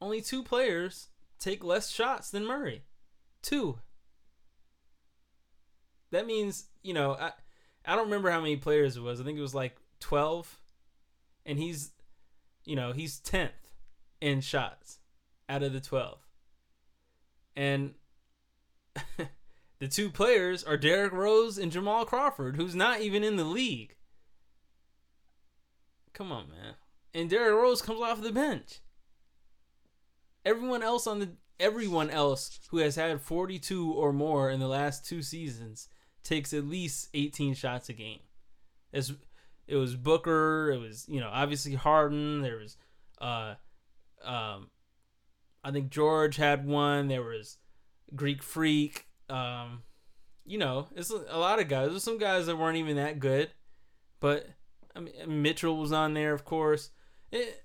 only 0.00 0.22
two 0.22 0.42
players 0.42 1.08
take 1.38 1.62
less 1.62 1.90
shots 1.90 2.30
than 2.30 2.46
Murray. 2.46 2.84
Two. 3.42 3.78
That 6.10 6.26
means, 6.26 6.66
you 6.82 6.94
know, 6.94 7.12
I 7.12 7.32
I 7.84 7.96
don't 7.96 8.06
remember 8.06 8.30
how 8.30 8.40
many 8.40 8.56
players 8.56 8.96
it 8.96 9.02
was. 9.02 9.20
I 9.20 9.24
think 9.24 9.38
it 9.38 9.42
was 9.42 9.54
like 9.54 9.76
12 10.00 10.58
and 11.46 11.58
he's 11.58 11.92
you 12.64 12.76
know, 12.76 12.92
he's 12.92 13.20
10th 13.20 13.50
in 14.20 14.40
shots 14.40 14.98
out 15.48 15.62
of 15.62 15.72
the 15.72 15.80
12. 15.80 16.18
And 17.56 17.94
the 19.78 19.88
two 19.88 20.10
players 20.10 20.62
are 20.62 20.76
Derrick 20.76 21.12
Rose 21.12 21.58
and 21.58 21.72
Jamal 21.72 22.04
Crawford, 22.04 22.56
who's 22.56 22.74
not 22.74 23.00
even 23.00 23.24
in 23.24 23.36
the 23.36 23.44
league. 23.44 23.96
Come 26.12 26.32
on, 26.32 26.48
man. 26.48 26.74
And 27.14 27.30
Derrick 27.30 27.56
Rose 27.56 27.82
comes 27.82 28.00
off 28.00 28.20
the 28.20 28.32
bench. 28.32 28.80
Everyone 30.44 30.82
else 30.82 31.06
on 31.06 31.18
the 31.20 31.30
everyone 31.58 32.08
else 32.08 32.58
who 32.70 32.78
has 32.78 32.96
had 32.96 33.20
42 33.20 33.92
or 33.92 34.12
more 34.12 34.50
in 34.50 34.60
the 34.60 34.68
last 34.68 35.04
two 35.04 35.22
seasons 35.22 35.88
takes 36.22 36.52
at 36.52 36.64
least 36.64 37.08
18 37.14 37.54
shots 37.54 37.88
a 37.88 37.92
game. 37.92 38.20
It's, 38.92 39.12
it 39.66 39.76
was 39.76 39.94
Booker, 39.96 40.70
it 40.72 40.78
was, 40.78 41.06
you 41.08 41.20
know, 41.20 41.30
obviously 41.32 41.74
Harden, 41.74 42.42
there 42.42 42.56
was 42.56 42.76
uh 43.20 43.54
um 44.24 44.68
I 45.62 45.70
think 45.70 45.90
George 45.90 46.36
had 46.36 46.66
one, 46.66 47.08
there 47.08 47.22
was 47.22 47.58
Greek 48.14 48.42
Freak, 48.42 49.06
um 49.28 49.82
you 50.44 50.58
know, 50.58 50.88
it's 50.96 51.10
a 51.10 51.38
lot 51.38 51.60
of 51.60 51.68
guys. 51.68 51.90
There's 51.90 52.02
some 52.02 52.18
guys 52.18 52.46
that 52.46 52.56
weren't 52.56 52.78
even 52.78 52.96
that 52.96 53.20
good, 53.20 53.50
but 54.18 54.46
I 54.96 55.00
mean 55.00 55.42
Mitchell 55.42 55.76
was 55.76 55.92
on 55.92 56.14
there, 56.14 56.32
of 56.32 56.44
course. 56.44 56.90
It, 57.30 57.62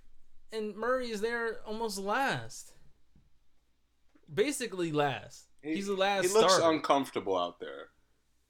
and 0.52 0.76
Murray 0.76 1.10
is 1.10 1.22
there 1.22 1.60
almost 1.66 1.98
last. 1.98 2.74
Basically 4.32 4.92
last. 4.92 5.48
He's 5.62 5.88
the 5.88 5.94
last 5.96 6.28
He 6.28 6.34
looks 6.34 6.54
starter. 6.54 6.76
uncomfortable 6.76 7.38
out 7.38 7.60
there. 7.60 7.90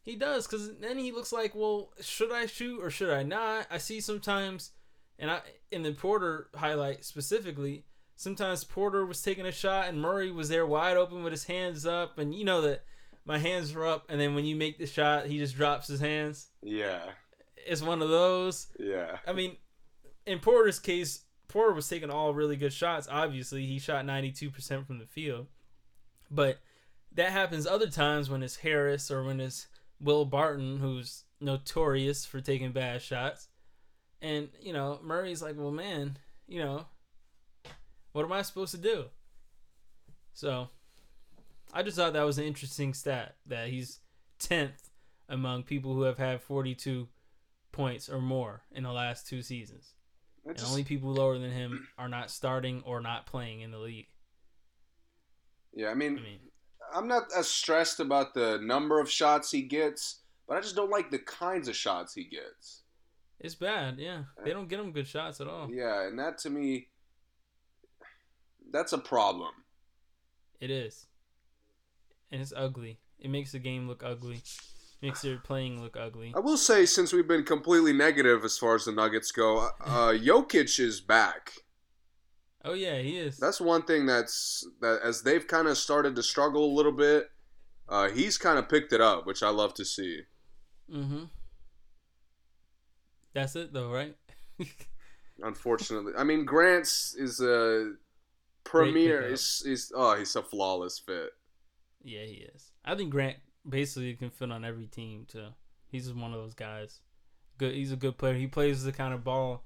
He 0.06 0.16
does, 0.16 0.46
because 0.48 0.78
then 0.78 0.98
he 1.00 1.12
looks 1.12 1.34
like, 1.34 1.56
well, 1.56 1.92
should 2.00 2.32
I 2.32 2.46
shoot 2.46 2.80
or 2.80 2.90
should 2.92 3.10
I 3.10 3.24
not? 3.24 3.66
I 3.72 3.80
see 3.80 4.00
sometimes, 4.00 4.72
and 5.18 5.32
I 5.32 5.42
in 5.72 5.82
the 5.82 5.94
Porter 5.94 6.48
highlight 6.56 7.04
specifically, 7.04 7.86
sometimes 8.16 8.64
Porter 8.64 9.04
was 9.06 9.22
taking 9.22 9.48
a 9.48 9.52
shot 9.52 9.90
and 9.90 10.00
Murray 10.00 10.32
was 10.32 10.48
there 10.50 10.66
wide 10.66 10.96
open 10.96 11.24
with 11.24 11.34
his 11.34 11.46
hands 11.46 11.86
up, 11.88 12.20
and 12.20 12.36
you 12.36 12.46
know 12.46 12.62
that 12.62 12.84
my 13.26 13.40
hands 13.40 13.74
were 13.74 13.88
up, 13.88 14.06
and 14.08 14.22
then 14.22 14.36
when 14.36 14.46
you 14.46 14.56
make 14.56 14.78
the 14.78 14.86
shot, 14.86 15.26
he 15.26 15.40
just 15.40 15.56
drops 15.56 15.88
his 15.88 16.00
hands. 16.00 16.50
Yeah, 16.62 17.02
It's 17.66 17.82
one 17.82 18.04
of 18.04 18.10
those. 18.10 18.68
yeah. 18.80 19.18
I 19.26 19.34
mean, 19.34 19.58
in 20.28 20.38
Porter's 20.38 20.80
case, 20.80 21.22
Porter 21.48 21.74
was 21.74 21.90
taking 21.90 22.12
all 22.12 22.36
really 22.36 22.56
good 22.58 22.74
shots. 22.74 23.08
Obviously, 23.10 23.66
he 23.66 23.80
shot 23.80 24.06
92% 24.06 24.86
from 24.86 25.00
the 25.00 25.08
field. 25.08 25.48
But 26.30 26.60
that 27.14 27.32
happens 27.32 27.66
other 27.66 27.90
times 27.90 28.30
when 28.30 28.44
it's 28.44 28.58
Harris 28.58 29.10
or 29.10 29.24
when 29.24 29.40
it's 29.40 29.68
Will 30.06 30.24
Barton, 30.24 30.78
who's 30.78 31.24
notorious 31.42 32.26
for 32.26 32.40
taking 32.40 32.72
bad 32.72 33.02
shots. 33.02 33.50
And, 34.22 34.50
you 34.62 34.72
know, 34.72 35.00
Murray's 35.04 35.42
like, 35.42 35.56
well, 35.58 35.72
man, 35.72 36.18
you 36.48 36.64
know, 36.64 36.86
what 38.14 38.24
am 38.24 38.32
I 38.32 38.44
supposed 38.44 38.72
to 38.72 38.78
do? 38.78 39.06
So, 40.34 40.70
I 41.74 41.82
just 41.82 41.98
thought 41.98 42.14
that 42.14 42.24
was 42.24 42.38
an 42.38 42.46
interesting 42.46 42.94
stat 42.94 43.36
that 43.48 43.70
he's 43.70 44.00
10th 44.40 44.90
among 45.28 45.64
people 45.64 45.94
who 45.94 46.04
have 46.04 46.20
had 46.20 46.42
42 46.42 47.08
points 47.72 48.08
or 48.08 48.22
more 48.22 48.62
in 48.72 48.84
the 48.84 48.92
last 48.92 49.28
two 49.28 49.42
seasons. 49.42 49.94
I 50.46 50.52
And 50.52 50.62
only 50.68 50.84
people 50.84 51.12
lower 51.14 51.40
than 51.40 51.52
him 51.52 51.88
are 51.98 52.10
not 52.10 52.30
starting 52.30 52.84
or 52.86 53.02
not 53.02 53.26
playing 53.26 53.62
in 53.62 53.72
the 53.72 53.80
league. 53.80 54.08
yeah, 55.74 55.90
I 55.90 55.96
mean, 55.96 56.20
I 56.20 56.22
mean, 56.22 56.40
I'm 56.96 57.08
not 57.08 57.24
as 57.36 57.48
stressed 57.50 58.00
about 58.00 58.34
the 58.34 58.58
number 58.62 59.00
of 59.00 59.12
shots 59.12 59.52
he 59.52 59.62
gets, 59.64 60.22
but 60.48 60.58
I 60.58 60.62
just 60.62 60.76
don't 60.76 60.90
like 60.90 61.12
the 61.12 61.20
kinds 61.20 61.68
of 61.68 61.76
shots 61.76 62.14
he 62.14 62.24
gets. 62.24 62.84
it's 63.40 63.56
bad. 63.56 63.98
Yeah, 64.00 64.24
they 64.44 64.52
don't 64.52 64.70
get 64.70 64.80
him 64.80 64.92
good 64.92 65.08
shots 65.08 65.42
at 65.42 65.48
all. 65.48 65.70
Yeah, 65.72 66.08
and 66.08 66.18
that 66.20 66.38
to 66.40 66.50
me, 66.50 66.88
that's 68.72 68.94
a 68.94 68.98
problem. 68.98 69.52
It 70.62 70.72
is, 70.72 71.08
and 72.32 72.42
it's 72.42 72.54
ugly. 72.56 73.00
It 73.20 73.30
makes 73.30 73.52
the 73.52 73.60
game 73.60 73.88
look 73.88 74.02
ugly. 74.04 74.42
Makes 75.02 75.22
their 75.22 75.38
playing 75.38 75.82
look 75.82 75.98
ugly. 75.98 76.34
I 76.36 76.40
will 76.40 76.58
say, 76.58 76.86
since 76.86 77.12
we've 77.12 77.28
been 77.28 77.44
completely 77.44 77.92
negative 77.94 78.44
as 78.46 78.58
far 78.58 78.76
as 78.76 78.86
the 78.86 78.92
Nuggets 78.94 79.32
go, 79.32 79.70
uh, 79.84 80.14
Jokic 80.14 80.80
is 80.80 81.02
back. 81.02 81.52
Oh 82.66 82.74
yeah, 82.74 82.98
he 82.98 83.18
is. 83.18 83.38
That's 83.38 83.62
one 83.62 83.84
thing 83.84 84.08
that's 84.08 84.68
that 84.82 85.02
as 85.04 85.22
they've 85.22 85.48
kind 85.48 85.68
of 85.68 85.78
started 85.78 86.16
to 86.16 86.24
struggle 86.24 86.66
a 86.66 86.74
little 86.76 86.92
bit. 86.92 87.30
Uh, 87.88 88.10
he's 88.10 88.40
kind 88.40 88.58
of 88.58 88.68
picked 88.68 88.92
it 88.92 89.02
up, 89.02 89.28
which 89.28 89.44
I 89.44 89.50
love 89.50 89.76
to 89.76 89.86
see. 89.86 90.22
Mm-hmm. 90.92 91.26
That's 93.34 93.56
it 93.56 93.72
though, 93.72 93.92
right? 93.92 94.16
Unfortunately, 95.44 96.14
I 96.18 96.24
mean 96.24 96.46
Grant's 96.46 97.14
is 97.16 97.40
a 97.40 97.94
premier. 98.64 99.22
Is 99.22 99.62
is 99.66 99.92
oh 99.96 100.16
he's 100.16 100.36
a 100.36 100.42
flawless 100.42 100.98
fit. 100.98 101.30
yeah, 102.04 102.24
he 102.26 102.48
is. 102.56 102.72
I 102.84 102.96
think 102.96 103.12
Grant 103.12 103.38
basically 103.68 104.14
can 104.16 104.32
fit 104.32 104.52
on 104.52 104.66
every 104.66 104.88
team 104.88 105.26
too. 105.28 105.50
He's 105.92 106.06
just 106.06 106.16
one 106.16 106.34
of 106.34 106.40
those 106.40 106.56
guys. 106.56 107.00
Good. 107.60 107.76
He's 107.76 107.92
a 107.92 107.98
good 107.98 108.18
player. 108.18 108.34
He 108.34 108.48
plays 108.48 108.84
the 108.84 108.92
kind 108.92 109.14
of 109.14 109.24
ball 109.24 109.64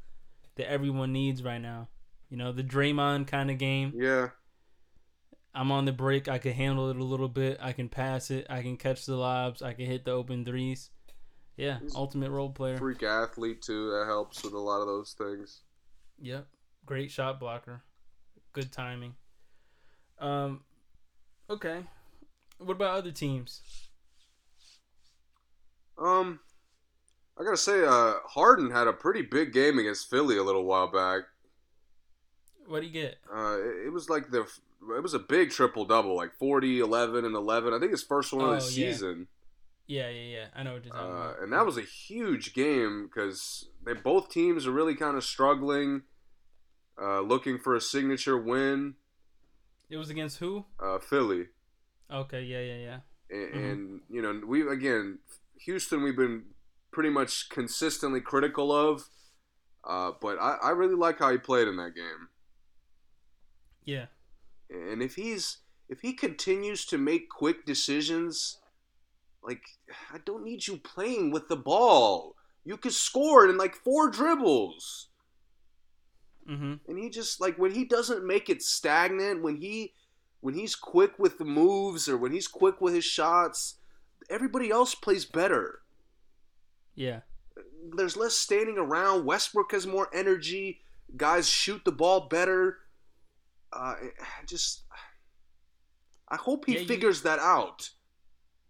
that 0.56 0.70
everyone 0.70 1.14
needs 1.14 1.42
right 1.44 1.62
now. 1.62 1.88
You 2.30 2.38
know, 2.38 2.52
the 2.52 2.64
Draymond 2.64 3.28
kind 3.28 3.50
of 3.50 3.58
game. 3.58 3.94
Yeah, 3.96 4.30
I'm 5.54 5.72
on 5.72 5.86
the 5.86 5.92
break. 5.92 6.28
I 6.28 6.38
can 6.38 6.54
handle 6.54 6.90
it 6.90 6.98
a 6.98 7.04
little 7.04 7.28
bit. 7.30 7.58
I 7.62 7.74
can 7.74 7.90
pass 7.90 8.30
it. 8.32 8.46
I 8.50 8.62
can 8.62 8.78
catch 8.78 9.06
the 9.06 9.16
lobs. 9.16 9.62
I 9.62 9.74
can 9.74 9.86
hit 9.86 10.06
the 10.06 10.12
open 10.12 10.46
threes. 10.46 10.90
Yeah, 11.58 11.80
He's 11.82 11.96
ultimate 11.96 12.30
role 12.32 12.52
player. 12.52 12.78
freak 12.78 13.04
athlete 13.04 13.62
too. 13.62 13.90
That 13.92 14.06
helps 14.06 14.44
with 14.44 14.54
a 14.54 14.60
lot 14.60 14.80
of 14.82 14.88
those 14.88 15.14
things. 15.18 15.62
Yep. 16.22 16.48
Great 16.86 17.12
shot 17.12 17.40
blocker. 17.40 17.82
Good 18.54 18.72
timing. 18.72 19.16
Um 20.20 20.62
okay. 21.50 21.82
What 22.60 22.74
about 22.76 22.98
other 22.98 23.12
teams? 23.12 23.62
Um, 25.98 26.40
I 27.38 27.44
gotta 27.44 27.58
say, 27.58 27.84
uh, 27.86 28.14
Harden 28.26 28.72
had 28.72 28.88
a 28.88 28.94
pretty 28.94 29.22
big 29.22 29.52
game 29.54 29.80
against 29.80 30.10
Philly 30.10 30.38
a 30.38 30.44
little 30.44 30.64
while 30.66 30.88
back. 30.88 31.24
What 32.70 32.82
do 32.82 32.86
you 32.88 32.94
get? 32.94 33.18
Uh, 33.34 33.58
it, 33.60 33.88
it 33.88 33.94
was 33.94 34.10
like 34.10 34.30
the 34.30 34.42
it 34.96 35.04
was 35.04 35.14
a 35.14 35.20
big 35.20 35.50
triple 35.52 35.86
double, 35.86 36.16
like 36.16 36.34
40, 36.36 36.80
11, 36.80 37.26
and 37.26 37.36
11. 37.36 37.74
I 37.74 37.80
think 37.80 37.92
his 37.92 38.04
first 38.04 38.32
one 38.32 38.46
of 38.46 38.52
the 38.52 38.56
Oh, 38.58 38.60
yeah. 38.60 38.92
season. 38.92 39.28
Yeah, 39.88 40.08
yeah, 40.10 40.22
yeah. 40.38 40.46
I 40.56 40.64
know 40.64 40.74
what 40.74 40.86
you're 40.86 40.94
talking 40.94 41.12
Uh, 41.12 41.16
about. 41.16 41.40
and 41.42 41.52
that 41.54 41.66
was 41.66 41.78
a 41.78 41.82
huge 41.82 42.54
game 42.54 43.08
because 43.08 43.68
they 43.84 43.94
both 43.94 44.30
teams 44.30 44.68
are 44.68 44.72
really 44.72 44.96
kind 44.96 45.18
of 45.18 45.24
struggling, 45.24 46.04
uh, 47.02 47.22
looking 47.22 47.58
for 47.58 47.76
a 47.76 47.82
signature 47.82 48.38
win. 48.38 48.96
It 49.90 49.98
was 49.98 50.12
against 50.12 50.38
who? 50.38 50.66
Uh, 50.80 51.00
Philly, 51.00 51.48
Okay, 52.12 52.44
yeah, 52.44 52.62
yeah, 52.62 52.78
yeah. 52.78 53.00
and, 53.32 53.54
Mhm. 53.54 53.72
and 53.72 54.02
you 54.10 54.22
know 54.22 54.42
we 54.46 54.68
again 54.68 55.20
Houston 55.62 56.04
we've 56.04 56.16
been 56.16 56.54
pretty 56.92 57.10
much 57.10 57.50
consistently 57.50 58.22
critical 58.22 58.72
of, 58.72 59.10
uh, 59.84 60.12
but 60.22 60.40
I, 60.40 60.58
I 60.62 60.70
really 60.72 60.96
like 60.96 61.18
how 61.20 61.32
he 61.32 61.38
played 61.40 61.68
in 61.68 61.76
that 61.78 61.96
game. 61.96 62.30
Yeah. 63.86 64.06
And 64.70 65.02
if 65.02 65.16
he's 65.16 65.58
if 65.88 66.02
he 66.02 66.14
continues 66.14 66.86
to 66.86 66.98
make 66.98 67.30
quick 67.30 67.66
decisions, 67.66 68.58
like 69.44 69.64
I 70.14 70.20
don't 70.26 70.44
need 70.44 70.68
you 70.68 70.78
playing 70.78 71.32
with 71.32 71.48
the 71.48 71.56
ball. 71.56 72.36
You 72.66 72.78
could 72.78 72.94
score 72.94 73.46
it 73.46 73.50
in 73.50 73.58
like 73.58 73.76
four 73.76 74.10
dribbles. 74.10 75.08
Mm-hmm. 76.48 76.74
And 76.88 76.98
he 76.98 77.10
just 77.10 77.42
like 77.42 77.58
when 77.58 77.72
he 77.72 77.86
doesn't 77.86 78.26
make 78.26 78.50
it 78.50 78.62
stagnant, 78.62 79.42
when 79.42 79.58
he 79.58 79.94
when 80.42 80.54
he's 80.54 80.76
quick 80.76 81.18
with 81.18 81.38
the 81.38 81.46
moves 81.46 82.08
or 82.08 82.18
when 82.18 82.32
he's 82.32 82.48
quick 82.48 82.80
with 82.82 82.94
his 82.94 83.06
shots, 83.06 83.76
everybody 84.30 84.70
else 84.70 84.96
plays 84.96 85.26
better. 85.26 85.80
Yeah. 86.96 87.22
There's 87.96 88.18
less 88.18 88.36
standing 88.36 88.78
around. 88.78 89.26
Westbrook 89.26 89.72
has 89.72 89.88
more 89.88 90.10
energy. 90.14 90.82
Guys 91.16 91.48
shoot 91.50 91.84
the 91.86 91.92
ball 91.92 92.28
better. 92.28 92.78
Uh, 93.74 93.96
I 93.96 94.10
just 94.48 94.84
I 96.30 96.36
hope 96.38 96.66
he 96.66 96.74
Yeah, 96.74 96.80
you- 96.82 96.88
figures 96.88 97.22
that 97.24 97.40
out. 97.40 97.90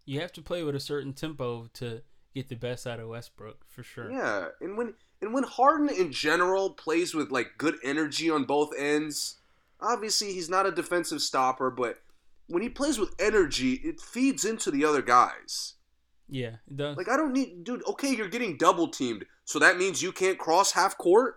You 0.05 0.21
have 0.21 0.31
to 0.33 0.41
play 0.41 0.63
with 0.63 0.75
a 0.75 0.79
certain 0.79 1.13
tempo 1.13 1.67
to 1.75 2.01
get 2.33 2.49
the 2.49 2.55
best 2.55 2.87
out 2.87 2.99
of 2.99 3.09
Westbrook, 3.09 3.63
for 3.67 3.83
sure. 3.83 4.09
Yeah, 4.11 4.47
and 4.59 4.75
when 4.77 4.95
and 5.21 5.33
when 5.33 5.43
Harden 5.43 5.89
in 5.89 6.11
general 6.11 6.71
plays 6.71 7.13
with 7.13 7.29
like 7.31 7.57
good 7.57 7.75
energy 7.83 8.29
on 8.29 8.45
both 8.45 8.71
ends, 8.77 9.35
obviously 9.79 10.33
he's 10.33 10.49
not 10.49 10.65
a 10.65 10.71
defensive 10.71 11.21
stopper, 11.21 11.69
but 11.69 11.99
when 12.47 12.63
he 12.63 12.69
plays 12.69 12.97
with 12.97 13.13
energy, 13.19 13.73
it 13.83 14.01
feeds 14.01 14.45
into 14.45 14.71
the 14.71 14.83
other 14.83 15.03
guys. 15.03 15.75
Yeah, 16.27 16.55
it 16.67 16.77
does. 16.77 16.97
Like 16.97 17.09
I 17.09 17.15
don't 17.17 17.33
need, 17.33 17.63
dude. 17.63 17.85
Okay, 17.87 18.15
you're 18.15 18.29
getting 18.29 18.57
double 18.57 18.87
teamed, 18.87 19.25
so 19.45 19.59
that 19.59 19.77
means 19.77 20.01
you 20.01 20.11
can't 20.11 20.39
cross 20.39 20.71
half 20.71 20.97
court. 20.97 21.35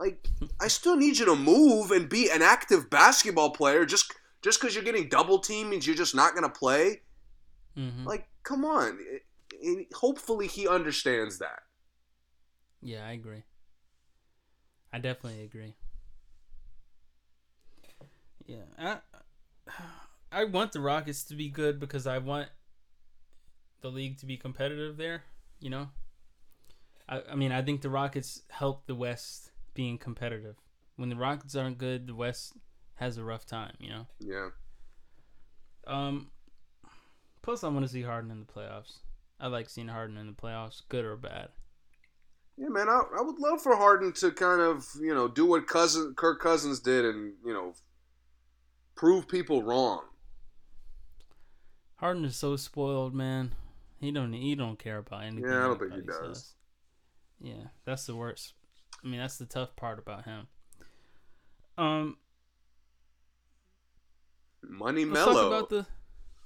Like 0.00 0.26
I 0.58 0.68
still 0.68 0.96
need 0.96 1.18
you 1.18 1.26
to 1.26 1.36
move 1.36 1.90
and 1.90 2.08
be 2.08 2.30
an 2.30 2.40
active 2.40 2.88
basketball 2.88 3.50
player. 3.50 3.84
Just 3.84 4.12
just 4.42 4.58
because 4.58 4.74
you're 4.74 4.82
getting 4.82 5.10
double 5.10 5.38
teamed 5.38 5.68
means 5.68 5.86
you're 5.86 5.94
just 5.94 6.14
not 6.14 6.34
gonna 6.34 6.48
play. 6.48 7.02
Mhm. 7.76 8.06
Like, 8.06 8.28
come 8.42 8.64
on. 8.64 8.98
It- 8.98 9.26
it- 9.52 9.92
hopefully 9.92 10.46
he 10.46 10.66
understands 10.66 11.38
that. 11.38 11.64
Yeah, 12.80 13.06
I 13.06 13.12
agree. 13.12 13.44
I 14.90 14.98
definitely 14.98 15.44
agree. 15.44 15.76
Yeah, 18.46 18.64
I 18.78 19.00
I 20.32 20.44
want 20.44 20.72
the 20.72 20.80
Rockets 20.80 21.24
to 21.24 21.34
be 21.34 21.50
good 21.50 21.78
because 21.78 22.06
I 22.06 22.18
want 22.18 22.48
the 23.82 23.90
league 23.90 24.18
to 24.18 24.26
be 24.26 24.38
competitive 24.38 24.96
there. 24.96 25.24
You 25.58 25.68
know, 25.70 25.90
I 27.06 27.22
I 27.22 27.34
mean 27.34 27.52
I 27.52 27.60
think 27.60 27.82
the 27.82 27.90
Rockets 27.90 28.42
help 28.48 28.86
the 28.86 28.94
West 28.94 29.49
being 29.80 29.96
competitive. 29.96 30.56
When 30.96 31.08
the 31.08 31.16
Rockets 31.16 31.56
aren't 31.56 31.78
good, 31.78 32.06
the 32.06 32.14
West 32.14 32.52
has 32.96 33.16
a 33.16 33.24
rough 33.24 33.46
time. 33.46 33.72
You 33.78 33.88
know. 33.88 34.06
Yeah. 34.18 34.48
Um. 35.86 36.30
Plus, 37.40 37.64
I 37.64 37.68
want 37.68 37.86
to 37.86 37.90
see 37.90 38.02
Harden 38.02 38.30
in 38.30 38.40
the 38.40 38.44
playoffs. 38.44 38.98
I 39.40 39.46
like 39.46 39.70
seeing 39.70 39.88
Harden 39.88 40.18
in 40.18 40.26
the 40.26 40.34
playoffs, 40.34 40.82
good 40.90 41.06
or 41.06 41.16
bad. 41.16 41.48
Yeah, 42.58 42.68
man, 42.68 42.90
I, 42.90 43.00
I 43.18 43.22
would 43.22 43.38
love 43.38 43.62
for 43.62 43.74
Harden 43.74 44.12
to 44.12 44.30
kind 44.32 44.60
of, 44.60 44.86
you 45.00 45.14
know, 45.14 45.28
do 45.28 45.46
what 45.46 45.66
cousin 45.66 46.12
Kirk 46.14 46.42
Cousins 46.42 46.78
did 46.78 47.06
and, 47.06 47.32
you 47.42 47.54
know, 47.54 47.72
prove 48.94 49.26
people 49.26 49.62
wrong. 49.62 50.02
Harden 51.96 52.26
is 52.26 52.36
so 52.36 52.56
spoiled, 52.56 53.14
man. 53.14 53.54
He 53.98 54.12
don't 54.12 54.34
he 54.34 54.54
don't 54.54 54.78
care 54.78 54.98
about 54.98 55.22
anything. 55.22 55.50
Yeah, 55.50 55.64
I 55.64 55.68
don't 55.68 55.78
think 55.78 55.94
he 55.94 56.02
does. 56.02 56.16
says. 56.20 56.54
Yeah, 57.40 57.68
that's 57.86 58.04
the 58.04 58.14
worst. 58.14 58.52
I 59.02 59.08
mean, 59.08 59.20
that's 59.20 59.38
the 59.38 59.46
tough 59.46 59.76
part 59.76 59.98
about 59.98 60.24
him. 60.24 60.46
Um, 61.78 62.16
Money 64.62 65.04
let's 65.04 65.26
Melo. 65.26 65.48
about 65.48 65.70
the. 65.70 65.86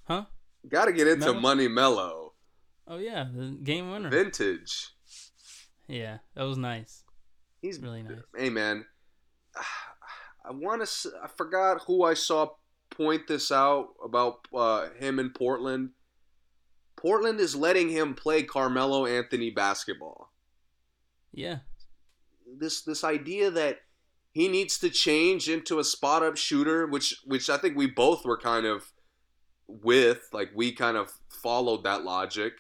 Huh? 0.05 0.25
Got 0.69 0.87
to 0.87 0.93
get 0.93 1.09
into 1.09 1.27
Melo? 1.27 1.41
Money 1.41 1.69
Melo. 1.69 2.33
Oh 2.87 2.99
yeah, 2.99 3.27
the 3.35 3.57
game 3.63 3.91
winner. 3.91 4.11
Vintage. 4.11 4.91
Yeah, 5.89 6.19
that 6.35 6.45
was 6.45 6.59
nice. 6.59 7.03
He's 7.61 7.81
Really 7.81 8.03
nice. 8.03 8.19
Hey, 8.37 8.51
man. 8.51 8.85
I 10.47 10.53
want 10.53 10.87
to. 10.87 11.13
I 11.23 11.29
forgot 11.29 11.83
who 11.87 12.05
I 12.05 12.15
saw 12.15 12.51
point 12.91 13.27
this 13.27 13.51
out 13.51 13.89
about 14.05 14.47
uh, 14.55 14.89
him 14.99 15.19
in 15.19 15.31
Portland. 15.31 15.91
Portland 16.97 17.41
is 17.41 17.57
letting 17.57 17.89
him 17.89 18.15
play 18.15 18.43
Carmelo 18.43 19.07
Anthony 19.07 19.51
basketball. 19.51 20.31
Yeah, 21.33 21.59
this 22.59 22.83
this 22.83 23.05
idea 23.05 23.51
that 23.51 23.79
he 24.33 24.49
needs 24.49 24.79
to 24.79 24.91
change 24.91 25.49
into 25.49 25.79
a 25.79 25.85
spot 25.85 26.23
up 26.23 26.37
shooter, 26.37 26.87
which 26.87 27.17
which 27.25 27.49
I 27.49 27.57
think 27.57 27.77
we 27.77 27.87
both 27.87 28.25
were 28.25 28.39
kind 28.39 28.67
of 28.67 28.93
with, 29.67 30.29
like 30.33 30.51
we 30.55 30.73
kind 30.73 30.97
of 30.97 31.13
followed 31.29 31.85
that 31.85 32.05
logic, 32.05 32.53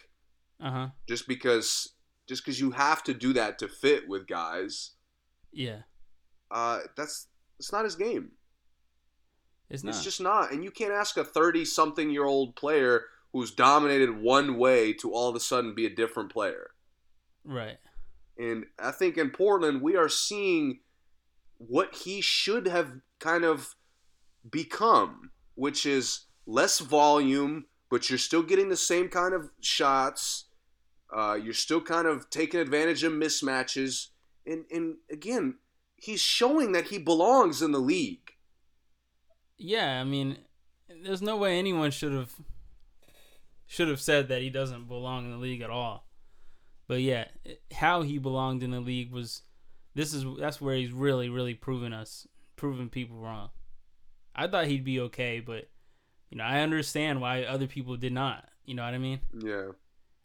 uh 0.60 0.70
huh. 0.70 0.88
just 1.08 1.26
because 1.28 1.94
just 2.28 2.44
because 2.44 2.60
you 2.60 2.70
have 2.70 3.02
to 3.04 3.14
do 3.14 3.32
that 3.34 3.58
to 3.58 3.68
fit 3.68 4.08
with 4.08 4.26
guys. 4.26 4.92
Yeah, 5.52 5.80
Uh, 6.50 6.80
that's 6.96 7.28
it's 7.58 7.72
not 7.72 7.84
his 7.84 7.94
game. 7.94 8.32
it's 9.70 9.84
not. 9.84 9.90
It's 9.94 10.04
just 10.04 10.20
not, 10.20 10.52
and 10.52 10.64
you 10.64 10.70
can't 10.70 10.92
ask 10.92 11.16
a 11.16 11.24
thirty 11.24 11.64
something 11.64 12.10
year 12.10 12.24
old 12.24 12.56
player 12.56 13.04
who's 13.32 13.50
dominated 13.50 14.20
one 14.20 14.56
way 14.58 14.92
to 14.92 15.12
all 15.12 15.28
of 15.28 15.34
a 15.34 15.40
sudden 15.40 15.74
be 15.74 15.86
a 15.86 15.90
different 15.94 16.32
player. 16.32 16.70
right. 17.44 17.78
And 18.38 18.66
I 18.78 18.90
think 18.90 19.16
in 19.16 19.30
Portland, 19.30 19.80
we 19.80 19.96
are 19.96 20.08
seeing 20.08 20.80
what 21.58 21.94
he 21.94 22.20
should 22.20 22.66
have 22.66 22.92
kind 23.20 23.44
of 23.44 23.74
become, 24.50 25.30
which 25.54 25.86
is 25.86 26.26
less 26.46 26.80
volume, 26.80 27.66
but 27.90 28.10
you're 28.10 28.18
still 28.18 28.42
getting 28.42 28.68
the 28.68 28.76
same 28.76 29.08
kind 29.08 29.34
of 29.34 29.50
shots. 29.60 30.46
Uh, 31.14 31.38
you're 31.40 31.54
still 31.54 31.80
kind 31.80 32.06
of 32.06 32.28
taking 32.28 32.60
advantage 32.60 33.04
of 33.04 33.12
mismatches. 33.12 34.08
And, 34.46 34.64
and 34.70 34.96
again, 35.10 35.58
he's 35.96 36.20
showing 36.20 36.72
that 36.72 36.88
he 36.88 36.98
belongs 36.98 37.62
in 37.62 37.72
the 37.72 37.78
league. 37.78 38.32
Yeah, 39.56 40.00
I 40.00 40.04
mean, 40.04 40.38
there's 41.04 41.22
no 41.22 41.36
way 41.36 41.58
anyone 41.58 41.90
should 41.90 42.12
have 42.12 42.34
should 43.66 43.88
have 43.88 44.00
said 44.00 44.28
that 44.28 44.42
he 44.42 44.50
doesn't 44.50 44.88
belong 44.88 45.24
in 45.24 45.30
the 45.30 45.38
league 45.38 45.62
at 45.62 45.70
all. 45.70 46.06
But 46.86 47.00
yeah, 47.00 47.26
how 47.72 48.02
he 48.02 48.18
belonged 48.18 48.62
in 48.62 48.70
the 48.70 48.80
league 48.80 49.12
was 49.12 49.42
this 49.94 50.12
is 50.12 50.24
that's 50.38 50.60
where 50.60 50.74
he's 50.76 50.92
really 50.92 51.28
really 51.28 51.54
proven 51.54 51.92
us 51.92 52.26
proving 52.56 52.88
people 52.88 53.16
wrong. 53.18 53.50
I 54.34 54.48
thought 54.48 54.66
he'd 54.66 54.84
be 54.84 55.00
okay, 55.00 55.40
but 55.40 55.68
you 56.30 56.38
know, 56.38 56.44
I 56.44 56.60
understand 56.60 57.20
why 57.20 57.44
other 57.44 57.66
people 57.66 57.96
did 57.96 58.12
not. 58.12 58.48
You 58.64 58.74
know 58.74 58.84
what 58.84 58.94
I 58.94 58.98
mean? 58.98 59.20
Yeah. 59.38 59.68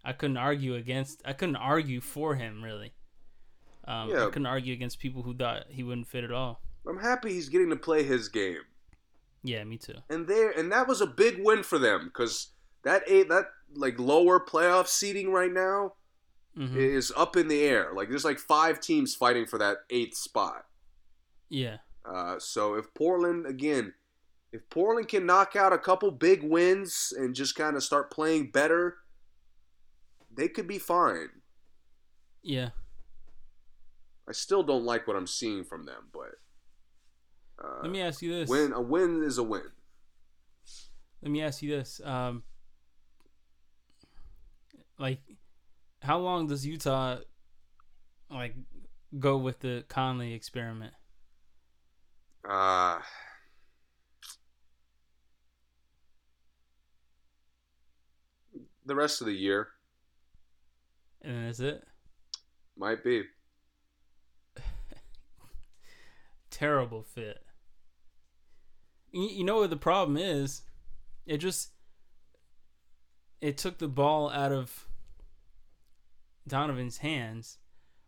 I 0.03 0.13
couldn't 0.13 0.37
argue 0.37 0.75
against 0.75 1.21
I 1.25 1.33
couldn't 1.33 1.55
argue 1.57 2.01
for 2.01 2.35
him 2.35 2.63
really. 2.63 2.93
Um, 3.87 4.09
Yeah. 4.09 4.23
I 4.25 4.29
couldn't 4.29 4.45
argue 4.47 4.73
against 4.73 4.99
people 4.99 5.23
who 5.23 5.33
thought 5.35 5.65
he 5.69 5.83
wouldn't 5.83 6.07
fit 6.07 6.23
at 6.23 6.31
all. 6.31 6.61
I'm 6.87 6.99
happy 6.99 7.33
he's 7.33 7.49
getting 7.49 7.69
to 7.69 7.75
play 7.75 8.03
his 8.03 8.29
game. 8.29 8.61
Yeah, 9.43 9.63
me 9.63 9.77
too. 9.77 9.95
and 10.09 10.27
there 10.27 10.51
and 10.51 10.71
that 10.71 10.87
was 10.87 10.99
a 11.01 11.07
big 11.07 11.43
win 11.43 11.63
for 11.63 11.77
them 11.79 12.05
because 12.05 12.49
that 12.83 13.03
eight 13.07 13.29
that 13.29 13.45
like 13.75 13.99
lower 13.99 14.39
playoff 14.39 14.87
seating 14.87 15.31
right 15.31 15.51
now 15.51 15.93
hmm 16.67 16.77
is 16.77 17.11
up 17.15 17.37
in 17.37 17.47
the 17.47 17.61
air. 17.63 17.91
Like 17.95 18.09
there's 18.09 18.25
like 18.25 18.37
five 18.39 18.79
teams 18.81 19.15
fighting 19.15 19.45
for 19.45 19.57
that 19.59 19.77
eighth 19.89 20.17
spot. 20.17 20.65
Yeah, 21.49 21.77
Uh, 22.05 22.37
so 22.37 22.75
if 22.75 22.93
Portland 22.93 23.45
again, 23.47 23.93
if 24.51 24.69
Portland 24.69 25.07
can 25.07 25.25
knock 25.25 25.55
out 25.55 25.71
a 25.73 25.77
couple 25.77 26.11
big 26.11 26.43
wins 26.43 27.13
and 27.17 27.33
just 27.33 27.55
kind 27.55 27.75
of 27.75 27.83
start 27.83 28.11
playing 28.11 28.51
better, 28.51 28.97
they 30.35 30.47
could 30.49 30.67
be 30.67 30.77
fine. 30.79 31.29
yeah. 32.43 32.69
I 34.27 34.31
still 34.31 34.61
don't 34.61 34.83
like 34.85 35.07
what 35.07 35.15
I'm 35.15 35.25
seeing 35.25 35.63
from 35.63 35.85
them, 35.85 36.09
but 36.13 36.35
uh, 37.65 37.79
Let 37.81 37.91
me 37.91 37.99
ask 38.01 38.21
you 38.21 38.31
this. 38.31 38.47
win 38.49 38.73
a 38.73 38.81
win 38.81 39.23
is 39.23 39.37
a 39.39 39.43
win. 39.43 39.63
Let 41.23 41.31
me 41.31 41.41
ask 41.41 41.63
you 41.63 41.71
this. 41.71 41.99
Um, 42.05 42.43
like, 44.99 45.21
how 46.01 46.19
long 46.19 46.47
does 46.47 46.65
Utah 46.65 47.17
like 48.29 48.55
go 49.17 49.37
with 49.37 49.59
the 49.59 49.83
Conley 49.87 50.33
experiment? 50.33 50.93
Uh, 52.47 52.99
the 58.85 58.95
rest 58.95 59.21
of 59.21 59.27
the 59.27 59.33
year 59.33 59.67
And 61.21 61.35
then 61.35 61.45
that's 61.45 61.59
it. 61.59 61.83
might 62.77 63.03
be. 63.03 63.23
Terrible 66.49 67.03
fit. 67.03 67.43
You 69.11 69.43
know 69.43 69.57
what 69.59 69.69
the 69.69 69.75
problem 69.77 70.17
is? 70.17 70.61
It 71.25 71.37
just 71.37 71.71
it 73.41 73.57
took 73.57 73.77
the 73.79 73.87
ball 73.87 74.29
out 74.29 74.51
of 74.51 74.87
Donovan's 76.49 76.97
hands 76.97 77.57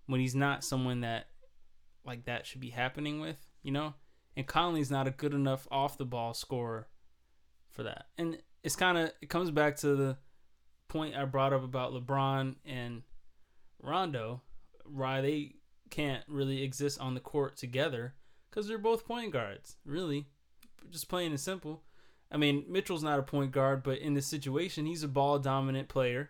when 0.08 0.20
he's 0.20 0.36
not 0.36 0.64
someone 0.64 1.02
that 1.02 1.28
like 2.06 2.26
that 2.26 2.46
should 2.46 2.62
be 2.62 2.72
happening 2.72 3.20
with, 3.20 3.38
you 3.64 3.72
know? 3.72 3.94
And 4.36 4.48
Conley's 4.48 4.92
not 4.92 5.08
a 5.08 5.12
good 5.12 5.34
enough 5.34 5.68
off 5.72 5.98
the 5.98 6.06
ball 6.06 6.34
scorer 6.34 6.88
for 7.70 7.84
that. 7.84 8.08
And 8.18 8.38
it's 8.64 8.76
kind 8.76 8.98
of 8.98 9.12
it 9.22 9.30
comes 9.30 9.52
back 9.52 9.78
to 9.78 9.96
the 9.96 10.18
point 10.88 11.16
I 11.16 11.26
brought 11.26 11.54
up 11.54 11.64
about 11.64 11.94
LeBron 11.94 12.56
and 12.66 13.04
Rondo, 13.82 14.42
why 14.86 15.22
they 15.22 15.56
can't 15.90 16.24
really 16.28 16.64
exist 16.64 17.00
on 17.00 17.14
the 17.14 17.20
court 17.20 17.58
together 17.58 18.16
because 18.50 18.68
they're 18.68 18.78
both 18.78 19.06
point 19.06 19.32
guards. 19.32 19.78
Really, 19.86 20.28
just 20.90 21.10
plain 21.10 21.32
and 21.32 21.40
simple. 21.40 21.84
I 22.32 22.38
mean, 22.38 22.66
Mitchell's 22.70 23.04
not 23.04 23.20
a 23.20 23.24
point 23.24 23.52
guard, 23.52 23.84
but 23.84 24.00
in 24.00 24.14
this 24.14 24.26
situation, 24.26 24.86
he's 24.86 25.04
a 25.04 25.08
ball 25.08 25.40
dominant 25.40 25.90
player. 25.90 26.30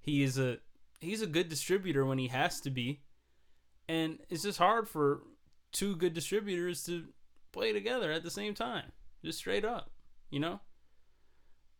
He 0.00 0.22
is 0.22 0.38
a 0.38 0.58
he's 1.00 1.22
a 1.22 1.26
good 1.26 1.48
distributor 1.48 2.04
when 2.04 2.18
he 2.18 2.28
has 2.28 2.60
to 2.62 2.70
be, 2.70 3.02
and 3.88 4.18
it's 4.28 4.42
just 4.42 4.58
hard 4.58 4.88
for 4.88 5.22
two 5.72 5.96
good 5.96 6.14
distributors 6.14 6.84
to 6.84 7.06
play 7.52 7.72
together 7.72 8.12
at 8.12 8.22
the 8.22 8.30
same 8.30 8.54
time. 8.54 8.92
Just 9.24 9.38
straight 9.38 9.64
up, 9.64 9.90
you 10.30 10.40
know. 10.40 10.60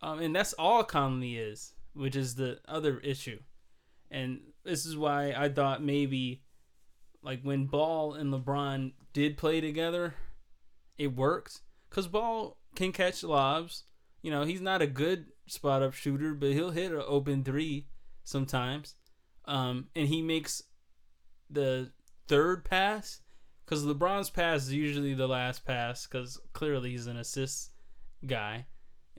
Um, 0.03 0.21
and 0.21 0.35
that's 0.35 0.53
all 0.55 0.83
Conley 0.83 1.37
is, 1.37 1.75
which 1.93 2.17
is 2.17 2.35
the 2.35 2.59
other 2.67 2.99
issue. 3.01 3.39
And 4.11 4.41
this 4.65 4.87
is 4.87 4.97
why 4.97 5.33
I 5.33 5.49
thought 5.49 5.83
maybe, 5.83 6.43
like 7.23 7.43
when 7.43 7.67
Ball 7.67 8.15
and 8.15 8.33
LeBron 8.33 8.93
did 9.13 9.37
play 9.37 9.61
together, 9.61 10.15
it 10.99 11.15
worked. 11.15 11.61
Cause 11.91 12.07
Ball 12.07 12.57
can 12.75 12.93
catch 12.93 13.23
lobs. 13.23 13.85
You 14.23 14.31
know, 14.31 14.45
he's 14.45 14.61
not 14.61 14.83
a 14.83 14.87
good 14.87 15.27
spot 15.47 15.83
up 15.83 15.95
shooter, 15.95 16.35
but 16.35 16.53
he'll 16.53 16.71
hit 16.71 16.93
an 16.93 17.03
open 17.07 17.45
three 17.45 17.87
sometimes. 18.25 18.97
Um, 19.47 19.89
and 19.97 20.09
he 20.09 20.23
makes 20.23 20.63
the 21.49 21.91
third 22.29 22.65
pass. 22.65 23.21
Cause 23.67 23.85
LeBron's 23.85 24.31
pass 24.31 24.63
is 24.63 24.73
usually 24.73 25.15
the 25.15 25.29
last 25.29 25.65
pass. 25.65 26.07
Cause 26.07 26.41
clearly 26.53 26.91
he's 26.91 27.07
an 27.07 27.17
assist 27.17 27.71
guy. 28.27 28.67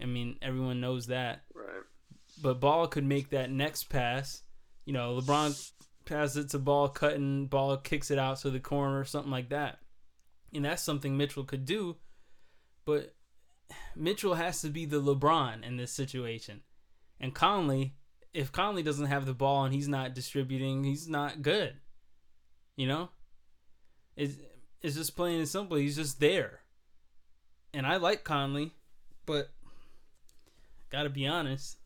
I 0.02 0.06
mean, 0.06 0.38
everyone 0.42 0.82
knows 0.82 1.08
that 1.08 1.44
Right. 1.54 1.84
but 2.42 2.60
Ball 2.60 2.88
could 2.88 3.06
make 3.06 3.30
that 3.30 3.50
next 3.52 3.86
pass. 3.86 4.44
You 4.86 4.94
know, 4.94 5.20
LeBron 5.22 5.72
passes 6.06 6.46
it 6.46 6.50
to 6.50 6.60
Ball, 6.60 6.90
cutting 6.90 7.48
Ball 7.48 7.78
kicks 7.78 8.12
it 8.12 8.20
out 8.20 8.38
to 8.40 8.50
the 8.50 8.60
corner, 8.60 9.00
or 9.00 9.06
something 9.06 9.32
like 9.32 9.50
that. 9.50 9.80
And 10.54 10.66
that's 10.66 10.82
something 10.82 11.16
Mitchell 11.16 11.44
could 11.46 11.66
do, 11.66 11.96
but 12.84 13.16
Mitchell 13.96 14.34
has 14.34 14.60
to 14.62 14.70
be 14.70 14.86
the 14.86 15.02
LeBron 15.02 15.64
in 15.64 15.78
this 15.78 15.92
situation. 15.94 16.62
And 17.22 17.34
Conley, 17.34 17.96
if 18.34 18.52
Conley 18.52 18.84
doesn't 18.84 19.08
have 19.08 19.26
the 19.26 19.34
ball 19.34 19.66
and 19.66 19.74
he's 19.74 19.88
not 19.88 20.16
distributing, 20.16 20.84
he's 20.84 21.08
not 21.08 21.42
good. 21.42 21.76
You 22.76 22.88
know? 22.88 23.10
It's, 24.16 24.36
it's 24.82 24.96
just 24.96 25.16
plain 25.16 25.40
and 25.40 25.48
simple. 25.48 25.78
He's 25.78 25.96
just 25.96 26.20
there. 26.20 26.62
And 27.74 27.86
I 27.86 27.98
like 27.98 28.24
Conley, 28.24 28.74
but 29.26 29.50
gotta 30.90 31.10
be 31.10 31.28
honest, 31.28 31.78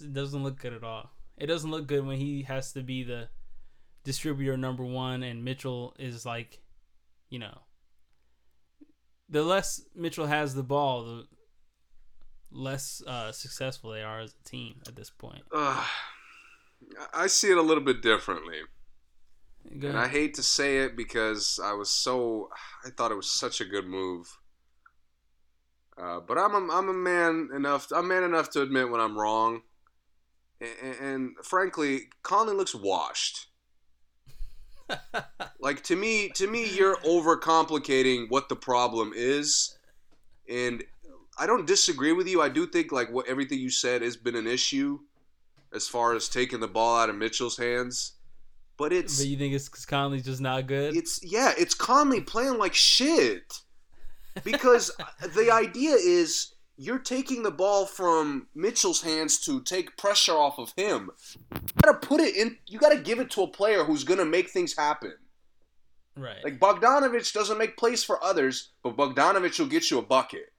it 0.00 0.12
doesn't 0.12 0.42
look 0.42 0.58
good 0.58 0.72
at 0.72 0.84
all. 0.84 1.10
It 1.36 1.46
doesn't 1.46 1.70
look 1.70 1.86
good 1.86 2.06
when 2.06 2.18
he 2.18 2.42
has 2.42 2.72
to 2.72 2.82
be 2.82 3.02
the 3.02 3.28
distributor 4.04 4.56
number 4.56 4.84
one 4.84 5.22
and 5.22 5.44
Mitchell 5.44 5.94
is 5.98 6.26
like, 6.26 6.60
you 7.30 7.38
know, 7.38 7.58
the 9.28 9.42
less 9.42 9.80
Mitchell 9.94 10.26
has 10.26 10.54
the 10.54 10.62
ball, 10.62 11.04
the 11.04 11.26
less 12.52 13.02
uh, 13.06 13.32
successful 13.32 13.90
they 13.90 14.02
are 14.02 14.20
as 14.20 14.34
a 14.34 14.48
team 14.48 14.80
at 14.86 14.96
this 14.96 15.10
point. 15.10 15.42
Uh, 15.54 15.84
I 17.14 17.26
see 17.26 17.50
it 17.50 17.58
a 17.58 17.62
little 17.62 17.82
bit 17.82 18.02
differently. 18.02 18.60
And 19.70 19.96
I 19.96 20.08
hate 20.08 20.34
to 20.34 20.42
say 20.42 20.78
it 20.78 20.96
because 20.96 21.60
I 21.62 21.72
was 21.72 21.88
so 21.88 22.50
I 22.84 22.90
thought 22.90 23.12
it 23.12 23.16
was 23.16 23.30
such 23.30 23.60
a 23.60 23.64
good 23.64 23.86
move. 23.86 24.38
Uh, 25.96 26.20
but 26.20 26.36
I'm 26.36 26.54
a, 26.54 26.72
I'm 26.72 26.88
a 26.88 26.92
man 26.92 27.50
enough 27.54 27.86
I'm 27.94 28.08
man 28.08 28.24
enough 28.24 28.50
to 28.50 28.62
admit 28.62 28.90
when 28.90 29.00
I'm 29.00 29.16
wrong. 29.16 29.62
And, 30.60 30.96
and 31.00 31.30
frankly, 31.44 32.10
Conley 32.22 32.54
looks 32.54 32.74
washed. 32.74 33.48
Like 35.60 35.84
to 35.84 35.96
me, 35.96 36.28
to 36.30 36.48
me, 36.48 36.68
you're 36.68 36.96
overcomplicating 36.96 38.28
what 38.28 38.48
the 38.48 38.56
problem 38.56 39.12
is, 39.14 39.78
and 40.48 40.82
I 41.38 41.46
don't 41.46 41.66
disagree 41.66 42.12
with 42.12 42.28
you. 42.28 42.42
I 42.42 42.48
do 42.48 42.66
think 42.66 42.92
like 42.92 43.10
what 43.10 43.28
everything 43.28 43.58
you 43.58 43.70
said 43.70 44.02
has 44.02 44.16
been 44.16 44.36
an 44.36 44.46
issue, 44.46 45.00
as 45.74 45.88
far 45.88 46.14
as 46.14 46.28
taking 46.28 46.60
the 46.60 46.68
ball 46.68 46.98
out 46.98 47.10
of 47.10 47.16
Mitchell's 47.16 47.56
hands. 47.56 48.12
But 48.76 48.92
it's 48.92 49.18
but 49.18 49.26
you 49.26 49.36
think 49.36 49.54
it's 49.54 49.68
because 49.68 49.86
Conley's 49.86 50.24
just 50.24 50.40
not 50.40 50.66
good? 50.66 50.96
it's 50.96 51.22
yeah, 51.22 51.52
it's 51.58 51.74
Conley 51.74 52.20
playing 52.20 52.58
like 52.58 52.74
shit. 52.74 53.60
Because 54.44 54.90
the 55.34 55.50
idea 55.50 55.94
is 55.94 56.54
you're 56.76 56.98
taking 56.98 57.42
the 57.42 57.50
ball 57.50 57.86
from 57.86 58.48
Mitchell's 58.54 59.02
hands 59.02 59.38
to 59.40 59.60
take 59.62 59.96
pressure 59.96 60.32
off 60.32 60.58
of 60.58 60.72
him. 60.76 61.10
You 61.52 61.60
gotta 61.82 61.98
put 61.98 62.20
it 62.20 62.36
in. 62.36 62.56
You 62.66 62.78
gotta 62.78 62.98
give 62.98 63.20
it 63.20 63.30
to 63.32 63.42
a 63.42 63.48
player 63.48 63.84
who's 63.84 64.04
gonna 64.04 64.24
make 64.24 64.50
things 64.50 64.76
happen. 64.76 65.14
right. 66.16 66.42
Like 66.42 66.58
Bogdanovich 66.58 67.32
doesn't 67.32 67.58
make 67.58 67.76
plays 67.76 68.02
for 68.02 68.22
others, 68.22 68.70
but 68.82 68.96
Bogdanovich 68.96 69.58
will 69.58 69.66
get 69.66 69.90
you 69.90 69.98
a 69.98 70.02
bucket. 70.02 70.51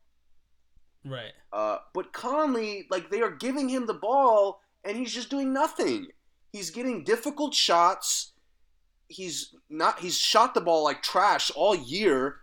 Right. 1.06 1.32
Uh, 1.52 1.78
but 1.94 2.14
Conley, 2.14 2.88
like 2.90 3.10
they 3.10 3.22
are 3.22 3.32
giving 3.32 3.70
him 3.70 3.86
the 3.86 3.94
ball, 3.94 4.62
and 4.84 4.98
he's 4.98 5.14
just 5.14 5.30
doing 5.30 5.54
nothing. 5.54 6.08
He's 6.52 6.70
getting 6.70 7.04
difficult 7.04 7.54
shots. 7.54 8.32
He's 9.08 9.54
not. 9.70 10.00
He's 10.00 10.18
shot 10.18 10.54
the 10.54 10.62
ball 10.62 10.84
like 10.84 11.02
trash 11.04 11.52
all 11.56 11.76
year. 11.76 12.38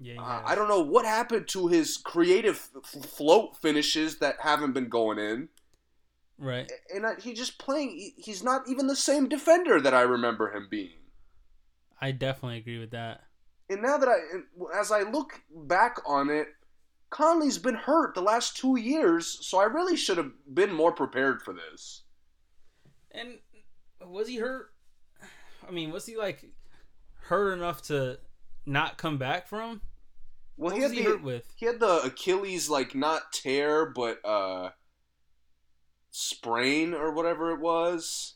Yeah. 0.00 0.20
Uh. 0.22 0.42
I 0.46 0.54
don't 0.54 0.68
know 0.68 0.80
what 0.82 1.04
happened 1.04 1.48
to 1.48 1.66
his 1.68 1.96
creative 1.96 2.68
f- 2.76 3.04
float 3.04 3.56
finishes 3.60 4.18
that 4.18 4.36
haven't 4.40 4.72
been 4.72 4.88
going 4.88 5.18
in, 5.18 5.48
Right. 6.38 6.70
and 6.94 7.04
uh, 7.04 7.16
he 7.20 7.32
just 7.34 7.58
playing. 7.58 7.90
he- 7.90 8.14
He's 8.16 8.42
not 8.44 8.68
even 8.68 8.86
the 8.86 8.94
same 8.96 9.28
defender 9.28 9.80
that 9.80 9.92
I 9.94 10.02
remember 10.02 10.54
him 10.54 10.68
being. 10.70 10.92
I 12.00 12.12
definitely 12.12 12.58
agree 12.58 12.78
with 12.78 12.92
that. 12.92 13.22
And 13.68 13.82
now 13.82 13.98
that 13.98 14.08
I, 14.08 14.78
as 14.78 14.92
I 14.92 15.00
look 15.02 15.42
back 15.52 15.96
on 16.06 16.30
it, 16.30 16.46
Conley's 17.10 17.58
been 17.58 17.74
hurt 17.74 18.14
the 18.14 18.20
last 18.22 18.56
two 18.56 18.76
years, 18.76 19.38
so 19.46 19.58
I 19.58 19.64
really 19.64 19.96
should 19.96 20.18
have 20.18 20.32
been 20.52 20.72
more 20.72 20.92
prepared 20.92 21.42
for 21.42 21.54
this. 21.54 22.02
And 23.10 23.38
was 24.06 24.28
he 24.28 24.36
hurt? 24.36 24.72
I 25.66 25.70
mean, 25.70 25.90
was 25.90 26.06
he 26.06 26.16
like 26.16 26.44
hurt 27.22 27.52
enough 27.52 27.82
to 27.82 28.18
not 28.66 28.98
come 28.98 29.16
back 29.18 29.46
from? 29.48 29.80
Well, 30.56 30.70
What 30.72 30.76
he 30.76 30.82
had 30.82 30.92
he 30.92 30.98
the 30.98 31.10
hurt 31.10 31.22
with? 31.22 31.52
he 31.56 31.66
had 31.66 31.80
the 31.80 32.02
Achilles 32.02 32.68
like 32.68 32.94
not 32.94 33.32
tear, 33.32 33.86
but 33.86 34.18
uh 34.24 34.70
sprain 36.10 36.94
or 36.94 37.12
whatever 37.12 37.50
it 37.52 37.60
was. 37.60 38.34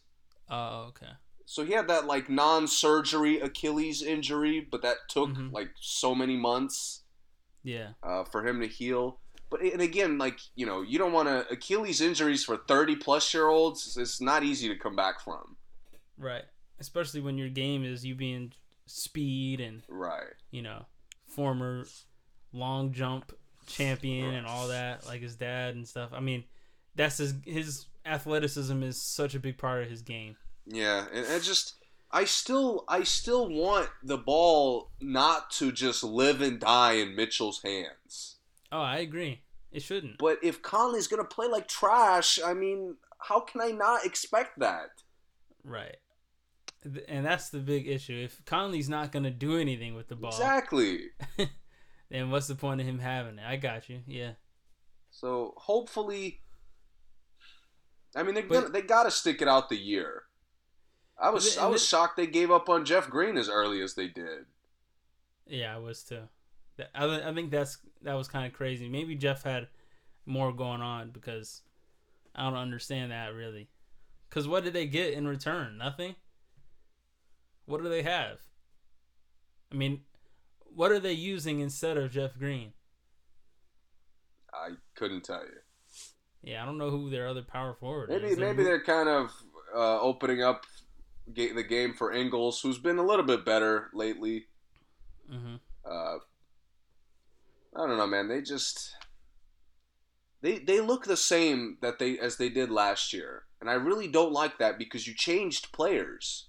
Oh, 0.49 0.86
okay. 0.89 1.12
So 1.47 1.65
he 1.65 1.73
had 1.73 1.89
that 1.89 2.07
like 2.07 2.31
non-surgery 2.31 3.40
Achilles 3.40 4.03
injury, 4.03 4.61
but 4.61 4.82
that 4.82 5.09
took 5.09 5.31
Mhm. 5.31 5.53
like 5.53 5.73
so 5.81 6.15
many 6.15 6.36
months 6.36 7.02
Yeah. 7.64 7.89
uh, 8.02 8.24
for 8.24 8.47
him 8.47 8.60
to 8.60 8.66
heal. 8.66 9.18
But 9.51 9.62
and 9.62 9.80
again, 9.82 10.16
like 10.18 10.39
you 10.55 10.64
know, 10.66 10.82
you 10.82 10.98
don't 10.98 11.12
want 11.12 11.28
to 11.28 11.47
Achilles 11.52 12.01
injuries 12.01 12.44
for 12.44 12.56
thirty 12.56 12.97
plus 12.97 13.32
year 13.34 13.48
olds. 13.48 13.97
It's 13.97 14.20
not 14.20 14.43
easy 14.43 14.68
to 14.68 14.76
come 14.76 14.97
back 14.97 15.20
from. 15.20 15.56
Right. 16.16 16.44
Especially 16.80 17.20
when 17.20 17.36
your 17.39 17.48
game 17.51 17.84
is 17.84 18.05
you 18.05 18.14
being 18.14 18.52
speed 18.86 19.60
and 19.60 19.82
Right. 19.89 20.32
you 20.51 20.62
know 20.62 20.86
former 21.28 21.86
long 22.52 22.93
jump 22.93 23.32
champion 23.66 24.34
and 24.34 24.47
all 24.47 24.68
that, 24.68 25.06
like 25.06 25.20
his 25.22 25.36
dad 25.36 25.74
and 25.74 25.86
stuff. 25.86 26.10
I 26.12 26.20
mean, 26.20 26.44
that's 26.97 27.18
his 27.18 27.34
his 27.44 27.86
athleticism 28.06 28.82
is 28.82 29.01
such 29.01 29.34
a 29.34 29.39
big 29.40 29.59
part 29.59 29.82
of 29.82 29.90
his 29.90 30.02
game. 30.02 30.36
Yeah, 30.66 31.05
and 31.12 31.26
I 31.26 31.39
just 31.39 31.74
I 32.12 32.24
still 32.24 32.84
I 32.89 33.05
still 33.05 33.48
want 33.48 33.89
the 34.02 34.18
ball 34.18 34.90
not 35.01 35.51
to 35.52 35.72
just 35.72 36.05
live 36.05 36.40
and 36.43 36.60
die 36.60 36.93
in 36.94 37.16
Mitchell's 37.16 37.62
hands. 37.62 38.36
Oh, 38.70 38.80
I 38.80 38.98
agree. 38.98 39.43
It 39.70 39.80
shouldn't. 39.82 40.18
But 40.18 40.39
if 40.43 40.60
Conley's 40.62 41.06
gonna 41.06 41.24
play 41.24 41.47
like 41.47 41.68
trash, 41.68 42.39
I 42.44 42.52
mean, 42.55 42.97
how 43.18 43.40
can 43.40 43.60
I 43.60 43.68
not 43.70 44.05
expect 44.05 44.59
that? 44.59 44.90
Right. 45.64 45.97
And 47.09 47.24
that's 47.24 47.51
the 47.51 47.60
big 47.60 47.86
issue. 47.86 48.20
If 48.24 48.44
Conley's 48.44 48.89
not 48.89 49.12
going 49.12 49.22
to 49.22 49.30
do 49.30 49.56
anything 49.56 49.94
with 49.94 50.09
the 50.09 50.16
ball, 50.16 50.30
Exactly. 50.32 51.02
then 52.10 52.30
what's 52.32 52.48
the 52.48 52.56
point 52.56 52.80
of 52.80 52.86
him 52.89 52.98
having 52.98 53.39
it? 53.39 53.44
I 53.47 53.55
got 53.55 53.89
you. 53.89 54.01
Yeah. 54.05 54.32
So 55.12 55.55
hopefully, 55.59 56.40
I 58.16 58.24
mean, 58.24 58.34
they 58.34 58.43
But- 58.43 58.55
gonna, 58.62 58.68
they 58.70 58.82
got 58.82 59.05
to 59.05 59.12
stick 59.12 59.40
it 59.40 59.47
out 59.47 59.68
the 59.68 59.76
year. 59.76 60.24
I 61.18 61.30
was 61.30 61.56
I 61.59 61.66
was 61.66 61.86
shocked 61.86 62.16
they 62.16 62.26
gave 62.26 62.51
up 62.51 62.68
on 62.68 62.84
Jeff 62.84 63.09
Green 63.09 63.36
as 63.36 63.48
early 63.48 63.80
as 63.80 63.94
they 63.94 64.09
did. 64.09 64.47
Yeah, 65.47 65.74
I 65.74 65.78
was 65.78 66.02
too. 66.02 66.22
I, 66.94 67.28
I 67.28 67.34
think 67.34 67.51
that's 67.51 67.78
that 68.02 68.14
was 68.14 68.28
kind 68.28 68.47
of 68.47 68.52
crazy. 68.52 68.89
Maybe 68.89 69.14
Jeff 69.14 69.43
had 69.43 69.68
more 70.26 70.52
going 70.52 70.80
on 70.80 71.10
because 71.10 71.62
I 72.34 72.44
don't 72.44 72.59
understand 72.59 73.12
that 73.12 73.34
really. 73.34 73.68
Because 74.28 74.48
what 74.48 74.64
did 74.64 74.72
they 74.72 74.86
get 74.86 75.12
in 75.12 75.28
return? 75.28 75.76
Nothing. 75.78 76.14
What 77.66 77.82
do 77.82 77.89
they 77.89 78.02
have? 78.02 78.39
I 79.70 79.74
mean, 79.76 80.01
what 80.74 80.90
are 80.90 80.98
they 80.98 81.12
using 81.12 81.60
instead 81.60 81.97
of 81.97 82.10
Jeff 82.10 82.39
Green? 82.39 82.72
I 84.52 84.70
couldn't 84.94 85.24
tell 85.24 85.43
you. 85.43 85.60
Yeah, 86.43 86.62
I 86.62 86.66
don't 86.66 86.78
know 86.78 86.90
who 86.90 87.09
their 87.09 87.28
other 87.28 87.43
power 87.43 87.74
forward 87.74 88.09
Maybe 88.09 88.28
is. 88.28 88.39
maybe 88.39 88.64
they're 88.64 88.82
kind 88.82 89.09
of 89.09 89.30
uh, 89.74 90.01
opening 90.01 90.43
up 90.43 90.66
the 91.27 91.62
game 91.62 91.94
for 91.94 92.12
Ingles, 92.12 92.61
who's 92.61 92.78
been 92.78 92.99
a 92.99 93.07
little 93.07 93.24
bit 93.24 93.44
better 93.44 93.90
lately. 93.94 94.47
hmm 95.31 95.57
Uh, 95.85 96.19
I 97.74 97.86
don't 97.86 97.97
know, 97.97 98.07
man. 98.07 98.28
They 98.28 98.43
just 98.43 98.94
they 100.40 100.59
they 100.59 100.81
look 100.81 101.05
the 101.05 101.16
same 101.16 101.78
that 101.81 101.99
they 101.99 102.19
as 102.19 102.36
they 102.36 102.49
did 102.49 102.70
last 102.70 103.12
year, 103.12 103.44
and 103.61 103.70
I 103.70 103.74
really 103.74 104.09
don't 104.09 104.32
like 104.32 104.59
that 104.59 104.78
because 104.78 105.07
you 105.07 105.15
changed 105.15 105.73
players. 105.73 106.49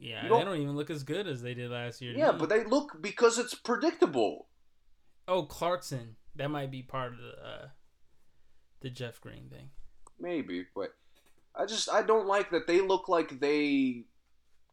Yeah, 0.00 0.22
they 0.22 0.28
don't- 0.28 0.44
don't 0.44 0.60
even 0.60 0.76
look 0.76 0.90
as 0.90 1.02
good 1.02 1.26
as 1.26 1.42
they 1.42 1.54
did 1.54 1.70
last 1.70 2.00
year. 2.00 2.12
Yeah, 2.16 2.30
but 2.30 2.48
they 2.48 2.62
look 2.64 3.00
because 3.00 3.38
it's 3.38 3.54
predictable. 3.54 4.48
oh, 5.26 5.42
Clarkson, 5.42 6.16
that 6.36 6.48
might 6.50 6.70
be 6.70 6.82
part 6.82 7.12
of 7.14 7.18
the 7.18 7.32
uh, 7.44 7.68
the 8.80 8.90
Jeff 8.90 9.20
Green 9.20 9.48
thing. 9.50 9.70
Maybe, 10.20 10.66
but 10.74 10.94
I 11.58 11.66
just 11.66 11.90
I 11.90 12.02
don't 12.02 12.26
like 12.26 12.50
that 12.50 12.66
they 12.66 12.80
look 12.80 13.08
like 13.08 13.40
they 13.40 14.04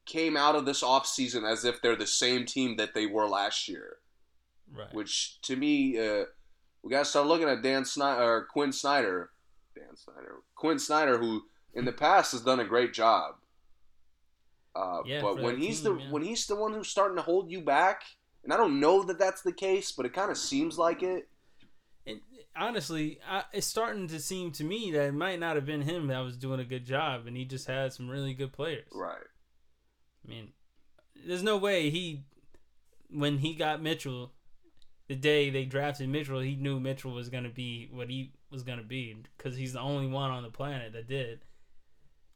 came 0.06 0.38
out 0.38 0.56
of 0.56 0.66
this 0.66 0.84
offseason 0.84 1.50
as 1.50 1.66
if 1.66 1.82
they're 1.82 1.96
the 1.96 2.06
same 2.06 2.46
team 2.46 2.78
that 2.78 2.94
they 2.94 3.08
were 3.08 3.28
last 3.28 3.68
year. 3.68 3.98
Right. 4.74 4.94
Which 4.94 5.42
to 5.44 5.56
me, 5.56 5.98
uh, 6.00 6.26
we 6.84 6.92
gotta 6.92 7.06
start 7.06 7.28
looking 7.28 7.50
at 7.50 7.64
Dan 7.64 7.86
Snyder 7.86 8.22
or 8.22 8.46
Quinn 8.46 8.72
Snyder, 8.72 9.32
Dan 9.76 9.96
Snyder, 9.96 10.36
Quinn 10.56 10.80
Snyder, 10.80 11.18
who 11.18 11.44
in 11.74 11.86
the 11.86 11.92
past 11.92 12.32
has 12.34 12.42
done 12.42 12.60
a 12.60 12.66
great 12.66 12.94
job. 12.94 13.36
Uh, 14.76 15.02
Yeah, 15.06 15.22
but 15.22 15.42
when 15.42 15.58
he's 15.58 15.82
team, 15.82 15.98
the 15.98 16.04
yeah. 16.04 16.12
when 16.12 16.24
he's 16.24 16.46
the 16.46 16.56
one 16.56 16.74
who's 16.74 16.88
starting 16.88 17.18
to 17.18 17.24
hold 17.24 17.50
you 17.50 17.62
back, 17.62 18.04
and 18.44 18.54
I 18.54 18.58
don't 18.58 18.80
know 18.80 19.04
that 19.04 19.18
that's 19.18 19.42
the 19.42 19.54
case, 19.54 19.92
but 19.92 20.06
it 20.06 20.14
kind 20.14 20.30
of 20.30 20.38
seems 20.38 20.78
like 20.78 21.02
it. 21.02 21.28
Honestly, 22.58 23.20
I, 23.30 23.44
it's 23.52 23.68
starting 23.68 24.08
to 24.08 24.20
seem 24.20 24.52
to 24.54 24.64
me 24.64 24.92
that 24.92 25.06
it 25.08 25.14
might 25.14 25.40
not 25.40 25.56
have 25.56 25.66
been 25.66 25.82
him 25.82 26.08
that 26.08 26.20
was 26.20 26.38
doing 26.38 26.60
a 26.60 26.64
good 26.66 26.86
job, 26.86 27.28
and 27.28 27.36
he 27.36 27.44
just 27.46 27.68
had 27.68 27.92
some 27.92 28.10
really 28.10 28.34
good 28.34 28.54
players. 28.54 28.88
Right. 28.94 29.18
I 30.26 30.30
mean, 30.30 30.50
there's 31.28 31.44
no 31.44 31.58
way 31.58 31.90
he, 31.90 32.24
when 33.10 33.40
he 33.40 33.56
got 33.56 33.82
Mitchell, 33.82 34.32
the 35.08 35.16
day 35.16 35.50
they 35.50 35.66
drafted 35.66 36.08
Mitchell, 36.10 36.40
he 36.40 36.56
knew 36.56 36.80
Mitchell 36.80 37.12
was 37.12 37.30
gonna 37.30 37.50
be 37.50 37.90
what 37.92 38.10
he 38.10 38.32
was 38.50 38.64
gonna 38.64 38.84
be 38.84 39.16
because 39.38 39.58
he's 39.58 39.74
the 39.74 39.80
only 39.82 40.08
one 40.08 40.32
on 40.32 40.44
the 40.44 40.50
planet 40.50 40.94
that 40.94 41.08
did. 41.08 41.42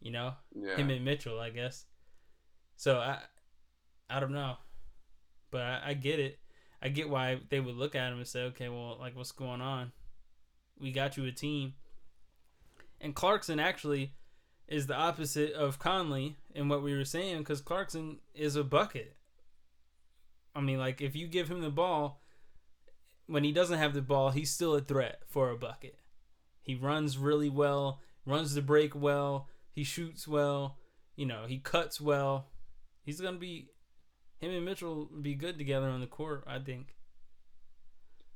You 0.02 0.12
know, 0.12 0.34
Yeah. 0.54 0.76
him 0.76 0.90
and 0.90 1.04
Mitchell, 1.04 1.40
I 1.40 1.50
guess. 1.50 1.86
So 2.76 3.00
I, 3.00 3.20
I 4.10 4.20
don't 4.20 4.32
know, 4.34 4.56
but 5.52 5.62
I, 5.62 5.82
I 5.88 5.94
get 5.94 6.20
it. 6.20 6.40
I 6.82 6.90
get 6.90 7.10
why 7.10 7.40
they 7.50 7.60
would 7.60 7.76
look 7.76 7.96
at 7.96 8.12
him 8.12 8.20
and 8.20 8.28
say, 8.28 8.44
okay, 8.44 8.70
well, 8.70 8.98
like, 9.00 9.16
what's 9.16 9.34
going 9.34 9.60
on? 9.62 9.92
We 10.80 10.92
got 10.92 11.18
you 11.18 11.26
a 11.26 11.32
team. 11.32 11.74
And 13.02 13.16
Clarkson 13.16 13.60
actually 13.60 14.14
is 14.68 14.88
the 14.88 14.96
opposite 14.96 15.54
of 15.54 15.80
Conley 15.80 16.38
in 16.54 16.70
what 16.70 16.84
we 16.84 16.96
were 16.96 17.06
saying 17.06 17.40
because 17.40 17.62
Clarkson 17.62 18.20
is 18.34 18.56
a 18.56 18.64
bucket. 18.64 19.16
I 20.56 20.62
mean, 20.62 20.78
like, 20.78 21.02
if 21.02 21.16
you 21.16 21.28
give 21.28 21.50
him 21.50 21.62
the 21.62 21.70
ball, 21.70 22.22
when 23.28 23.44
he 23.44 23.52
doesn't 23.52 23.78
have 23.78 23.94
the 23.94 24.02
ball, 24.02 24.32
he's 24.32 24.52
still 24.52 24.76
a 24.76 24.82
threat 24.82 25.22
for 25.28 25.50
a 25.50 25.58
bucket. 25.58 25.98
He 26.62 26.76
runs 26.76 27.18
really 27.18 27.50
well, 27.50 28.02
runs 28.26 28.54
the 28.54 28.62
break 28.62 28.96
well, 28.96 29.48
he 29.72 29.84
shoots 29.84 30.28
well, 30.28 30.78
you 31.16 31.26
know, 31.26 31.46
he 31.48 31.60
cuts 31.60 32.00
well. 32.02 32.48
He's 33.04 33.22
going 33.22 33.36
to 33.36 33.40
be, 33.40 33.70
him 34.40 34.52
and 34.52 34.66
Mitchell 34.66 35.10
be 35.22 35.36
good 35.36 35.58
together 35.58 35.88
on 35.88 36.02
the 36.02 36.08
court, 36.08 36.44
I 36.48 36.60
think. 36.60 36.96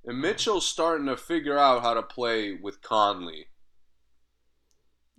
And 0.05 0.19
Mitchell's 0.19 0.67
starting 0.67 1.07
to 1.07 1.15
figure 1.15 1.57
out 1.57 1.81
how 1.81 1.93
to 1.93 2.03
play 2.03 2.53
with 2.53 2.81
Conley. 2.81 3.47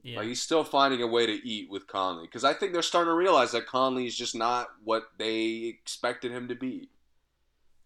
Yeah. 0.02 0.18
Like 0.18 0.28
he's 0.28 0.42
still 0.42 0.64
finding 0.64 1.00
a 1.00 1.06
way 1.06 1.24
to 1.24 1.48
eat 1.48 1.70
with 1.70 1.86
Conley 1.86 2.26
because 2.26 2.44
I 2.44 2.52
think 2.52 2.72
they're 2.74 2.82
starting 2.82 3.10
to 3.10 3.16
realize 3.16 3.52
that 3.52 3.66
Conley 3.66 4.06
is 4.06 4.14
just 4.14 4.34
not 4.34 4.68
what 4.84 5.04
they 5.18 5.74
expected 5.80 6.30
him 6.30 6.46
to 6.48 6.54
be, 6.54 6.90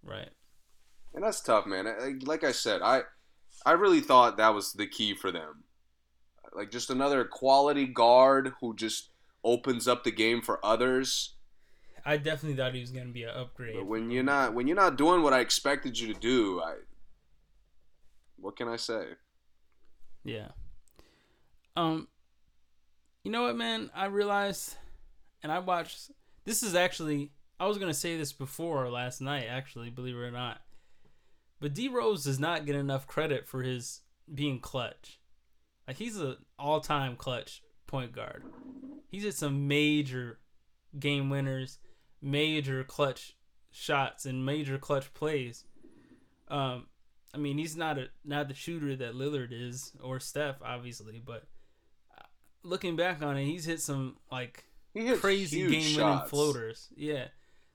right. 0.02 0.28
and 1.14 1.22
that's 1.22 1.40
tough, 1.40 1.64
man. 1.64 1.86
Like 2.24 2.42
I 2.42 2.50
said, 2.50 2.82
I 2.82 3.02
I 3.64 3.72
really 3.72 4.00
thought 4.00 4.36
that 4.36 4.52
was 4.52 4.72
the 4.72 4.88
key 4.88 5.14
for 5.14 5.30
them, 5.30 5.62
like 6.52 6.72
just 6.72 6.90
another 6.90 7.24
quality 7.24 7.86
guard 7.86 8.52
who 8.60 8.74
just 8.74 9.10
opens 9.44 9.86
up 9.86 10.02
the 10.02 10.10
game 10.10 10.42
for 10.42 10.58
others. 10.66 11.34
I 12.04 12.16
definitely 12.16 12.56
thought 12.56 12.74
he 12.74 12.80
was 12.80 12.90
going 12.90 13.06
to 13.06 13.12
be 13.12 13.22
an 13.22 13.30
upgrade. 13.30 13.76
But 13.76 13.86
when 13.86 14.10
you're 14.10 14.24
not 14.24 14.54
when 14.54 14.66
you're 14.66 14.74
not 14.74 14.96
doing 14.96 15.22
what 15.22 15.34
I 15.34 15.38
expected 15.38 16.00
you 16.00 16.12
to 16.12 16.18
do, 16.18 16.60
I 16.60 16.74
what 18.40 18.56
can 18.56 18.68
I 18.68 18.76
say? 18.76 19.04
Yeah. 20.24 20.48
Um 21.76 22.08
you 23.24 23.30
know 23.30 23.42
what 23.42 23.56
man, 23.56 23.90
I 23.94 24.06
realized 24.06 24.76
and 25.42 25.52
I 25.52 25.58
watched 25.58 26.10
this 26.44 26.62
is 26.62 26.74
actually 26.74 27.32
I 27.60 27.66
was 27.66 27.78
gonna 27.78 27.94
say 27.94 28.16
this 28.16 28.32
before 28.32 28.88
last 28.88 29.20
night, 29.20 29.46
actually, 29.48 29.90
believe 29.90 30.16
it 30.16 30.20
or 30.20 30.30
not. 30.30 30.60
But 31.60 31.74
D 31.74 31.88
Rose 31.88 32.24
does 32.24 32.38
not 32.38 32.66
get 32.66 32.76
enough 32.76 33.06
credit 33.06 33.46
for 33.48 33.62
his 33.62 34.00
being 34.32 34.60
clutch. 34.60 35.18
Like 35.86 35.96
he's 35.96 36.16
an 36.16 36.36
all 36.58 36.80
time 36.80 37.16
clutch 37.16 37.62
point 37.86 38.12
guard. 38.12 38.44
He's 39.10 39.24
hit 39.24 39.34
some 39.34 39.66
major 39.66 40.38
game 40.98 41.30
winners, 41.30 41.78
major 42.20 42.84
clutch 42.84 43.36
shots 43.70 44.24
and 44.26 44.44
major 44.44 44.78
clutch 44.78 45.12
plays. 45.14 45.64
Um 46.48 46.86
I 47.34 47.38
mean, 47.38 47.58
he's 47.58 47.76
not 47.76 47.98
a 47.98 48.06
not 48.24 48.48
the 48.48 48.54
shooter 48.54 48.96
that 48.96 49.14
Lillard 49.14 49.48
is 49.52 49.92
or 50.02 50.18
Steph, 50.20 50.56
obviously, 50.62 51.22
but 51.24 51.44
uh, 52.16 52.24
looking 52.62 52.96
back 52.96 53.22
on 53.22 53.36
it, 53.36 53.44
he's 53.44 53.64
hit 53.64 53.80
some 53.80 54.16
like 54.32 54.64
He 54.94 55.06
hit 55.06 55.20
crazy 55.20 55.68
game 55.68 55.96
winning 55.96 56.20
floaters. 56.26 56.88
Yeah, 56.96 57.26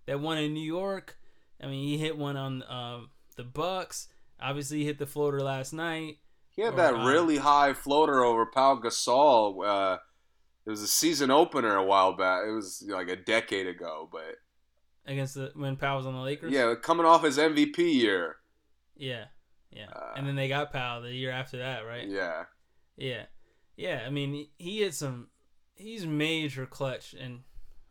that 0.06 0.20
one 0.20 0.38
in 0.38 0.54
New 0.54 0.66
York. 0.66 1.18
I 1.62 1.68
mean, 1.68 1.88
he 1.88 1.98
hit 1.98 2.18
one 2.18 2.36
on 2.36 2.64
um, 2.68 3.10
the 3.36 3.44
Bucks. 3.44 4.08
Obviously, 4.42 4.80
he 4.80 4.86
hit 4.86 4.98
the 4.98 5.06
floater 5.06 5.40
last 5.42 5.72
night. 5.72 6.18
He 6.50 6.62
had 6.62 6.74
Or, 6.74 6.78
that 6.78 6.94
um, 6.96 7.06
really 7.06 7.38
high 7.38 7.74
floater 7.74 8.24
over 8.24 8.46
Pau 8.46 8.76
Gasol. 8.76 9.66
Uh, 9.66 9.98
it 10.66 10.70
was 10.70 10.82
a 10.82 10.88
season 10.88 11.30
opener 11.32 11.76
a 11.76 11.84
while 11.84 12.14
back. 12.16 12.44
It 12.48 12.52
was 12.52 12.84
like 12.88 13.08
a 13.08 13.16
decade 13.16 13.68
ago, 13.68 14.10
but 14.12 14.36
against 15.06 15.36
the 15.36 15.52
when 15.56 15.76
Pau 15.78 15.98
was 15.98 16.06
on 16.06 16.14
the 16.14 16.22
Lakers. 16.22 16.52
yeah, 16.52 16.74
coming 16.82 17.06
off 17.06 17.24
his 17.24 17.38
MVP 17.38 17.78
year. 17.78 18.38
yeah, 18.96 19.26
yeah. 19.76 19.88
Uh, 19.96 20.14
and 20.18 20.28
then 20.28 20.36
they 20.36 20.48
got 20.48 20.72
Pau 20.72 21.00
the 21.02 21.12
year 21.14 21.32
after 21.32 21.58
that, 21.58 21.86
right? 21.86 22.08
Yeah, 22.08 22.44
Yeah, 22.98 23.26
yeah. 23.76 24.04
I 24.06 24.10
mean, 24.10 24.48
he- 24.58 24.80
hit 24.80 24.94
some. 24.94 25.30
He's 25.76 26.06
major 26.06 26.66
clutch, 26.66 27.14
and 27.14 27.42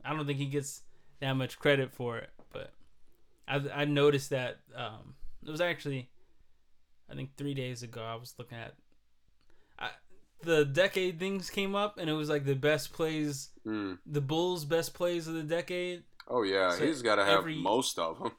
I 0.05 0.15
don't 0.15 0.27
think 0.27 0.39
he 0.39 0.47
gets 0.47 0.83
that 1.21 1.33
much 1.35 1.59
credit 1.59 1.93
for 1.93 2.19
it. 2.19 2.31
But 2.53 2.73
I 3.49 3.57
I 3.75 3.85
noticed 3.85 4.31
that 4.31 4.59
um, 4.77 5.15
it 5.45 5.51
was 5.51 5.61
actually, 5.61 6.11
I 7.11 7.15
think 7.15 7.37
three 7.37 7.55
days 7.55 7.83
ago. 7.83 8.03
I 8.03 8.15
was 8.15 8.35
looking 8.39 8.59
at, 8.59 8.75
I, 9.79 9.91
the 10.43 10.65
decade 10.65 11.19
things 11.19 11.51
came 11.51 11.75
up, 11.75 11.99
and 11.99 12.09
it 12.09 12.13
was 12.15 12.29
like 12.29 12.45
the 12.45 12.55
best 12.55 12.93
plays, 12.93 13.51
Mm. 13.67 13.99
the 14.07 14.21
Bulls' 14.21 14.65
best 14.65 14.95
plays 14.95 15.27
of 15.29 15.35
the 15.35 15.43
decade, 15.43 16.05
Oh 16.29 16.43
yeah, 16.43 16.71
So 16.71 16.87
he's 16.87 17.03
got 17.03 17.17
to 17.17 17.25
have 17.25 17.39
every- 17.39 17.57
most 17.61 17.99
of 17.99 18.19
them. 18.21 18.33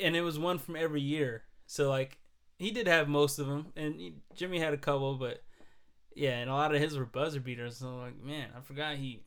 and 0.00 0.16
it 0.16 0.22
was 0.22 0.38
one 0.38 0.58
from 0.58 0.76
every 0.76 1.02
year. 1.02 1.44
So 1.66 1.90
like 1.90 2.18
he 2.58 2.70
did 2.70 2.86
have 2.86 3.08
most 3.08 3.38
of 3.38 3.46
them, 3.46 3.66
and 3.76 3.94
he, 3.94 4.14
Jimmy 4.34 4.58
had 4.58 4.74
a 4.74 4.78
couple, 4.78 5.14
but 5.16 5.42
yeah, 6.14 6.38
and 6.38 6.50
a 6.50 6.54
lot 6.54 6.74
of 6.74 6.80
his 6.80 6.96
were 6.96 7.04
buzzer 7.04 7.40
beaters. 7.40 7.78
So 7.78 7.96
like, 7.96 8.22
man, 8.22 8.48
I 8.56 8.60
forgot 8.60 8.96
he 8.96 9.22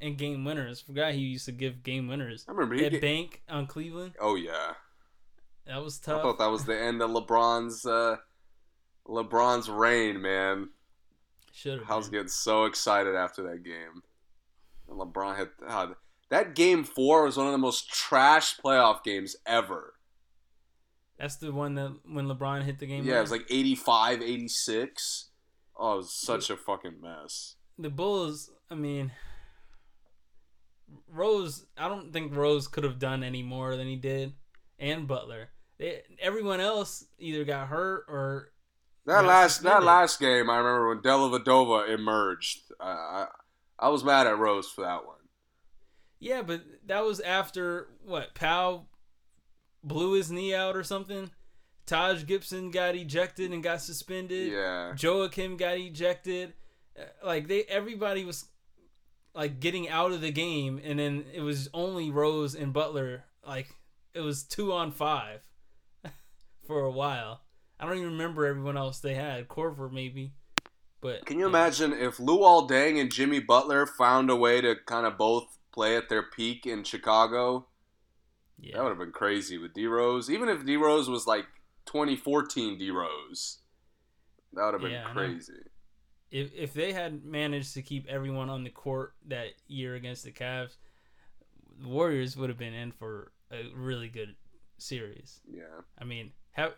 and 0.00 0.16
game 0.16 0.44
winners. 0.44 0.80
Forgot 0.80 1.12
he 1.12 1.20
used 1.20 1.46
to 1.46 1.52
give 1.52 1.82
game 1.82 2.08
winners. 2.08 2.46
I 2.48 2.52
remember 2.52 2.74
He 2.74 2.88
Get, 2.88 3.00
Bank 3.00 3.42
on 3.48 3.66
Cleveland. 3.66 4.14
oh 4.20 4.34
yeah, 4.34 4.74
That 5.66 5.82
was 5.82 5.98
tough. 5.98 6.20
I 6.20 6.22
thought 6.22 6.38
that 6.38 6.50
was 6.50 6.64
the 6.64 6.78
end 6.78 7.02
of 7.02 7.10
LeBron's 7.10 7.84
uh, 7.84 8.16
LeBron's 9.06 9.68
reign, 9.68 10.20
man. 10.22 10.70
Should 11.52 11.80
have. 11.80 11.90
I 11.90 11.96
was 11.96 12.08
getting 12.08 12.28
so 12.28 12.64
excited 12.64 13.14
after 13.14 13.42
that 13.42 13.62
game. 13.62 14.02
And 14.88 14.98
LeBron 14.98 15.36
had 15.36 15.48
God, 15.66 15.94
that 16.30 16.54
game 16.54 16.84
four 16.84 17.24
was 17.24 17.36
one 17.36 17.46
of 17.46 17.52
the 17.52 17.58
most 17.58 17.90
trash 17.90 18.56
playoff 18.56 19.02
games 19.04 19.36
ever. 19.46 19.94
That's 21.20 21.36
the 21.36 21.52
one 21.52 21.74
that 21.74 21.94
when 22.10 22.26
LeBron 22.28 22.64
hit 22.64 22.78
the 22.78 22.86
game. 22.86 23.04
Yeah, 23.04 23.18
it 23.18 23.20
was 23.20 23.30
like 23.30 23.44
85, 23.50 24.22
86. 24.22 25.28
Oh, 25.78 25.92
it 25.92 25.96
was 25.98 26.14
such 26.14 26.48
a 26.48 26.56
fucking 26.56 27.00
mess. 27.02 27.56
the 27.78 27.90
Bulls. 27.90 28.50
I 28.70 28.74
mean, 28.74 29.12
Rose. 31.12 31.66
I 31.76 31.88
don't 31.88 32.10
think 32.10 32.34
Rose 32.34 32.68
could 32.68 32.84
have 32.84 32.98
done 32.98 33.22
any 33.22 33.42
more 33.42 33.76
than 33.76 33.86
he 33.86 33.96
did, 33.96 34.32
and 34.78 35.06
Butler. 35.06 35.50
They, 35.78 36.00
everyone 36.20 36.60
else 36.60 37.04
either 37.18 37.44
got 37.44 37.68
hurt 37.68 38.06
or 38.08 38.52
That 39.04 39.26
last 39.26 39.62
that 39.62 39.82
last 39.82 40.20
game, 40.20 40.48
I 40.48 40.56
remember 40.56 40.88
when 40.88 40.98
Dellavedova 41.00 41.90
emerged. 41.90 42.60
I, 42.80 42.90
I 42.90 43.26
I 43.78 43.88
was 43.88 44.04
mad 44.04 44.26
at 44.26 44.38
Rose 44.38 44.70
for 44.70 44.82
that 44.82 45.06
one. 45.06 45.16
Yeah, 46.18 46.42
but 46.42 46.62
that 46.86 47.04
was 47.04 47.20
after 47.20 47.88
what? 48.04 48.34
Pau 48.34 48.86
blew 49.82 50.12
his 50.12 50.30
knee 50.30 50.54
out 50.54 50.76
or 50.76 50.84
something. 50.84 51.30
Taj 51.86 52.24
Gibson 52.24 52.70
got 52.70 52.94
ejected 52.94 53.52
and 53.52 53.62
got 53.62 53.80
suspended. 53.82 54.52
Yeah, 54.52 54.92
Joakim 54.94 55.58
got 55.58 55.76
ejected. 55.78 56.54
Uh, 56.98 57.04
Like 57.24 57.48
they, 57.48 57.64
everybody 57.64 58.24
was 58.24 58.46
like 59.34 59.60
getting 59.60 59.88
out 59.88 60.12
of 60.12 60.20
the 60.20 60.30
game, 60.30 60.80
and 60.82 60.98
then 60.98 61.24
it 61.32 61.40
was 61.40 61.68
only 61.74 62.10
Rose 62.10 62.54
and 62.54 62.72
Butler. 62.72 63.24
Like 63.46 63.74
it 64.14 64.20
was 64.20 64.42
two 64.42 64.72
on 64.72 64.92
five 64.92 65.40
for 66.66 66.80
a 66.80 66.90
while. 66.90 67.40
I 67.78 67.86
don't 67.86 67.96
even 67.96 68.12
remember 68.12 68.46
everyone 68.46 68.76
else 68.76 69.00
they 69.00 69.14
had. 69.14 69.48
Korver 69.48 69.90
maybe, 69.90 70.34
but 71.00 71.26
can 71.26 71.38
you 71.38 71.46
yeah. 71.46 71.50
imagine 71.50 71.92
if 71.92 72.18
Luol 72.18 72.68
Deng 72.68 73.00
and 73.00 73.10
Jimmy 73.10 73.40
Butler 73.40 73.86
found 73.86 74.30
a 74.30 74.36
way 74.36 74.60
to 74.60 74.76
kind 74.86 75.06
of 75.06 75.16
both 75.16 75.58
play 75.72 75.96
at 75.96 76.08
their 76.08 76.22
peak 76.22 76.66
in 76.66 76.84
Chicago? 76.84 77.66
Yeah. 78.60 78.76
That 78.76 78.82
would 78.82 78.88
have 78.90 78.98
been 78.98 79.12
crazy 79.12 79.58
with 79.58 79.74
D 79.74 79.86
Rose. 79.86 80.30
Even 80.30 80.48
if 80.48 80.64
D 80.64 80.76
Rose 80.76 81.08
was 81.08 81.26
like 81.26 81.46
2014 81.86 82.78
D 82.78 82.90
Rose, 82.90 83.58
that 84.52 84.64
would 84.64 84.74
have 84.74 84.82
been 84.82 84.92
Yeah, 84.92 85.12
crazy. 85.12 85.52
if 86.30 86.52
if 86.54 86.74
they 86.74 86.92
had 86.92 87.24
managed 87.24 87.74
to 87.74 87.82
keep 87.82 88.06
everyone 88.08 88.50
on 88.50 88.64
the 88.64 88.70
court 88.70 89.14
that 89.28 89.48
year 89.66 89.94
against 89.94 90.24
the 90.24 90.30
Cavs, 90.32 90.76
the 91.80 91.88
Warriors 91.88 92.36
would 92.36 92.50
have 92.50 92.58
been 92.58 92.74
in 92.74 92.92
for 92.92 93.32
a 93.50 93.62
really 93.74 94.08
good 94.08 94.36
series. 94.78 95.40
Yeah, 95.50 95.80
I 95.98 96.04
mean, 96.04 96.32
have 96.52 96.74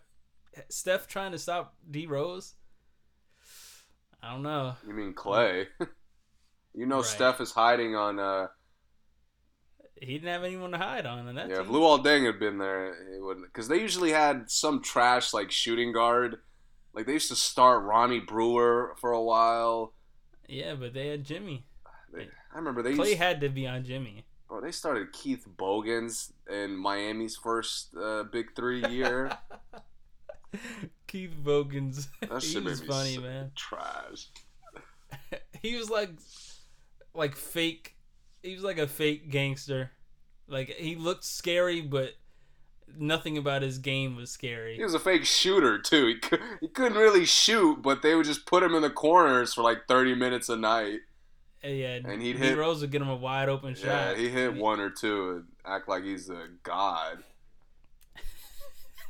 Steph 0.68 1.06
trying 1.08 1.32
to 1.32 1.38
stop 1.38 1.74
D 1.90 2.06
Rose? 2.06 2.54
I 4.22 4.30
don't 4.32 4.42
know. 4.42 4.76
you 4.86 4.94
mean 4.94 5.14
Clay? 5.14 5.66
you 6.74 6.86
know 6.86 6.98
Right. 6.98 7.04
Steph 7.06 7.40
is 7.40 7.50
hiding 7.52 7.96
on. 7.96 8.20
Uh, 8.20 8.46
He 10.02 10.14
didn't 10.14 10.32
have 10.32 10.42
anyone 10.42 10.72
to 10.72 10.78
hide 10.78 11.06
on 11.06 11.28
in 11.28 11.36
that 11.36 11.48
yeah, 11.48 11.60
if 11.60 11.66
team. 11.66 11.76
Luol 11.76 12.04
Deng 12.04 12.26
had 12.26 12.40
been 12.40 12.58
there, 12.58 12.88
it 13.14 13.22
wouldn't. 13.22 13.46
Because 13.46 13.68
they 13.68 13.80
usually 13.80 14.10
had 14.10 14.50
some 14.50 14.82
trash 14.82 15.32
like 15.32 15.52
shooting 15.52 15.92
guard. 15.92 16.38
Like 16.92 17.06
they 17.06 17.12
used 17.12 17.28
to 17.28 17.36
start 17.36 17.84
Ronnie 17.84 18.18
Brewer 18.18 18.96
for 19.00 19.12
a 19.12 19.22
while. 19.22 19.94
yeah, 20.48 20.74
but 20.74 20.92
they 20.92 21.06
had 21.06 21.24
Jimmy. 21.24 21.64
They, 22.12 22.28
I 22.52 22.56
remember 22.56 22.82
they 22.82 22.94
Clay 22.94 23.10
used, 23.10 23.20
had 23.20 23.40
to 23.42 23.48
be 23.48 23.66
on 23.68 23.84
Jimmy. 23.84 24.24
bro, 24.48 24.60
they 24.60 24.72
started 24.72 25.12
Keith 25.12 25.46
Bogans 25.46 26.32
in 26.50 26.76
Miami's 26.76 27.36
first 27.36 27.94
uh, 27.96 28.24
Big 28.24 28.56
Three 28.56 28.84
year. 28.88 29.30
Keith 31.06 31.36
Bogans. 31.38 32.08
That 32.28 32.42
shit 32.42 32.64
was 32.64 32.80
funny, 32.80 33.18
man. 33.18 33.52
Trash. 33.54 34.26
he 35.62 35.76
was 35.76 35.90
like 35.90 36.10
like 37.14 37.36
fake 37.36 37.94
he 38.42 38.54
was 38.54 38.62
like 38.64 38.78
a 38.78 38.86
fake 38.86 39.30
gangster 39.30 39.90
like 40.48 40.68
he 40.70 40.96
looked 40.96 41.24
scary 41.24 41.80
but 41.80 42.12
nothing 42.98 43.38
about 43.38 43.62
his 43.62 43.78
game 43.78 44.16
was 44.16 44.30
scary 44.30 44.76
He 44.76 44.82
was 44.82 44.92
a 44.94 44.98
fake 44.98 45.24
shooter 45.24 45.78
too. 45.78 46.08
He, 46.08 46.14
cou- 46.16 46.38
he 46.60 46.68
couldn't 46.68 46.98
really 46.98 47.24
shoot, 47.24 47.80
but 47.80 48.02
they 48.02 48.14
would 48.14 48.26
just 48.26 48.44
put 48.44 48.62
him 48.62 48.74
in 48.74 48.82
the 48.82 48.90
corners 48.90 49.54
for 49.54 49.62
like 49.62 49.86
30 49.88 50.14
minutes 50.14 50.50
a 50.50 50.56
night. 50.56 51.00
Uh, 51.64 51.68
yeah 51.68 51.98
and 52.04 52.20
he'd 52.20 52.36
hit- 52.36 52.58
Rose 52.58 52.82
would 52.82 52.90
get 52.90 53.00
him 53.00 53.08
a 53.08 53.16
wide 53.16 53.48
open 53.48 53.74
shot. 53.74 53.86
Yeah, 53.86 54.14
he 54.16 54.28
hit 54.28 54.54
one 54.54 54.78
or 54.80 54.90
two 54.90 55.30
and 55.30 55.44
act 55.64 55.88
like 55.88 56.04
he's 56.04 56.28
a 56.28 56.48
god. 56.62 57.22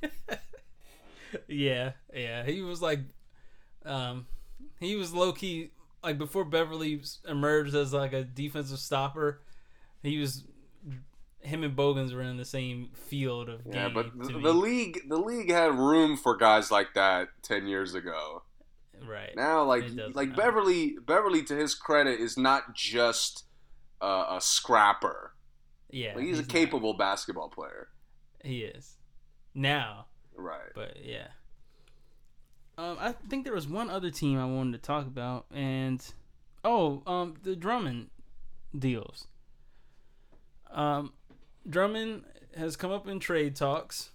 yeah 1.48 1.92
yeah 2.14 2.44
he 2.44 2.60
was 2.62 2.82
like 2.82 3.00
um 3.84 4.26
he 4.78 4.96
was 4.96 5.12
low-key 5.12 5.70
like 6.02 6.18
before 6.18 6.44
beverley 6.44 7.00
emerged 7.28 7.74
as 7.74 7.92
like 7.92 8.12
a 8.12 8.24
defensive 8.24 8.78
stopper 8.78 9.40
he 10.02 10.18
was 10.18 10.44
him 11.40 11.64
and 11.64 11.74
bogans 11.74 12.12
were 12.14 12.22
in 12.22 12.36
the 12.36 12.44
same 12.44 12.90
field 12.94 13.48
of 13.48 13.62
Yeah, 13.66 13.86
game 13.88 13.94
but 13.94 14.16
the, 14.16 14.38
the 14.38 14.52
league 14.52 15.00
the 15.08 15.16
league 15.18 15.50
had 15.50 15.74
room 15.74 16.16
for 16.16 16.36
guys 16.36 16.70
like 16.70 16.94
that 16.94 17.28
10 17.42 17.66
years 17.66 17.94
ago. 17.94 18.42
right 19.04 19.30
Now 19.34 19.64
like 19.64 19.84
like 20.14 20.28
now. 20.30 20.36
Beverley 20.36 20.96
Beverley 21.04 21.42
to 21.44 21.56
his 21.56 21.74
credit 21.74 22.20
is 22.20 22.38
not 22.38 22.74
just 22.76 23.44
uh, 24.00 24.26
a 24.36 24.40
scrapper. 24.40 25.34
yeah 25.90 26.14
Like, 26.14 26.24
he's, 26.24 26.38
a 26.38 26.42
not. 26.42 26.48
capable 26.50 26.94
basketball 26.94 27.48
player. 27.48 27.88
He 28.44 28.60
is 28.62 28.96
now, 29.54 30.06
Right. 30.36 30.70
but 30.74 30.96
yeah. 31.04 31.28
Um, 32.78 32.96
I 32.98 33.12
think 33.12 33.44
there 33.44 33.54
was 33.54 33.68
one 33.68 33.90
other 33.90 34.10
team 34.10 34.38
I 34.38 34.46
wanted 34.46 34.72
to 34.72 34.86
talk 34.86 35.06
about, 35.06 35.46
and 35.52 36.02
oh, 36.64 37.02
um, 37.06 37.34
the 37.42 37.54
Drummond 37.54 38.10
deals. 38.76 39.26
Um, 40.70 41.12
Drummond 41.68 42.24
has 42.56 42.76
come 42.76 42.90
up 42.90 43.06
in 43.06 43.20
trade 43.20 43.56
talks 43.56 44.10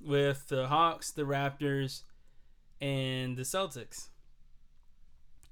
with 0.00 0.48
the 0.48 0.66
Hawks, 0.66 1.12
the 1.12 1.22
Raptors, 1.22 2.02
and 2.80 3.36
the 3.36 3.42
Celtics, 3.42 4.08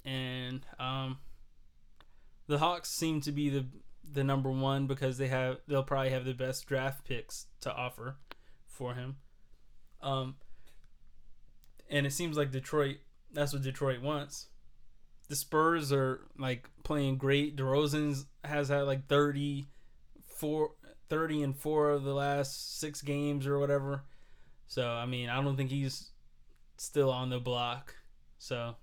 and 0.04 0.66
um, 0.78 1.18
the 2.48 2.58
Hawks 2.58 2.90
seem 2.90 3.20
to 3.22 3.32
be 3.32 3.48
the 3.48 3.66
the 4.12 4.24
number 4.24 4.50
one 4.50 4.88
because 4.88 5.18
they 5.18 5.28
have 5.28 5.58
they'll 5.68 5.84
probably 5.84 6.10
have 6.10 6.24
the 6.24 6.34
best 6.34 6.66
draft 6.66 7.04
picks 7.06 7.46
to 7.60 7.72
offer 7.72 8.16
for 8.66 8.94
him. 8.94 9.16
Um, 10.02 10.36
and 11.90 12.06
it 12.06 12.12
seems 12.12 12.36
like 12.36 12.50
Detroit. 12.50 12.96
That's 13.32 13.52
what 13.52 13.62
Detroit 13.62 14.00
wants. 14.00 14.46
The 15.28 15.36
Spurs 15.36 15.92
are 15.92 16.20
like 16.38 16.68
playing 16.82 17.18
great. 17.18 17.56
DeRozan's 17.56 18.26
has 18.44 18.68
had 18.68 18.82
like 18.82 19.06
30, 19.06 19.68
four, 20.24 20.72
30 21.08 21.42
and 21.42 21.56
four 21.56 21.90
of 21.90 22.04
the 22.04 22.14
last 22.14 22.80
six 22.80 23.02
games 23.02 23.46
or 23.46 23.58
whatever. 23.58 24.04
So 24.66 24.88
I 24.88 25.06
mean, 25.06 25.28
I 25.28 25.42
don't 25.42 25.56
think 25.56 25.70
he's 25.70 26.10
still 26.76 27.10
on 27.10 27.30
the 27.30 27.38
block. 27.38 27.94
So, 28.38 28.76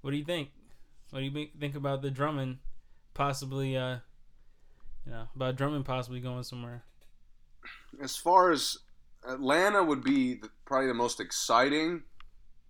what 0.00 0.10
do 0.12 0.16
you 0.16 0.24
think? 0.24 0.50
What 1.10 1.20
do 1.20 1.26
you 1.26 1.48
think- 1.60 1.74
about 1.76 2.02
the 2.02 2.10
Drummond 2.10 2.58
possibly? 3.12 3.76
Uh, 3.76 3.98
you 5.04 5.12
know, 5.12 5.28
about 5.36 5.56
Drummond 5.56 5.84
possibly 5.84 6.20
going 6.20 6.42
somewhere. 6.44 6.84
as 8.00 8.16
far 8.16 8.50
as 8.50 8.78
Atlanta 9.28 9.82
would 9.82 10.02
be 10.02 10.34
the, 10.34 10.50
probably 10.64 10.88
the 10.88 10.94
most 10.94 11.20
exciting 11.20 12.02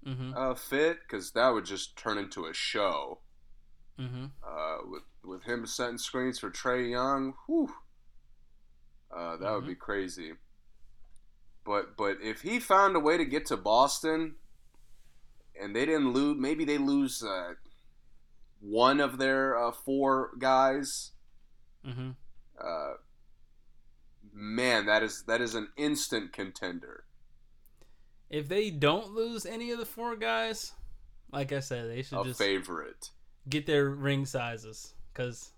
Mm-hmm. 0.06 0.32
uh, 0.36 0.54
fit 0.54 0.98
because 1.00 1.30
that 1.30 1.48
would 1.48 1.64
just 1.64 1.96
turn 1.96 2.18
into 2.18 2.44
a 2.44 2.52
show. 2.52 3.20
Mm-hmm. 3.98 4.26
Uh, 4.46 4.76
with 4.90 5.02
with 5.24 5.44
him 5.44 5.66
setting 5.66 5.96
screens 5.96 6.38
for 6.38 6.50
Trae 6.50 6.90
Young, 6.90 7.32
whew, 7.46 7.70
uh, 9.16 9.36
that 9.38 9.52
would 9.52 9.66
be 9.66 9.74
crazy. 9.74 10.32
But 11.64 11.96
but 11.96 12.18
if 12.22 12.42
he 12.42 12.60
found 12.60 12.96
a 12.96 13.00
way 13.00 13.16
to 13.16 13.24
get 13.24 13.46
to 13.46 13.56
Boston, 13.56 14.34
and 15.58 15.74
they 15.74 15.86
didn't 15.86 16.12
lose, 16.12 16.36
maybe 16.38 16.66
they 16.66 16.76
lose 16.76 17.22
uh, 17.22 17.54
one 18.60 19.00
of 19.00 19.16
their 19.16 19.56
uh, 19.56 19.72
four 19.72 20.32
guys. 20.38 21.12
Uh, 24.34 24.38
man, 24.38 24.86
that 24.86 25.02
is 25.02 25.24
that 25.26 25.40
is 25.40 25.54
an 25.54 25.68
instant 25.76 26.32
contender. 26.32 27.04
If 28.30 28.48
they 28.48 28.70
don't 28.70 29.10
lose 29.12 29.46
any 29.46 29.70
of 29.70 29.78
the 29.78 29.86
four 29.86 30.16
guys, 30.16 30.72
like 31.32 31.52
I 31.52 31.60
said, 31.60 31.88
they 31.90 32.02
should 32.02 32.18
A 32.20 32.24
just 32.24 32.38
favorite. 32.38 33.10
get 33.48 33.66
their 33.66 33.88
ring 33.90 34.26
sizes 34.26 34.94
because 35.12 35.52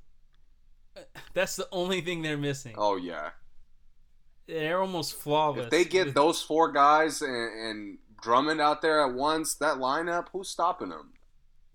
that's 1.34 1.56
the 1.56 1.68
only 1.72 2.00
thing 2.00 2.22
they're 2.22 2.36
missing. 2.36 2.74
Oh 2.76 2.96
yeah. 2.96 3.30
They're 4.46 4.80
almost 4.80 5.14
flawless. 5.14 5.64
If 5.66 5.70
they 5.70 5.84
get 5.84 6.14
those 6.14 6.40
four 6.42 6.70
guys 6.70 7.20
and, 7.22 7.32
and 7.32 7.98
Drummond 8.22 8.60
out 8.60 8.80
there 8.82 9.00
at 9.06 9.12
once, 9.14 9.54
that 9.56 9.78
lineup, 9.78 10.28
who's 10.32 10.48
stopping 10.48 10.90
them? 10.90 11.12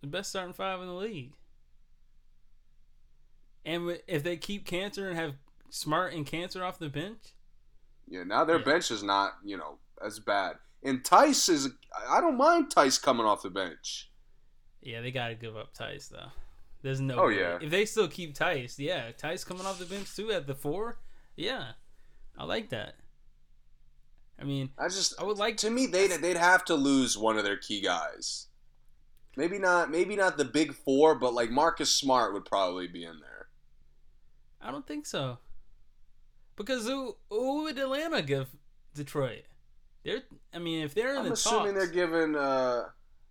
the 0.02 0.08
best 0.08 0.30
starting 0.32 0.54
five 0.54 0.82
in 0.82 0.88
the 0.88 0.94
league, 0.96 1.32
and 3.64 4.00
if 4.08 4.24
they 4.24 4.36
keep 4.38 4.66
Kanter 4.66 5.08
and 5.08 5.16
have 5.16 5.34
Smart 5.72 6.14
and 6.14 6.26
Kanter 6.28 6.62
off 6.62 6.78
the 6.78 6.90
bench, 6.90 7.34
Yeah, 8.08 8.24
now 8.24 8.44
their 8.44 8.60
Yeah. 8.60 8.66
bench 8.66 8.92
is 8.92 9.02
not, 9.04 9.38
you 9.44 9.58
know, 9.58 9.80
as 10.04 10.20
bad. 10.20 10.58
And 10.84 11.04
Theis 11.04 11.48
is, 11.50 11.70
I 12.10 12.20
don't 12.22 12.38
mind 12.38 12.70
Theis 12.70 13.02
coming 13.02 13.26
off 13.26 13.42
the 13.42 13.50
bench. 13.50 14.12
yeah, 14.82 15.00
they 15.02 15.12
got 15.12 15.30
to 15.30 15.36
give 15.36 15.56
up 15.56 15.74
Theis 15.74 16.10
though. 16.10 16.32
There's 16.82 17.00
no. 17.00 17.16
Oh, 17.16 17.28
way. 17.28 17.40
yeah. 17.40 17.60
If 17.62 17.70
they 17.70 17.86
still 17.86 18.08
keep 18.08 18.36
Theis, 18.36 18.78
yeah, 18.80 19.12
Theis 19.12 19.46
coming 19.46 19.66
off 19.66 19.80
the 19.80 19.86
bench 19.86 20.14
too 20.16 20.32
at 20.32 20.46
the 20.48 20.56
four, 20.56 21.00
yeah, 21.36 21.74
I 22.38 22.44
like 22.44 22.70
that. 22.70 22.96
I 24.40 24.44
mean, 24.44 24.72
I 24.78 24.88
just, 24.88 25.14
I 25.22 25.24
would 25.24 25.38
like 25.38 25.58
to 25.58 25.70
me, 25.70 25.86
they'd 25.86 26.10
they'd 26.12 26.36
have 26.38 26.66
to 26.66 26.76
lose 26.76 27.16
one 27.18 27.38
of 27.38 27.44
their 27.44 27.58
key 27.58 27.80
guys. 27.82 28.48
Maybe 29.38 29.60
not, 29.60 29.90
maybe 29.92 30.16
not 30.18 30.38
the 30.38 30.44
big 30.46 30.74
four, 30.74 31.14
but 31.16 31.34
like 31.34 31.52
Marcus 31.52 31.94
Smart 31.96 32.34
would 32.34 32.44
probably 32.46 32.88
be 32.88 33.04
in 33.06 33.20
there. 33.22 33.48
I 34.60 34.72
don't 34.72 34.86
think 34.88 35.06
so. 35.06 35.38
Because 36.64 36.86
who 36.88 37.16
who 37.30 37.64
would 37.64 37.78
Atlanta 37.78 38.22
give 38.22 38.48
Detroit? 38.94 39.44
They're 40.04 40.22
I 40.54 40.60
mean 40.60 40.84
if 40.84 40.94
they're 40.94 41.12
in 41.14 41.20
I'm 41.20 41.26
the 41.28 41.34
assuming 41.34 41.74
talks, 41.76 41.86
they're 41.86 42.08
giving. 42.08 42.36
Uh, 42.36 42.84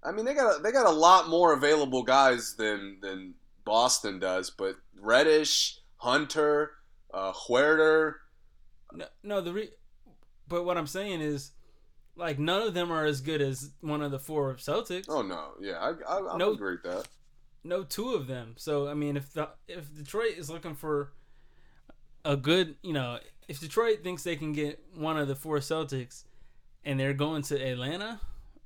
I 0.02 0.12
mean, 0.12 0.24
they 0.24 0.32
got 0.34 0.58
a, 0.58 0.62
they 0.62 0.72
got 0.72 0.86
a 0.86 0.90
lot 0.90 1.28
more 1.28 1.52
available 1.52 2.02
guys 2.02 2.54
than 2.56 2.98
than 3.02 3.34
Boston 3.64 4.18
does, 4.18 4.50
but 4.50 4.76
Reddish, 4.98 5.78
Hunter, 5.96 6.70
uh, 7.12 7.32
Huerter. 7.32 8.14
no, 8.92 9.06
no 9.22 9.40
the 9.40 9.52
re- 9.52 9.70
but 10.48 10.64
what 10.64 10.76
I'm 10.78 10.86
saying 10.86 11.20
is 11.20 11.52
like 12.16 12.38
none 12.38 12.62
of 12.62 12.74
them 12.74 12.90
are 12.90 13.04
as 13.04 13.20
good 13.20 13.40
as 13.42 13.70
one 13.80 14.02
of 14.02 14.10
the 14.10 14.18
four 14.18 14.54
Celtics. 14.54 15.04
Oh 15.08 15.22
no, 15.22 15.50
yeah, 15.60 15.78
I 15.78 15.90
I, 16.08 16.34
I 16.34 16.36
No. 16.38 16.52
agree 16.52 16.76
with 16.82 16.84
that. 16.84 17.08
No 17.62 17.82
two 17.84 18.14
of 18.14 18.26
them. 18.26 18.54
So 18.56 18.88
I 18.88 18.94
mean 18.94 19.16
if 19.16 19.32
the 19.34 19.50
if 19.68 19.94
Detroit 19.94 20.34
is 20.38 20.48
looking 20.50 20.74
for 20.74 21.12
a 22.24 22.36
good, 22.36 22.76
you 22.82 22.92
know, 22.92 23.18
if 23.48 23.60
Detroit 23.60 24.02
thinks 24.02 24.22
they 24.22 24.36
can 24.36 24.52
get 24.52 24.82
one 24.94 25.18
of 25.18 25.28
the 25.28 25.34
four 25.34 25.58
Celtics 25.58 26.24
and 26.84 26.98
they're 26.98 27.14
going 27.14 27.42
to 27.42 27.56
Atlanta, 27.60 28.20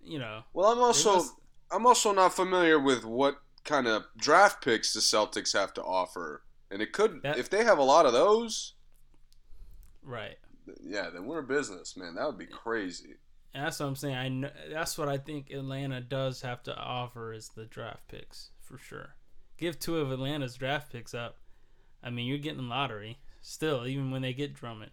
you 0.05 0.19
know, 0.19 0.43
Well, 0.53 0.71
I'm 0.71 0.79
also 0.79 1.15
must- 1.17 1.35
I'm 1.71 1.87
also 1.87 2.13
not 2.13 2.35
familiar 2.35 2.79
with 2.79 3.05
what 3.05 3.41
kind 3.65 3.87
of 3.87 4.05
draft 4.17 4.63
picks 4.63 4.93
the 4.93 5.01
Celtics 5.01 5.53
have 5.59 5.73
to 5.75 5.83
offer, 5.83 6.43
and 6.71 6.83
it 6.83 6.93
could 6.93 7.23
That- 7.23 7.39
if 7.39 7.49
they 7.49 7.65
have 7.65 7.79
a 7.79 7.83
lot 7.83 8.05
of 8.07 8.13
those. 8.13 8.75
right. 10.03 10.39
Yeah, 10.83 11.11
then 11.11 11.27
we're 11.27 11.41
a 11.41 11.43
business, 11.43 11.97
man. 11.97 12.15
That 12.15 12.27
would 12.27 12.39
be 12.39 12.47
crazy. 12.47 13.17
And 13.53 13.65
that's 13.67 13.81
what 13.81 13.87
I'm 13.87 13.97
saying. 13.97 14.15
I 14.17 14.29
know, 14.29 14.51
that's 14.71 14.97
what 14.99 15.09
I 15.09 15.19
think 15.19 15.51
Atlanta 15.51 16.01
does 16.01 16.41
have 16.43 16.63
to 16.65 16.77
offer 16.77 17.33
is 17.33 17.51
the 17.51 17.67
draft 17.67 18.09
picks 18.09 18.51
for 18.61 18.79
sure. 18.79 19.15
Give 19.59 19.79
two 19.79 19.99
of 19.99 20.11
Atlanta's 20.11 20.55
draft 20.57 20.91
picks 20.91 21.15
up. 21.15 21.39
I 22.03 22.11
mean, 22.11 22.27
you're 22.27 22.39
getting 22.39 22.69
lottery 22.69 23.19
still, 23.45 23.87
even 23.87 24.11
when 24.11 24.23
they 24.23 24.33
get 24.33 24.55
Drummond. 24.55 24.91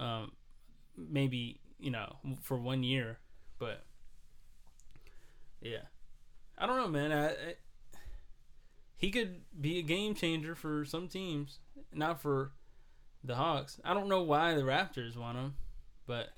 Um, 0.00 0.32
maybe 0.96 1.60
you 1.78 1.90
know 1.90 2.16
for 2.42 2.58
one 2.58 2.82
year, 2.82 3.18
but 3.58 3.84
yeah, 5.60 5.82
I 6.56 6.66
don't 6.66 6.76
know, 6.76 6.88
man. 6.88 7.12
I, 7.12 7.28
I, 7.28 7.34
he 8.96 9.10
could 9.10 9.42
be 9.60 9.78
a 9.78 9.82
game 9.82 10.14
changer 10.14 10.54
for 10.54 10.84
some 10.84 11.08
teams, 11.08 11.58
not 11.92 12.20
for 12.20 12.52
the 13.22 13.34
Hawks. 13.34 13.80
I 13.84 13.94
don't 13.94 14.08
know 14.08 14.22
why 14.22 14.54
the 14.54 14.62
Raptors 14.62 15.16
want 15.16 15.36
him, 15.36 15.54
but 16.06 16.30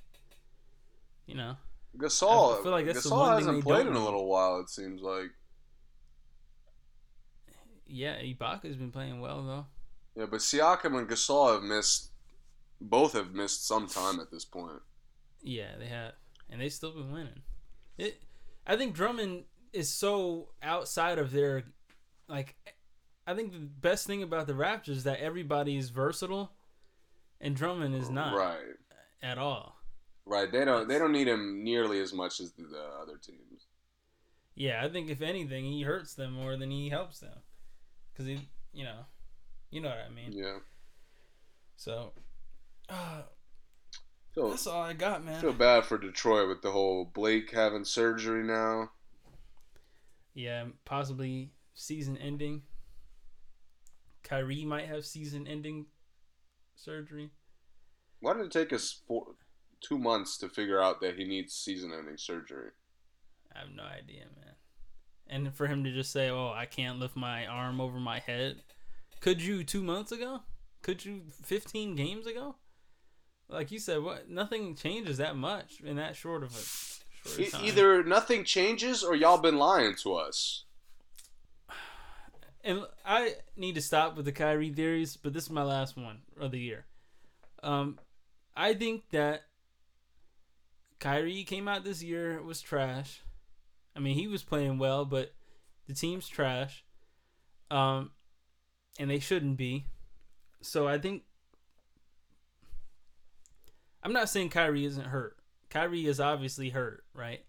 you 1.26 1.36
know, 1.36 1.56
Gasol, 1.96 2.58
I 2.58 2.62
feel 2.62 2.72
like 2.72 2.86
that's 2.86 3.04
the 3.04 3.10
Gasol 3.10 3.18
one 3.18 3.36
hasn't 3.36 3.62
played 3.62 3.86
in 3.86 3.94
a 3.94 4.04
little 4.04 4.26
while. 4.26 4.58
It 4.60 4.68
seems 4.68 5.02
like. 5.02 5.30
yeah, 7.86 8.16
Ibaka's 8.16 8.76
been 8.76 8.90
playing 8.90 9.20
well 9.20 9.42
though. 9.44 9.66
Yeah, 10.20 10.26
but 10.30 10.40
Siakam 10.40 10.98
and 10.98 11.08
Gasol 11.08 11.54
have 11.54 11.62
missed. 11.62 12.10
Both 12.78 13.14
have 13.14 13.32
missed 13.32 13.66
some 13.66 13.86
time 13.86 14.20
at 14.20 14.30
this 14.30 14.44
point. 14.44 14.82
Yeah, 15.42 15.70
they 15.78 15.86
have, 15.86 16.12
and 16.50 16.60
they 16.60 16.68
still 16.68 16.92
been 16.92 17.10
winning. 17.10 17.40
It, 17.96 18.20
I 18.66 18.76
think 18.76 18.94
Drummond 18.94 19.44
is 19.72 19.88
so 19.88 20.50
outside 20.62 21.18
of 21.18 21.30
their, 21.32 21.64
like, 22.28 22.54
I 23.26 23.32
think 23.34 23.52
the 23.52 23.58
best 23.60 24.06
thing 24.06 24.22
about 24.22 24.46
the 24.46 24.52
Raptors 24.52 24.88
is 24.90 25.04
that 25.04 25.20
everybody 25.20 25.78
is 25.78 25.88
versatile, 25.88 26.52
and 27.40 27.56
Drummond 27.56 27.94
is 27.94 28.10
not 28.10 28.34
Right, 28.36 28.76
at 29.22 29.38
all. 29.38 29.76
right. 30.26 30.52
They 30.52 30.66
don't. 30.66 30.86
They 30.86 30.98
don't 30.98 31.12
need 31.12 31.28
him 31.28 31.64
nearly 31.64 31.98
as 32.00 32.12
much 32.12 32.40
as 32.40 32.52
the, 32.52 32.64
the 32.64 32.84
other 33.00 33.16
teams. 33.16 33.68
Yeah, 34.54 34.84
I 34.84 34.90
think 34.90 35.08
if 35.08 35.22
anything, 35.22 35.64
he 35.64 35.80
hurts 35.82 36.12
them 36.14 36.32
more 36.32 36.58
than 36.58 36.70
he 36.70 36.90
helps 36.90 37.20
them, 37.20 37.38
because 38.12 38.26
he, 38.26 38.48
you 38.74 38.84
know, 38.84 39.06
you 39.70 39.80
know 39.80 39.88
what 39.88 40.06
I 40.06 40.14
mean. 40.14 40.32
Yeah. 40.32 40.58
So, 41.76 42.12
uh, 42.88 43.22
that's 44.36 44.66
all 44.66 44.82
I 44.82 44.92
got, 44.92 45.24
man. 45.24 45.40
feel 45.40 45.52
bad 45.52 45.84
for 45.84 45.98
Detroit 45.98 46.48
with 46.48 46.62
the 46.62 46.70
whole 46.70 47.04
Blake 47.04 47.50
having 47.50 47.84
surgery 47.84 48.44
now. 48.44 48.90
Yeah, 50.34 50.66
possibly 50.84 51.50
season 51.74 52.16
ending. 52.16 52.62
Kyrie 54.22 54.64
might 54.64 54.86
have 54.86 55.04
season 55.04 55.46
ending 55.46 55.86
surgery. 56.76 57.30
Why 58.20 58.34
did 58.34 58.46
it 58.46 58.52
take 58.52 58.72
us 58.72 59.00
four, 59.06 59.34
two 59.80 59.98
months 59.98 60.36
to 60.38 60.48
figure 60.48 60.80
out 60.80 61.00
that 61.00 61.16
he 61.16 61.24
needs 61.24 61.54
season-ending 61.54 62.18
surgery? 62.18 62.70
I 63.54 63.60
have 63.60 63.70
no 63.74 63.82
idea, 63.82 64.26
man. 64.36 64.54
And 65.26 65.54
for 65.54 65.66
him 65.66 65.84
to 65.84 65.92
just 65.92 66.12
say, 66.12 66.28
"Oh, 66.28 66.52
I 66.54 66.66
can't 66.66 66.98
lift 66.98 67.16
my 67.16 67.46
arm 67.46 67.80
over 67.80 67.98
my 67.98 68.18
head," 68.18 68.62
could 69.20 69.42
you 69.42 69.64
two 69.64 69.82
months 69.82 70.12
ago? 70.12 70.40
Could 70.82 71.04
you 71.04 71.22
fifteen 71.42 71.94
games 71.94 72.26
ago? 72.26 72.56
Like 73.48 73.70
you 73.70 73.78
said, 73.78 74.02
what? 74.02 74.28
Nothing 74.30 74.74
changes 74.76 75.18
that 75.18 75.36
much 75.36 75.80
in 75.80 75.96
that 75.96 76.16
short 76.16 76.42
of 76.42 76.50
a 76.52 77.28
short 77.28 77.40
E- 77.40 77.50
time. 77.50 77.64
either 77.64 78.02
nothing 78.04 78.44
changes 78.44 79.02
or 79.02 79.14
y'all 79.14 79.38
been 79.38 79.58
lying 79.58 79.94
to 80.02 80.14
us. 80.14 80.64
and 82.64 82.86
I 83.04 83.34
need 83.56 83.74
to 83.74 83.82
stop 83.82 84.16
with 84.16 84.24
the 84.24 84.32
Kyrie 84.32 84.72
theories, 84.72 85.16
but 85.16 85.32
this 85.32 85.44
is 85.44 85.50
my 85.50 85.62
last 85.64 85.96
one 85.96 86.20
of 86.40 86.50
the 86.52 86.60
year. 86.60 86.86
Um, 87.62 87.98
I 88.56 88.74
think 88.74 89.10
that 89.10 89.42
Kyrie 90.98 91.44
came 91.44 91.66
out 91.68 91.84
this 91.84 92.02
year 92.02 92.40
was 92.42 92.60
trash. 92.60 93.20
I 93.96 94.00
mean, 94.00 94.14
he 94.14 94.28
was 94.28 94.42
playing 94.42 94.78
well, 94.78 95.04
but 95.04 95.32
the 95.86 95.94
team's 95.94 96.28
trash. 96.28 96.84
Um, 97.70 98.12
and 99.00 99.10
they 99.10 99.18
shouldn't 99.18 99.56
be. 99.56 99.86
So 100.60 100.86
I 100.86 100.98
think 100.98 101.22
I'm 104.02 104.12
not 104.12 104.28
saying 104.28 104.50
Kyrie 104.50 104.84
isn't 104.84 105.06
hurt. 105.06 105.38
Kyrie 105.70 106.06
is 106.06 106.20
obviously 106.20 106.68
hurt, 106.68 107.04
right? 107.14 107.44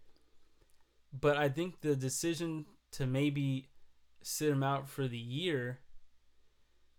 But 1.14 1.38
I 1.38 1.50
think 1.50 1.82
the 1.82 1.96
decision 1.96 2.66
to 2.94 3.06
maybe 3.06 3.70
sit 4.24 4.50
him 4.50 4.64
out 4.64 4.88
for 4.88 5.08
the 5.08 5.18
year 5.18 5.80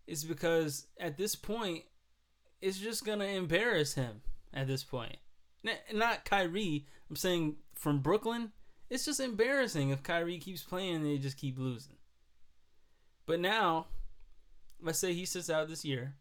is 0.07 0.25
because 0.25 0.87
at 1.01 1.17
this 1.17 1.35
point 1.35 1.85
it's 2.61 2.79
just 2.79 3.07
gonna 3.07 3.25
embarrass 3.25 3.95
him 3.95 4.21
at 4.53 4.67
this 4.67 4.85
point. 4.85 5.17
Not 5.93 6.25
Kyrie. 6.27 6.87
I'm 7.09 7.17
saying 7.17 7.57
from 7.75 8.01
Brooklyn, 8.01 8.53
it's 8.91 9.07
just 9.07 9.21
embarrassing 9.21 9.91
if 9.91 10.03
Kyrie 10.03 10.39
keeps 10.39 10.63
playing 10.63 10.97
and 10.97 11.07
they 11.07 11.17
just 11.17 11.39
keep 11.39 11.59
losing. 11.59 11.97
But 13.25 13.41
now, 13.41 13.87
let's 14.83 14.99
say 14.99 15.15
he 15.15 15.25
sits 15.25 15.49
out 15.49 15.69
this 15.69 15.85
year, 15.85 16.15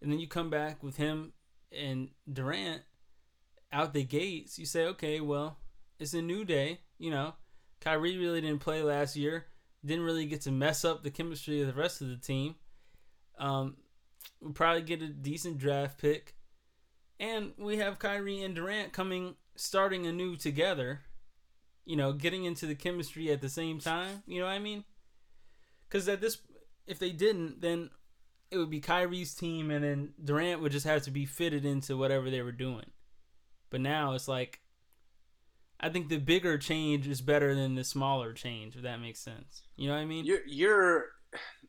and 0.00 0.10
then 0.10 0.18
you 0.18 0.28
come 0.28 0.50
back 0.50 0.82
with 0.82 0.96
him 0.96 1.32
and 1.72 2.10
Durant. 2.32 2.82
out 3.72 3.92
the 3.92 4.04
gates, 4.04 4.58
you 4.58 4.66
say, 4.66 4.86
okay, 4.86 5.20
well, 5.20 5.58
it's 5.98 6.14
a 6.14 6.22
new 6.22 6.44
day. 6.44 6.80
You 6.98 7.10
know, 7.10 7.34
Kyrie 7.80 8.16
really 8.16 8.40
didn't 8.40 8.60
play 8.60 8.82
last 8.82 9.16
year. 9.16 9.46
Didn't 9.84 10.04
really 10.04 10.26
get 10.26 10.40
to 10.42 10.50
mess 10.50 10.84
up 10.84 11.02
the 11.02 11.10
chemistry 11.10 11.60
of 11.60 11.66
the 11.66 11.80
rest 11.80 12.00
of 12.00 12.08
the 12.08 12.16
team. 12.16 12.56
Um, 13.38 13.76
we'll 14.40 14.52
probably 14.52 14.82
get 14.82 15.02
a 15.02 15.08
decent 15.08 15.58
draft 15.58 15.98
pick. 16.00 16.34
And 17.20 17.52
we 17.58 17.76
have 17.76 17.98
Kyrie 17.98 18.42
and 18.42 18.54
Durant 18.54 18.92
coming, 18.92 19.34
starting 19.54 20.06
anew 20.06 20.36
together. 20.36 21.00
You 21.84 21.96
know, 21.96 22.12
getting 22.12 22.44
into 22.44 22.66
the 22.66 22.74
chemistry 22.74 23.30
at 23.30 23.40
the 23.40 23.48
same 23.48 23.78
time. 23.78 24.22
You 24.26 24.40
know 24.40 24.46
what 24.46 24.52
I 24.52 24.58
mean? 24.58 24.84
Because 25.88 26.08
at 26.08 26.20
this, 26.20 26.38
if 26.88 26.98
they 26.98 27.10
didn't, 27.10 27.60
then 27.60 27.90
it 28.50 28.58
would 28.58 28.70
be 28.70 28.80
Kyrie's 28.80 29.34
team, 29.34 29.70
and 29.70 29.84
then 29.84 30.14
Durant 30.22 30.60
would 30.60 30.72
just 30.72 30.86
have 30.86 31.02
to 31.02 31.10
be 31.10 31.26
fitted 31.26 31.64
into 31.64 31.96
whatever 31.96 32.30
they 32.30 32.42
were 32.42 32.52
doing. 32.52 32.86
But 33.70 33.80
now 33.80 34.14
it's 34.14 34.28
like, 34.28 34.60
I 35.80 35.90
think 35.90 36.08
the 36.08 36.18
bigger 36.18 36.58
change 36.58 37.06
is 37.06 37.20
better 37.20 37.54
than 37.54 37.74
the 37.74 37.84
smaller 37.84 38.32
change. 38.32 38.74
If 38.74 38.82
that 38.82 39.00
makes 39.00 39.20
sense, 39.20 39.62
you 39.76 39.88
know 39.88 39.94
what 39.94 40.00
I 40.00 40.06
mean? 40.06 40.24
Your 40.24 40.40
your 40.46 41.04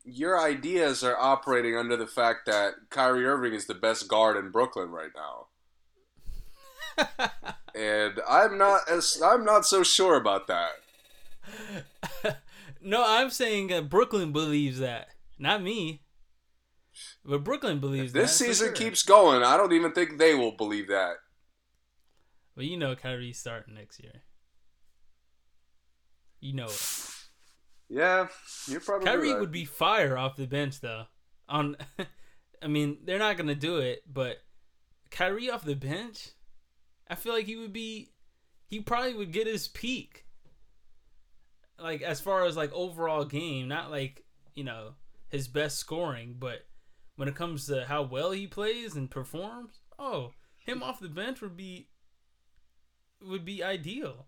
your 0.04 0.40
ideas 0.40 1.04
are 1.04 1.16
operating 1.18 1.76
under 1.76 1.96
the 1.96 2.06
fact 2.06 2.46
that 2.46 2.74
Kyrie 2.88 3.26
Irving 3.26 3.52
is 3.52 3.66
the 3.66 3.74
best 3.74 4.08
guard 4.08 4.36
in 4.36 4.50
Brooklyn 4.50 4.90
right 4.90 5.10
now. 5.14 5.46
and 7.74 8.20
I'm 8.28 8.58
not 8.58 8.88
as 8.88 9.20
I'm 9.22 9.44
not 9.44 9.66
so 9.66 9.82
sure 9.82 10.16
about 10.16 10.46
that. 10.48 10.70
no, 12.82 13.04
I'm 13.06 13.30
saying 13.30 13.68
that 13.68 13.88
Brooklyn 13.88 14.32
believes 14.32 14.78
that, 14.78 15.08
not 15.38 15.62
me. 15.62 16.02
But 17.24 17.44
Brooklyn 17.44 17.78
believes 17.78 18.12
this 18.12 18.36
season 18.36 18.68
sure. 18.68 18.74
keeps 18.74 19.02
going. 19.02 19.42
I 19.42 19.56
don't 19.56 19.72
even 19.72 19.92
think 19.92 20.18
they 20.18 20.34
will 20.34 20.52
believe 20.52 20.88
that. 20.88 21.16
Well, 22.56 22.66
you 22.66 22.76
know 22.76 22.94
Kyrie's 22.96 23.38
starting 23.38 23.74
next 23.74 24.02
year. 24.02 24.22
You 26.40 26.54
know 26.54 26.66
it. 26.66 27.10
Yeah, 27.88 28.28
you're 28.66 28.80
probably 28.80 29.06
Kyrie 29.06 29.32
right. 29.32 29.40
would 29.40 29.50
be 29.50 29.64
fire 29.64 30.16
off 30.16 30.36
the 30.36 30.46
bench 30.46 30.80
though. 30.80 31.04
On, 31.48 31.76
I 32.62 32.66
mean, 32.66 32.98
they're 33.04 33.18
not 33.18 33.36
gonna 33.36 33.54
do 33.54 33.78
it, 33.78 34.02
but 34.10 34.38
Kyrie 35.10 35.50
off 35.50 35.64
the 35.64 35.74
bench, 35.74 36.30
I 37.08 37.14
feel 37.14 37.32
like 37.32 37.46
he 37.46 37.56
would 37.56 37.72
be. 37.72 38.12
He 38.68 38.80
probably 38.80 39.14
would 39.14 39.32
get 39.32 39.48
his 39.48 39.66
peak. 39.66 40.24
Like 41.80 42.02
as 42.02 42.20
far 42.20 42.44
as 42.44 42.56
like 42.56 42.72
overall 42.72 43.24
game, 43.24 43.68
not 43.68 43.90
like 43.90 44.24
you 44.54 44.64
know 44.64 44.94
his 45.28 45.48
best 45.48 45.78
scoring, 45.78 46.36
but 46.38 46.66
when 47.16 47.28
it 47.28 47.36
comes 47.36 47.66
to 47.66 47.84
how 47.86 48.02
well 48.02 48.30
he 48.30 48.46
plays 48.46 48.96
and 48.96 49.10
performs, 49.10 49.80
oh, 49.98 50.32
him 50.58 50.82
off 50.82 51.00
the 51.00 51.08
bench 51.08 51.40
would 51.40 51.56
be 51.56 51.88
would 53.22 53.44
be 53.44 53.62
ideal. 53.62 54.26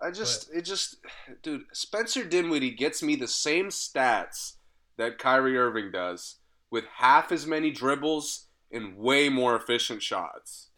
I 0.00 0.10
just, 0.10 0.52
it 0.52 0.62
just, 0.62 0.96
dude, 1.42 1.64
Spencer 1.72 2.24
Dinwiddie 2.24 2.72
gets 2.72 3.02
me 3.02 3.16
the 3.16 3.28
same 3.28 3.68
stats 3.68 4.56
that 4.98 5.18
Kyrie 5.18 5.56
Irving 5.56 5.90
does 5.90 6.36
with 6.70 6.84
half 6.96 7.32
as 7.32 7.46
many 7.46 7.70
dribbles 7.70 8.48
and 8.70 8.96
way 8.96 9.28
more 9.28 9.56
efficient 9.56 10.02
shots. 10.02 10.68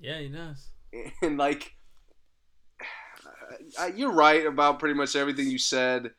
Yeah, 0.00 0.18
he 0.18 0.28
does. 0.28 0.70
And 1.22 1.36
like, 1.36 1.74
you're 3.94 4.12
right 4.12 4.46
about 4.46 4.78
pretty 4.78 4.94
much 4.94 5.16
everything 5.16 5.50
you 5.50 5.58
said. 5.58 6.10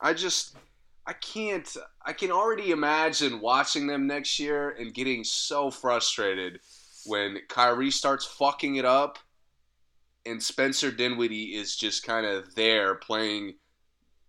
I 0.00 0.12
just, 0.12 0.56
I 1.06 1.12
can't, 1.14 1.74
I 2.04 2.12
can 2.12 2.30
already 2.30 2.70
imagine 2.70 3.40
watching 3.40 3.86
them 3.86 4.06
next 4.06 4.38
year 4.38 4.70
and 4.70 4.92
getting 4.92 5.24
so 5.24 5.70
frustrated 5.70 6.60
when 7.06 7.38
Kyrie 7.48 7.90
starts 7.90 8.26
fucking 8.26 8.76
it 8.76 8.84
up 8.84 9.18
and 10.26 10.42
Spencer 10.42 10.90
Dinwiddie 10.90 11.54
is 11.54 11.76
just 11.76 12.04
kind 12.04 12.26
of 12.26 12.54
there 12.56 12.96
playing 12.96 13.54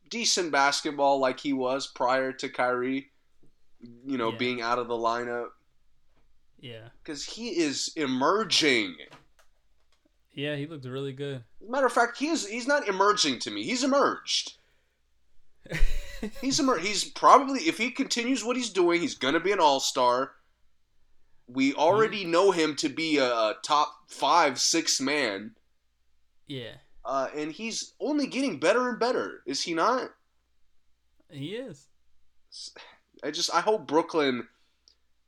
decent 0.09 0.51
basketball 0.51 1.19
like 1.19 1.39
he 1.39 1.53
was 1.53 1.87
prior 1.87 2.31
to 2.33 2.47
Kyrie, 2.49 3.11
you 4.05 4.17
know, 4.17 4.31
Yeah. 4.31 4.37
being 4.37 4.61
out 4.61 4.79
of 4.79 4.87
the 4.87 4.93
lineup. 4.93 5.47
Yeah, 6.59 6.89
Because 7.03 7.23
he 7.25 7.49
is 7.59 7.91
emerging. 7.95 8.95
Yeah, 10.37 10.55
he 10.55 10.67
looked 10.67 10.85
really 10.85 11.11
good. 11.13 11.43
Matter 11.67 11.87
of 11.87 11.91
fact, 11.93 12.17
he 12.19 12.27
is, 12.27 12.47
he's 12.47 12.67
not 12.67 12.87
emerging 12.87 13.39
to 13.39 13.51
me. 13.51 13.63
He's 13.63 13.83
emerged. 13.83 14.53
He's 16.41 16.59
emer- 16.59 16.79
He's 16.79 17.03
probably, 17.03 17.59
if 17.61 17.77
he 17.77 17.91
continues 17.91 18.43
what 18.43 18.55
he's 18.55 18.69
doing, 18.71 19.01
he's 19.01 19.13
going 19.15 19.33
to 19.35 19.39
be 19.39 19.51
an 19.51 19.59
all 19.59 19.79
star. 19.79 20.31
We 21.47 21.73
already 21.75 22.23
know 22.25 22.51
him 22.51 22.75
to 22.77 22.89
be 22.89 23.17
a, 23.17 23.25
a 23.25 23.55
top 23.63 23.93
five, 24.07 24.59
six 24.59 24.99
man. 25.01 25.51
yeah, 26.47 26.75
Uh, 27.05 27.27
and 27.35 27.51
he's 27.51 27.93
only 27.99 28.25
getting 28.27 28.59
better 28.59 28.89
and 28.89 28.99
better, 28.99 29.41
is 29.45 29.61
he 29.63 29.73
not? 29.73 30.11
he 31.29 31.55
is. 31.55 31.87
I 33.23 33.29
just 33.31 33.53
I 33.53 33.59
hope 33.61 33.85
Brooklyn 33.87 34.47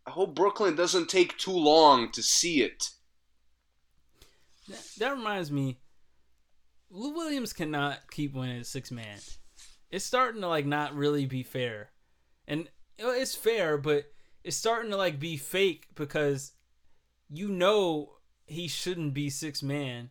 I 0.07 0.11
hope 0.11 0.33
Brooklyn 0.33 0.75
doesn't 0.75 1.09
take 1.09 1.37
too 1.37 1.51
long 1.51 2.11
to 2.13 2.23
see 2.23 2.61
it. 2.63 2.89
That, 4.69 4.85
that 4.99 5.11
reminds 5.11 5.51
me, 5.51 5.79
Lou 6.89 7.13
Williams 7.13 7.53
cannot 7.53 7.99
keep 8.11 8.33
winning 8.33 8.63
six 8.63 8.91
man. 8.91 9.17
It's 9.91 10.05
starting 10.05 10.41
to 10.41 10.47
like 10.47 10.65
not 10.65 10.95
really 10.95 11.25
be 11.25 11.43
fair, 11.43 11.89
and 12.47 12.69
it's 12.97 13.35
fair, 13.35 13.77
but 13.77 14.05
it's 14.43 14.57
starting 14.57 14.91
to 14.91 14.97
like 14.97 15.19
be 15.19 15.37
fake 15.37 15.87
because 15.95 16.53
you 17.29 17.47
know 17.47 18.13
he 18.45 18.67
shouldn't 18.67 19.13
be 19.13 19.29
six 19.29 19.61
man. 19.61 20.09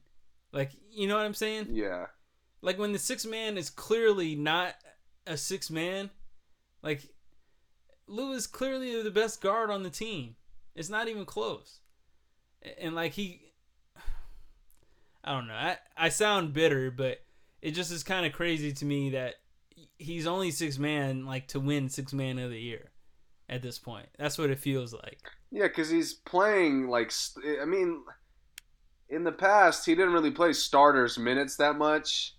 Like 0.53 0.73
you 0.91 1.07
know 1.07 1.17
what 1.17 1.27
I'm 1.27 1.35
saying? 1.35 1.69
Yeah. 1.71 2.07
Like 2.61 2.79
when 2.79 2.93
the 2.93 2.99
six 2.99 3.25
man 3.25 3.57
is 3.57 3.71
clearly 3.71 4.35
not 4.35 4.75
a 5.27 5.37
six 5.37 5.71
man, 5.71 6.11
like 6.83 7.03
Lou 8.07 8.33
is 8.33 8.47
clearly 8.47 9.01
the 9.03 9.11
best 9.11 9.41
guard 9.41 9.71
on 9.71 9.83
the 9.83 9.91
team. 9.91 10.37
It's 10.75 10.89
not 10.89 11.09
even 11.09 11.25
close. 11.25 11.81
And 12.81 12.95
like 12.95 13.13
he 13.13 13.48
I 15.29 15.33
don't 15.33 15.47
know. 15.47 15.53
I, 15.53 15.77
I 15.95 16.09
sound 16.09 16.55
bitter, 16.55 16.91
but 16.91 17.19
it 17.61 17.73
just 17.73 17.93
is 17.93 18.03
kind 18.03 18.25
of 18.25 18.33
crazy 18.33 18.73
to 18.73 18.85
me 18.87 19.11
that 19.11 19.35
he's 19.99 20.27
only 20.27 20.51
six 20.51 20.79
man 20.79 21.27
like 21.27 21.49
to 21.49 21.61
win 21.61 21.91
six 21.91 22.15
man 22.15 22.39
of 22.39 22.51
the 22.51 22.59
year 22.59 22.93
at 23.47 23.61
this 23.61 23.79
point. 23.79 24.07
That's 24.19 24.39
what 24.39 24.49
it 24.49 24.59
feels 24.59 24.95
like. 24.95 25.21
Yeah, 25.51 25.69
cuz 25.69 25.91
he's 25.91 26.15
playing 26.15 26.89
like 26.89 27.13
I 27.61 27.67
mean 27.67 28.05
in 29.11 29.25
the 29.25 29.33
past 29.33 29.85
he 29.85 29.95
didn't 29.95 30.15
really 30.15 30.31
play 30.31 30.55
starters 30.55 31.19
minutes 31.19 31.57
that 31.57 31.77
much. 31.77 32.35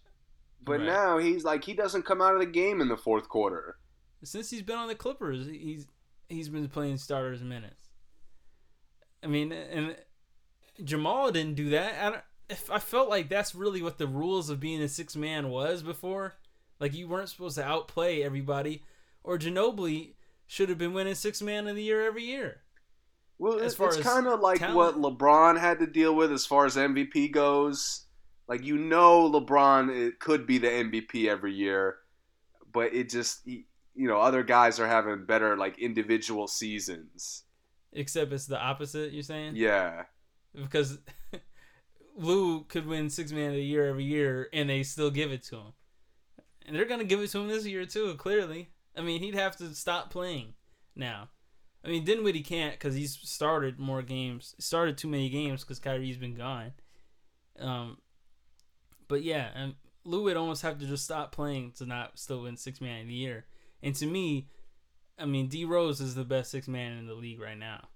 But 0.59 0.79
Right. 0.79 0.87
now 0.87 1.17
he's 1.19 1.43
like 1.43 1.63
he 1.65 1.73
doesn't 1.73 2.05
come 2.07 2.23
out 2.23 2.33
of 2.33 2.39
the 2.39 2.45
game 2.47 2.81
in 2.81 2.87
the 2.87 2.97
fourth 2.97 3.29
quarter. 3.29 3.77
Since 4.23 4.49
he's 4.49 4.63
been 4.63 4.77
on 4.77 4.87
the 4.87 4.95
Clippers, 4.95 5.45
he's 5.45 5.85
he's 6.27 6.49
been 6.49 6.67
playing 6.69 6.97
starters 6.97 7.43
minutes. 7.43 7.91
I 9.23 9.27
mean, 9.27 9.51
and 9.51 9.95
Jamal 10.83 11.31
didn't 11.31 11.55
do 11.55 11.69
that. 11.69 12.25
If 12.49 12.71
I 12.71 12.79
felt 12.79 13.09
like 13.09 13.29
that's 13.29 13.53
really 13.53 13.81
what 13.81 13.97
the 13.97 14.07
rules 14.07 14.49
of 14.49 14.59
being 14.59 14.81
a 14.81 14.87
six 14.87 15.15
man 15.15 15.49
was 15.49 15.83
before. 15.83 16.33
Like 16.79 16.93
you 16.93 17.07
weren't 17.07 17.29
supposed 17.29 17.57
to 17.57 17.63
outplay 17.63 18.23
everybody, 18.23 18.83
or 19.23 19.37
Ginobili 19.37 20.13
should 20.47 20.69
have 20.69 20.77
been 20.77 20.93
winning 20.93 21.13
six 21.15 21.41
man 21.41 21.67
of 21.67 21.75
the 21.75 21.83
year 21.83 22.05
every 22.05 22.23
year. 22.23 22.61
Well, 23.37 23.59
As 23.59 23.75
far 23.75 23.89
it's 23.89 23.99
kind 23.99 24.27
of 24.27 24.39
like 24.39 24.59
talent. 24.59 24.75
what 24.75 25.17
LeBron 25.17 25.59
had 25.59 25.79
to 25.79 25.87
deal 25.87 26.15
with 26.15 26.31
as 26.31 26.45
far 26.45 26.65
as 26.65 26.75
MVP 26.75 27.31
goes. 27.31 28.05
Like 28.47 28.63
you 28.63 28.77
know, 28.77 29.29
LeBron 29.29 29.89
it 29.95 30.19
could 30.19 30.47
be 30.47 30.57
the 30.57 30.67
MVP 30.67 31.27
every 31.27 31.53
year, 31.53 31.97
but 32.73 32.93
it 32.93 33.09
just 33.09 33.45
you 33.45 33.63
know 33.95 34.19
other 34.19 34.41
guys 34.43 34.79
are 34.79 34.87
having 34.87 35.25
better 35.25 35.55
like 35.55 35.77
individual 35.79 36.47
seasons. 36.47 37.43
Except 37.93 38.31
it's 38.33 38.45
the 38.45 38.59
opposite. 38.59 39.11
You're 39.13 39.23
saying? 39.23 39.55
Yeah, 39.55 40.03
Because 40.55 40.97
Lou 42.19 42.63
could 42.65 42.85
win 42.85 43.09
six 43.09 43.31
man 43.31 43.51
of 43.51 43.55
the 43.55 43.63
year 43.63 43.87
every 43.87 44.03
year, 44.03 44.49
and 44.51 44.69
they 44.69 44.83
still 44.83 45.09
give 45.09 45.31
it 45.31 45.43
to 45.43 45.55
him. 45.55 45.73
And 46.65 46.75
they're 46.75 46.85
gonna 46.85 47.05
give 47.05 47.21
it 47.21 47.29
to 47.31 47.39
him 47.39 47.47
this 47.47 47.65
year 47.65 47.85
too. 47.85 48.13
Clearly, 48.15 48.69
I 48.95 49.01
mean, 49.01 49.21
he'd 49.21 49.35
have 49.35 49.55
to 49.57 49.73
stop 49.73 50.09
playing 50.09 50.53
now. 50.95 51.29
I 51.83 51.87
mean, 51.87 52.03
Dinwiddie 52.03 52.43
can't 52.43 52.73
because 52.73 52.93
he's 52.93 53.17
started 53.17 53.79
more 53.79 54.01
games, 54.01 54.53
started 54.59 54.97
too 54.97 55.07
many 55.07 55.29
games 55.29 55.63
because 55.63 55.79
Kyrie's 55.79 56.17
been 56.17 56.35
gone. 56.35 56.73
Um, 57.57 57.97
but 59.07 59.23
yeah, 59.23 59.49
and 59.55 59.75
Lou 60.03 60.23
would 60.23 60.35
almost 60.35 60.61
have 60.63 60.77
to 60.79 60.85
just 60.85 61.05
stop 61.05 61.31
playing 61.31 61.71
to 61.77 61.85
not 61.85 62.19
still 62.19 62.41
win 62.41 62.57
six 62.57 62.81
man 62.81 63.01
of 63.01 63.07
the 63.07 63.13
year. 63.13 63.45
And 63.81 63.95
to 63.95 64.05
me, 64.05 64.49
I 65.17 65.25
mean, 65.25 65.47
D 65.47 65.63
Rose 65.63 66.01
is 66.01 66.15
the 66.15 66.25
best 66.25 66.51
six 66.51 66.67
man 66.67 66.97
in 66.97 67.07
the 67.07 67.13
league 67.13 67.39
right 67.39 67.57
now. 67.57 67.87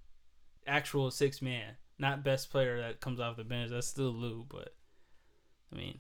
Actual 0.66 1.12
six 1.12 1.42
man, 1.42 1.74
not 2.04 2.24
best 2.24 2.52
player 2.52 2.80
that 2.82 3.00
comes 3.02 3.20
off 3.20 3.38
the 3.38 3.44
bench. 3.44 3.72
That's 3.72 3.88
still 3.88 4.12
Lou, 4.12 4.46
but 4.48 4.76
I 5.72 5.76
mean, 5.76 6.00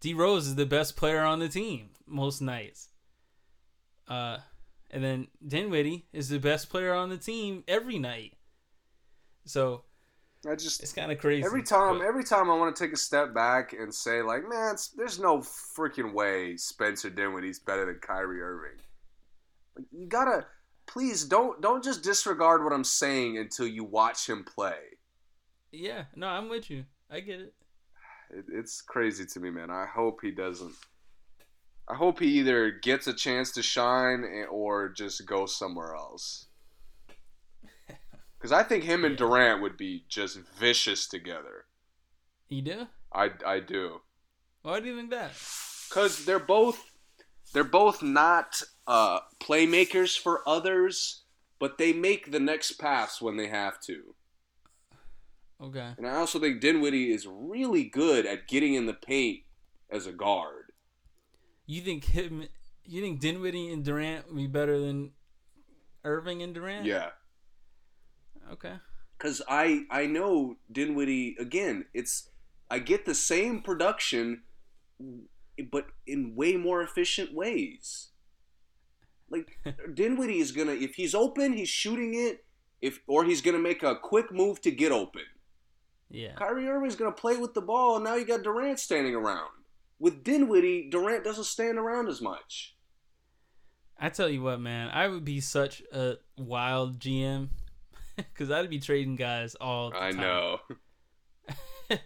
D 0.00 0.14
Rose 0.14 0.46
is 0.46 0.54
the 0.54 0.64
best 0.64 0.96
player 0.96 1.20
on 1.20 1.38
the 1.40 1.48
team 1.48 1.90
most 2.06 2.40
nights. 2.40 2.88
Uh, 4.08 4.38
and 4.90 5.04
then 5.04 5.28
Dinwiddie 5.46 6.06
is 6.12 6.28
the 6.28 6.38
best 6.38 6.70
player 6.70 6.92
on 6.94 7.10
the 7.10 7.16
team 7.18 7.62
every 7.68 7.98
night. 7.98 8.36
So, 9.44 9.84
I 10.50 10.54
just 10.54 10.82
It's 10.82 10.92
kind 10.92 11.12
of 11.12 11.18
crazy. 11.18 11.44
every 11.44 11.62
time, 11.62 11.98
but- 11.98 12.06
every 12.06 12.24
time 12.24 12.50
I 12.50 12.56
want 12.56 12.74
to 12.74 12.82
take 12.84 12.92
a 12.92 12.96
step 12.96 13.34
back 13.34 13.72
and 13.72 13.94
say 13.94 14.22
like, 14.22 14.42
man, 14.48 14.74
it's, 14.74 14.88
there's 14.88 15.18
no 15.18 15.38
freaking 15.38 16.12
way 16.14 16.56
Spencer 16.56 17.10
Dinwiddie's 17.10 17.58
better 17.58 17.86
than 17.86 17.96
Kyrie 18.00 18.40
Irving. 18.40 18.78
Like, 19.76 19.86
you 19.92 20.06
gotta, 20.06 20.46
please 20.86 21.24
don't 21.24 21.60
don't 21.60 21.84
just 21.84 22.02
disregard 22.02 22.64
what 22.64 22.72
I'm 22.72 22.84
saying 22.84 23.38
until 23.38 23.66
you 23.66 23.84
watch 23.84 24.28
him 24.28 24.44
play. 24.44 24.78
Yeah, 25.72 26.04
no, 26.16 26.26
I'm 26.28 26.48
with 26.48 26.70
you. 26.70 26.84
I 27.10 27.20
get 27.20 27.40
it. 27.40 27.54
It, 28.30 28.44
it's 28.52 28.80
crazy 28.80 29.26
to 29.26 29.40
me, 29.40 29.50
man. 29.50 29.70
I 29.70 29.86
hope 29.86 30.20
he 30.22 30.30
doesn't. 30.30 30.74
I 31.88 31.94
hope 31.94 32.20
he 32.20 32.38
either 32.38 32.70
gets 32.70 33.06
a 33.06 33.14
chance 33.14 33.50
to 33.52 33.62
shine 33.62 34.24
or 34.50 34.88
just 34.88 35.26
goes 35.26 35.56
somewhere 35.56 35.94
else. 35.94 36.46
Because 38.38 38.52
I 38.52 38.62
think 38.62 38.84
him 38.84 39.04
and 39.04 39.18
Durant 39.18 39.60
would 39.60 39.76
be 39.76 40.06
just 40.08 40.38
vicious 40.58 41.06
together. 41.06 41.66
You 42.48 42.62
do? 42.62 42.86
I, 43.12 43.32
I 43.44 43.60
do. 43.60 44.00
Why 44.62 44.80
do 44.80 44.86
you 44.86 44.96
think 44.96 45.10
that? 45.10 45.32
Because 45.90 46.24
they're 46.24 46.38
both 46.38 46.90
they're 47.52 47.64
both 47.64 48.02
not 48.02 48.62
uh, 48.86 49.20
playmakers 49.40 50.18
for 50.18 50.48
others, 50.48 51.24
but 51.58 51.78
they 51.78 51.92
make 51.92 52.30
the 52.30 52.40
next 52.40 52.72
pass 52.72 53.20
when 53.20 53.36
they 53.36 53.48
have 53.48 53.80
to. 53.82 54.14
Okay. 55.62 55.92
And 55.98 56.06
I 56.06 56.16
also 56.16 56.38
think 56.38 56.60
Dinwiddie 56.60 57.12
is 57.12 57.26
really 57.26 57.84
good 57.84 58.26
at 58.26 58.48
getting 58.48 58.74
in 58.74 58.86
the 58.86 58.94
paint 58.94 59.40
as 59.90 60.06
a 60.06 60.12
guard. 60.12 60.72
You 61.66 61.82
think 61.82 62.04
him? 62.06 62.48
You 62.84 63.02
think 63.02 63.20
Dinwiddie 63.20 63.70
and 63.72 63.84
Durant 63.84 64.28
would 64.28 64.36
be 64.36 64.46
better 64.46 64.78
than 64.80 65.12
Irving 66.04 66.42
and 66.42 66.54
Durant? 66.54 66.86
Yeah. 66.86 67.10
Okay. 68.52 68.74
because 69.16 69.42
I 69.48 69.84
I 69.90 70.06
know 70.06 70.56
Dinwiddie 70.72 71.36
again. 71.38 71.86
It's 71.94 72.30
I 72.70 72.78
get 72.80 73.04
the 73.04 73.14
same 73.14 73.62
production, 73.62 74.42
but 75.70 75.86
in 76.06 76.34
way 76.34 76.56
more 76.56 76.82
efficient 76.82 77.32
ways. 77.34 78.08
Like 79.28 79.58
Dinwiddie 79.94 80.38
is 80.40 80.52
gonna 80.52 80.72
if 80.72 80.94
he's 80.94 81.14
open, 81.14 81.52
he's 81.52 81.68
shooting 81.68 82.14
it. 82.14 82.44
If 82.80 83.00
or 83.06 83.24
he's 83.24 83.42
gonna 83.42 83.58
make 83.58 83.82
a 83.82 83.94
quick 83.96 84.32
move 84.32 84.60
to 84.62 84.70
get 84.70 84.90
open. 84.92 85.22
Yeah. 86.10 86.34
Kyrie 86.34 86.68
Irving's 86.68 86.96
gonna 86.96 87.12
play 87.12 87.36
with 87.36 87.54
the 87.54 87.60
ball, 87.62 87.96
and 87.96 88.04
now 88.04 88.16
you 88.16 88.24
got 88.24 88.42
Durant 88.42 88.78
standing 88.80 89.14
around. 89.14 89.50
With 89.98 90.24
Dinwiddie, 90.24 90.88
Durant 90.90 91.24
doesn't 91.24 91.44
stand 91.44 91.78
around 91.78 92.08
as 92.08 92.20
much. 92.20 92.74
I 93.98 94.08
tell 94.08 94.28
you 94.30 94.42
what, 94.42 94.60
man, 94.60 94.88
I 94.88 95.08
would 95.08 95.24
be 95.24 95.40
such 95.40 95.82
a 95.92 96.14
wild 96.38 96.98
GM 96.98 97.48
because 98.16 98.50
I'd 98.50 98.70
be 98.70 98.78
trading 98.80 99.14
guys 99.16 99.54
all 99.54 99.90
the 99.90 100.02
I 100.02 100.10
time. 100.12 100.20
know. 100.20 100.58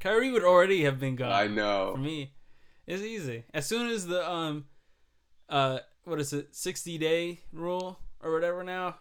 Kyrie 0.00 0.30
would 0.32 0.44
already 0.44 0.84
have 0.84 0.98
been 1.00 1.16
gone. 1.16 1.32
I 1.32 1.46
know. 1.46 1.92
For 1.94 2.00
me, 2.00 2.34
it's 2.86 3.02
easy. 3.02 3.44
As 3.54 3.66
soon 3.66 3.88
as 3.88 4.06
the 4.06 4.28
um, 4.28 4.64
uh, 5.48 5.78
what 6.04 6.20
is 6.20 6.32
it, 6.32 6.54
sixty 6.54 6.98
day 6.98 7.40
rule 7.52 7.98
or 8.20 8.32
whatever 8.32 8.62
now, 8.64 8.96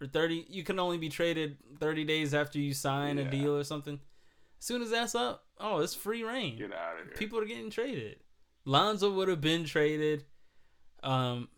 or 0.00 0.06
thirty, 0.06 0.46
you 0.48 0.62
can 0.64 0.78
only 0.78 0.98
be 0.98 1.08
traded 1.08 1.56
thirty 1.78 2.04
days 2.04 2.34
after 2.34 2.58
you 2.58 2.72
sign 2.74 3.18
Yeah. 3.18 3.24
a 3.24 3.30
deal 3.30 3.56
or 3.56 3.64
something. 3.64 4.00
As 4.58 4.64
soon 4.64 4.82
as 4.82 4.90
that's 4.90 5.14
up, 5.14 5.44
oh, 5.58 5.78
it's 5.78 5.94
free 5.94 6.22
reign. 6.22 6.58
Get 6.58 6.72
out 6.72 7.00
of 7.00 7.06
here. 7.06 7.14
People 7.16 7.38
are 7.38 7.44
getting 7.46 7.70
traded. 7.70 8.16
Lonzo 8.64 9.10
would 9.14 9.28
have 9.28 9.40
been 9.40 9.64
traded. 9.64 10.24
Um, 11.02 11.48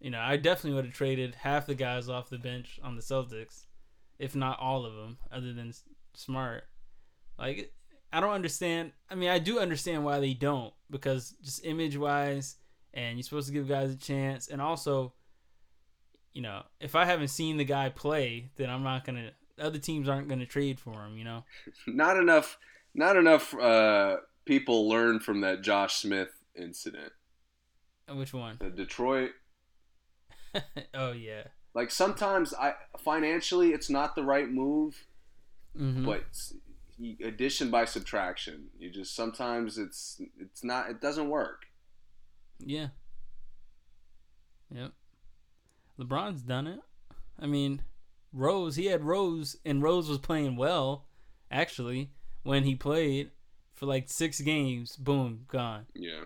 you 0.00 0.10
know, 0.10 0.20
I 0.20 0.36
definitely 0.36 0.74
would 0.76 0.84
have 0.84 0.94
traded 0.94 1.34
half 1.34 1.66
the 1.66 1.74
guys 1.74 2.08
off 2.08 2.28
the 2.28 2.38
bench 2.38 2.78
on 2.82 2.94
the 2.94 3.02
Celtics, 3.02 3.64
if 4.18 4.36
not 4.36 4.60
all 4.60 4.84
of 4.84 4.94
them, 4.94 5.16
other 5.32 5.52
than 5.52 5.72
Smart. 6.14 6.64
Like, 7.38 7.72
I 8.12 8.20
don't 8.20 8.32
understand. 8.32 8.92
I 9.10 9.14
mean, 9.14 9.30
I 9.30 9.38
do 9.38 9.58
understand 9.58 10.04
why 10.04 10.20
they 10.20 10.34
don't 10.34 10.74
because 10.90 11.34
just 11.42 11.64
image 11.64 11.96
wise, 11.96 12.56
and 12.92 13.16
you're 13.16 13.22
supposed 13.24 13.48
to 13.48 13.54
give 13.54 13.68
guys 13.68 13.90
a 13.92 13.96
chance, 13.96 14.48
and 14.48 14.60
also, 14.60 15.14
you 16.34 16.42
know, 16.42 16.62
if 16.80 16.94
I 16.94 17.04
haven't 17.04 17.28
seen 17.28 17.56
the 17.56 17.64
guy 17.64 17.88
play, 17.88 18.50
then 18.56 18.70
I'm 18.70 18.82
not 18.82 19.04
gonna. 19.04 19.30
Other 19.58 19.78
teams 19.78 20.08
aren't 20.08 20.28
gonna 20.28 20.46
trade 20.46 20.78
for 20.78 21.04
him. 21.04 21.16
You 21.18 21.24
know. 21.24 21.44
not 21.86 22.16
enough 22.16 22.58
not 22.94 23.16
enough 23.16 23.54
uh, 23.54 24.16
people 24.44 24.88
learned 24.88 25.22
from 25.22 25.40
that 25.42 25.62
Josh 25.62 25.96
Smith 25.96 26.30
incident. 26.56 27.12
Which 28.10 28.32
one? 28.32 28.56
The 28.60 28.70
Detroit 28.70 29.32
oh 30.94 31.12
yeah. 31.12 31.42
like 31.74 31.90
sometimes 31.90 32.54
I 32.54 32.72
financially 32.98 33.72
it's 33.72 33.90
not 33.90 34.14
the 34.14 34.22
right 34.24 34.48
move, 34.50 35.04
Mm-hmm. 35.78 36.06
but 36.06 36.24
addition 37.22 37.70
by 37.70 37.84
subtraction. 37.84 38.68
You 38.78 38.90
just 38.90 39.14
sometimes 39.14 39.76
it's 39.78 40.20
it's 40.40 40.64
not 40.64 40.88
it 40.90 41.00
doesn't 41.00 41.28
work. 41.28 41.66
Yeah. 42.58 42.88
Yep. 44.74 44.92
LeBron's 45.98 46.42
done 46.42 46.66
it. 46.66 46.80
I 47.38 47.46
mean, 47.46 47.82
Rose, 48.32 48.76
he 48.76 48.86
had 48.86 49.04
Rose, 49.04 49.56
and 49.64 49.82
Rose 49.82 50.08
was 50.08 50.18
playing 50.18 50.56
well, 50.56 51.06
actually, 51.50 52.10
when 52.42 52.64
he 52.64 52.74
played 52.74 53.30
for 53.74 53.86
like 53.86 54.08
six 54.08 54.40
games. 54.40 54.96
Boom, 54.96 55.44
gone. 55.48 55.86
Yeah. 55.94 56.24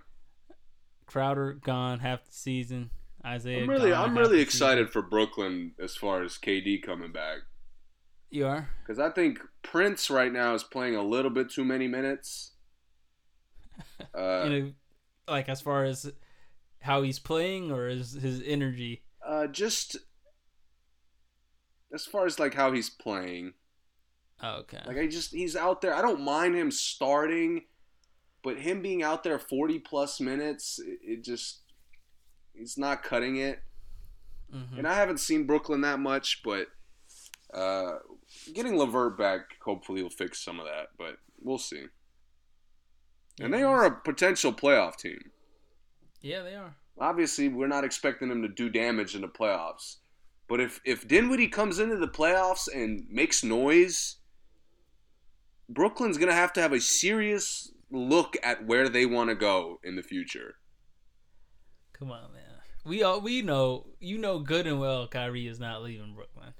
Crowder 1.06 1.54
gone 1.54 2.00
half 2.00 2.24
the 2.24 2.32
season. 2.32 2.90
Isaiah. 3.24 3.62
I'm 3.62 3.70
really 3.70 3.92
I'm 3.92 4.18
really 4.18 4.40
excited 4.40 4.88
season. 4.88 4.92
for 4.92 5.08
Brooklyn 5.08 5.72
as 5.78 5.94
far 5.94 6.22
as 6.22 6.38
KD 6.38 6.82
coming 6.82 7.12
back 7.12 7.38
You 8.30 8.46
are. 8.46 8.68
cuz 8.84 8.98
I 8.98 9.10
think 9.10 9.38
Prince 9.62 10.10
right 10.10 10.32
now 10.32 10.54
is 10.54 10.64
playing 10.64 10.96
a 10.96 11.02
little 11.02 11.30
bit 11.30 11.50
too 11.50 11.64
many 11.64 11.86
minutes. 11.86 12.52
Uh, 14.14 14.44
you 14.44 14.50
know, 14.50 14.72
like 15.28 15.48
as 15.48 15.60
far 15.60 15.84
as 15.84 16.12
how 16.82 17.02
he's 17.02 17.18
playing 17.18 17.70
or 17.72 17.86
his 17.88 18.12
his 18.12 18.42
energy. 18.44 19.02
Uh, 19.26 19.46
just 19.46 19.96
as 21.94 22.04
far 22.06 22.26
as 22.26 22.38
like 22.38 22.54
how 22.54 22.72
he's 22.72 22.90
playing, 22.90 23.54
Oh, 24.42 24.56
okay. 24.60 24.80
like 24.86 24.96
I 24.96 25.06
just 25.06 25.32
he's 25.32 25.54
out 25.56 25.80
there. 25.80 25.94
I 25.94 26.02
don't 26.02 26.22
mind 26.22 26.54
him 26.56 26.70
starting, 26.70 27.64
but 28.42 28.58
him 28.58 28.82
being 28.82 29.02
out 29.02 29.22
there 29.22 29.38
forty 29.38 29.78
plus 29.78 30.20
minutes, 30.20 30.78
it, 30.80 30.98
it 31.02 31.24
just 31.24 31.62
he's 32.54 32.76
not 32.78 33.02
cutting 33.02 33.36
it. 33.36 33.60
Mhm. 34.52 34.78
And 34.78 34.88
I 34.88 34.94
haven't 34.94 35.18
seen 35.20 35.46
Brooklyn 35.46 35.82
that 35.82 36.00
much, 36.00 36.42
but 36.42 36.68
uh, 37.54 37.98
getting 38.54 38.76
Levert 38.76 39.16
back 39.16 39.40
hopefully 39.64 40.02
will 40.02 40.10
fix 40.10 40.42
some 40.42 40.58
of 40.58 40.66
that. 40.66 40.88
But 40.98 41.16
we'll 41.40 41.58
see. 41.58 41.84
And 43.40 43.52
they 43.52 43.62
are 43.62 43.84
a 43.84 44.00
potential 44.00 44.52
playoff 44.52 44.96
team. 44.96 45.30
Yeah, 46.20 46.42
they 46.42 46.54
are. 46.54 46.76
Obviously, 46.98 47.48
we're 47.48 47.68
not 47.68 47.84
expecting 47.84 48.28
them 48.28 48.42
to 48.42 48.48
do 48.48 48.68
damage 48.68 49.14
in 49.14 49.22
the 49.22 49.28
playoffs. 49.28 49.96
But 50.48 50.60
if, 50.60 50.80
if 50.84 51.08
Dinwiddie 51.08 51.48
comes 51.48 51.78
into 51.78 51.96
the 51.96 52.08
playoffs 52.08 52.68
and 52.72 53.06
makes 53.10 53.42
noise, 53.42 54.16
Brooklyn's 55.68 56.18
going 56.18 56.28
to 56.28 56.34
have 56.34 56.52
to 56.54 56.60
have 56.60 56.72
a 56.72 56.80
serious 56.80 57.72
look 57.90 58.36
at 58.42 58.66
where 58.66 58.88
they 58.88 59.06
want 59.06 59.30
to 59.30 59.34
go 59.34 59.78
in 59.82 59.96
the 59.96 60.02
future. 60.02 60.56
Come 61.92 62.10
on, 62.10 62.32
man. 62.32 62.42
We 62.84 63.02
all 63.04 63.20
we 63.20 63.42
know 63.42 63.86
you 64.00 64.18
know 64.18 64.40
good 64.40 64.66
and 64.66 64.80
well 64.80 65.06
Kyrie 65.06 65.46
is 65.46 65.60
not 65.60 65.82
leaving 65.82 66.14
Brooklyn. 66.14 66.52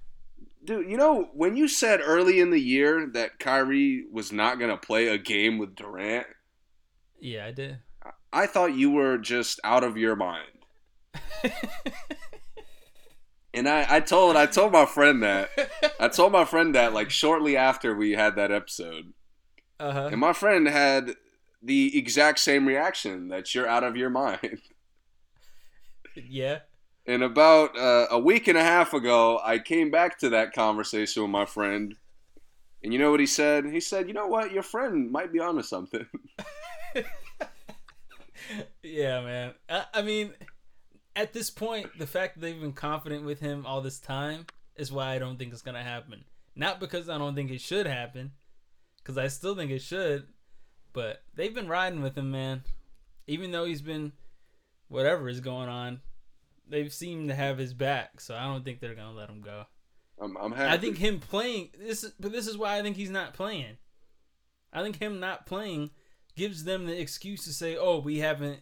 Dude, 0.64 0.88
you 0.88 0.96
know, 0.96 1.30
when 1.34 1.56
you 1.56 1.66
said 1.66 2.00
early 2.00 2.38
in 2.38 2.50
the 2.50 2.60
year 2.60 3.08
that 3.14 3.40
Kyrie 3.40 4.04
was 4.12 4.30
not 4.30 4.60
going 4.60 4.70
to 4.70 4.76
play 4.76 5.08
a 5.08 5.18
game 5.18 5.58
with 5.58 5.74
Durant, 5.74 6.28
Yeah, 7.18 7.46
I 7.46 7.50
did. 7.50 7.78
I 8.32 8.46
thought 8.46 8.74
you 8.74 8.90
were 8.90 9.18
just 9.18 9.60
out 9.64 9.84
of 9.84 9.96
your 9.96 10.16
mind. 10.16 10.48
And 13.54 13.68
I, 13.68 13.86
I 13.96 14.00
told 14.00 14.36
I 14.36 14.46
told 14.46 14.72
my 14.72 14.86
friend 14.86 15.22
that. 15.22 15.50
I 16.00 16.08
told 16.08 16.32
my 16.32 16.44
friend 16.44 16.74
that 16.74 16.94
like 16.94 17.10
shortly 17.10 17.56
after 17.56 17.94
we 17.94 18.12
had 18.12 18.36
that 18.36 18.50
episode. 18.50 19.12
uh 19.78 19.92
huh. 19.92 20.08
And 20.10 20.20
my 20.20 20.32
friend 20.32 20.66
had 20.66 21.16
the 21.62 21.96
exact 21.96 22.38
same 22.38 22.66
reaction 22.66 23.28
that 23.28 23.54
you're 23.54 23.68
out 23.68 23.84
of 23.84 23.96
your 23.96 24.10
mind. 24.10 24.60
Yeah. 26.14 26.58
And 27.06 27.22
about 27.22 27.74
uh, 27.74 28.06
a 28.10 28.18
week 28.18 28.46
and 28.46 28.58
a 28.58 28.62
half 28.62 28.92
ago, 28.92 29.40
I 29.42 29.58
came 29.58 29.90
back 29.90 30.18
to 30.18 30.28
that 30.28 30.52
conversation 30.52 31.22
with 31.22 31.30
my 31.30 31.46
friend. 31.46 31.94
And 32.82 32.92
you 32.92 32.98
know 32.98 33.10
what 33.10 33.18
he 33.20 33.24
said? 33.26 33.64
He 33.64 33.80
said, 33.80 34.08
"You 34.08 34.12
know 34.14 34.26
what? 34.26 34.52
Your 34.52 34.62
friend 34.62 35.10
might 35.10 35.32
be 35.32 35.40
onto 35.40 35.62
something." 35.62 36.06
Yeah, 38.82 39.20
man. 39.22 39.54
I, 39.68 39.84
I 39.94 40.02
mean, 40.02 40.32
at 41.14 41.32
this 41.32 41.50
point, 41.50 41.98
the 41.98 42.06
fact 42.06 42.34
that 42.34 42.40
they've 42.40 42.60
been 42.60 42.72
confident 42.72 43.24
with 43.24 43.40
him 43.40 43.66
all 43.66 43.80
this 43.80 43.98
time 43.98 44.46
is 44.76 44.92
why 44.92 45.14
I 45.14 45.18
don't 45.18 45.38
think 45.38 45.52
it's 45.52 45.62
gonna 45.62 45.82
happen. 45.82 46.24
Not 46.54 46.80
because 46.80 47.08
I 47.08 47.18
don't 47.18 47.34
think 47.34 47.50
it 47.50 47.60
should 47.60 47.86
happen, 47.86 48.32
because 48.98 49.18
I 49.18 49.28
still 49.28 49.54
think 49.54 49.70
it 49.70 49.82
should. 49.82 50.26
But 50.92 51.22
they've 51.34 51.54
been 51.54 51.68
riding 51.68 52.02
with 52.02 52.16
him, 52.16 52.30
man. 52.30 52.62
Even 53.26 53.50
though 53.50 53.64
he's 53.64 53.82
been 53.82 54.12
whatever 54.88 55.28
is 55.28 55.40
going 55.40 55.68
on, 55.68 56.00
they've 56.68 56.92
seemed 56.92 57.28
to 57.28 57.34
have 57.34 57.58
his 57.58 57.72
back. 57.72 58.20
So 58.20 58.34
I 58.34 58.44
don't 58.44 58.64
think 58.64 58.80
they're 58.80 58.94
gonna 58.94 59.16
let 59.16 59.30
him 59.30 59.40
go. 59.40 59.64
I'm, 60.20 60.36
I'm 60.36 60.52
happy. 60.52 60.74
I 60.74 60.78
think 60.78 60.98
him 60.98 61.18
playing 61.20 61.70
this, 61.78 62.04
but 62.20 62.32
this 62.32 62.46
is 62.46 62.56
why 62.56 62.78
I 62.78 62.82
think 62.82 62.96
he's 62.96 63.10
not 63.10 63.34
playing. 63.34 63.78
I 64.72 64.82
think 64.82 65.00
him 65.00 65.20
not 65.20 65.46
playing 65.46 65.90
gives 66.36 66.64
them 66.64 66.86
the 66.86 67.00
excuse 67.00 67.44
to 67.44 67.52
say, 67.52 67.76
"Oh, 67.76 67.98
we 67.98 68.18
haven't, 68.18 68.60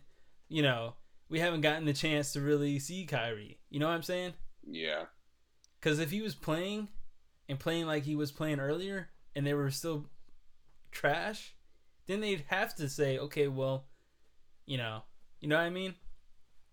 you 0.48 0.62
know, 0.62 0.94
we 1.28 1.40
haven't 1.40 1.60
gotten 1.60 1.84
the 1.84 1.92
chance 1.92 2.32
to 2.32 2.40
really 2.40 2.78
see 2.78 3.06
Kyrie." 3.06 3.60
You 3.70 3.80
know 3.80 3.86
what 3.86 3.94
I'm 3.94 4.02
saying? 4.02 4.34
Yeah. 4.66 5.06
Because 5.78 5.98
if 5.98 6.10
he 6.10 6.20
was 6.20 6.34
playing 6.34 6.88
and 7.48 7.58
playing 7.58 7.86
like 7.86 8.04
he 8.04 8.16
was 8.16 8.32
playing 8.32 8.60
earlier, 8.60 9.10
and 9.34 9.46
they 9.46 9.54
were 9.54 9.70
still 9.70 10.06
trash, 10.90 11.54
then 12.06 12.20
they'd 12.20 12.44
have 12.48 12.74
to 12.76 12.88
say, 12.88 13.18
"Okay, 13.18 13.48
well, 13.48 13.86
you 14.66 14.76
know, 14.76 15.02
you 15.40 15.48
know 15.48 15.56
what 15.56 15.64
I 15.64 15.70
mean." 15.70 15.94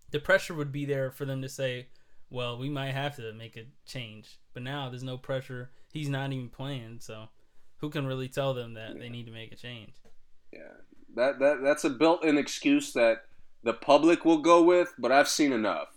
The 0.10 0.20
pressure 0.20 0.54
would 0.54 0.72
be 0.72 0.86
there 0.86 1.12
for 1.12 1.26
them 1.26 1.42
to 1.42 1.50
say, 1.50 1.90
"Well, 2.30 2.58
we 2.58 2.70
might 2.70 2.92
have 2.92 3.16
to 3.18 3.34
make 3.34 3.58
a 3.58 3.68
change." 3.86 4.40
But 4.54 4.64
now 4.64 4.90
there's 4.90 5.04
no 5.04 5.18
pressure. 5.18 5.72
He's 5.92 6.10
not 6.10 6.32
even 6.32 6.50
playing, 6.50 7.00
so 7.02 7.30
who 7.78 7.90
can 7.90 8.08
really 8.08 8.30
tell 8.30 8.54
them 8.54 8.74
that 8.74 8.98
they 8.98 9.10
need 9.10 9.26
to 9.26 9.32
make 9.32 9.52
a 9.52 9.56
change? 9.56 9.94
Yeah. 10.52 10.60
That 11.16 11.40
that 11.40 11.62
that's 11.64 11.84
a 11.84 11.90
built-in 11.90 12.38
excuse 12.38 12.94
that 12.94 13.24
the 13.64 13.74
public 13.74 14.24
will 14.24 14.38
go 14.38 14.64
with, 14.64 14.94
but 15.00 15.12
I've 15.12 15.28
seen 15.28 15.52
enough. 15.52 15.90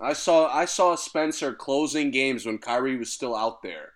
I 0.00 0.12
saw 0.12 0.52
I 0.52 0.64
saw 0.64 0.96
Spencer 0.96 1.54
closing 1.54 2.10
games 2.10 2.46
when 2.46 2.58
Kyrie 2.58 2.96
was 2.96 3.12
still 3.12 3.34
out 3.34 3.62
there. 3.62 3.92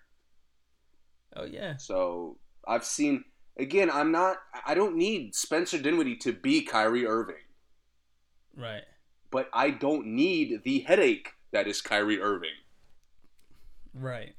Oh 1.35 1.45
yeah, 1.45 1.77
So 1.77 2.37
I've 2.67 2.85
seen 2.85 3.23
again. 3.57 3.89
I'm 3.91 4.11
not. 4.11 4.37
I 4.65 4.73
don't 4.73 4.95
need 4.95 5.35
Spencer 5.35 5.77
Dinwiddie 5.77 6.17
to 6.17 6.33
be 6.33 6.61
Kyrie 6.61 7.05
Irving, 7.05 7.35
right. 8.55 8.83
but 9.29 9.49
I 9.53 9.69
don't 9.69 10.07
need 10.07 10.63
the 10.63 10.79
headache 10.79 11.29
that 11.51 11.67
is 11.67 11.81
Kyrie 11.81 12.21
Irving. 12.21 12.49
Right. 13.93 14.35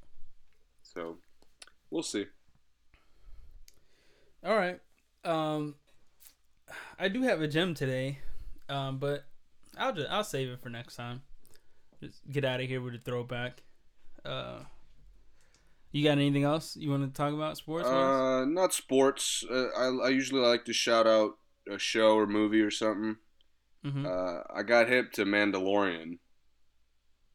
So 0.83 1.19
we'll 1.91 2.03
see. 2.03 2.27
All 4.45 4.57
right. 4.57 4.81
Um, 5.25 5.75
I 6.99 7.09
do 7.09 7.23
have 7.23 7.41
a 7.43 7.49
gem 7.49 7.75
today, 7.75 8.19
um, 8.69 8.99
but 8.99 9.25
I'll 9.77 9.93
just 9.93 10.11
I'll 10.11 10.25
save 10.25 10.49
it 10.49 10.61
for 10.63 10.69
next 10.71 10.97
time. 10.97 11.23
Just 12.03 12.21
get 12.31 12.45
out 12.45 12.61
of 12.61 12.67
here 12.69 12.81
with 12.81 12.95
a 12.95 12.99
throwback. 12.99 13.63
Uh, 14.25 14.61
you 15.93 16.05
got 16.05 16.13
anything 16.13 16.45
else 16.45 16.77
you 16.77 16.91
want 16.91 17.03
to 17.13 17.17
talk 17.17 17.35
about 17.35 17.57
sports? 17.57 17.87
Uh, 17.89 18.45
not 18.47 18.73
sports. 18.73 19.45
Uh, 19.51 19.67
I 19.77 20.07
I 20.07 20.09
usually 20.09 20.41
like 20.41 20.65
to 20.67 20.73
shout 20.73 21.07
out 21.07 21.37
a 21.71 21.79
show 21.79 22.17
or 22.17 22.27
movie 22.27 22.61
or 22.63 22.71
something. 22.71 23.17
Mhm. 23.85 24.07
Uh, 24.07 24.43
I 24.55 24.63
got 24.63 24.89
hip 24.89 25.13
to 25.13 25.25
Mandalorian, 25.25 26.19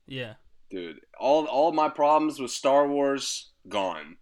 yeah. 0.08 0.36
dude. 0.70 1.02
All 1.20 1.46
all 1.46 1.72
my 1.72 1.90
problems 1.90 2.40
with 2.40 2.52
Star 2.52 2.88
Wars 2.88 3.52
gone. 3.68 4.18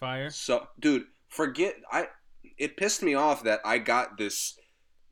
Fire. 0.00 0.30
So, 0.30 0.68
dude, 0.78 1.06
forget 1.28 1.76
I. 1.90 2.08
It 2.56 2.76
pissed 2.76 3.02
me 3.02 3.14
off 3.14 3.44
that 3.44 3.60
I 3.64 3.78
got 3.78 4.18
this 4.18 4.58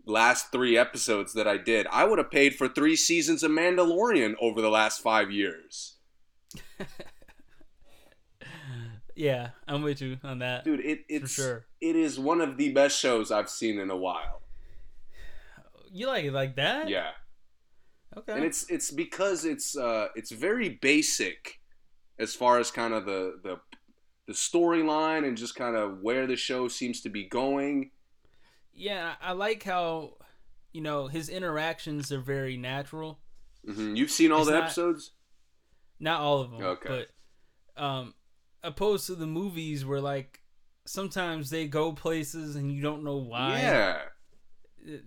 last 0.05 0.51
three 0.53 0.77
episodes 0.77 1.33
that 1.35 1.47
I 1.47 1.57
did. 1.59 1.87
I 1.93 2.05
would 2.05 2.19
have 2.19 2.31
paid 2.31 2.55
for 2.55 2.69
three 2.69 2.97
seasons 2.97 3.43
of 3.43 3.51
Mandalorian 3.51 4.35
over 4.41 4.61
the 4.61 4.71
last 4.71 5.01
five 5.03 5.31
years, 5.31 5.97
Yeah, 9.17 9.51
I'm 9.67 9.83
with 9.83 10.03
you 10.03 10.19
on 10.23 10.41
that. 10.41 10.65
dude. 10.65 10.81
It 10.81 11.01
it's 11.09 11.33
sure. 11.33 11.67
it 11.81 11.97
is 11.97 12.19
one 12.19 12.43
of 12.43 12.59
the 12.59 12.73
best 12.73 12.99
shows 13.01 13.31
I've 13.33 13.49
seen 13.49 13.79
in 13.79 13.89
a 13.91 13.97
while. 13.97 14.43
You 15.91 16.07
like 16.09 16.27
it 16.27 16.33
like 16.33 16.57
that? 16.57 16.89
Yeah. 16.91 17.11
Okay. 18.17 18.33
and 18.33 18.45
it's 18.45 18.69
it's 18.71 18.91
because 18.91 19.45
it's 19.47 19.77
uh 19.77 20.09
it's 20.15 20.31
very 20.33 20.69
basic 20.69 21.61
as 22.19 22.35
far 22.35 22.59
as 22.59 22.71
kind 22.71 22.93
of 22.93 23.07
the 23.07 23.41
the 23.43 23.57
the 24.27 24.33
storyline 24.33 25.27
and 25.27 25.37
just 25.37 25.55
kind 25.55 25.77
of 25.77 26.01
where 26.03 26.27
the 26.27 26.37
show 26.37 26.69
seems 26.69 27.01
to 27.03 27.09
be 27.09 27.25
going. 27.25 27.91
yeah, 28.75 29.15
I 29.23 29.33
like 29.33 29.63
how 29.63 30.15
you 30.73 30.81
know 30.83 31.07
his 31.07 31.29
interactions 31.29 32.13
are 32.13 32.21
very 32.21 32.57
natural. 32.57 33.19
hmm 33.65 33.95
You've 33.97 34.11
seen 34.11 34.33
all 34.33 34.41
It's 34.41 34.49
the 34.49 34.55
not- 34.55 34.65
episodes? 34.65 35.13
Not 35.99 36.21
all 36.21 36.41
of 36.41 36.51
them. 36.51 36.63
Okay. 36.63 37.07
But 37.77 37.83
um, 37.83 38.15
opposed 38.63 39.07
to 39.07 39.15
the 39.15 39.27
movies 39.27 39.87
where 39.87 40.01
like 40.01 40.41
sometimes 40.85 41.49
they 41.51 41.67
go 41.67 41.93
places 41.93 42.55
and 42.57 42.71
you 42.71 42.83
don't 42.83 43.03
know 43.05 43.17
why. 43.17 43.61
Yeah. 43.61 43.99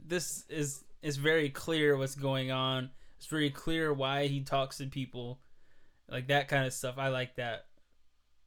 This 0.05 0.45
is 0.49 0.83
it's 1.01 1.17
very 1.17 1.49
clear 1.49 1.95
what's 1.95 2.15
going 2.15 2.51
on. 2.51 2.89
It's 3.17 3.27
very 3.27 3.49
clear 3.51 3.93
why 3.93 4.27
he 4.27 4.41
talks 4.41 4.77
to 4.77 4.87
people, 4.87 5.39
like 6.09 6.27
that 6.29 6.47
kind 6.47 6.65
of 6.65 6.73
stuff. 6.73 6.95
I 6.97 7.09
like 7.09 7.35
that. 7.35 7.65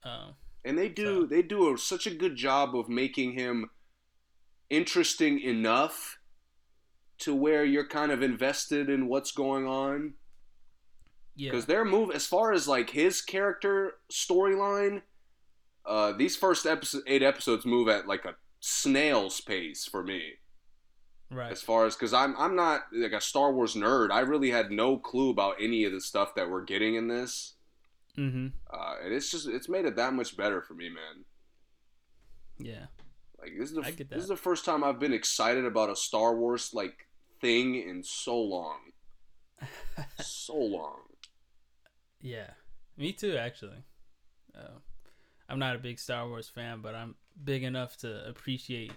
Um, 0.02 0.34
And 0.64 0.78
they 0.78 0.88
do 0.88 1.22
So- 1.22 1.26
they 1.26 1.42
do 1.42 1.72
a, 1.74 1.78
such 1.78 2.06
a 2.06 2.14
good 2.14 2.36
job 2.36 2.74
of 2.76 2.88
making 2.88 3.32
him 3.32 3.70
interesting 4.70 5.40
enough 5.40 6.18
to 7.18 7.34
where 7.34 7.64
you're 7.64 7.86
kind 7.86 8.10
of 8.10 8.22
invested 8.22 8.88
in 8.90 9.06
what's 9.08 9.32
going 9.32 9.66
on. 9.66 10.14
yeah. 11.36 11.50
because 11.50 11.66
their 11.66 11.84
move 11.84 12.10
as 12.10 12.26
far 12.26 12.52
as 12.52 12.66
like 12.68 12.90
his 12.90 13.22
character 13.22 13.94
storyline 14.10 15.00
uh 15.86 16.12
these 16.12 16.36
first 16.36 16.66
episode 16.66 17.02
eight 17.06 17.22
episodes 17.22 17.64
move 17.64 17.88
at 17.88 18.06
like 18.06 18.24
a 18.26 18.34
snail's 18.60 19.40
pace 19.40 19.84
for 19.86 20.02
me 20.02 20.22
Right. 21.30 21.50
as 21.50 21.62
far 21.62 21.86
as 21.86 21.94
because 21.96 22.12
i'm 22.12 22.34
i'm 22.38 22.54
not 22.54 22.82
like 22.92 23.12
a 23.12 23.20
star 23.20 23.50
wars 23.52 23.74
nerd 23.74 24.10
i 24.10 24.20
really 24.20 24.50
had 24.50 24.70
no 24.70 24.98
clue 24.98 25.30
about 25.30 25.56
any 25.58 25.84
of 25.84 25.92
the 25.92 26.00
stuff 26.02 26.34
that 26.34 26.50
we're 26.50 26.64
getting 26.64 26.94
in 26.96 27.08
this 27.08 27.54
Mm-hmm. 28.18 28.48
uh 28.70 28.94
and 29.04 29.14
it's 29.14 29.30
just 29.30 29.48
it's 29.48 29.68
made 29.70 29.86
it 29.86 29.96
that 29.96 30.12
much 30.12 30.36
better 30.36 30.60
for 30.60 30.74
me 30.74 30.88
man 30.90 31.24
Yeah. 32.58 32.86
like 33.40 33.52
this 33.58 33.70
is 33.70 33.74
the 33.76 34.04
this 34.10 34.22
is 34.22 34.28
the 34.28 34.36
first 34.36 34.64
time 34.66 34.84
i've 34.84 34.98
been 35.00 35.14
excited 35.14 35.64
about 35.64 35.88
a 35.88 35.96
star 35.96 36.36
wars 36.36 36.72
like 36.74 37.08
thing 37.40 37.74
in 37.76 38.02
so 38.02 38.38
long 38.38 38.78
so 40.20 40.56
long 40.56 41.00
Yeah. 42.20 42.50
Me 42.98 43.12
too, 43.12 43.36
actually. 43.38 43.82
Uh, 44.54 44.78
I'm 45.48 45.58
not 45.58 45.74
a 45.74 45.78
big 45.78 45.98
Star 45.98 46.28
Wars 46.28 46.48
fan, 46.48 46.80
but 46.82 46.94
I'm 46.94 47.14
big 47.42 47.62
enough 47.64 47.96
to 47.98 48.28
appreciate 48.28 48.92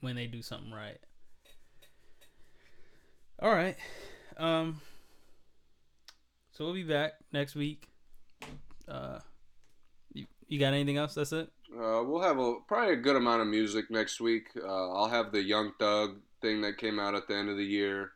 when 0.00 0.14
they 0.16 0.26
do 0.26 0.42
something 0.42 0.70
right. 0.70 1.00
All 3.40 3.50
right. 3.50 3.76
Um. 4.36 4.80
So 6.52 6.64
we'll 6.64 6.74
be 6.74 6.82
back 6.84 7.14
next 7.32 7.54
week. 7.54 7.88
Uh, 8.88 9.18
you, 10.12 10.26
you 10.48 10.58
got 10.58 10.72
anything 10.72 10.96
else? 10.96 11.14
That's 11.14 11.32
it. 11.32 11.50
Uh, 11.72 12.02
we'll 12.04 12.22
have 12.22 12.38
a 12.38 12.54
probably 12.68 12.94
a 12.94 12.96
good 12.96 13.16
amount 13.16 13.42
of 13.42 13.48
music 13.48 13.90
next 13.90 14.20
week. 14.20 14.48
Uh, 14.56 14.92
I'll 14.92 15.08
have 15.08 15.32
the 15.32 15.42
Young 15.42 15.72
Thug 15.78 16.20
thing 16.40 16.60
that 16.62 16.78
came 16.78 16.98
out 17.00 17.14
at 17.14 17.26
the 17.28 17.34
end 17.34 17.48
of 17.48 17.56
the 17.56 17.64
year. 17.64 18.12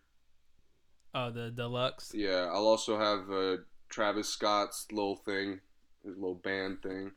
Oh, 1.14 1.30
the 1.30 1.51
deluxe. 1.51 2.12
Yeah, 2.14 2.48
I'll 2.52 2.66
also 2.66 2.98
have 2.98 3.30
uh, 3.30 3.62
Travis 3.88 4.28
Scott's 4.28 4.86
little 4.92 5.16
thing, 5.16 5.60
his 6.05 6.14
little 6.14 6.36
band 6.36 6.82
thing. 6.82 7.10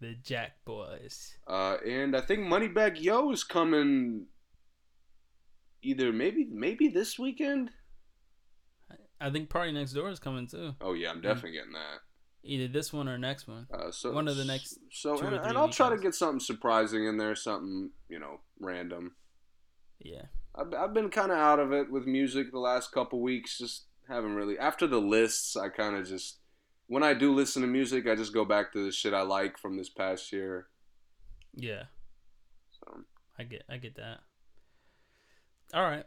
The 0.00 0.14
Jack 0.22 0.64
Boys. 0.64 1.36
Uh, 1.46 1.76
and 1.86 2.16
I 2.16 2.20
think 2.20 2.40
Moneybagg 2.40 3.00
Yo 3.00 3.30
is 3.32 3.44
coming 3.44 4.26
either 5.82 6.12
maybe 6.12 6.46
maybe 6.50 6.88
this 6.88 7.18
weekend. 7.18 7.70
I 9.20 9.30
think 9.30 9.50
Party 9.50 9.72
Next 9.72 9.92
Door 9.92 10.10
is 10.10 10.18
coming 10.18 10.46
too. 10.46 10.74
Oh 10.80 10.94
yeah, 10.94 11.10
I'm 11.10 11.20
definitely 11.20 11.52
getting 11.52 11.72
that. 11.72 12.00
Either 12.44 12.66
this 12.66 12.92
one 12.92 13.08
or 13.08 13.16
next 13.18 13.46
one. 13.46 13.66
Uh, 13.72 13.90
so 13.92 14.12
One 14.12 14.26
of 14.26 14.36
the 14.36 14.44
next 14.44 14.78
so 14.90 15.18
and, 15.18 15.36
and 15.36 15.56
I'll 15.56 15.68
try 15.68 15.90
to 15.90 15.96
get 15.96 16.14
something 16.14 16.40
surprising 16.40 17.06
in 17.06 17.16
there, 17.16 17.36
something 17.36 17.90
you 18.08 18.18
know 18.18 18.40
random. 18.60 19.14
Yeah. 20.00 20.22
I've, 20.54 20.74
I've 20.74 20.94
been 20.94 21.08
kind 21.08 21.30
of 21.30 21.38
out 21.38 21.60
of 21.60 21.72
it 21.72 21.90
with 21.90 22.06
music 22.06 22.50
the 22.50 22.58
last 22.58 22.92
couple 22.92 23.20
weeks. 23.20 23.58
Just 23.58 23.84
haven't 24.08 24.34
really. 24.34 24.58
After 24.58 24.86
the 24.86 25.00
lists, 25.00 25.56
I 25.56 25.68
kind 25.68 25.96
of 25.96 26.06
just 26.06 26.38
when 26.88 27.02
I 27.02 27.14
do 27.14 27.32
listen 27.32 27.62
to 27.62 27.68
music, 27.68 28.08
I 28.08 28.14
just 28.14 28.34
go 28.34 28.44
back 28.44 28.72
to 28.72 28.84
the 28.84 28.92
shit 28.92 29.14
I 29.14 29.22
like 29.22 29.56
from 29.56 29.76
this 29.76 29.88
past 29.88 30.32
year. 30.32 30.66
Yeah. 31.54 31.84
So 32.72 33.02
I 33.38 33.44
get 33.44 33.62
I 33.70 33.76
get 33.76 33.96
that. 33.96 34.18
All 35.72 35.82
right. 35.82 36.04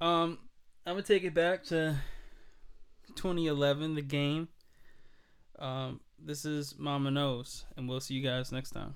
Um 0.00 0.38
I'm 0.84 0.94
going 0.94 1.04
to 1.04 1.14
take 1.14 1.22
it 1.22 1.32
back 1.32 1.62
to 1.66 1.96
2011 3.14 3.94
the 3.94 4.02
game. 4.02 4.48
Um 5.58 6.00
this 6.18 6.44
is 6.44 6.76
Mama 6.78 7.10
Knows 7.10 7.64
and 7.76 7.88
we'll 7.88 8.00
see 8.00 8.14
you 8.14 8.22
guys 8.22 8.52
next 8.52 8.70
time. 8.70 8.94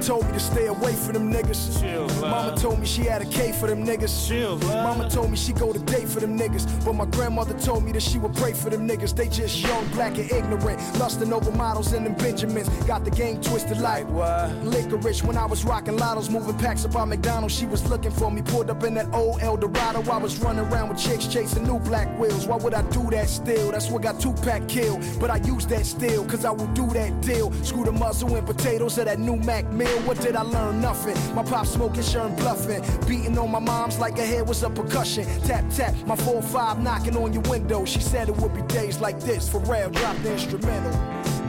Told 0.00 0.26
me 0.26 0.32
to 0.32 0.40
stay 0.40 0.66
away 0.66 0.92
from 0.94 1.12
them 1.12 1.32
niggas. 1.32 1.80
Chill, 1.80 2.08
Mama 2.20 2.56
told 2.56 2.80
me 2.80 2.86
she 2.86 3.02
had 3.02 3.22
a 3.22 3.26
K 3.26 3.52
for 3.52 3.66
them 3.66 3.84
niggas. 3.84 4.28
Chill, 4.28 4.58
Mama 4.58 5.08
told 5.10 5.30
me 5.30 5.36
she 5.36 5.52
go 5.52 5.72
to 5.72 5.78
date 5.78 6.08
for 6.08 6.20
them 6.20 6.38
niggas. 6.38 6.84
But 6.84 6.94
my 6.94 7.04
grandmother 7.06 7.58
told 7.58 7.84
me 7.84 7.92
that 7.92 8.02
she 8.02 8.18
would 8.18 8.34
pray 8.34 8.52
for 8.52 8.70
them 8.70 8.88
niggas. 8.88 9.14
They 9.14 9.28
just 9.28 9.60
young, 9.62 9.86
black, 9.88 10.16
and 10.18 10.30
ignorant. 10.30 10.80
Lusting 10.98 11.32
over 11.32 11.50
models 11.52 11.92
and 11.92 12.06
them 12.06 12.14
Benjamins. 12.14 12.68
Got 12.86 13.04
the 13.04 13.10
game 13.10 13.40
twisted 13.40 13.78
like 13.78 14.08
what? 14.08 14.50
Licorice 14.64 15.22
when 15.22 15.36
I 15.36 15.46
was 15.46 15.64
rocking 15.64 15.96
lottos, 15.98 16.30
moving 16.30 16.56
packs 16.56 16.84
up 16.84 16.96
on 16.96 17.08
McDonald's. 17.10 17.54
She 17.54 17.66
was 17.66 17.86
looking 17.88 18.10
for 18.10 18.30
me. 18.30 18.42
Pulled 18.42 18.70
up 18.70 18.82
in 18.84 18.94
that 18.94 19.12
old 19.12 19.42
Eldorado. 19.42 20.02
I 20.10 20.16
was 20.16 20.38
running 20.38 20.64
around 20.66 20.88
with 20.88 20.98
chicks 20.98 21.26
chasing 21.26 21.64
new 21.64 21.78
black 21.78 22.08
wheels. 22.18 22.46
Why 22.46 22.56
would 22.56 22.74
I 22.74 22.82
do 22.90 23.10
that 23.10 23.28
still? 23.28 23.70
That's 23.70 23.90
what 23.90 24.02
got 24.02 24.18
Tupac 24.18 24.66
killed. 24.68 25.04
But 25.20 25.30
I 25.30 25.36
use 25.36 25.66
that 25.66 25.84
still, 25.84 26.24
cause 26.24 26.44
I 26.44 26.50
will 26.50 26.68
do 26.68 26.86
that 26.88 27.20
deal. 27.20 27.52
Screw 27.64 27.84
the 27.84 27.92
muzzle 27.92 28.34
and 28.34 28.46
potatoes 28.46 28.96
of 28.98 29.04
that 29.04 29.18
new 29.18 29.36
Mac 29.36 29.70
meal. 29.72 29.89
What 30.06 30.20
did 30.20 30.36
I 30.36 30.42
learn? 30.42 30.80
Nothing. 30.80 31.16
My 31.34 31.42
pop 31.42 31.66
smoking, 31.66 32.02
sure 32.02 32.26
and 32.26 32.36
bluffing. 32.36 32.82
Beating 33.06 33.38
on 33.38 33.50
my 33.50 33.58
mom's 33.58 33.98
like 33.98 34.16
her 34.18 34.24
head 34.24 34.46
was 34.48 34.62
a 34.62 34.70
percussion. 34.70 35.24
Tap, 35.42 35.64
tap, 35.70 35.94
my 36.06 36.16
4-5 36.16 36.80
knocking 36.82 37.16
on 37.16 37.32
your 37.32 37.42
window. 37.42 37.84
She 37.84 38.00
said 38.00 38.28
it 38.28 38.36
would 38.36 38.54
be 38.54 38.62
days 38.62 39.00
like 39.00 39.20
this. 39.20 39.48
For 39.48 39.58
real, 39.60 39.90
drop 39.90 40.16
the 40.22 40.32
instrumental. 40.32 40.92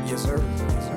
Yes, 0.05 0.23
sir. 0.23 0.90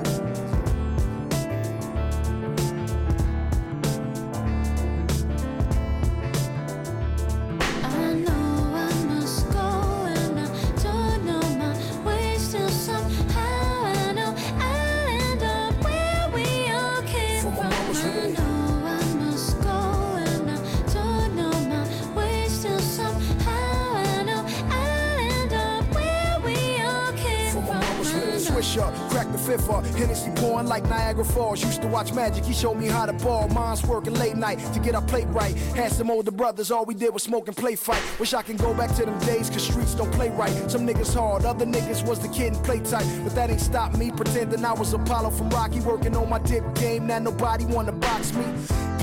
Niagara 31.15 31.32
Falls. 31.32 31.62
Used 31.62 31.81
to 31.82 31.89
watch 31.89 32.12
Magic, 32.12 32.45
he 32.45 32.53
showed 32.53 32.74
me 32.74 32.89
how 32.89 33.07
to 33.07 33.12
ball. 33.12 33.49
Mom's 33.49 33.86
working 33.86 34.15
late 34.15 34.35
night 34.35 34.59
to 34.74 34.81
get 34.81 34.97
our 34.97 35.03
plate 35.03 35.28
right. 35.28 35.55
Had 35.77 35.93
some 35.93 36.11
older 36.11 36.32
brothers, 36.32 36.73
all 36.73 36.85
we 36.85 36.95
did 36.95 37.15
was 37.15 37.23
smoke 37.23 37.47
and 37.47 37.57
play 37.57 37.77
fight. 37.77 38.03
Wish 38.19 38.35
I 38.35 38.43
can 38.43 38.57
go 38.57 38.74
back 38.74 38.93
to 38.97 39.05
them 39.05 39.16
days, 39.20 39.49
cause 39.49 39.65
streets 39.65 39.95
don't 39.95 40.11
play 40.12 40.31
right. 40.31 40.53
Some 40.69 40.85
niggas 40.85 41.15
hard, 41.15 41.45
other 41.45 41.66
niggas 41.66 42.05
was 42.05 42.19
the 42.19 42.28
kid 42.28 42.55
and 42.55 42.65
play 42.65 42.81
tight. 42.81 43.07
But 43.23 43.35
that 43.36 43.49
ain't 43.51 43.61
stopped 43.61 43.97
me 43.97 44.11
pretending 44.11 44.65
I 44.65 44.73
was 44.73 44.93
Apollo 44.93 45.31
from 45.31 45.51
Rocky, 45.51 45.81
working 45.81 46.16
on 46.16 46.28
my 46.28 46.41
dip 46.41 46.65
game. 46.74 47.07
Now 47.07 47.20
nobody 47.20 47.65
wanna 47.65 47.93
box 47.93 48.32
me. 48.32 48.45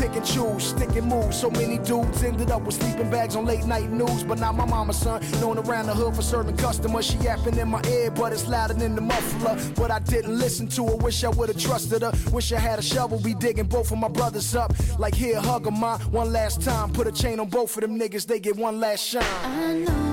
Pick 0.02 0.16
and 0.16 0.26
choose, 0.26 0.64
stick 0.70 0.96
and 0.96 1.06
move. 1.06 1.32
So 1.32 1.52
many 1.52 1.78
dudes 1.78 2.24
ended 2.24 2.50
up 2.50 2.64
with 2.64 2.74
sleeping 2.74 3.12
bags 3.12 3.36
on 3.36 3.46
late 3.46 3.66
night 3.66 3.92
news. 3.92 4.24
But 4.24 4.40
not 4.40 4.56
my 4.56 4.66
mama's 4.66 4.98
son, 4.98 5.22
known 5.40 5.60
around 5.60 5.86
the 5.86 5.94
hood 5.94 6.16
for 6.16 6.24
serving 6.24 6.58
customers. 6.58 7.06
She 7.06 7.20
yapping 7.20 7.56
in 7.60 7.68
my 7.68 7.84
ear, 7.88 8.10
but 8.10 8.34
it's 8.34 8.48
louder 8.48 8.74
than 8.74 8.96
the 8.96 9.02
muffler. 9.02 9.56
But 9.76 9.92
I 9.92 10.00
didn't 10.00 10.40
listen 10.40 10.68
to 10.70 10.88
her, 10.88 10.96
wish 10.96 11.24
I 11.24 11.30
would've 11.30 11.56
trusted 11.56 12.02
her. 12.02 12.12
Wish 12.32 12.52
I 12.52 12.58
had 12.58 12.80
a 12.80 12.82
shovel, 12.82 13.20
be 13.20 13.36
digging 13.36 13.68
both 13.68 13.92
of 13.92 14.00
my 14.00 14.08
brothers 14.08 14.56
up. 14.56 14.74
Like 14.98 15.14
here, 15.14 15.40
hug 15.40 15.68
'em, 15.68 15.80
ma, 15.80 16.00
one 16.10 16.34
last 16.34 16.64
time. 16.64 16.92
Put 16.92 17.06
a 17.06 17.12
chain 17.12 17.40
on 17.40 17.50
both 17.50 17.78
of 17.78 17.82
them 17.82 18.00
niggas, 18.00 18.26
they 18.26 18.40
get 18.40 18.56
one 18.56 18.80
last 18.80 19.06
shine. 19.06 20.11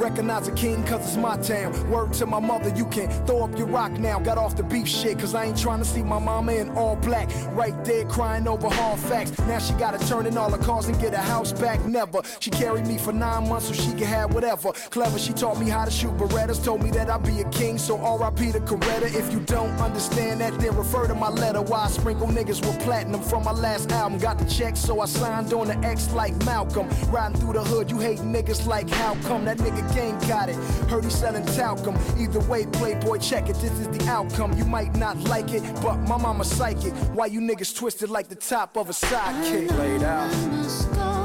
Recognize 0.00 0.48
a 0.48 0.52
king 0.52 0.82
cause 0.84 1.06
it's 1.06 1.16
my 1.18 1.36
town. 1.36 1.90
Word 1.90 2.14
to 2.14 2.24
my 2.24 2.40
mother, 2.40 2.70
you 2.74 2.86
can't 2.86 3.12
throw 3.26 3.44
up 3.44 3.58
your 3.58 3.66
rock 3.66 3.92
now. 3.92 4.18
Got 4.18 4.38
off 4.38 4.56
the 4.56 4.62
beef 4.62 4.88
shit 4.88 5.18
cause 5.18 5.34
I 5.34 5.44
ain't 5.44 5.58
trying 5.58 5.80
to 5.80 5.84
see 5.84 6.02
my 6.02 6.18
mama 6.18 6.52
in 6.52 6.70
all 6.70 6.96
black. 6.96 7.28
Right 7.50 7.84
there 7.84 8.06
crying 8.06 8.48
over 8.48 8.70
hard 8.70 8.98
facts. 8.98 9.38
Now 9.40 9.58
she 9.58 9.74
gotta 9.74 9.98
turn 10.08 10.24
in 10.24 10.38
all 10.38 10.50
her 10.50 10.56
cars 10.56 10.86
and 10.86 10.98
get 10.98 11.12
a 11.12 11.18
house 11.18 11.52
back. 11.52 11.84
Never. 11.84 12.22
She 12.38 12.48
carried 12.48 12.86
me 12.86 12.96
for 12.96 13.12
nine 13.12 13.46
months 13.46 13.68
so 13.68 13.74
she 13.74 13.90
could 13.90 14.06
have 14.06 14.32
whatever. 14.32 14.72
Clever, 14.72 15.18
she 15.18 15.34
taught 15.34 15.60
me 15.60 15.68
how 15.68 15.84
to 15.84 15.90
shoot 15.90 16.16
Berettas. 16.16 16.64
Told 16.64 16.82
me 16.82 16.90
that 16.92 17.10
I'd 17.10 17.22
be 17.22 17.42
a 17.42 17.48
king, 17.50 17.76
so 17.76 17.96
RIP 17.98 18.52
to 18.54 18.60
Coretta. 18.60 19.14
If 19.14 19.30
you 19.30 19.40
don't 19.40 19.78
understand 19.80 20.40
that, 20.40 20.58
then 20.60 20.76
refer 20.76 21.08
to 21.08 21.14
my 21.14 21.28
letter. 21.28 21.60
Why 21.60 21.84
I 21.84 21.88
sprinkle 21.88 22.28
niggas 22.28 22.64
with 22.64 22.80
platinum 22.80 23.20
from 23.20 23.44
my 23.44 23.52
last 23.52 23.92
album. 23.92 24.18
Got 24.18 24.38
the 24.38 24.46
check, 24.46 24.78
so 24.78 25.00
I 25.00 25.04
signed 25.04 25.52
on 25.52 25.66
the 25.66 25.76
X 25.86 26.10
like 26.14 26.34
Malcolm. 26.46 26.88
Riding 27.10 27.38
through 27.38 27.52
the 27.52 27.64
hood, 27.64 27.90
you 27.90 27.98
hate 27.98 28.20
niggas 28.20 28.66
like 28.66 28.88
how 28.88 29.14
come 29.28 29.44
that 29.44 29.58
nigga 29.58 29.89
gang 29.94 30.18
got 30.28 30.48
it? 30.48 30.56
Heard 30.88 31.04
he 31.04 31.10
selling 31.10 31.44
talcum. 31.46 31.96
Either 32.18 32.40
way, 32.40 32.66
Playboy, 32.66 33.18
check 33.18 33.48
it. 33.48 33.56
This 33.56 33.72
is 33.72 33.88
the 33.88 34.08
outcome. 34.08 34.52
You 34.54 34.64
might 34.64 34.94
not 34.96 35.16
like 35.18 35.52
it, 35.52 35.62
but 35.82 35.96
my 36.08 36.16
mama 36.16 36.44
psychic. 36.44 36.92
Why 37.14 37.26
you 37.26 37.40
niggas 37.40 37.74
twisted 37.76 38.10
like 38.10 38.28
the 38.28 38.34
top 38.34 38.76
of 38.76 38.88
a 38.88 38.92
sidekick? 38.92 39.76
Laid 39.78 40.02
out. 40.02 40.32
I 40.32 40.46
must 40.46 40.92
go 40.92 41.19